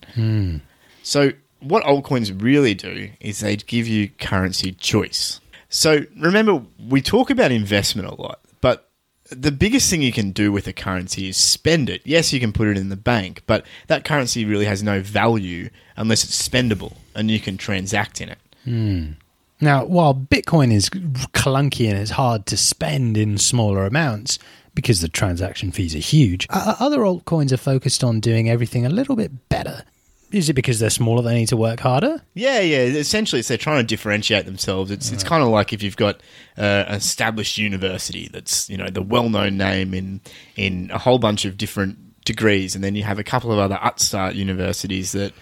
So, 1.03 1.33
what 1.61 1.85
altcoins 1.85 2.41
really 2.43 2.75
do 2.75 3.11
is 3.21 3.41
they 3.41 3.57
give 3.57 3.87
you 3.89 4.09
currency 4.19 4.73
choice. 4.73 5.41
So, 5.69 6.05
remember, 6.19 6.63
we 6.89 7.01
talk 7.03 7.31
about 7.31 7.53
investment 7.53 8.09
a 8.09 8.15
lot, 8.21 8.41
but 8.61 8.89
the 9.31 9.53
biggest 9.53 9.91
thing 9.91 10.03
you 10.03 10.13
can 10.13 10.31
do 10.33 10.51
with 10.51 10.67
a 10.67 10.73
currency 10.73 11.29
is 11.29 11.37
spend 11.37 11.91
it. 11.91 12.01
Yes, 12.05 12.33
you 12.33 12.41
can 12.41 12.53
put 12.53 12.69
it 12.69 12.79
in 12.79 12.89
the 12.89 12.97
bank, 12.97 13.43
but 13.47 13.65
that 13.87 14.05
currency 14.05 14.45
really 14.45 14.65
has 14.65 14.83
no 14.83 15.01
value 15.01 15.69
unless 15.97 16.25
it's 16.25 16.49
spendable 16.49 16.97
and 17.15 17.31
you 17.31 17.39
can 17.39 17.57
transact 17.57 18.21
in 18.21 18.29
it. 18.31 18.39
Now, 18.67 19.85
while 19.85 20.15
Bitcoin 20.15 20.73
is 20.73 20.89
clunky 20.89 21.89
and 21.89 21.99
it's 21.99 22.13
hard 22.13 22.47
to 22.47 22.57
spend 22.57 23.17
in 23.17 23.39
smaller 23.39 23.87
amounts 23.87 24.39
because 24.75 25.01
the 25.01 25.09
transaction 25.09 25.73
fees 25.73 25.95
are 25.97 26.01
huge, 26.01 26.47
other 26.51 27.01
altcoins 27.01 27.51
are 27.51 27.57
focused 27.57 28.05
on 28.05 28.21
doing 28.21 28.49
everything 28.49 28.87
a 28.87 28.91
little 28.91 29.17
bit 29.17 29.49
better. 29.49 29.83
Is 30.31 30.51
it 30.51 30.53
because 30.53 30.79
they're 30.79 30.91
smaller 30.91 31.23
they 31.23 31.35
need 31.35 31.49
to 31.49 31.57
work 31.57 31.81
harder? 31.81 32.23
Yeah, 32.35 32.61
yeah. 32.61 32.81
Essentially, 32.81 33.41
it's 33.41 33.49
they're 33.49 33.57
trying 33.57 33.79
to 33.79 33.87
differentiate 33.87 34.45
themselves. 34.45 34.91
It's 34.91 35.11
it's 35.11 35.25
kind 35.25 35.43
of 35.43 35.49
like 35.49 35.73
if 35.73 35.83
you've 35.83 35.97
got 35.97 36.17
uh, 36.59 36.85
an 36.87 36.97
established 36.97 37.57
university 37.57 38.29
that's 38.29 38.69
you 38.69 38.77
know 38.77 38.91
the 38.91 39.01
well-known 39.01 39.57
name 39.57 39.95
in 39.95 40.21
in 40.55 40.91
a 40.93 40.99
whole 40.99 41.19
bunch 41.19 41.47
of 41.47 41.57
different 41.57 41.97
degrees, 42.27 42.75
and 42.75 42.85
then 42.85 42.95
you 42.95 43.05
have 43.05 43.19
a 43.19 43.25
couple 43.25 43.51
of 43.51 43.59
other 43.59 43.79
upstart 43.81 44.35
universities 44.35 45.13
that 45.13 45.33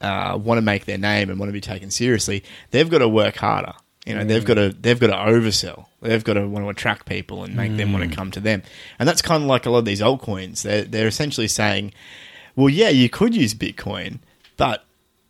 uh, 0.00 0.38
want 0.42 0.58
to 0.58 0.62
make 0.62 0.84
their 0.86 0.98
name 0.98 1.30
and 1.30 1.38
want 1.38 1.48
to 1.48 1.52
be 1.52 1.60
taken 1.60 1.90
seriously. 1.90 2.42
They've 2.70 2.88
got 2.88 2.98
to 2.98 3.08
work 3.08 3.36
harder. 3.36 3.74
You 4.06 4.14
know, 4.14 4.24
they've 4.24 4.44
got 4.44 4.54
to 4.54 4.70
they've 4.70 4.98
got 4.98 5.08
to 5.08 5.12
oversell. 5.12 5.86
They've 6.00 6.24
got 6.24 6.34
to 6.34 6.48
want 6.48 6.64
to 6.64 6.70
attract 6.70 7.06
people 7.06 7.44
and 7.44 7.54
make 7.54 7.76
them 7.76 7.92
want 7.92 8.08
to 8.08 8.16
come 8.16 8.30
to 8.32 8.40
them. 8.40 8.62
And 8.98 9.06
that's 9.06 9.20
kind 9.20 9.42
of 9.42 9.48
like 9.48 9.66
a 9.66 9.70
lot 9.70 9.80
of 9.80 9.84
these 9.84 10.00
altcoins. 10.00 10.62
They're 10.62 10.84
they're 10.84 11.06
essentially 11.06 11.48
saying, 11.48 11.92
well, 12.56 12.70
yeah, 12.70 12.88
you 12.88 13.10
could 13.10 13.36
use 13.36 13.54
Bitcoin, 13.54 14.20
but 14.56 14.84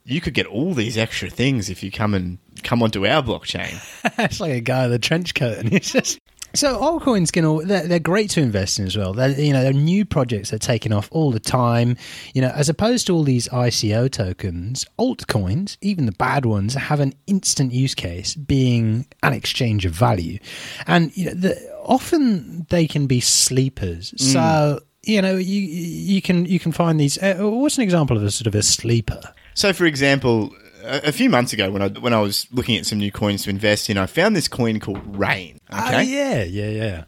you 0.05 0.21
could 0.21 0.33
get 0.33 0.45
all 0.45 0.73
these 0.73 0.97
extra 0.97 1.29
things 1.29 1.69
if 1.69 1.83
you 1.83 1.91
come 1.91 2.13
and 2.13 2.37
come 2.63 2.81
onto 2.81 3.05
our 3.05 3.21
blockchain. 3.21 3.75
it's 4.17 4.39
like 4.39 4.53
a 4.53 4.61
guy 4.61 4.85
in 4.85 4.91
a 4.93 4.99
trench 4.99 5.35
coat, 5.35 5.57
and 5.57 5.73
it's 5.73 5.91
just. 5.91 6.19
So 6.53 6.79
altcoins 6.79 7.31
can 7.31 7.45
all 7.45 7.65
they're, 7.65 7.87
they're 7.87 7.99
great 7.99 8.29
to 8.31 8.41
invest 8.41 8.79
in 8.79 8.85
as 8.85 8.97
well. 8.97 9.13
They're, 9.13 9.29
you 9.29 9.53
know, 9.53 9.63
they're 9.63 9.73
new 9.73 10.05
projects 10.05 10.49
that 10.49 10.57
are 10.57 10.67
taking 10.67 10.93
off 10.93 11.07
all 11.11 11.31
the 11.31 11.39
time. 11.39 11.97
You 12.33 12.41
know, 12.41 12.49
as 12.49 12.69
opposed 12.69 13.07
to 13.07 13.13
all 13.13 13.23
these 13.23 13.47
ICO 13.49 14.11
tokens, 14.11 14.85
altcoins, 14.99 15.77
even 15.81 16.05
the 16.05 16.11
bad 16.11 16.45
ones, 16.45 16.73
have 16.73 16.99
an 16.99 17.13
instant 17.27 17.71
use 17.71 17.95
case, 17.95 18.35
being 18.35 19.05
an 19.23 19.33
exchange 19.33 19.85
of 19.85 19.93
value, 19.93 20.39
and 20.87 21.15
you 21.15 21.25
know, 21.25 21.33
the, 21.33 21.71
often 21.83 22.65
they 22.69 22.87
can 22.87 23.07
be 23.07 23.19
sleepers. 23.19 24.13
So 24.17 24.81
you 25.03 25.21
know, 25.21 25.35
you 25.35 25.61
you 25.61 26.21
can 26.21 26.45
you 26.45 26.59
can 26.59 26.71
find 26.71 26.99
these. 26.99 27.17
Uh, 27.17 27.35
what's 27.39 27.77
an 27.77 27.83
example 27.83 28.17
of 28.17 28.23
a 28.23 28.31
sort 28.31 28.47
of 28.47 28.55
a 28.55 28.61
sleeper? 28.61 29.21
So, 29.53 29.73
for 29.73 29.85
example, 29.85 30.51
a, 30.83 31.11
few 31.11 31.29
months 31.29 31.53
ago 31.53 31.71
when 31.71 31.81
I 31.81 31.87
when 31.89 32.13
I 32.13 32.19
was 32.19 32.47
looking 32.51 32.77
at 32.77 32.85
some 32.85 32.97
new 32.99 33.11
coins 33.11 33.43
to 33.43 33.49
invest 33.49 33.89
in, 33.89 33.97
I 33.97 34.05
found 34.05 34.35
this 34.35 34.47
coin 34.47 34.79
called 34.79 35.17
Rain. 35.17 35.59
Okay, 35.71 35.95
Oh, 35.95 35.99
yeah, 35.99 36.43
yeah, 36.43 36.69
yeah. 36.69 37.03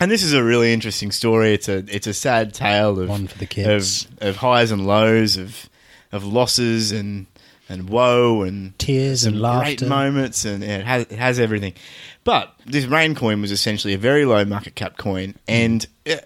and 0.00 0.10
this 0.10 0.22
is 0.22 0.32
a 0.32 0.42
really 0.42 0.72
interesting 0.72 1.12
story. 1.12 1.54
It's 1.54 1.68
a 1.68 1.84
it's 1.88 2.06
a 2.06 2.14
sad 2.14 2.54
tale 2.54 2.98
of 2.98 3.08
One 3.08 3.26
for 3.26 3.38
the 3.38 3.46
kids. 3.46 4.06
of, 4.20 4.28
of 4.28 4.36
highs 4.36 4.70
and 4.70 4.86
lows, 4.86 5.36
of 5.36 5.68
of 6.10 6.24
losses 6.24 6.92
and 6.92 7.26
and 7.68 7.88
woe 7.88 8.42
and 8.42 8.78
Tears 8.78 9.24
and 9.24 9.40
great 9.40 9.82
moments, 9.82 10.44
and 10.44 10.62
yeah, 10.62 10.78
it 10.78 10.84
has 10.86 11.02
it 11.04 11.18
has 11.18 11.40
everything. 11.40 11.74
But 12.24 12.54
this 12.66 12.84
Rain 12.84 13.14
coin 13.14 13.40
was 13.40 13.50
essentially 13.50 13.94
a 13.94 13.98
very 13.98 14.24
low 14.24 14.44
market 14.44 14.74
cap 14.74 14.96
coin, 14.96 15.34
and 15.48 15.86
uh, 16.06 16.16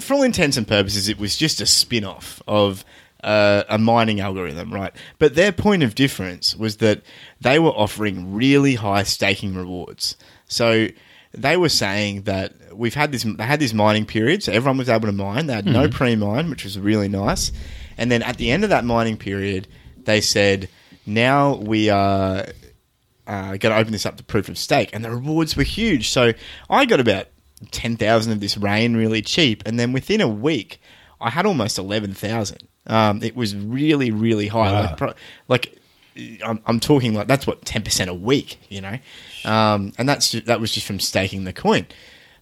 for 0.00 0.14
all 0.14 0.22
intents 0.22 0.56
and 0.56 0.66
purposes, 0.66 1.08
it 1.08 1.18
was 1.18 1.36
just 1.36 1.60
a 1.60 1.66
spin 1.66 2.04
off 2.04 2.42
of. 2.48 2.84
Uh, 3.24 3.64
a 3.68 3.78
mining 3.78 4.20
algorithm, 4.20 4.72
right? 4.72 4.94
But 5.18 5.34
their 5.34 5.50
point 5.50 5.82
of 5.82 5.94
difference 5.94 6.54
was 6.54 6.76
that 6.76 7.02
they 7.40 7.58
were 7.58 7.70
offering 7.70 8.34
really 8.34 8.74
high 8.74 9.02
staking 9.04 9.54
rewards. 9.56 10.16
So 10.46 10.88
they 11.32 11.56
were 11.56 11.68
saying 11.68 12.22
that 12.22 12.52
we've 12.72 12.94
had 12.94 13.12
this 13.12 13.24
they 13.24 13.44
had 13.44 13.60
this 13.60 13.72
mining 13.72 14.06
period, 14.06 14.42
so 14.42 14.52
everyone 14.52 14.78
was 14.78 14.88
able 14.88 15.06
to 15.06 15.12
mine. 15.12 15.46
They 15.46 15.54
had 15.54 15.66
no 15.66 15.88
pre-mine, 15.88 16.50
which 16.50 16.64
was 16.64 16.78
really 16.78 17.08
nice. 17.08 17.52
And 17.98 18.10
then 18.10 18.22
at 18.22 18.36
the 18.36 18.50
end 18.50 18.64
of 18.64 18.70
that 18.70 18.84
mining 18.84 19.16
period, 19.16 19.68
they 20.04 20.20
said, 20.20 20.68
"Now 21.04 21.56
we 21.56 21.88
are 21.90 22.46
uh, 23.26 23.56
going 23.56 23.60
to 23.60 23.76
open 23.76 23.92
this 23.92 24.06
up 24.06 24.16
to 24.16 24.24
proof 24.24 24.48
of 24.48 24.58
stake," 24.58 24.90
and 24.92 25.04
the 25.04 25.10
rewards 25.10 25.56
were 25.56 25.62
huge. 25.64 26.10
So 26.10 26.32
I 26.70 26.84
got 26.84 27.00
about 27.00 27.26
ten 27.70 27.96
thousand 27.96 28.32
of 28.32 28.40
this 28.40 28.56
rain 28.56 28.96
really 28.96 29.22
cheap, 29.22 29.62
and 29.66 29.78
then 29.78 29.92
within 29.92 30.20
a 30.20 30.28
week, 30.28 30.80
I 31.20 31.30
had 31.30 31.46
almost 31.46 31.78
eleven 31.78 32.14
thousand. 32.14 32.68
Um, 32.86 33.22
it 33.22 33.34
was 33.36 33.54
really, 33.56 34.10
really 34.10 34.48
high. 34.48 34.72
Wow. 34.72 34.80
Like, 34.82 34.96
pro- 34.96 35.14
like 35.48 35.78
I'm, 36.44 36.60
I'm 36.66 36.80
talking 36.80 37.14
like 37.14 37.26
that's 37.26 37.46
what 37.46 37.64
ten 37.64 37.82
percent 37.82 38.10
a 38.10 38.14
week, 38.14 38.58
you 38.68 38.80
know, 38.80 38.98
um, 39.44 39.92
and 39.98 40.08
that's 40.08 40.30
ju- 40.30 40.40
that 40.42 40.60
was 40.60 40.72
just 40.72 40.86
from 40.86 41.00
staking 41.00 41.44
the 41.44 41.52
coin. 41.52 41.86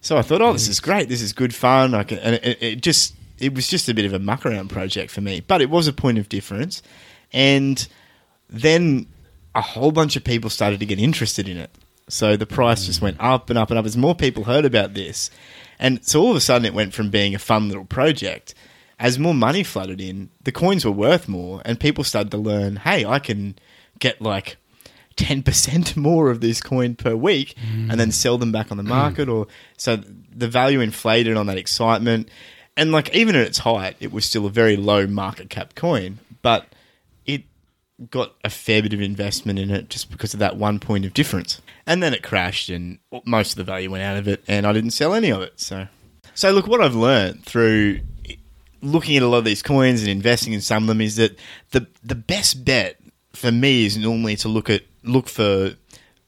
So 0.00 0.16
I 0.18 0.22
thought, 0.22 0.42
oh, 0.42 0.52
this 0.52 0.68
is 0.68 0.80
great. 0.80 1.08
This 1.08 1.22
is 1.22 1.32
good 1.32 1.54
fun. 1.54 1.94
I 1.94 2.04
can, 2.04 2.18
and 2.18 2.34
it, 2.36 2.62
it 2.62 2.82
just 2.82 3.14
it 3.38 3.54
was 3.54 3.66
just 3.68 3.88
a 3.88 3.94
bit 3.94 4.04
of 4.04 4.12
a 4.12 4.18
muck 4.18 4.44
around 4.44 4.68
project 4.68 5.10
for 5.10 5.22
me, 5.22 5.40
but 5.40 5.60
it 5.62 5.70
was 5.70 5.88
a 5.88 5.92
point 5.92 6.18
of 6.18 6.28
difference. 6.28 6.82
And 7.32 7.88
then 8.48 9.06
a 9.54 9.62
whole 9.62 9.92
bunch 9.92 10.14
of 10.14 10.22
people 10.24 10.50
started 10.50 10.78
to 10.80 10.86
get 10.86 10.98
interested 10.98 11.48
in 11.48 11.56
it, 11.56 11.70
So 12.08 12.36
the 12.36 12.46
price 12.46 12.84
just 12.86 13.00
went 13.00 13.16
up 13.18 13.48
and 13.50 13.58
up 13.58 13.70
and 13.70 13.78
up 13.78 13.86
as 13.86 13.96
more 13.96 14.14
people 14.14 14.44
heard 14.44 14.64
about 14.64 14.94
this. 14.94 15.30
And 15.78 16.04
so 16.04 16.20
all 16.20 16.30
of 16.30 16.36
a 16.36 16.40
sudden 16.40 16.66
it 16.66 16.74
went 16.74 16.92
from 16.92 17.10
being 17.10 17.34
a 17.34 17.38
fun 17.38 17.68
little 17.68 17.84
project. 17.84 18.54
As 19.04 19.18
more 19.18 19.34
money 19.34 19.62
flooded 19.62 20.00
in, 20.00 20.30
the 20.44 20.50
coins 20.50 20.82
were 20.82 20.90
worth 20.90 21.28
more 21.28 21.60
and 21.66 21.78
people 21.78 22.04
started 22.04 22.30
to 22.30 22.38
learn, 22.38 22.76
hey, 22.76 23.04
I 23.04 23.18
can 23.18 23.54
get 23.98 24.22
like 24.22 24.56
10% 25.18 25.94
more 26.08 26.30
of 26.30 26.40
this 26.40 26.62
coin 26.62 26.94
per 26.94 27.14
week 27.14 27.54
and 27.90 28.00
then 28.00 28.10
sell 28.10 28.38
them 28.38 28.50
back 28.50 28.70
on 28.70 28.78
the 28.78 28.82
market 28.82 29.28
or 29.28 29.46
so 29.76 29.96
the 29.96 30.48
value 30.48 30.80
inflated 30.80 31.36
on 31.36 31.48
that 31.48 31.58
excitement. 31.58 32.30
And 32.78 32.92
like 32.92 33.14
even 33.14 33.36
at 33.36 33.46
its 33.46 33.58
height 33.58 33.96
it 34.00 34.10
was 34.10 34.24
still 34.24 34.46
a 34.46 34.50
very 34.50 34.74
low 34.74 35.06
market 35.06 35.50
cap 35.50 35.74
coin 35.74 36.18
but 36.40 36.66
it 37.26 37.42
got 38.10 38.32
a 38.42 38.48
fair 38.48 38.80
bit 38.80 38.94
of 38.94 39.02
investment 39.02 39.58
in 39.58 39.70
it 39.70 39.90
just 39.90 40.10
because 40.10 40.32
of 40.32 40.40
that 40.40 40.56
one 40.56 40.80
point 40.80 41.04
of 41.04 41.12
difference. 41.12 41.60
And 41.86 42.02
then 42.02 42.14
it 42.14 42.22
crashed 42.22 42.70
and 42.70 43.00
most 43.26 43.50
of 43.50 43.56
the 43.56 43.64
value 43.64 43.90
went 43.90 44.02
out 44.02 44.16
of 44.16 44.26
it 44.28 44.42
and 44.48 44.66
I 44.66 44.72
didn't 44.72 44.92
sell 44.92 45.12
any 45.12 45.28
of 45.28 45.42
it 45.42 45.60
so. 45.60 45.88
So 46.34 46.52
look 46.52 46.66
what 46.66 46.80
I've 46.80 46.96
learned 46.96 47.44
through 47.44 48.00
looking 48.84 49.16
at 49.16 49.22
a 49.22 49.26
lot 49.26 49.38
of 49.38 49.44
these 49.44 49.62
coins 49.62 50.00
and 50.00 50.10
investing 50.10 50.52
in 50.52 50.60
some 50.60 50.84
of 50.84 50.86
them 50.88 51.00
is 51.00 51.16
that 51.16 51.38
the 51.70 51.86
the 52.02 52.14
best 52.14 52.64
bet 52.64 53.00
for 53.32 53.50
me 53.50 53.86
is 53.86 53.96
normally 53.96 54.36
to 54.36 54.48
look 54.48 54.70
at 54.70 54.82
look 55.02 55.28
for 55.28 55.74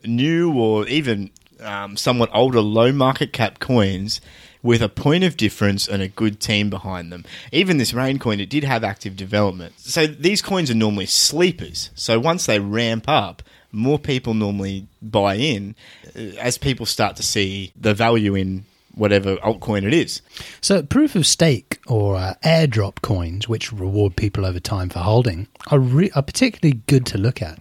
new 0.05 0.53
or 0.59 0.87
even 0.87 1.31
um, 1.61 1.97
somewhat 1.97 2.31
older 2.33 2.61
low 2.61 2.93
market 2.93 3.33
cap 3.33 3.59
coins 3.59 4.21
with 4.63 4.83
a 4.83 4.89
point 4.89 5.23
of 5.23 5.37
difference 5.37 5.87
and 5.87 6.03
a 6.03 6.09
good 6.09 6.41
team 6.41 6.69
behind 6.69 7.13
them. 7.13 7.25
Even 7.53 7.77
this 7.79 7.95
rain 7.95 8.19
coin, 8.19 8.41
it 8.41 8.51
did 8.51 8.65
have 8.65 8.83
active 8.83 9.17
development. 9.17 9.79
So 9.79 10.07
these 10.07 10.43
coins 10.43 10.71
are 10.71 10.75
normally 10.75 11.07
sleepers. 11.07 11.91
So 11.95 12.19
once 12.19 12.47
they 12.47 12.59
ramp 12.59 13.05
up, 13.07 13.43
more 13.71 13.99
people 13.99 14.35
normally 14.35 14.89
buy 15.01 15.35
in 15.35 15.77
uh, 16.17 16.21
as 16.41 16.59
people 16.59 16.87
start 16.87 17.17
to 17.17 17.23
see 17.23 17.73
the 17.77 17.95
value 17.95 18.35
in 18.35 18.65
whatever 18.97 19.37
altcoin 19.37 19.85
it 19.87 19.95
is. 19.95 20.23
So, 20.61 20.83
proof 20.83 21.15
of 21.15 21.27
stake 21.27 21.79
or 21.87 22.17
uh, 22.17 22.35
airdrop 22.45 23.03
coins, 23.03 23.49
which 23.49 23.73
reward 23.73 24.17
people 24.17 24.45
over 24.45 24.59
time 24.59 24.89
for 24.89 24.99
holding, 25.01 25.47
are, 25.71 25.79
re- 25.79 26.11
are 26.17 26.23
particularly 26.23 26.81
good 26.87 27.07
to 27.07 27.19
look 27.19 27.41
at. 27.41 27.59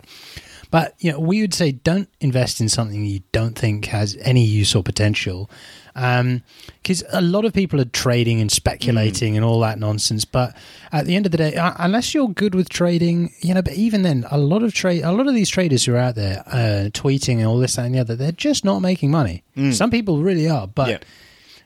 But 0.72 0.96
you 1.00 1.12
know, 1.12 1.20
we 1.20 1.42
would 1.42 1.54
say 1.54 1.72
don't 1.72 2.10
invest 2.20 2.60
in 2.60 2.68
something 2.70 3.06
you 3.06 3.22
don't 3.32 3.58
think 3.58 3.86
has 3.86 4.18
any 4.22 4.44
use 4.44 4.76
or 4.76 4.84
potential, 4.84 5.50
because 5.94 7.04
a 7.14 7.22
lot 7.22 7.46
of 7.46 7.54
people 7.54 7.80
are 7.80 7.86
trading 7.86 8.42
and 8.42 8.52
speculating 8.52 9.38
and 9.38 9.46
all 9.46 9.60
that 9.62 9.80
nonsense. 9.80 10.26
But 10.26 10.56
at 10.92 11.06
the 11.06 11.16
end 11.16 11.26
of 11.26 11.32
the 11.32 11.38
day, 11.38 11.56
uh, 11.56 11.74
unless 11.80 12.14
you're 12.14 12.28
good 12.30 12.56
with 12.56 12.68
trading, 12.70 13.32
you 13.40 13.54
know, 13.54 13.62
but 13.62 13.74
even 13.74 14.02
then, 14.02 14.26
a 14.30 14.38
lot 14.38 14.64
of 14.64 14.74
trade, 14.74 15.04
a 15.04 15.12
lot 15.14 15.28
of 15.28 15.34
these 15.34 15.50
traders 15.50 15.86
who 15.86 15.94
are 15.94 15.98
out 16.00 16.16
there 16.16 16.44
uh, 16.48 16.90
tweeting 16.92 17.38
and 17.38 17.46
all 17.46 17.58
this 17.60 17.76
that, 17.76 17.86
and 17.86 17.96
the 17.96 18.00
other, 18.00 18.16
they're 18.16 18.32
just 18.34 18.66
not 18.66 18.80
making 18.80 19.12
money. 19.12 19.44
Some 19.72 19.90
people 19.92 20.22
really 20.22 20.50
are, 20.50 20.68
but 20.68 20.90
Yeah. 20.90 20.98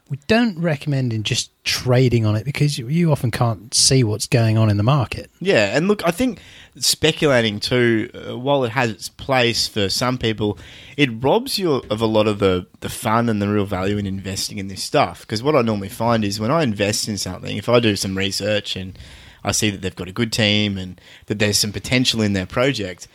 We 0.10 0.18
don't 0.28 0.58
recommend 0.60 1.14
in 1.14 1.22
just 1.22 1.52
trading 1.64 2.26
on 2.26 2.36
it 2.36 2.44
because 2.44 2.80
you, 2.80 3.12
often 3.12 3.30
can't 3.30 3.74
see 3.74 4.04
what's 4.04 4.26
going 4.26 4.58
on 4.58 4.70
in 4.70 4.78
the 4.78 4.84
market. 4.84 5.30
Yeah, 5.40 5.78
and 5.78 5.88
look, 5.88 6.06
I 6.06 6.12
think 6.12 6.42
speculating 6.78 7.60
too, 7.60 8.10
uh, 8.14 8.38
while 8.38 8.64
it 8.64 8.72
has 8.72 8.90
its 8.90 9.10
place 9.10 9.68
for 9.68 9.88
some 9.88 10.18
people, 10.18 10.58
it 10.98 11.10
robs 11.24 11.60
you 11.60 11.74
of 11.74 12.02
a 12.02 12.08
lot 12.08 12.28
of 12.28 12.40
the, 12.40 12.66
the 12.80 12.90
fun 12.90 13.30
and 13.30 13.42
the 13.42 13.48
real 13.48 13.66
value 13.66 13.98
in 13.98 14.08
investing 14.08 14.58
in 14.58 14.68
this 14.68 14.84
stuff. 14.84 15.22
Because 15.22 15.44
what 15.44 15.56
I 15.56 15.62
normally 15.62 15.90
find 15.90 16.26
is 16.26 16.40
when 16.40 16.52
I 16.52 16.64
invest 16.64 17.08
in 17.08 17.18
something, 17.18 17.56
if 17.56 17.70
I 17.70 17.80
do 17.80 17.96
some 17.96 18.18
research 18.18 18.76
and 18.76 18.98
I 19.44 19.52
see 19.52 19.70
that 19.70 19.82
they've 19.82 19.96
got 19.96 20.08
a 20.08 20.14
good 20.14 20.34
team 20.34 20.78
and 20.78 21.00
that 21.28 21.40
there's 21.40 21.58
some 21.58 21.72
potential 21.72 22.22
in 22.22 22.34
their 22.34 22.48
project, 22.48 23.08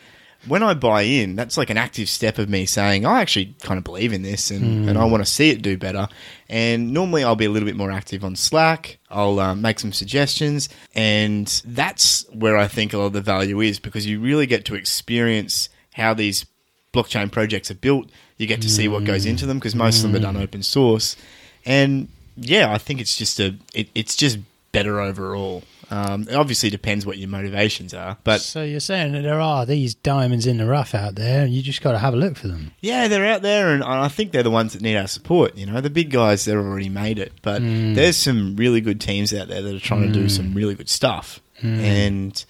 when 0.46 0.62
I 0.62 0.74
buy 0.74 1.02
in, 1.02 1.36
that's 1.36 1.56
like 1.56 1.70
an 1.70 1.76
active 1.76 2.08
step 2.08 2.38
of 2.38 2.48
me 2.48 2.66
saying, 2.66 3.06
I 3.06 3.20
actually 3.20 3.54
kind 3.62 3.78
of 3.78 3.84
believe 3.84 4.12
in 4.12 4.22
this 4.22 4.50
and, 4.50 4.88
and 4.88 4.98
I 4.98 5.04
want 5.04 5.24
to 5.24 5.30
see 5.30 5.50
it 5.50 5.62
do 5.62 5.76
better. 5.76 6.08
And 6.48 6.92
normally 6.92 7.24
I'll 7.24 7.36
be 7.36 7.46
a 7.46 7.50
little 7.50 7.66
bit 7.66 7.76
more 7.76 7.90
active 7.90 8.24
on 8.24 8.36
Slack. 8.36 8.98
I'll 9.10 9.40
um, 9.40 9.62
make 9.62 9.78
some 9.78 9.92
suggestions. 9.92 10.68
And 10.94 11.46
that's 11.64 12.26
where 12.32 12.56
I 12.56 12.68
think 12.68 12.92
a 12.92 12.98
lot 12.98 13.06
of 13.06 13.12
the 13.12 13.20
value 13.20 13.60
is 13.60 13.78
because 13.78 14.06
you 14.06 14.20
really 14.20 14.46
get 14.46 14.64
to 14.66 14.74
experience 14.74 15.68
how 15.94 16.14
these 16.14 16.46
blockchain 16.92 17.30
projects 17.30 17.70
are 17.70 17.76
built. 17.76 18.10
You 18.36 18.46
get 18.46 18.62
to 18.62 18.70
see 18.70 18.88
what 18.88 19.04
goes 19.04 19.26
into 19.26 19.46
them 19.46 19.58
because 19.58 19.74
most 19.74 20.04
of 20.04 20.12
them 20.12 20.20
are 20.20 20.24
done 20.24 20.36
open 20.36 20.62
source. 20.62 21.16
And 21.64 22.08
yeah, 22.36 22.72
I 22.72 22.78
think 22.78 23.00
it's 23.00 23.16
just 23.16 23.40
a, 23.40 23.56
it, 23.72 23.88
it's 23.94 24.16
just 24.16 24.38
better 24.72 25.00
overall. 25.00 25.62
Um, 25.90 26.22
it 26.22 26.34
obviously 26.34 26.70
depends 26.70 27.06
what 27.06 27.18
your 27.18 27.28
motivations 27.28 27.94
are, 27.94 28.16
but 28.24 28.40
So 28.40 28.62
you're 28.62 28.80
saying 28.80 29.12
that 29.12 29.22
there 29.22 29.40
are 29.40 29.66
these 29.66 29.94
diamonds 29.94 30.46
in 30.46 30.58
the 30.58 30.66
rough 30.66 30.94
out 30.94 31.14
there, 31.14 31.44
and 31.44 31.52
you 31.52 31.62
just 31.62 31.82
got 31.82 31.92
to 31.92 31.98
have 31.98 32.14
a 32.14 32.16
look 32.16 32.36
for 32.36 32.48
them. 32.48 32.72
Yeah, 32.80 33.08
they're 33.08 33.26
out 33.26 33.42
there, 33.42 33.70
and 33.70 33.82
I 33.82 34.08
think 34.08 34.32
they're 34.32 34.42
the 34.42 34.50
ones 34.50 34.72
that 34.72 34.82
need 34.82 34.96
our 34.96 35.06
support. 35.06 35.56
You 35.56 35.66
know, 35.66 35.80
the 35.80 35.90
big 35.90 36.10
guys, 36.10 36.44
they've 36.44 36.56
already 36.56 36.88
made 36.88 37.18
it, 37.18 37.32
but 37.42 37.62
mm. 37.62 37.94
there's 37.94 38.16
some 38.16 38.56
really 38.56 38.80
good 38.80 39.00
teams 39.00 39.32
out 39.34 39.48
there 39.48 39.62
that 39.62 39.74
are 39.74 39.80
trying 39.80 40.02
to 40.02 40.12
do 40.12 40.26
mm. 40.26 40.30
some 40.30 40.54
really 40.54 40.74
good 40.74 40.88
stuff. 40.88 41.40
Mm. 41.62 41.78
And 41.80 42.44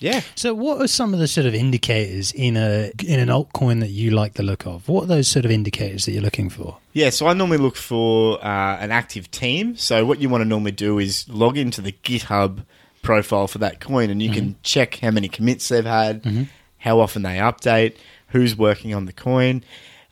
yeah, 0.00 0.22
So, 0.34 0.52
what 0.54 0.80
are 0.82 0.88
some 0.88 1.14
of 1.14 1.20
the 1.20 1.28
sort 1.28 1.46
of 1.46 1.54
indicators 1.54 2.32
in 2.32 2.56
a 2.56 2.90
in 3.06 3.20
an 3.20 3.28
altcoin 3.28 3.80
that 3.80 3.90
you 3.90 4.10
like 4.10 4.34
the 4.34 4.42
look 4.42 4.66
of? 4.66 4.88
What 4.88 5.04
are 5.04 5.06
those 5.06 5.28
sort 5.28 5.44
of 5.44 5.50
indicators 5.50 6.04
that 6.06 6.12
you're 6.12 6.22
looking 6.22 6.50
for? 6.50 6.78
yeah. 6.92 7.10
So 7.10 7.26
I 7.28 7.34
normally 7.34 7.58
look 7.58 7.76
for 7.76 8.44
uh, 8.44 8.76
an 8.78 8.90
active 8.90 9.30
team. 9.30 9.76
So 9.76 10.04
what 10.04 10.20
you 10.20 10.28
want 10.28 10.42
to 10.42 10.48
normally 10.48 10.72
do 10.72 10.98
is 10.98 11.28
log 11.28 11.56
into 11.56 11.80
the 11.80 11.92
GitHub 11.92 12.64
profile 13.02 13.46
for 13.46 13.58
that 13.58 13.80
coin, 13.80 14.10
and 14.10 14.20
you 14.20 14.30
can 14.30 14.56
check 14.62 14.96
how 14.96 15.10
many 15.10 15.28
commits 15.28 15.68
they've 15.68 15.84
had, 15.84 16.48
how 16.78 16.98
often 17.00 17.22
they 17.22 17.36
update, 17.38 17.96
who's 18.28 18.56
working 18.56 18.94
on 18.94 19.04
the 19.06 19.12
coin. 19.12 19.62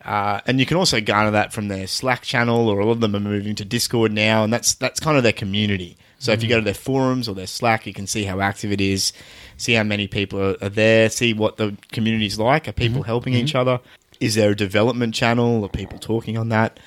Uh, 0.05 0.41
and 0.47 0.59
you 0.61 0.64
can 0.64 0.76
also 0.76 1.01
garner 1.01 1.32
that 1.32 1.53
from 1.53 1.68
their 1.68 1.86
Slack 1.86 2.22
channel, 2.22 2.68
or 2.68 2.78
a 2.78 2.86
lot 2.86 2.93
of 2.93 3.01
them 3.01 3.14
are 3.16 3.20
moving 3.20 3.55
to 3.57 3.64
Discord 3.64 4.12
now, 4.12 4.45
and 4.45 4.53
that's 4.53 4.74
that's 4.74 5.01
kind 5.01 5.16
of 5.16 5.22
their 5.22 5.32
community. 5.32 5.97
So 6.20 6.32
if 6.32 6.43
you 6.43 6.49
go 6.49 6.57
to 6.59 6.64
their 6.64 6.74
forums 6.74 7.28
or 7.28 7.34
their 7.34 7.47
Slack, 7.47 7.86
you 7.86 7.93
can 7.93 8.07
see 8.07 8.24
how 8.24 8.41
active 8.41 8.72
it 8.72 8.80
is, 8.80 9.12
see 9.59 9.74
how 9.74 9.82
many 9.82 10.06
people 10.09 10.40
are, 10.40 10.56
are 10.62 10.70
there, 10.70 11.11
see 11.11 11.34
what 11.34 11.59
the 11.59 11.76
community's 11.92 12.38
like. 12.38 12.66
Are 12.66 12.72
people 12.72 13.02
helping 13.02 13.34
each 13.34 13.54
other? 13.54 13.80
Is 14.20 14.34
there 14.34 14.50
a 14.52 14.56
development 14.56 15.14
channel? 15.14 15.62
Are 15.64 15.68
people 15.68 15.98
talking 15.98 16.38
on 16.38 16.48
that? 16.48 16.80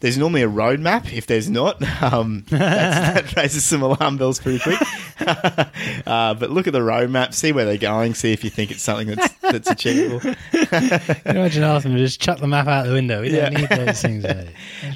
There's 0.00 0.18
normally 0.18 0.42
a 0.42 0.48
roadmap. 0.48 1.10
If 1.14 1.26
there's 1.26 1.48
not, 1.48 1.82
um, 2.02 2.44
that 2.50 3.34
raises 3.36 3.64
some 3.64 3.80
alarm 3.80 4.18
bells 4.18 4.38
pretty 4.38 4.58
quick. 4.58 4.78
uh, 6.06 6.34
but 6.34 6.50
look 6.50 6.66
at 6.66 6.74
the 6.74 6.80
roadmap, 6.80 7.32
see 7.32 7.52
where 7.52 7.64
they're 7.64 7.78
going, 7.78 8.12
see 8.12 8.32
if 8.32 8.44
you 8.44 8.50
think 8.50 8.70
it's 8.70 8.82
something 8.82 9.08
that's 9.08 9.32
that's 9.40 9.70
achievable. 9.70 10.20
Imagine 11.24 11.62
asking 11.62 11.92
them 11.92 11.98
to 11.98 12.04
just 12.04 12.20
chuck 12.20 12.38
the 12.38 12.46
map 12.46 12.66
out 12.66 12.86
the 12.86 12.92
window. 12.92 13.22
We 13.22 13.30
don't 13.30 13.52
Yeah. 13.52 13.60
need 13.60 13.68
those 13.70 14.02
things. 14.02 14.24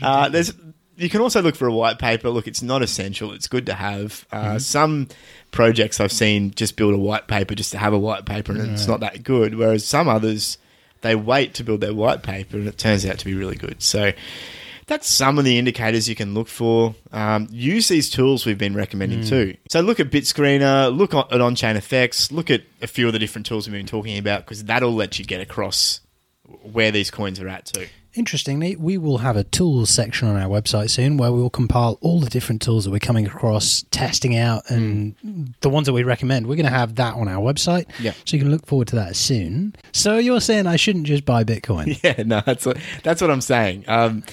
Uh, 0.03 0.29
there's 0.29 0.53
you 0.97 1.09
can 1.09 1.21
also 1.21 1.41
look 1.41 1.55
for 1.55 1.69
a 1.69 1.73
white 1.73 1.99
paper. 2.01 2.29
Look, 2.29 2.49
it's 2.49 2.61
not 2.63 2.83
essential. 2.83 3.33
It's 3.33 3.47
good 3.47 3.67
to 3.67 3.75
have. 3.75 4.27
Uh, 4.33 4.59
Some 4.59 5.09
projects 5.51 6.01
I've 6.01 6.13
seen 6.13 6.53
just 6.53 6.77
build 6.77 6.95
a 6.95 6.99
white 6.99 7.27
paper 7.27 7.55
just 7.55 7.73
to 7.73 7.79
have 7.79 7.93
a 7.93 7.99
white 7.99 8.25
paper, 8.27 8.53
and 8.53 8.73
it's 8.73 8.87
not 8.87 9.01
that 9.01 9.23
good. 9.23 9.55
Whereas 9.55 9.85
some 9.85 10.09
others 10.09 10.59
they 11.01 11.15
wait 11.15 11.55
to 11.55 11.65
build 11.65 11.81
their 11.81 11.95
white 11.95 12.23
paper, 12.23 12.57
and 12.57 12.69
it 12.69 12.79
turns 12.79 13.07
out 13.07 13.19
to 13.19 13.25
be 13.25 13.35
really 13.35 13.57
good. 13.57 13.83
So. 13.83 14.13
That's 14.87 15.07
some 15.07 15.39
of 15.39 15.45
the 15.45 15.59
indicators 15.59 16.09
you 16.09 16.15
can 16.15 16.33
look 16.33 16.49
for. 16.49 16.95
Um, 17.13 17.47
use 17.51 17.89
these 17.89 18.09
tools 18.09 18.47
we've 18.47 18.57
been 18.57 18.75
recommending 18.75 19.23
too. 19.23 19.55
So 19.69 19.83
look 19.83 20.01
at 20.01 20.09
BitScreener, 20.09 20.97
look 20.97 21.13
at 21.13 21.29
OnChainFX, 21.29 22.33
look 22.33 22.51
at 22.51 22.63
a 22.81 22.87
few 22.87 23.07
of 23.07 23.13
the 23.13 23.19
different 23.19 23.45
tools 23.45 23.69
we've 23.69 23.79
been 23.79 23.85
talking 23.85 24.17
about 24.17 24.47
because 24.47 24.65
that'll 24.65 24.95
let 24.95 25.19
you 25.19 25.27
get 25.27 25.43
across 25.43 26.01
where 26.63 26.91
these 26.91 27.11
coins 27.11 27.39
are 27.39 27.49
at 27.49 27.67
too. 27.67 27.87
Interestingly, 28.19 28.75
we 28.75 28.99
will 28.99 29.19
have 29.19 29.37
a 29.37 29.45
tools 29.45 29.91
section 29.91 30.27
on 30.27 30.37
our 30.37 30.49
website 30.49 30.91
soon 30.91 31.19
where 31.19 31.31
we 31.31 31.41
will 31.41 31.51
compile 31.51 31.99
all 32.01 32.19
the 32.19 32.29
different 32.29 32.61
tools 32.61 32.85
that 32.85 32.91
we're 32.91 32.99
coming 32.99 33.29
across, 33.29 33.85
testing 33.93 34.37
out, 34.37 34.69
and 34.69 35.15
the 35.61 35.71
ones 35.71 35.87
that 35.87 35.93
we 35.93 36.03
recommend. 36.03 36.49
We're 36.49 36.57
going 36.57 36.67
to 36.67 36.71
have 36.71 36.97
that 36.97 37.15
on 37.15 37.29
our 37.29 37.41
website. 37.41 37.87
Yeah. 38.01 38.13
So 38.25 38.37
you 38.37 38.43
can 38.43 38.51
look 38.51 38.67
forward 38.67 38.89
to 38.89 38.97
that 38.97 39.15
soon. 39.15 39.77
So 39.93 40.19
you're 40.19 40.41
saying 40.41 40.67
I 40.67 40.75
shouldn't 40.75 41.07
just 41.07 41.25
buy 41.25 41.45
Bitcoin? 41.45 41.97
Yeah, 42.09 42.23
no, 42.25 42.43
that's 42.45 42.67
what, 42.67 42.79
that's 43.03 43.21
what 43.21 43.31
I'm 43.31 43.41
saying. 43.41 43.85
Um, 43.87 44.25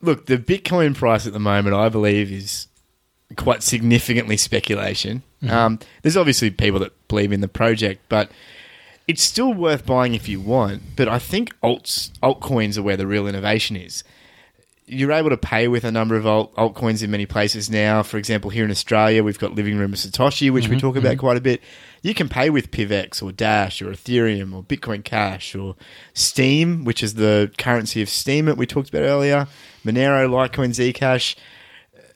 look, 0.00 0.26
the 0.26 0.38
Bitcoin 0.38 0.94
price 0.94 1.26
at 1.26 1.32
the 1.34 1.40
moment, 1.40 1.76
I 1.76 1.88
believe, 1.90 2.32
is 2.32 2.68
quite 3.36 3.62
significantly 3.62 4.36
speculation. 4.38 5.22
Um, 5.48 5.78
there's 6.02 6.16
obviously 6.16 6.50
people 6.50 6.80
that 6.80 6.92
believe 7.08 7.32
in 7.32 7.40
the 7.40 7.48
project, 7.48 8.02
but 8.08 8.30
it's 9.10 9.24
still 9.24 9.52
worth 9.52 9.84
buying 9.84 10.14
if 10.14 10.28
you 10.28 10.40
want. 10.40 10.82
But 10.94 11.08
I 11.08 11.18
think 11.18 11.58
alts 11.62 12.12
altcoins 12.22 12.78
are 12.78 12.82
where 12.82 12.96
the 12.96 13.08
real 13.08 13.26
innovation 13.26 13.74
is. 13.74 14.04
You're 14.86 15.10
able 15.12 15.30
to 15.30 15.36
pay 15.36 15.66
with 15.66 15.82
a 15.82 15.90
number 15.90 16.14
of 16.14 16.26
alt, 16.26 16.54
altcoins 16.54 17.02
in 17.02 17.10
many 17.10 17.26
places 17.26 17.68
now. 17.68 18.04
For 18.04 18.18
example, 18.18 18.50
here 18.50 18.64
in 18.64 18.70
Australia, 18.70 19.24
we've 19.24 19.38
got 19.38 19.54
Living 19.54 19.78
Room 19.78 19.92
of 19.92 19.98
Satoshi, 19.98 20.52
which 20.52 20.68
we 20.68 20.76
mm-hmm, 20.76 20.86
talk 20.86 20.96
about 20.96 21.12
mm-hmm. 21.12 21.20
quite 21.20 21.36
a 21.36 21.40
bit. 21.40 21.60
You 22.02 22.14
can 22.14 22.28
pay 22.28 22.50
with 22.50 22.70
PIVX 22.70 23.20
or 23.20 23.32
Dash 23.32 23.82
or 23.82 23.90
Ethereum 23.90 24.54
or 24.54 24.62
Bitcoin 24.62 25.04
Cash 25.04 25.56
or 25.56 25.74
Steem, 26.14 26.84
which 26.84 27.02
is 27.02 27.14
the 27.14 27.52
currency 27.58 28.02
of 28.02 28.08
Steem 28.08 28.46
that 28.46 28.56
we 28.56 28.66
talked 28.66 28.90
about 28.90 29.02
earlier. 29.02 29.48
Monero, 29.84 30.28
Litecoin, 30.28 30.70
Zcash 30.70 31.34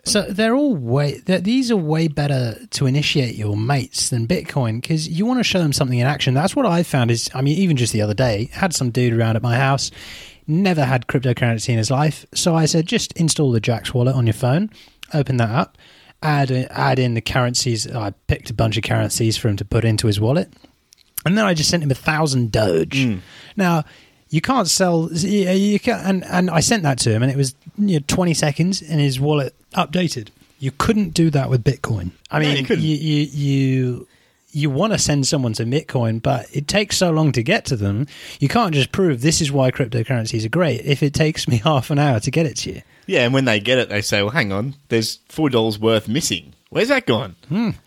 So 0.07 0.23
they're 0.23 0.55
all 0.55 0.77
way. 0.77 1.21
They're, 1.25 1.41
these 1.41 1.71
are 1.71 1.77
way 1.77 2.09
better 2.09 2.57
to 2.71 2.87
initiate 2.87 3.37
your 3.37 3.57
mates 3.57 4.11
than 4.11 4.27
Bitcoin 4.27 4.81
because 4.81 5.09
you 5.09 5.25
want 5.25 5.41
to 5.41 5.45
show 5.45 5.59
them 5.59 5.73
something 5.73 5.99
in 5.99 6.07
action. 6.07 6.35
That's 6.35 6.55
what 6.55 6.67
I 6.67 6.83
found. 6.83 7.11
Is 7.11 7.31
I 7.35 7.41
mean, 7.41 7.57
even 7.59 7.77
just 7.77 7.93
the 7.93 8.03
other 8.03 8.15
day, 8.15 8.51
had 8.53 8.75
some 8.75 8.91
dude 8.91 9.15
around 9.15 9.37
at 9.37 9.43
my 9.43 9.57
house, 9.57 9.91
never 10.47 10.85
had 10.85 11.07
cryptocurrency 11.07 11.71
in 11.71 11.79
his 11.79 11.91
life. 11.91 12.27
So 12.35 12.55
I 12.55 12.67
said, 12.67 12.87
just 12.87 13.13
install 13.15 13.51
the 13.51 13.61
Jaxx 13.61 13.95
wallet 13.95 14.15
on 14.15 14.27
your 14.27 14.35
phone, 14.35 14.71
open 15.15 15.39
that 15.39 15.51
up, 15.51 15.79
add 16.23 16.51
add 16.51 16.99
in 16.99 17.15
the 17.15 17.23
currencies. 17.23 17.91
I 17.91 18.11
picked 18.27 18.51
a 18.51 18.55
bunch 18.55 18.77
of 18.77 18.85
currencies 18.85 19.37
for 19.37 19.49
him 19.49 19.57
to 19.57 19.65
put 19.65 19.85
into 19.85 20.07
his 20.07 20.21
wallet, 20.21 20.53
and 21.25 21.39
then 21.39 21.47
I 21.47 21.55
just 21.55 21.71
sent 21.71 21.83
him 21.83 21.91
a 21.91 21.95
thousand 21.95 22.53
Doge. 22.53 23.05
Hmm. 23.05 23.19
Now 23.57 23.85
you 24.35 24.41
can't 24.41 24.67
sell. 24.67 25.09
You 25.13 25.51
you 25.51 25.79
can, 25.79 26.01
and 26.05 26.25
and 26.25 26.51
I 26.51 26.61
sent 26.61 26.83
that 26.83 26.99
to 27.05 27.11
him, 27.11 27.23
and 27.23 27.31
it 27.31 27.37
was 27.37 27.55
you 27.79 27.99
know, 28.01 28.05
twenty 28.09 28.35
seconds, 28.35 28.83
and 28.83 29.01
his 29.01 29.21
wallet 29.21 29.55
updated. 29.75 30.29
You 30.59 30.73
couldn't 30.73 31.11
do 31.15 31.31
that 31.31 31.51
with 31.51 31.63
Bitcoin. 31.63 32.11
I 32.33 32.41
No, 32.41 32.47
mean, 32.53 32.67
you 32.67 32.77
you 32.77 32.97
you 32.97 33.29
you, 33.33 34.09
you 34.51 34.71
want 34.71 34.93
to 34.93 34.99
send 34.99 35.27
someone 35.29 35.53
to 35.55 35.65
Bitcoin, 35.65 36.21
but 36.21 36.47
it 36.53 36.67
takes 36.67 36.97
so 36.97 37.11
long 37.13 37.31
to 37.33 37.43
get 37.43 37.65
to 37.67 37.77
them. 37.77 38.07
You 38.41 38.49
can't 38.49 38.75
just 38.75 38.91
prove 38.91 39.21
this 39.21 39.41
is 39.41 39.53
why 39.53 39.71
cryptocurrencies 39.71 40.45
are 40.45 40.49
great 40.49 40.81
if 40.85 41.03
it 41.03 41.15
takes 41.15 41.47
me 41.53 41.59
half 41.59 41.91
an 41.91 41.99
hour 42.01 42.19
to 42.21 42.31
get 42.31 42.47
it 42.47 42.57
to 42.59 42.73
you. 42.73 42.83
Yeah, 43.07 43.25
and 43.25 43.35
when 43.35 43.45
they 43.45 43.61
get 43.61 43.79
it, 43.79 43.89
they 43.89 44.01
say, 44.03 44.23
"Well, 44.23 44.31
hang 44.33 44.51
on, 44.53 44.75
there's 44.89 45.21
four 45.29 45.49
dollars 45.49 45.79
worth 45.79 46.09
missing. 46.09 46.54
Where's 46.75 46.89
that 46.89 47.07
gone?" 47.07 47.37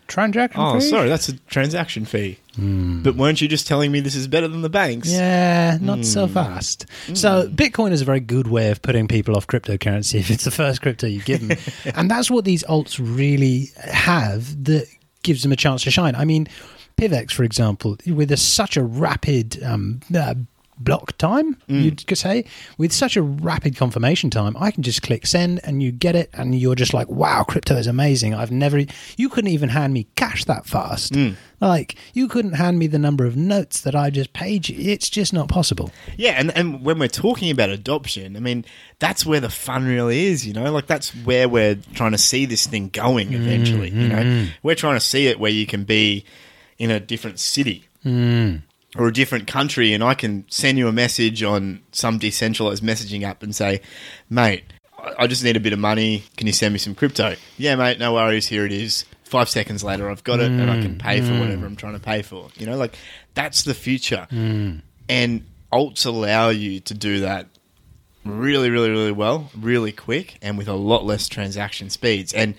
Transaction 0.06 0.60
Oh, 0.62 0.80
fee? 0.80 0.88
sorry, 0.88 1.10
that's 1.10 1.28
a 1.28 1.34
transaction 1.40 2.06
fee. 2.06 2.38
But 2.56 3.14
weren't 3.16 3.40
you 3.42 3.46
just 3.48 3.66
telling 3.66 3.92
me 3.92 4.00
this 4.00 4.14
is 4.14 4.26
better 4.26 4.48
than 4.48 4.62
the 4.62 4.70
banks? 4.70 5.10
Yeah, 5.12 5.76
not 5.80 6.04
so 6.06 6.26
fast. 6.26 6.86
So 7.14 7.48
Bitcoin 7.50 7.92
is 7.92 8.00
a 8.00 8.04
very 8.06 8.20
good 8.20 8.48
way 8.48 8.70
of 8.70 8.80
putting 8.80 9.06
people 9.06 9.36
off 9.36 9.46
cryptocurrency 9.46 10.14
if 10.20 10.30
it's 10.30 10.44
the 10.44 10.50
first 10.50 10.80
crypto 10.80 11.06
you 11.06 11.20
give 11.20 11.46
them, 11.46 11.58
and 11.94 12.10
that's 12.10 12.30
what 12.30 12.46
these 12.46 12.64
alts 12.64 12.98
really 12.98 13.66
have 13.76 14.64
that 14.64 14.86
gives 15.22 15.42
them 15.42 15.52
a 15.52 15.56
chance 15.56 15.82
to 15.84 15.90
shine. 15.90 16.14
I 16.14 16.24
mean, 16.24 16.48
PIVX, 16.96 17.32
for 17.32 17.44
example, 17.44 17.98
with 18.06 18.32
a, 18.32 18.36
such 18.38 18.76
a 18.78 18.82
rapid 18.82 19.62
um, 19.62 20.00
uh, 20.16 20.34
block 20.80 21.16
time, 21.18 21.56
mm. 21.68 21.82
you 21.82 21.92
could 21.92 22.18
say, 22.18 22.44
with 22.76 22.92
such 22.92 23.16
a 23.16 23.22
rapid 23.22 23.76
confirmation 23.76 24.30
time, 24.30 24.56
I 24.58 24.70
can 24.70 24.82
just 24.82 25.02
click 25.02 25.26
send 25.26 25.60
and 25.64 25.82
you 25.82 25.92
get 25.92 26.16
it, 26.16 26.30
and 26.32 26.54
you're 26.54 26.74
just 26.74 26.94
like, 26.94 27.08
wow, 27.08 27.44
crypto 27.44 27.76
is 27.76 27.86
amazing. 27.86 28.34
I've 28.34 28.50
never, 28.50 28.84
you 29.16 29.28
couldn't 29.28 29.50
even 29.50 29.70
hand 29.70 29.92
me 29.92 30.06
cash 30.16 30.44
that 30.44 30.66
fast. 30.66 31.12
Mm. 31.12 31.36
Like, 31.60 31.96
you 32.14 32.28
couldn't 32.28 32.52
hand 32.52 32.78
me 32.78 32.86
the 32.86 33.00
number 33.00 33.26
of 33.26 33.36
notes 33.36 33.80
that 33.80 33.96
I 33.96 34.10
just 34.10 34.32
paid 34.32 34.68
you. 34.68 34.76
It's 34.78 35.10
just 35.10 35.32
not 35.32 35.48
possible. 35.48 35.90
Yeah, 36.16 36.32
and, 36.32 36.56
and 36.56 36.84
when 36.84 37.00
we're 37.00 37.08
talking 37.08 37.50
about 37.50 37.70
adoption, 37.70 38.36
I 38.36 38.40
mean, 38.40 38.64
that's 39.00 39.26
where 39.26 39.40
the 39.40 39.50
fun 39.50 39.84
really 39.84 40.26
is, 40.26 40.46
you 40.46 40.52
know? 40.52 40.70
Like, 40.70 40.86
that's 40.86 41.10
where 41.10 41.48
we're 41.48 41.76
trying 41.94 42.12
to 42.12 42.18
see 42.18 42.46
this 42.46 42.66
thing 42.66 42.90
going 42.90 43.32
eventually, 43.32 43.90
you 43.90 44.08
know? 44.08 44.22
Mm-hmm. 44.22 44.50
We're 44.62 44.76
trying 44.76 44.96
to 44.96 45.04
see 45.04 45.26
it 45.26 45.40
where 45.40 45.50
you 45.50 45.66
can 45.66 45.82
be 45.82 46.24
in 46.78 46.92
a 46.92 47.00
different 47.00 47.40
city 47.40 47.88
mm. 48.04 48.62
Or 48.98 49.06
a 49.06 49.12
different 49.12 49.46
country, 49.46 49.94
and 49.94 50.02
I 50.02 50.14
can 50.14 50.44
send 50.50 50.76
you 50.76 50.88
a 50.88 50.92
message 50.92 51.42
on 51.44 51.80
some 51.92 52.18
decentralized 52.18 52.82
messaging 52.82 53.22
app 53.22 53.44
and 53.44 53.54
say, 53.54 53.80
mate, 54.28 54.64
I- 55.16 55.28
just 55.28 55.44
need 55.44 55.56
a 55.56 55.60
bit 55.60 55.72
of 55.72 55.78
money. 55.78 56.24
Can 56.36 56.48
you 56.48 56.52
send 56.52 56.72
me 56.72 56.78
some 56.78 56.96
crypto? 56.96 57.36
Yeah, 57.56 57.76
mate, 57.76 58.00
no 58.00 58.14
worries. 58.14 58.48
Here 58.48 58.66
it 58.66 58.72
is. 58.72 59.04
Five 59.22 59.48
seconds 59.48 59.84
later, 59.84 60.10
I've 60.10 60.24
got 60.24 60.40
it, 60.40 60.50
and 60.50 60.70
I 60.70 60.80
can 60.80 60.98
pay 60.98 61.20
for 61.20 61.32
mm. 61.32 61.40
whatever 61.40 61.66
I'm 61.66 61.76
trying 61.76 61.92
to 61.92 62.00
pay 62.00 62.22
for. 62.22 62.48
You 62.56 62.66
know, 62.66 62.76
like 62.76 62.96
that's 63.34 63.62
the 63.62 63.74
future. 63.74 64.26
Mm. 64.30 64.80
And 65.08 65.46
alts 65.72 66.06
allow 66.06 66.48
you 66.48 66.80
to 66.80 66.94
do 66.94 67.20
that 67.20 67.46
really, 68.24 68.70
really, 68.70 68.90
really 68.90 69.12
well, 69.12 69.50
really 69.56 69.92
quick, 69.92 70.38
and 70.42 70.58
with 70.58 70.66
a 70.66 70.74
lot 70.74 71.04
less 71.04 71.28
transaction 71.28 71.90
speeds. 71.90 72.32
And 72.32 72.54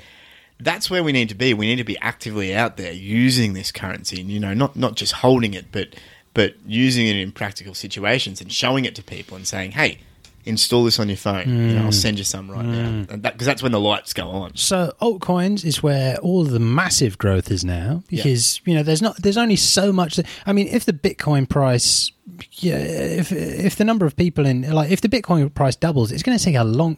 that's 0.59 0.89
where 0.89 1.03
we 1.03 1.11
need 1.11 1.29
to 1.29 1.35
be. 1.35 1.53
We 1.53 1.65
need 1.65 1.77
to 1.77 1.83
be 1.83 1.97
actively 1.99 2.55
out 2.55 2.77
there 2.77 2.93
using 2.93 3.53
this 3.53 3.71
currency, 3.71 4.21
and 4.21 4.29
you 4.29 4.39
know, 4.39 4.53
not 4.53 4.75
not 4.75 4.95
just 4.95 5.13
holding 5.13 5.55
it, 5.55 5.71
but 5.71 5.95
but 6.34 6.53
using 6.65 7.07
it 7.07 7.15
in 7.15 7.32
practical 7.32 7.73
situations 7.73 8.41
and 8.41 8.51
showing 8.51 8.86
it 8.86 8.95
to 8.95 9.03
people 9.03 9.36
and 9.36 9.47
saying, 9.47 9.71
"Hey, 9.71 9.99
install 10.45 10.84
this 10.84 10.99
on 10.99 11.07
your 11.07 11.17
phone. 11.17 11.47
You 11.47 11.75
know, 11.75 11.84
I'll 11.84 11.89
mm. 11.89 11.93
send 11.93 12.17
you 12.17 12.23
some 12.23 12.49
right 12.49 12.65
now." 12.65 12.89
Mm. 12.89 13.11
And 13.11 13.21
because 13.21 13.45
that's 13.45 13.63
when 13.63 13.71
the 13.71 13.80
lights 13.80 14.13
go 14.13 14.27
on. 14.30 14.55
So 14.55 14.93
altcoins 15.01 15.65
is 15.65 15.82
where 15.84 16.17
all 16.17 16.41
of 16.41 16.51
the 16.51 16.59
massive 16.59 17.17
growth 17.17 17.51
is 17.51 17.63
now 17.63 18.03
because 18.07 18.61
you 18.65 18.73
know 18.75 18.84
there's 18.84 19.01
not 19.01 19.17
there's 19.17 19.38
only 19.38 19.55
so 19.55 19.91
much. 19.91 20.15
That, 20.15 20.25
I 20.45 20.53
mean, 20.53 20.67
if 20.67 20.86
the 20.86 20.93
Bitcoin 20.93 21.47
price, 21.47 22.11
yeah, 22.53 22.77
if 22.77 23.32
if 23.32 23.75
the 23.75 23.86
number 23.86 24.05
of 24.05 24.15
people 24.15 24.45
in 24.45 24.69
like 24.71 24.91
if 24.91 25.01
the 25.01 25.09
Bitcoin 25.09 25.53
price 25.53 25.75
doubles, 25.75 26.11
it's 26.11 26.23
going 26.23 26.38
to 26.38 26.43
take 26.43 26.55
a 26.55 26.63
long. 26.63 26.97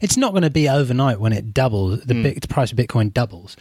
It's 0.00 0.16
not 0.16 0.32
going 0.32 0.42
to 0.42 0.50
be 0.50 0.68
overnight 0.68 1.20
when 1.20 1.32
it 1.32 1.52
doubles. 1.52 2.00
The, 2.02 2.14
mm. 2.14 2.22
bit, 2.22 2.40
the 2.40 2.48
price 2.48 2.72
of 2.72 2.78
Bitcoin 2.78 3.12
doubles, 3.12 3.56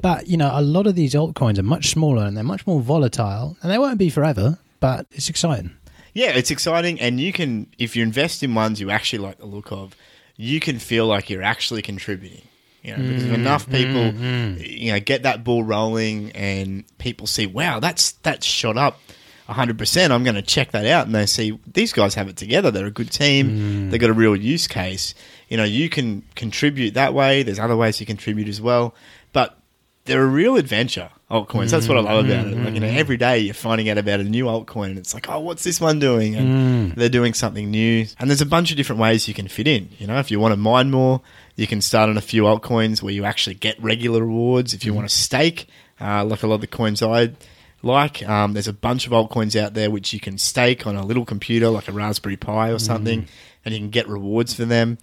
but 0.00 0.26
you 0.26 0.36
know 0.36 0.50
a 0.52 0.62
lot 0.62 0.86
of 0.86 0.94
these 0.94 1.14
altcoins 1.14 1.58
are 1.58 1.62
much 1.62 1.90
smaller 1.90 2.24
and 2.24 2.36
they're 2.36 2.44
much 2.44 2.66
more 2.66 2.80
volatile, 2.80 3.56
and 3.62 3.70
they 3.70 3.78
won't 3.78 3.98
be 3.98 4.10
forever. 4.10 4.58
But 4.84 5.06
it's 5.12 5.30
exciting. 5.30 5.70
Yeah, 6.12 6.32
it's 6.32 6.50
exciting, 6.50 7.00
and 7.00 7.18
you 7.18 7.32
can 7.32 7.68
if 7.78 7.96
you 7.96 8.02
invest 8.02 8.42
in 8.42 8.54
ones 8.54 8.82
you 8.82 8.90
actually 8.90 9.20
like 9.20 9.38
the 9.38 9.46
look 9.46 9.72
of, 9.72 9.96
you 10.36 10.60
can 10.60 10.78
feel 10.78 11.06
like 11.06 11.30
you're 11.30 11.42
actually 11.42 11.80
contributing. 11.80 12.42
You 12.82 12.94
know, 12.94 13.02
because 13.02 13.22
if 13.22 13.30
mm-hmm. 13.30 13.40
enough 13.40 13.66
people, 13.70 14.12
mm-hmm. 14.12 14.60
you 14.60 14.92
know, 14.92 15.00
get 15.00 15.22
that 15.22 15.42
ball 15.42 15.64
rolling, 15.64 16.32
and 16.32 16.84
people 16.98 17.26
see, 17.26 17.46
wow, 17.46 17.80
that's 17.80 18.12
that's 18.12 18.44
shot 18.44 18.76
up 18.76 19.00
hundred 19.48 19.78
percent. 19.78 20.12
I'm 20.12 20.22
going 20.22 20.34
to 20.34 20.42
check 20.42 20.72
that 20.72 20.84
out, 20.84 21.06
and 21.06 21.14
they 21.14 21.24
see 21.24 21.58
these 21.66 21.94
guys 21.94 22.14
have 22.16 22.28
it 22.28 22.36
together. 22.36 22.70
They're 22.70 22.84
a 22.84 22.90
good 22.90 23.10
team. 23.10 23.88
Mm. 23.88 23.90
They've 23.90 24.00
got 24.00 24.10
a 24.10 24.12
real 24.12 24.36
use 24.36 24.66
case. 24.66 25.14
You 25.48 25.56
know, 25.56 25.64
you 25.64 25.88
can 25.88 26.24
contribute 26.34 26.92
that 26.92 27.14
way. 27.14 27.42
There's 27.42 27.58
other 27.58 27.76
ways 27.76 28.00
you 28.00 28.06
contribute 28.06 28.48
as 28.48 28.60
well, 28.60 28.94
but 29.32 29.58
they're 30.04 30.24
a 30.24 30.26
real 30.26 30.56
adventure. 30.56 31.08
Altcoins. 31.34 31.70
That's 31.70 31.88
what 31.88 31.98
I 31.98 32.00
love 32.00 32.26
about 32.26 32.46
it. 32.46 32.56
Like 32.56 32.74
you 32.74 32.80
know, 32.80 32.86
every 32.86 33.16
day 33.16 33.40
you're 33.40 33.54
finding 33.54 33.88
out 33.88 33.98
about 33.98 34.20
a 34.20 34.24
new 34.24 34.44
altcoin, 34.44 34.90
and 34.90 34.98
it's 34.98 35.12
like, 35.12 35.28
oh, 35.28 35.40
what's 35.40 35.64
this 35.64 35.80
one 35.80 35.98
doing? 35.98 36.36
And 36.36 36.92
they're 36.92 37.08
doing 37.08 37.34
something 37.34 37.70
new. 37.70 38.06
And 38.18 38.30
there's 38.30 38.40
a 38.40 38.46
bunch 38.46 38.70
of 38.70 38.76
different 38.76 39.00
ways 39.00 39.26
you 39.26 39.34
can 39.34 39.48
fit 39.48 39.66
in. 39.66 39.88
You 39.98 40.06
know, 40.06 40.18
if 40.18 40.30
you 40.30 40.38
want 40.38 40.52
to 40.52 40.56
mine 40.56 40.90
more, 40.90 41.20
you 41.56 41.66
can 41.66 41.80
start 41.80 42.08
on 42.08 42.16
a 42.16 42.20
few 42.22 42.44
altcoins 42.44 43.02
where 43.02 43.12
you 43.12 43.24
actually 43.24 43.54
get 43.54 43.82
regular 43.82 44.20
rewards. 44.20 44.74
If 44.74 44.84
you 44.84 44.94
want 44.94 45.08
to 45.08 45.14
stake, 45.14 45.66
uh, 46.00 46.24
like 46.24 46.42
a 46.42 46.46
lot 46.46 46.56
of 46.56 46.60
the 46.60 46.66
coins 46.68 47.02
I 47.02 47.32
like, 47.82 48.26
um, 48.28 48.52
there's 48.52 48.68
a 48.68 48.72
bunch 48.72 49.06
of 49.06 49.12
altcoins 49.12 49.60
out 49.60 49.74
there 49.74 49.90
which 49.90 50.12
you 50.12 50.20
can 50.20 50.38
stake 50.38 50.86
on 50.86 50.96
a 50.96 51.04
little 51.04 51.24
computer, 51.24 51.68
like 51.68 51.88
a 51.88 51.92
Raspberry 51.92 52.36
Pi 52.36 52.70
or 52.70 52.78
something, 52.78 53.26
and 53.64 53.74
you 53.74 53.80
can 53.80 53.90
get 53.90 54.08
rewards 54.08 54.54
for 54.54 54.64
them 54.64 54.98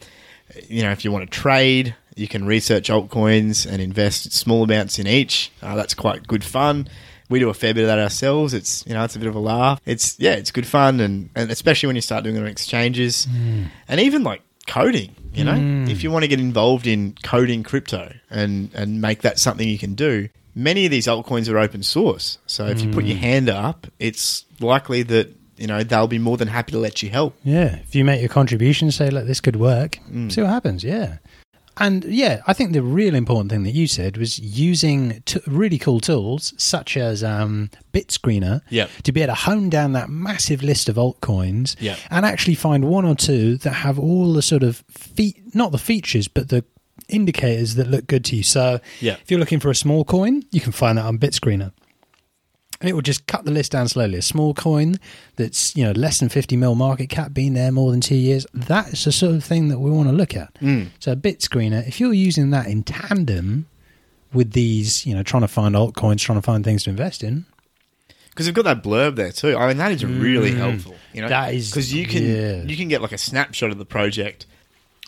you 0.67 0.83
know, 0.83 0.91
if 0.91 1.05
you 1.05 1.11
want 1.11 1.29
to 1.29 1.39
trade, 1.39 1.95
you 2.15 2.27
can 2.27 2.45
research 2.45 2.89
altcoins 2.89 3.69
and 3.69 3.81
invest 3.81 4.33
small 4.33 4.63
amounts 4.63 4.99
in 4.99 5.07
each. 5.07 5.51
Uh, 5.61 5.75
that's 5.75 5.93
quite 5.93 6.27
good 6.27 6.43
fun. 6.43 6.87
We 7.29 7.39
do 7.39 7.49
a 7.49 7.53
fair 7.53 7.73
bit 7.73 7.81
of 7.81 7.87
that 7.87 7.99
ourselves. 7.99 8.53
It's 8.53 8.85
you 8.85 8.93
know, 8.93 9.03
it's 9.03 9.15
a 9.15 9.19
bit 9.19 9.29
of 9.29 9.35
a 9.35 9.39
laugh. 9.39 9.79
It's 9.85 10.19
yeah, 10.19 10.33
it's 10.33 10.51
good 10.51 10.67
fun, 10.67 10.99
and, 10.99 11.29
and 11.35 11.49
especially 11.49 11.87
when 11.87 11.95
you 11.95 12.01
start 12.01 12.23
doing 12.23 12.35
it 12.35 12.39
on 12.39 12.47
exchanges, 12.47 13.25
hmm. 13.25 13.63
and 13.87 13.99
even 14.01 14.23
like 14.23 14.41
coding. 14.67 15.15
You 15.33 15.45
know, 15.45 15.55
hmm. 15.55 15.87
if 15.87 16.03
you 16.03 16.11
want 16.11 16.23
to 16.23 16.27
get 16.27 16.41
involved 16.41 16.87
in 16.87 17.15
coding 17.23 17.63
crypto 17.63 18.13
and 18.29 18.69
and 18.73 18.99
make 18.99 19.21
that 19.21 19.39
something 19.39 19.67
you 19.67 19.77
can 19.77 19.95
do, 19.95 20.27
many 20.55 20.83
of 20.83 20.91
these 20.91 21.07
altcoins 21.07 21.49
are 21.49 21.57
open 21.57 21.83
source. 21.83 22.37
So 22.47 22.65
if 22.67 22.81
you 22.81 22.91
put 22.91 23.05
your 23.05 23.15
hmm. 23.15 23.23
hand 23.23 23.49
up, 23.49 23.87
it's 23.97 24.45
likely 24.59 25.03
that 25.03 25.33
you 25.55 25.67
know 25.67 25.83
they'll 25.83 26.07
be 26.07 26.19
more 26.19 26.35
than 26.35 26.49
happy 26.49 26.73
to 26.73 26.79
let 26.79 27.01
you 27.01 27.09
help. 27.09 27.37
Yeah, 27.45 27.77
if 27.77 27.95
you 27.95 28.03
make 28.03 28.19
your 28.19 28.27
contribution, 28.29 28.91
say, 28.91 29.09
like 29.09 29.25
this 29.25 29.39
could 29.39 29.55
work, 29.55 29.99
see 30.27 30.41
what 30.41 30.49
happens. 30.49 30.83
Yeah. 30.83 31.19
And 31.77 32.03
yeah, 32.03 32.41
I 32.47 32.53
think 32.53 32.73
the 32.73 32.81
real 32.83 33.15
important 33.15 33.49
thing 33.51 33.63
that 33.63 33.71
you 33.71 33.87
said 33.87 34.17
was 34.17 34.37
using 34.37 35.21
t- 35.25 35.39
really 35.47 35.77
cool 35.77 35.99
tools 35.99 36.53
such 36.57 36.97
as 36.97 37.23
um, 37.23 37.69
BitScreener 37.93 38.61
Yep. 38.69 38.89
to 39.03 39.11
be 39.11 39.21
able 39.21 39.33
to 39.33 39.39
hone 39.41 39.69
down 39.69 39.93
that 39.93 40.09
massive 40.09 40.61
list 40.63 40.89
of 40.89 40.97
altcoins 40.97 41.75
Yep. 41.79 41.97
and 42.09 42.25
actually 42.25 42.55
find 42.55 42.85
one 42.85 43.05
or 43.05 43.15
two 43.15 43.57
that 43.57 43.71
have 43.71 43.97
all 43.97 44.33
the 44.33 44.41
sort 44.41 44.63
of 44.63 44.83
fe- 44.89 45.41
not 45.53 45.71
the 45.71 45.77
features, 45.77 46.27
but 46.27 46.49
the 46.49 46.63
indicators 47.07 47.75
that 47.75 47.87
look 47.89 48.07
good 48.07 48.25
to 48.25 48.35
you. 48.35 48.43
So 48.43 48.79
Yeah. 48.99 49.15
if 49.21 49.31
you're 49.31 49.39
looking 49.39 49.59
for 49.59 49.69
a 49.69 49.75
small 49.75 50.03
coin, 50.03 50.43
you 50.51 50.61
can 50.61 50.71
find 50.71 50.97
that 50.97 51.05
on 51.05 51.17
BitScreener 51.17 51.71
and 52.81 52.89
it 52.89 52.93
will 52.93 53.01
just 53.01 53.25
cut 53.27 53.45
the 53.45 53.51
list 53.51 53.71
down 53.71 53.87
slowly. 53.87 54.17
A 54.17 54.21
small 54.21 54.53
coin 54.53 54.95
that's 55.37 55.75
you 55.75 55.83
know 55.85 55.91
less 55.93 56.19
than 56.19 56.27
fifty 56.29 56.57
mil 56.57 56.75
market 56.75 57.07
cap, 57.07 57.33
been 57.33 57.53
there 57.53 57.71
more 57.71 57.91
than 57.91 58.01
two 58.01 58.15
years. 58.15 58.45
That's 58.53 59.05
the 59.05 59.11
sort 59.11 59.35
of 59.35 59.43
thing 59.43 59.69
that 59.69 59.79
we 59.79 59.89
want 59.91 60.09
to 60.09 60.13
look 60.15 60.35
at. 60.35 60.53
Mm. 60.55 60.87
So 60.99 61.13
a 61.13 61.15
BitScreener, 61.15 61.87
if 61.87 61.99
you're 61.99 62.11
using 62.13 62.49
that 62.49 62.67
in 62.67 62.83
tandem 62.83 63.67
with 64.33 64.51
these, 64.51 65.05
you 65.05 65.13
know, 65.13 65.23
trying 65.23 65.41
to 65.41 65.47
find 65.47 65.75
altcoins, 65.75 66.19
trying 66.19 66.37
to 66.37 66.41
find 66.41 66.63
things 66.63 66.83
to 66.85 66.89
invest 66.89 67.21
in, 67.23 67.45
because 68.29 68.45
they've 68.45 68.55
got 68.55 68.65
that 68.65 68.81
blurb 68.83 69.15
there 69.15 69.31
too. 69.31 69.55
I 69.57 69.67
mean, 69.67 69.77
that 69.77 69.91
is 69.91 70.03
really 70.05 70.51
helpful. 70.53 70.95
You 71.13 71.21
know, 71.21 71.29
That 71.29 71.53
is- 71.53 71.69
because 71.69 71.93
you 71.93 72.05
can 72.05 72.23
yeah. 72.23 72.63
you 72.63 72.75
can 72.77 72.87
get 72.87 73.01
like 73.01 73.11
a 73.11 73.17
snapshot 73.17 73.71
of 73.71 73.77
the 73.77 73.85
project 73.85 74.45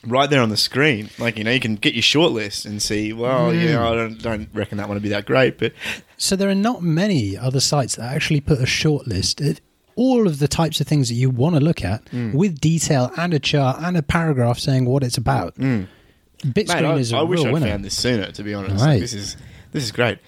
right 0.06 0.30
there 0.30 0.42
on 0.42 0.50
the 0.50 0.58
screen. 0.58 1.10
Like 1.18 1.38
you 1.38 1.44
know, 1.44 1.52
you 1.52 1.60
can 1.60 1.76
get 1.76 1.94
your 1.94 2.04
shortlist 2.04 2.66
and 2.66 2.82
see. 2.82 3.14
Well, 3.14 3.54
yeah, 3.54 3.78
hmm. 3.78 3.84
I 3.84 3.96
don't 3.96 4.22
don't 4.22 4.50
reckon 4.54 4.78
that 4.78 4.88
one 4.88 4.96
would 4.96 5.04
be 5.04 5.10
that 5.10 5.26
great, 5.26 5.58
but 5.58 5.74
So 6.18 6.36
there 6.36 6.50
are 6.50 6.56
not 6.56 6.82
many 6.82 7.38
other 7.38 7.60
sites 7.60 7.96
that 7.96 8.14
actually 8.14 8.42
put 8.42 8.60
a 8.60 8.66
short 8.66 9.08
list 9.08 9.42
of 9.42 9.60
all 9.96 10.28
of 10.28 10.40
the 10.40 10.48
types 10.48 10.82
of 10.82 10.88
things 10.88 11.10
that 11.10 11.16
you 11.16 11.30
want 11.30 11.56
to 11.56 11.62
look 11.62 11.84
at 11.84 12.08
hmm. 12.10 12.34
with 12.34 12.60
detail 12.60 13.12
and 13.18 13.34
a 13.34 13.40
chart 13.40 13.78
and 13.80 13.96
a 13.96 14.02
paragraph 14.02 14.60
saying 14.60 14.86
what 14.86 15.04
it's 15.04 15.18
about. 15.18 15.56
Hmm. 15.56 15.84
BitScreener 16.40 16.96
Mate, 16.96 17.02
is 17.02 17.14
a 17.14 17.18
I, 17.18 17.20
I 17.20 17.24
wish 17.24 17.40
real 17.40 17.48
I'd 17.48 17.54
winner. 17.54 17.68
found 17.68 17.86
this 17.86 17.98
sooner. 17.98 18.32
To 18.32 18.44
be 18.44 18.54
honest, 18.54 18.84
Right. 18.84 19.00
this 19.00 19.14
is 19.14 19.38
this 19.72 19.84
is 19.84 19.92
great. 19.92 20.20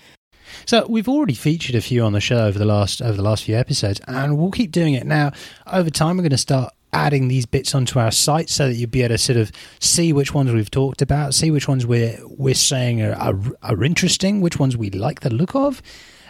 So 0.65 0.85
we've 0.87 1.09
already 1.09 1.33
featured 1.33 1.75
a 1.75 1.81
few 1.81 2.03
on 2.03 2.13
the 2.13 2.21
show 2.21 2.45
over 2.45 2.57
the 2.57 2.65
last 2.65 3.01
over 3.01 3.13
the 3.13 3.23
last 3.23 3.43
few 3.43 3.55
episodes, 3.55 3.99
and 4.07 4.37
we'll 4.37 4.51
keep 4.51 4.71
doing 4.71 4.93
it. 4.93 5.05
Now, 5.05 5.31
over 5.67 5.89
time, 5.89 6.17
we're 6.17 6.23
going 6.23 6.31
to 6.31 6.37
start 6.37 6.73
adding 6.95 7.27
these 7.27 7.45
bits 7.45 7.75
onto 7.75 7.99
our 7.99 8.09
site 8.09 8.49
so 8.49 8.69
that 8.69 8.75
you'll 8.75 8.89
be 8.89 9.03
able 9.03 9.13
to 9.13 9.17
sort 9.17 9.37
of 9.37 9.51
see 9.79 10.13
which 10.13 10.33
ones 10.33 10.53
we've 10.53 10.71
talked 10.71 11.01
about, 11.01 11.33
see 11.33 11.51
which 11.51 11.67
ones 11.67 11.85
we're 11.85 12.17
we're 12.25 12.55
saying 12.55 13.01
are, 13.01 13.15
are, 13.15 13.37
are 13.61 13.83
interesting, 13.83 14.39
which 14.39 14.57
ones 14.57 14.77
we 14.77 14.89
like 14.89 15.19
the 15.19 15.29
look 15.29 15.53
of. 15.53 15.81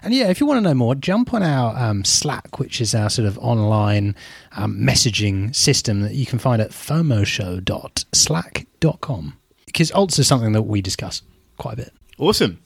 And 0.02 0.12
yeah, 0.14 0.30
if 0.30 0.40
you 0.40 0.48
want 0.48 0.58
to 0.58 0.62
know 0.62 0.74
more, 0.74 0.96
jump 0.96 1.34
on 1.34 1.44
our 1.44 1.78
um, 1.78 2.04
Slack, 2.04 2.60
which 2.60 2.82
is 2.82 2.94
our 2.94 3.10
sort 3.10 3.26
of 3.28 3.40
online 3.40 4.16
um, 4.56 4.78
messaging 4.78 5.56
system 5.56 6.02
that 6.02 6.14
you 6.14 6.26
can 6.26 6.40
find 6.40 6.62
at 6.62 6.72
fomoshow.slack.com. 6.72 9.38
Because 9.66 9.92
alts 9.92 10.20
is 10.20 10.28
something 10.28 10.52
that 10.52 10.64
we 10.64 10.82
discuss 10.82 11.22
quite 11.58 11.74
a 11.74 11.78
bit. 11.78 11.94
Awesome. 12.18 12.60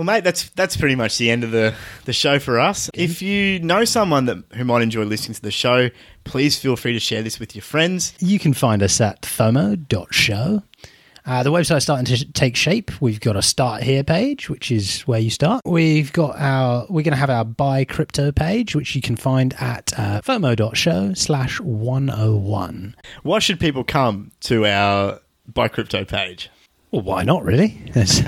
Well, 0.00 0.06
mate, 0.06 0.24
that's 0.24 0.48
that's 0.48 0.78
pretty 0.78 0.94
much 0.94 1.18
the 1.18 1.30
end 1.30 1.44
of 1.44 1.50
the, 1.50 1.74
the 2.06 2.14
show 2.14 2.38
for 2.38 2.58
us. 2.58 2.88
If 2.94 3.20
you 3.20 3.60
know 3.60 3.84
someone 3.84 4.24
that 4.24 4.42
who 4.54 4.64
might 4.64 4.80
enjoy 4.80 5.04
listening 5.04 5.34
to 5.34 5.42
the 5.42 5.50
show, 5.50 5.90
please 6.24 6.58
feel 6.58 6.74
free 6.76 6.94
to 6.94 6.98
share 6.98 7.20
this 7.20 7.38
with 7.38 7.54
your 7.54 7.60
friends. 7.60 8.14
You 8.18 8.38
can 8.38 8.54
find 8.54 8.82
us 8.82 8.98
at 9.02 9.20
FOMO.show. 9.20 10.62
Uh, 11.26 11.42
the 11.42 11.52
website's 11.52 11.82
starting 11.82 12.06
to 12.06 12.32
take 12.32 12.56
shape. 12.56 12.90
We've 13.02 13.20
got 13.20 13.36
a 13.36 13.42
start 13.42 13.82
here 13.82 14.02
page, 14.02 14.48
which 14.48 14.70
is 14.70 15.02
where 15.02 15.20
you 15.20 15.28
start. 15.28 15.60
We've 15.66 16.10
got 16.14 16.34
our, 16.38 16.86
we're 16.88 17.02
going 17.02 17.12
to 17.12 17.16
have 17.16 17.28
our 17.28 17.44
buy 17.44 17.84
crypto 17.84 18.32
page, 18.32 18.74
which 18.74 18.96
you 18.96 19.02
can 19.02 19.16
find 19.16 19.52
at 19.60 19.92
uh, 19.98 20.22
FOMO.show 20.22 21.12
slash 21.12 21.60
101. 21.60 22.96
Why 23.22 23.38
should 23.38 23.60
people 23.60 23.84
come 23.84 24.32
to 24.40 24.64
our 24.64 25.20
buy 25.46 25.68
crypto 25.68 26.06
page? 26.06 26.48
Well, 26.90 27.02
why 27.02 27.22
not, 27.22 27.44
really? 27.44 27.80
There's 27.92 28.22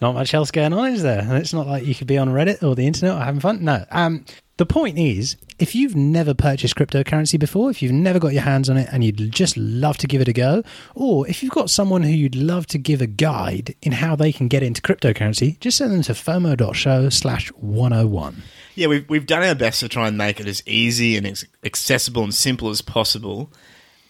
not 0.00 0.14
much 0.14 0.34
else 0.34 0.50
going 0.50 0.72
on, 0.72 0.92
is 0.92 1.02
there? 1.02 1.20
And 1.20 1.32
it's 1.32 1.52
not 1.52 1.66
like 1.66 1.86
you 1.86 1.94
could 1.94 2.06
be 2.06 2.18
on 2.18 2.28
Reddit 2.28 2.62
or 2.62 2.74
the 2.74 2.86
internet 2.86 3.16
or 3.16 3.20
having 3.20 3.40
fun. 3.40 3.64
No. 3.64 3.84
Um, 3.90 4.24
the 4.58 4.66
point 4.66 4.98
is, 4.98 5.36
if 5.60 5.76
you've 5.76 5.94
never 5.94 6.34
purchased 6.34 6.74
cryptocurrency 6.74 7.38
before, 7.38 7.70
if 7.70 7.80
you've 7.80 7.92
never 7.92 8.18
got 8.18 8.32
your 8.32 8.42
hands 8.42 8.68
on 8.68 8.76
it 8.76 8.88
and 8.90 9.04
you'd 9.04 9.30
just 9.30 9.56
love 9.56 9.98
to 9.98 10.08
give 10.08 10.20
it 10.20 10.26
a 10.26 10.32
go, 10.32 10.64
or 10.96 11.28
if 11.28 11.44
you've 11.44 11.52
got 11.52 11.70
someone 11.70 12.02
who 12.02 12.10
you'd 12.10 12.34
love 12.34 12.66
to 12.68 12.78
give 12.78 13.00
a 13.00 13.06
guide 13.06 13.76
in 13.82 13.92
how 13.92 14.16
they 14.16 14.32
can 14.32 14.48
get 14.48 14.64
into 14.64 14.82
cryptocurrency, 14.82 15.60
just 15.60 15.78
send 15.78 15.92
them 15.92 16.02
to 16.02 16.12
FOMO.show 16.12 17.08
slash 17.10 17.48
101. 17.52 18.42
Yeah, 18.74 18.88
we've 18.88 19.08
we've 19.08 19.26
done 19.26 19.44
our 19.44 19.54
best 19.54 19.78
to 19.80 19.88
try 19.88 20.08
and 20.08 20.18
make 20.18 20.40
it 20.40 20.48
as 20.48 20.60
easy 20.66 21.16
and 21.16 21.24
as 21.24 21.44
accessible 21.62 22.24
and 22.24 22.34
simple 22.34 22.68
as 22.68 22.82
possible, 22.82 23.52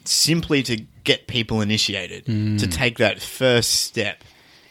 simply 0.08 0.62
to 0.64 0.76
get 1.04 1.26
people 1.26 1.60
initiated 1.60 2.26
to 2.26 2.32
mm. 2.32 2.72
take 2.72 2.98
that 2.98 3.20
first 3.20 3.70
step 3.70 4.24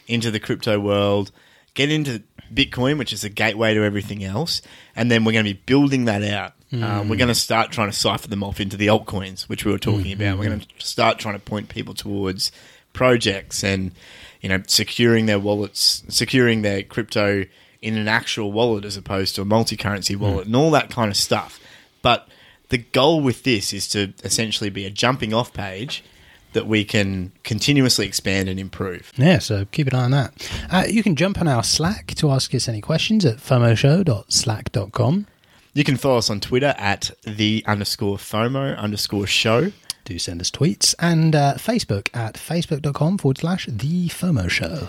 into 0.06 0.30
the 0.30 0.40
crypto 0.40 0.78
world, 0.80 1.30
get 1.74 1.90
into 1.90 2.22
Bitcoin, 2.52 2.98
which 2.98 3.12
is 3.12 3.22
the 3.22 3.28
gateway 3.28 3.74
to 3.74 3.82
everything 3.82 4.24
else, 4.24 4.62
and 4.96 5.10
then 5.10 5.24
we're 5.24 5.32
going 5.32 5.44
to 5.44 5.54
be 5.54 5.60
building 5.66 6.06
that 6.06 6.22
out. 6.22 6.54
Um, 6.72 7.08
we're 7.08 7.14
mm. 7.14 7.18
going 7.18 7.28
to 7.28 7.34
start 7.34 7.70
trying 7.70 7.90
to 7.90 7.96
cipher 7.96 8.28
them 8.28 8.42
off 8.42 8.60
into 8.60 8.76
the 8.76 8.88
altcoins, 8.88 9.48
which 9.48 9.64
we 9.64 9.72
were 9.72 9.78
talking 9.78 10.12
mm-hmm. 10.12 10.20
about. 10.20 10.38
We're 10.38 10.48
going 10.48 10.60
to 10.60 10.66
start 10.78 11.18
trying 11.18 11.34
to 11.34 11.40
point 11.40 11.70
people 11.70 11.94
towards 11.94 12.52
projects 12.92 13.62
and 13.62 13.92
you 14.40 14.48
know 14.48 14.62
securing 14.66 15.26
their 15.26 15.38
wallets, 15.38 16.02
securing 16.08 16.62
their 16.62 16.82
crypto 16.82 17.44
in 17.80 17.96
an 17.96 18.08
actual 18.08 18.52
wallet 18.52 18.84
as 18.84 18.96
opposed 18.96 19.34
to 19.36 19.42
a 19.42 19.44
multi-currency 19.44 20.16
wallet, 20.16 20.44
mm. 20.44 20.46
and 20.46 20.56
all 20.56 20.70
that 20.72 20.90
kind 20.90 21.10
of 21.10 21.16
stuff. 21.16 21.58
But 22.02 22.28
the 22.68 22.78
goal 22.78 23.20
with 23.20 23.42
this 23.44 23.72
is 23.72 23.88
to 23.88 24.12
essentially 24.24 24.70
be 24.70 24.84
a 24.84 24.90
jumping 24.90 25.32
off 25.32 25.52
page 25.52 26.04
that 26.52 26.66
we 26.66 26.84
can 26.84 27.32
continuously 27.44 28.06
expand 28.06 28.48
and 28.48 28.58
improve. 28.58 29.12
Yeah, 29.16 29.38
so 29.38 29.66
keep 29.66 29.86
an 29.88 29.94
eye 29.94 30.04
on 30.04 30.10
that. 30.12 30.50
Uh, 30.70 30.84
you 30.88 31.02
can 31.02 31.14
jump 31.14 31.40
on 31.40 31.46
our 31.48 31.62
Slack 31.62 32.14
to 32.16 32.30
ask 32.30 32.54
us 32.54 32.68
any 32.68 32.80
questions 32.80 33.24
at 33.24 33.36
FOMOshow.slack.com. 33.36 35.26
You 35.74 35.84
can 35.84 35.96
follow 35.96 36.18
us 36.18 36.30
on 36.30 36.40
Twitter 36.40 36.74
at 36.78 37.10
the 37.24 37.62
underscore 37.66 38.16
FOMO 38.16 38.76
underscore 38.78 39.26
show. 39.26 39.72
do 40.04 40.18
send 40.18 40.40
us 40.40 40.50
tweets 40.50 40.94
and 40.98 41.36
uh, 41.36 41.54
Facebook 41.56 42.08
at 42.14 42.34
facebook.com 42.34 43.18
forward 43.18 43.38
slash 43.38 43.66
the 43.70 44.08
FOMO 44.08 44.48
show. 44.48 44.88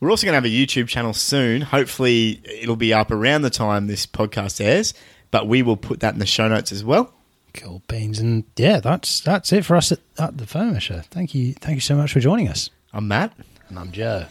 We're 0.00 0.10
also 0.10 0.26
going 0.26 0.32
to 0.32 0.36
have 0.36 0.44
a 0.44 0.48
YouTube 0.48 0.88
channel 0.88 1.12
soon. 1.14 1.60
Hopefully, 1.62 2.42
it'll 2.44 2.76
be 2.76 2.92
up 2.92 3.10
around 3.10 3.42
the 3.42 3.50
time 3.50 3.86
this 3.86 4.06
podcast 4.06 4.60
airs, 4.62 4.92
but 5.34 5.48
we 5.48 5.62
will 5.64 5.76
put 5.76 5.98
that 5.98 6.14
in 6.14 6.20
the 6.20 6.26
show 6.26 6.46
notes 6.46 6.70
as 6.70 6.84
well. 6.84 7.12
Cool 7.54 7.82
beans. 7.88 8.20
And 8.20 8.44
yeah, 8.56 8.78
that's 8.78 9.18
that's 9.20 9.52
it 9.52 9.64
for 9.64 9.74
us 9.74 9.90
at, 9.90 9.98
at 10.16 10.38
the 10.38 10.78
show. 10.80 11.00
Thank 11.10 11.34
you. 11.34 11.54
Thank 11.54 11.74
you 11.74 11.80
so 11.80 11.96
much 11.96 12.12
for 12.12 12.20
joining 12.20 12.46
us. 12.46 12.70
I'm 12.92 13.08
Matt, 13.08 13.32
And 13.68 13.76
I'm 13.76 13.90
Joe. 13.90 14.26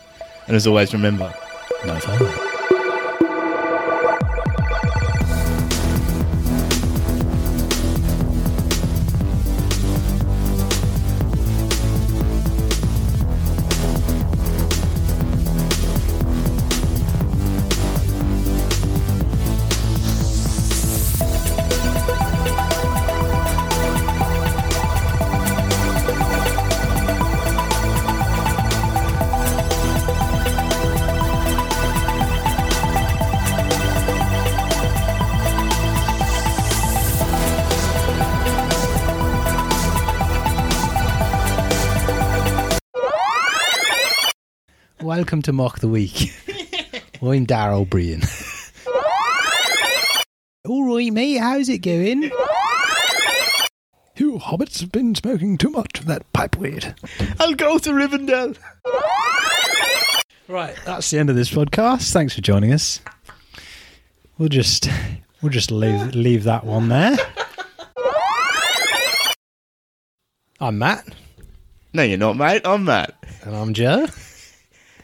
and 0.48 0.56
as 0.56 0.66
always, 0.66 0.94
remember 0.94 1.34
No 1.86 1.96
FOMO. 1.96 2.53
Welcome 45.34 45.42
to 45.42 45.54
Mock 45.54 45.80
the 45.80 45.88
Week. 45.88 46.32
I'm 47.24 47.46
Dara 47.46 47.80
O'Briain. 47.80 48.22
All 50.68 50.94
right, 50.94 51.12
mate. 51.12 51.38
How's 51.38 51.70
it 51.70 51.80
going? 51.80 52.30
You 54.16 54.38
hobbits 54.38 54.80
have 54.82 54.92
been 54.92 55.16
smoking 55.16 55.58
too 55.58 55.72
much 55.72 56.00
of 56.00 56.06
that 56.06 56.32
pipe 56.34 56.56
weed. 56.58 56.94
I'll 57.40 57.56
go 57.56 57.80
to 57.80 57.90
Rivendell. 57.90 58.56
Right, 60.48 60.76
that's 60.86 61.10
the 61.10 61.18
end 61.18 61.32
of 61.32 61.36
this 61.36 61.50
podcast. 61.50 62.14
Thanks 62.14 62.36
for 62.36 62.42
joining 62.42 62.72
us. 62.72 63.02
We'll 64.38 64.50
just 64.50 64.88
we'll 65.42 65.52
just 65.52 65.72
leave 65.72 66.14
leave 66.14 66.44
that 66.44 66.64
one 66.64 66.90
there. 66.90 67.18
I'm 70.60 70.78
Matt, 70.78 71.08
No, 71.92 72.04
you're 72.04 72.20
not, 72.20 72.38
mate. 72.38 72.62
I'm 72.66 72.86
Matt. 72.86 73.16
and 73.42 73.56
I'm 73.56 73.74
Joe. 73.74 74.06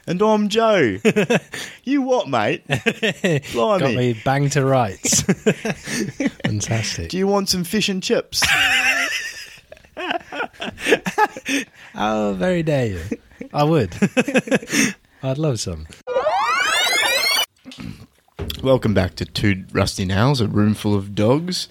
And 0.10 0.22
I'm 0.24 0.50
Joe. 0.50 0.98
you 1.84 2.02
what, 2.02 2.28
mate? 2.28 2.66
Blimey. 2.68 3.80
Got 3.80 3.94
me 3.94 4.20
bang 4.26 4.50
to 4.50 4.66
rights. 4.66 5.22
Fantastic. 6.46 7.10
Do 7.10 7.18
you 7.20 7.28
want 7.28 7.48
some 7.48 7.64
fish 7.64 7.90
and 7.90 8.02
chips? 8.02 8.44
How 8.44 10.18
oh, 11.94 12.34
very 12.34 12.64
dare 12.64 12.88
you? 12.88 13.02
I 13.54 13.64
would. 13.64 13.96
I'd 15.22 15.38
love 15.38 15.60
some. 15.60 15.86
Welcome 18.64 18.96
back 18.96 19.14
to 19.14 19.26
Two 19.26 19.66
Rusty 19.72 20.06
Nails, 20.06 20.42
a 20.42 20.48
room 20.48 20.74
full 20.74 20.96
of 20.96 21.14
dogs. 21.14 21.70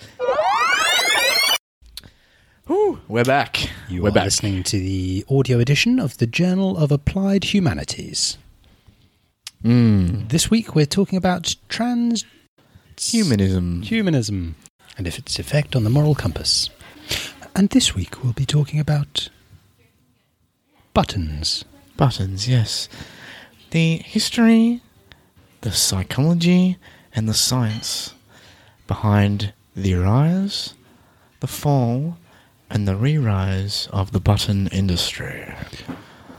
Whew, 2.68 3.00
we're 3.08 3.24
back. 3.24 3.70
You 3.88 4.02
we're 4.02 4.10
are 4.10 4.12
back. 4.12 4.24
listening 4.24 4.62
to 4.64 4.78
the 4.78 5.24
audio 5.30 5.58
edition 5.58 5.98
of 5.98 6.18
the 6.18 6.26
Journal 6.26 6.76
of 6.76 6.92
Applied 6.92 7.44
Humanities. 7.44 8.36
Hmm. 9.62 10.26
This 10.28 10.50
week 10.50 10.74
we're 10.74 10.84
talking 10.84 11.16
about 11.16 11.56
trans 11.70 12.26
Humanism. 12.98 13.80
humanism 13.80 14.54
and 14.98 15.06
if 15.06 15.18
its 15.18 15.38
effect 15.38 15.74
on 15.74 15.84
the 15.84 15.88
moral 15.90 16.14
compass. 16.14 16.68
And 17.56 17.70
this 17.70 17.94
week 17.94 18.22
we'll 18.22 18.34
be 18.34 18.44
talking 18.44 18.78
about 18.80 19.30
buttons. 20.92 21.64
Buttons, 21.96 22.46
yes. 22.46 22.90
The 23.70 23.96
history, 23.96 24.82
the 25.62 25.72
psychology, 25.72 26.76
and 27.14 27.26
the 27.26 27.34
science 27.34 28.12
behind 28.86 29.54
the 29.74 29.94
rise, 29.94 30.74
the 31.40 31.46
fall, 31.46 32.18
and 32.70 32.86
the 32.86 32.96
re 32.96 33.18
rise 33.18 33.88
of 33.92 34.12
the 34.12 34.20
button 34.20 34.68
industry. 34.68 35.54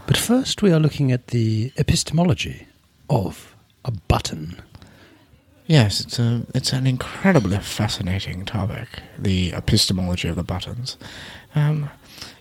But 0.07 0.17
first 0.17 0.61
we 0.61 0.71
are 0.71 0.79
looking 0.79 1.11
at 1.11 1.27
the 1.27 1.71
epistemology 1.77 2.67
of 3.09 3.55
a 3.85 3.91
button. 3.91 4.61
Yes, 5.65 6.01
it's 6.01 6.17
a 6.17 6.45
it's 6.55 6.73
an 6.73 6.87
incredibly 6.87 7.59
fascinating 7.59 8.43
topic, 8.45 8.87
the 9.17 9.53
epistemology 9.53 10.27
of 10.27 10.35
the 10.35 10.43
buttons. 10.43 10.97
Um, 11.53 11.89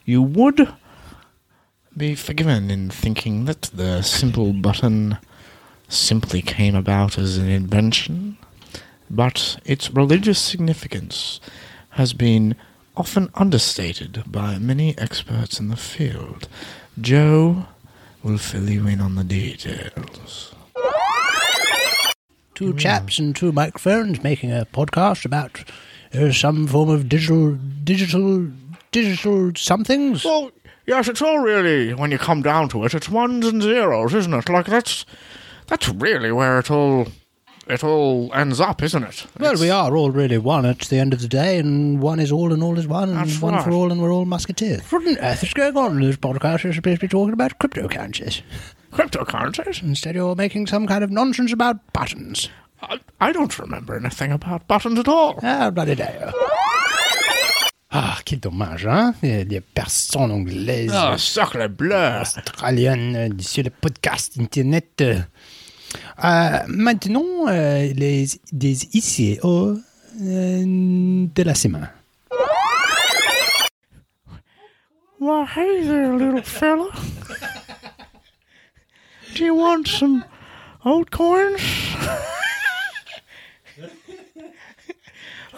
you 0.05 0.23
would 0.23 0.73
be 1.97 2.15
forgiven 2.15 2.71
in 2.71 2.89
thinking 2.89 3.45
that 3.45 3.63
the 3.75 4.03
simple 4.03 4.53
button 4.53 5.19
simply 5.89 6.41
came 6.41 6.75
about 6.75 7.19
as 7.19 7.37
an 7.37 7.49
invention, 7.49 8.39
but 9.11 9.59
its 9.65 9.91
religious 9.91 10.39
significance 10.39 11.41
has 11.91 12.13
been 12.13 12.55
often 12.99 13.31
understated 13.35 14.25
by 14.27 14.59
many 14.59 14.99
experts 14.99 15.61
in 15.61 15.69
the 15.69 15.77
field. 15.77 16.49
Joe 17.01 17.67
will 18.25 18.39
fill 18.39 18.69
you 18.69 18.89
in 18.89 19.01
on 19.01 19.15
the 19.15 19.23
details. 19.23 20.53
Two 22.57 22.75
chaps 22.75 23.21
and 23.21 23.37
two 23.37 23.53
microphones 23.53 24.25
making 24.25 24.51
a 24.51 24.67
podcast 24.73 25.25
about 25.25 25.63
uh, 26.13 26.33
some 26.33 26.67
form 26.67 26.89
of 26.89 27.09
digital, 27.09 27.57
digital, 27.85 28.49
digital 28.91 29.53
somethings. 29.55 30.25
Well, 30.25 30.51
yes, 30.85 31.07
it's 31.07 31.23
all 31.23 31.39
really, 31.39 31.95
when 31.95 32.11
you 32.11 32.19
come 32.19 32.43
down 32.43 32.69
to 32.71 32.85
it, 32.85 32.95
it's 32.95 33.09
ones 33.09 33.47
and 33.47 33.63
zeros, 33.63 34.13
isn't 34.13 34.35
it? 34.35 34.49
Like, 34.49 34.67
that's 34.67 35.07
that's 35.69 35.89
really 35.89 36.33
where 36.33 36.59
it 36.59 36.69
all 36.69 37.07
it 37.69 37.85
all 37.85 38.31
ends 38.35 38.61
up, 38.61 38.83
isn't 38.83 39.03
it? 39.05 39.27
Well, 39.39 39.53
It's- 39.53 39.61
we 39.61 39.71
are 39.71 39.97
all 39.97 40.11
really 40.11 40.39
one 40.39 40.65
at 40.67 40.81
the 40.81 40.99
end 40.99 41.13
of 41.13 41.21
the 41.21 41.29
day, 41.29 41.59
and 41.59 42.01
one 42.01 42.21
is 42.21 42.33
all 42.33 42.53
and 42.53 42.63
all 42.63 42.79
is 42.79 42.87
one, 42.87 43.11
and 43.11 43.19
That's 43.19 43.41
one 43.41 43.63
for 43.63 43.71
all, 43.71 43.91
and 43.93 44.01
we're 44.01 44.13
all 44.13 44.25
musketeers. 44.25 44.81
What 44.91 45.07
on 45.07 45.19
earth 45.19 45.43
is 45.45 45.53
going 45.55 45.77
on 45.77 45.97
in 45.97 46.03
this 46.03 46.17
podcast? 46.17 46.65
You're 46.65 46.73
supposed 46.73 47.01
to 47.01 47.07
be 47.07 47.09
talking 47.09 47.33
about 47.33 47.59
cryptocurrencies. 47.59 48.43
cryptocurrencies. 48.93 49.83
Instead, 49.83 50.15
you're 50.15 50.35
making 50.35 50.67
some 50.67 50.87
kind 50.87 51.05
of 51.05 51.11
nonsense 51.11 51.53
about 51.53 51.77
buttons. 51.93 52.49
I, 52.83 52.99
I 53.21 53.33
don't 53.33 53.59
remember 53.59 53.97
anything 53.97 54.33
about 54.33 54.67
buttons 54.69 54.99
at 54.99 55.09
all. 55.09 55.39
Ah, 55.43 55.71
bloody 55.71 55.95
day. 55.97 56.31
Ah, 57.91 58.21
quel 58.25 58.39
dommage, 58.39 58.85
hein? 58.85 59.15
Les, 59.23 59.61
personnes 59.75 60.31
anglaises, 60.31 60.93
Oh, 60.95 61.17
sacre 61.17 61.67
bleu! 61.69 62.21
australiennes, 62.21 63.17
euh, 63.17 63.31
sur 63.41 63.65
le 63.65 63.71
podcast 63.71 64.37
Internet. 64.39 65.03
Euh. 66.25 66.59
Maintenant, 66.69 67.49
euh, 67.49 67.93
les, 67.95 68.27
des 68.53 68.89
ICO 68.95 69.77
euh, 70.21 70.63
de 71.35 71.43
la 71.43 71.55
semaine. 71.55 71.91
Well, 75.21 75.47
hey 75.47 75.83
there, 75.85 76.17
little 76.17 76.43
fella. 76.43 76.91
Do 79.35 79.45
you 79.45 79.55
want 79.55 79.89
some 79.89 80.25
old 80.85 81.11
coins? 81.11 81.61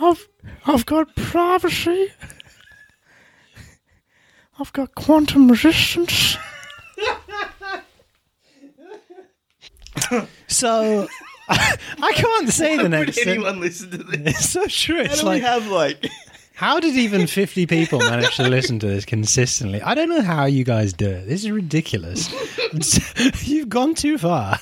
I've 0.01 0.28
I've 0.66 0.86
got 0.86 1.15
privacy. 1.15 2.09
I've 4.59 4.73
got 4.73 4.94
quantum 4.94 5.51
resistance. 5.51 6.39
So, 10.49 11.07
I 11.49 12.13
can't 12.15 12.49
say 12.49 12.77
the 12.77 12.89
next 12.89 13.23
thing. 13.23 13.41
listen 13.41 13.91
to 13.91 13.99
this? 13.99 14.37
It's 14.37 14.49
so 14.51 14.67
true. 14.67 14.97
How 14.97 15.03
It's 15.05 15.21
do 15.21 15.29
we 15.31 15.41
have 15.41 15.67
like? 15.69 16.07
how 16.55 16.79
did 16.79 16.95
even 16.97 17.27
50 17.27 17.67
people 17.67 17.99
manage 18.11 18.37
to 18.37 18.49
listen 18.49 18.79
to 18.81 18.87
this 18.87 19.05
consistently? 19.05 19.81
I 19.83 19.95
don't 19.95 20.09
know 20.09 20.23
how 20.23 20.45
you 20.45 20.65
guys 20.65 20.93
do 20.93 21.09
it. 21.09 21.27
This 21.27 21.43
is 21.45 21.51
ridiculous. 21.51 22.29
You've 23.49 23.69
gone 23.69 23.95
too 23.95 24.19
far. 24.19 24.59